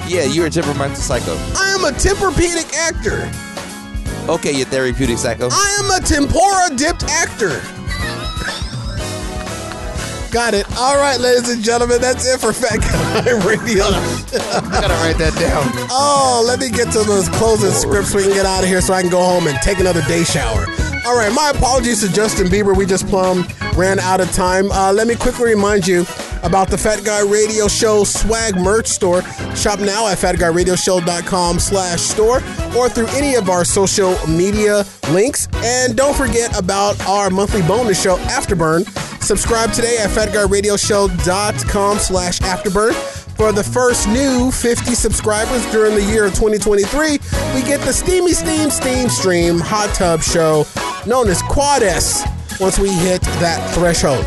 Yeah, 0.06 0.26
you're 0.26 0.48
a 0.48 0.50
temperamental 0.50 0.98
psycho. 0.98 1.32
I 1.56 1.72
am 1.72 1.86
a 1.86 1.96
temperpedic 1.96 2.74
actor. 2.74 3.32
Okay, 4.30 4.52
you 4.52 4.66
therapeutic 4.66 5.18
psycho. 5.18 5.48
I 5.50 5.80
am 5.80 6.04
a 6.04 6.06
tempora 6.06 6.76
dipped 6.76 7.06
actor. 7.06 7.62
Got 10.32 10.54
it. 10.54 10.66
All 10.78 10.96
right, 10.98 11.20
ladies 11.20 11.50
and 11.50 11.64
gentlemen, 11.64 12.00
that's 12.00 12.28
it 12.32 12.40
for 12.40 12.54
Fat 12.54 12.80
Guy 12.80 13.32
Radio. 13.48 13.84
gotta 14.70 14.94
write 15.02 15.18
that 15.18 15.34
down. 15.40 15.88
Oh, 15.90 16.44
let 16.46 16.60
me 16.60 16.70
get 16.70 16.92
to 16.94 17.00
those 17.04 17.28
closing 17.30 17.72
scripts 17.72 18.12
so 18.12 18.18
we 18.18 18.24
can 18.26 18.34
get 18.34 18.46
out 18.46 18.62
of 18.64 18.70
here 18.70 18.80
so 18.80 18.94
I 18.94 19.02
can 19.02 19.10
go 19.10 19.24
home 19.24 19.48
and 19.48 19.58
take 19.62 19.80
another 19.80 20.04
day 20.04 20.24
shower. 20.24 20.66
All 21.08 21.18
right, 21.18 21.32
my 21.34 21.52
apologies 21.56 22.02
to 22.08 22.14
Justin 22.14 22.46
Bieber. 22.48 22.78
We 22.78 22.86
just 22.86 23.08
plumb 23.08 23.48
ran 23.76 23.98
out 24.00 24.22
of 24.22 24.32
time. 24.32 24.72
Uh, 24.72 24.94
let 24.94 25.08
me 25.08 25.16
quickly 25.16 25.50
remind 25.56 25.88
you 25.88 26.04
about 26.44 26.70
the 26.70 26.78
Fat 26.78 27.04
Guy 27.04 27.22
Radio 27.22 27.68
Show 27.68 28.04
swag 28.04 28.56
merch 28.56 28.88
store. 28.88 29.22
Shop 29.56 29.80
now 29.80 30.08
at 30.08 30.18
fatguyradioshow.com 30.18 31.60
slash 31.60 32.02
store 32.02 32.38
or 32.78 32.90
through 32.90 33.08
any 33.10 33.36
of 33.36 33.50
our 33.50 33.66
social 33.66 34.16
media 34.28 34.86
links. 35.12 35.48
And 35.64 35.96
don't 35.96 36.16
forget 36.16 36.58
about 36.58 37.00
our 37.08 37.30
monthly 37.30 37.62
bonus 37.64 38.02
show, 38.02 38.18
Afterburn. 38.18 38.88
Subscribe 39.22 39.72
today 39.74 39.98
at 40.00 40.10
fatguyradioshow.com 40.10 41.98
slash 41.98 42.40
afterburn. 42.40 42.94
For 43.40 43.54
the 43.54 43.64
first 43.64 44.08
new 44.10 44.52
50 44.52 44.96
subscribers 44.96 45.66
during 45.72 45.96
the 45.96 46.04
year 46.04 46.26
of 46.26 46.34
2023, 46.34 47.12
we 47.56 47.62
get 47.66 47.80
the 47.82 47.94
Steamy 47.94 48.34
Steam 48.34 48.70
Steam 48.70 49.08
Stream 49.08 49.60
hot 49.60 49.94
tub 49.96 50.22
show 50.22 50.66
known 51.06 51.30
as 51.30 51.42
Quad 51.44 51.82
S 51.82 52.28
once 52.60 52.78
we 52.78 52.90
hit 52.90 53.22
that 53.22 53.74
threshold. 53.74 54.26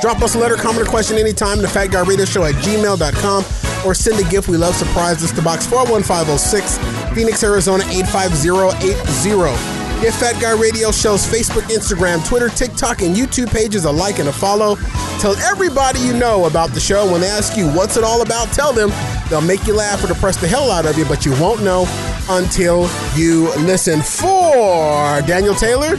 Drop 0.00 0.22
us 0.22 0.34
a 0.34 0.38
letter, 0.38 0.56
comment, 0.56 0.86
or 0.86 0.90
question 0.90 1.18
anytime 1.18 1.58
to 1.58 1.66
fatguyradioshow 1.66 2.48
at 2.48 2.54
gmail.com 2.62 3.44
or 3.86 3.94
send 3.94 4.24
a 4.24 4.28
gift. 4.30 4.48
We 4.48 4.56
love 4.56 4.74
surprises 4.74 5.32
to 5.32 5.42
box 5.42 5.66
41506, 5.66 6.78
Phoenix, 7.14 7.42
Arizona 7.42 7.84
85080. 7.84 9.78
Give 10.00 10.14
Fat 10.14 10.40
Guy 10.40 10.52
Radio 10.52 10.92
Show's 10.92 11.26
Facebook, 11.26 11.62
Instagram, 11.62 12.24
Twitter, 12.24 12.48
TikTok, 12.48 13.02
and 13.02 13.16
YouTube 13.16 13.50
pages 13.50 13.84
a 13.84 13.90
like 13.90 14.20
and 14.20 14.28
a 14.28 14.32
follow. 14.32 14.76
Tell 15.18 15.36
everybody 15.38 15.98
you 15.98 16.12
know 16.12 16.44
about 16.44 16.70
the 16.70 16.78
show. 16.78 17.10
When 17.10 17.20
they 17.20 17.26
ask 17.26 17.56
you 17.56 17.66
what's 17.72 17.96
it 17.96 18.04
all 18.04 18.22
about, 18.22 18.46
tell 18.52 18.72
them. 18.72 18.90
They'll 19.28 19.40
make 19.40 19.66
you 19.66 19.74
laugh 19.74 20.04
or 20.04 20.06
depress 20.06 20.36
the 20.36 20.46
hell 20.46 20.70
out 20.70 20.86
of 20.86 20.96
you, 20.96 21.04
but 21.06 21.26
you 21.26 21.32
won't 21.40 21.64
know 21.64 21.86
until 22.30 22.88
you 23.16 23.52
listen. 23.56 24.00
For 24.00 25.20
Daniel 25.26 25.56
Taylor, 25.56 25.96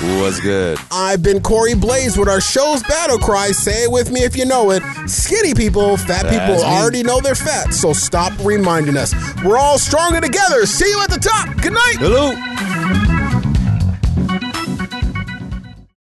Was 0.00 0.38
good. 0.38 0.78
I've 0.92 1.24
been 1.24 1.42
Corey 1.42 1.74
Blaze 1.74 2.16
with 2.16 2.28
our 2.28 2.40
show's 2.40 2.84
battle 2.84 3.18
cry. 3.18 3.48
Say 3.50 3.82
it 3.82 3.90
with 3.90 4.12
me 4.12 4.20
if 4.22 4.36
you 4.36 4.44
know 4.44 4.70
it. 4.70 4.80
Skinny 5.06 5.54
people, 5.54 5.96
fat 5.96 6.22
That's 6.22 6.38
people 6.38 6.62
me. 6.62 6.78
already 6.78 7.02
know 7.02 7.20
they're 7.20 7.34
fat, 7.34 7.74
so 7.74 7.92
stop 7.92 8.32
reminding 8.44 8.96
us. 8.96 9.12
We're 9.44 9.58
all 9.58 9.76
stronger 9.78 10.20
together. 10.20 10.66
See 10.66 10.88
you 10.88 11.02
at 11.02 11.10
the 11.10 11.18
top. 11.18 11.48
Good 11.60 11.72
night. 11.72 11.96
Hello. 11.98 13.07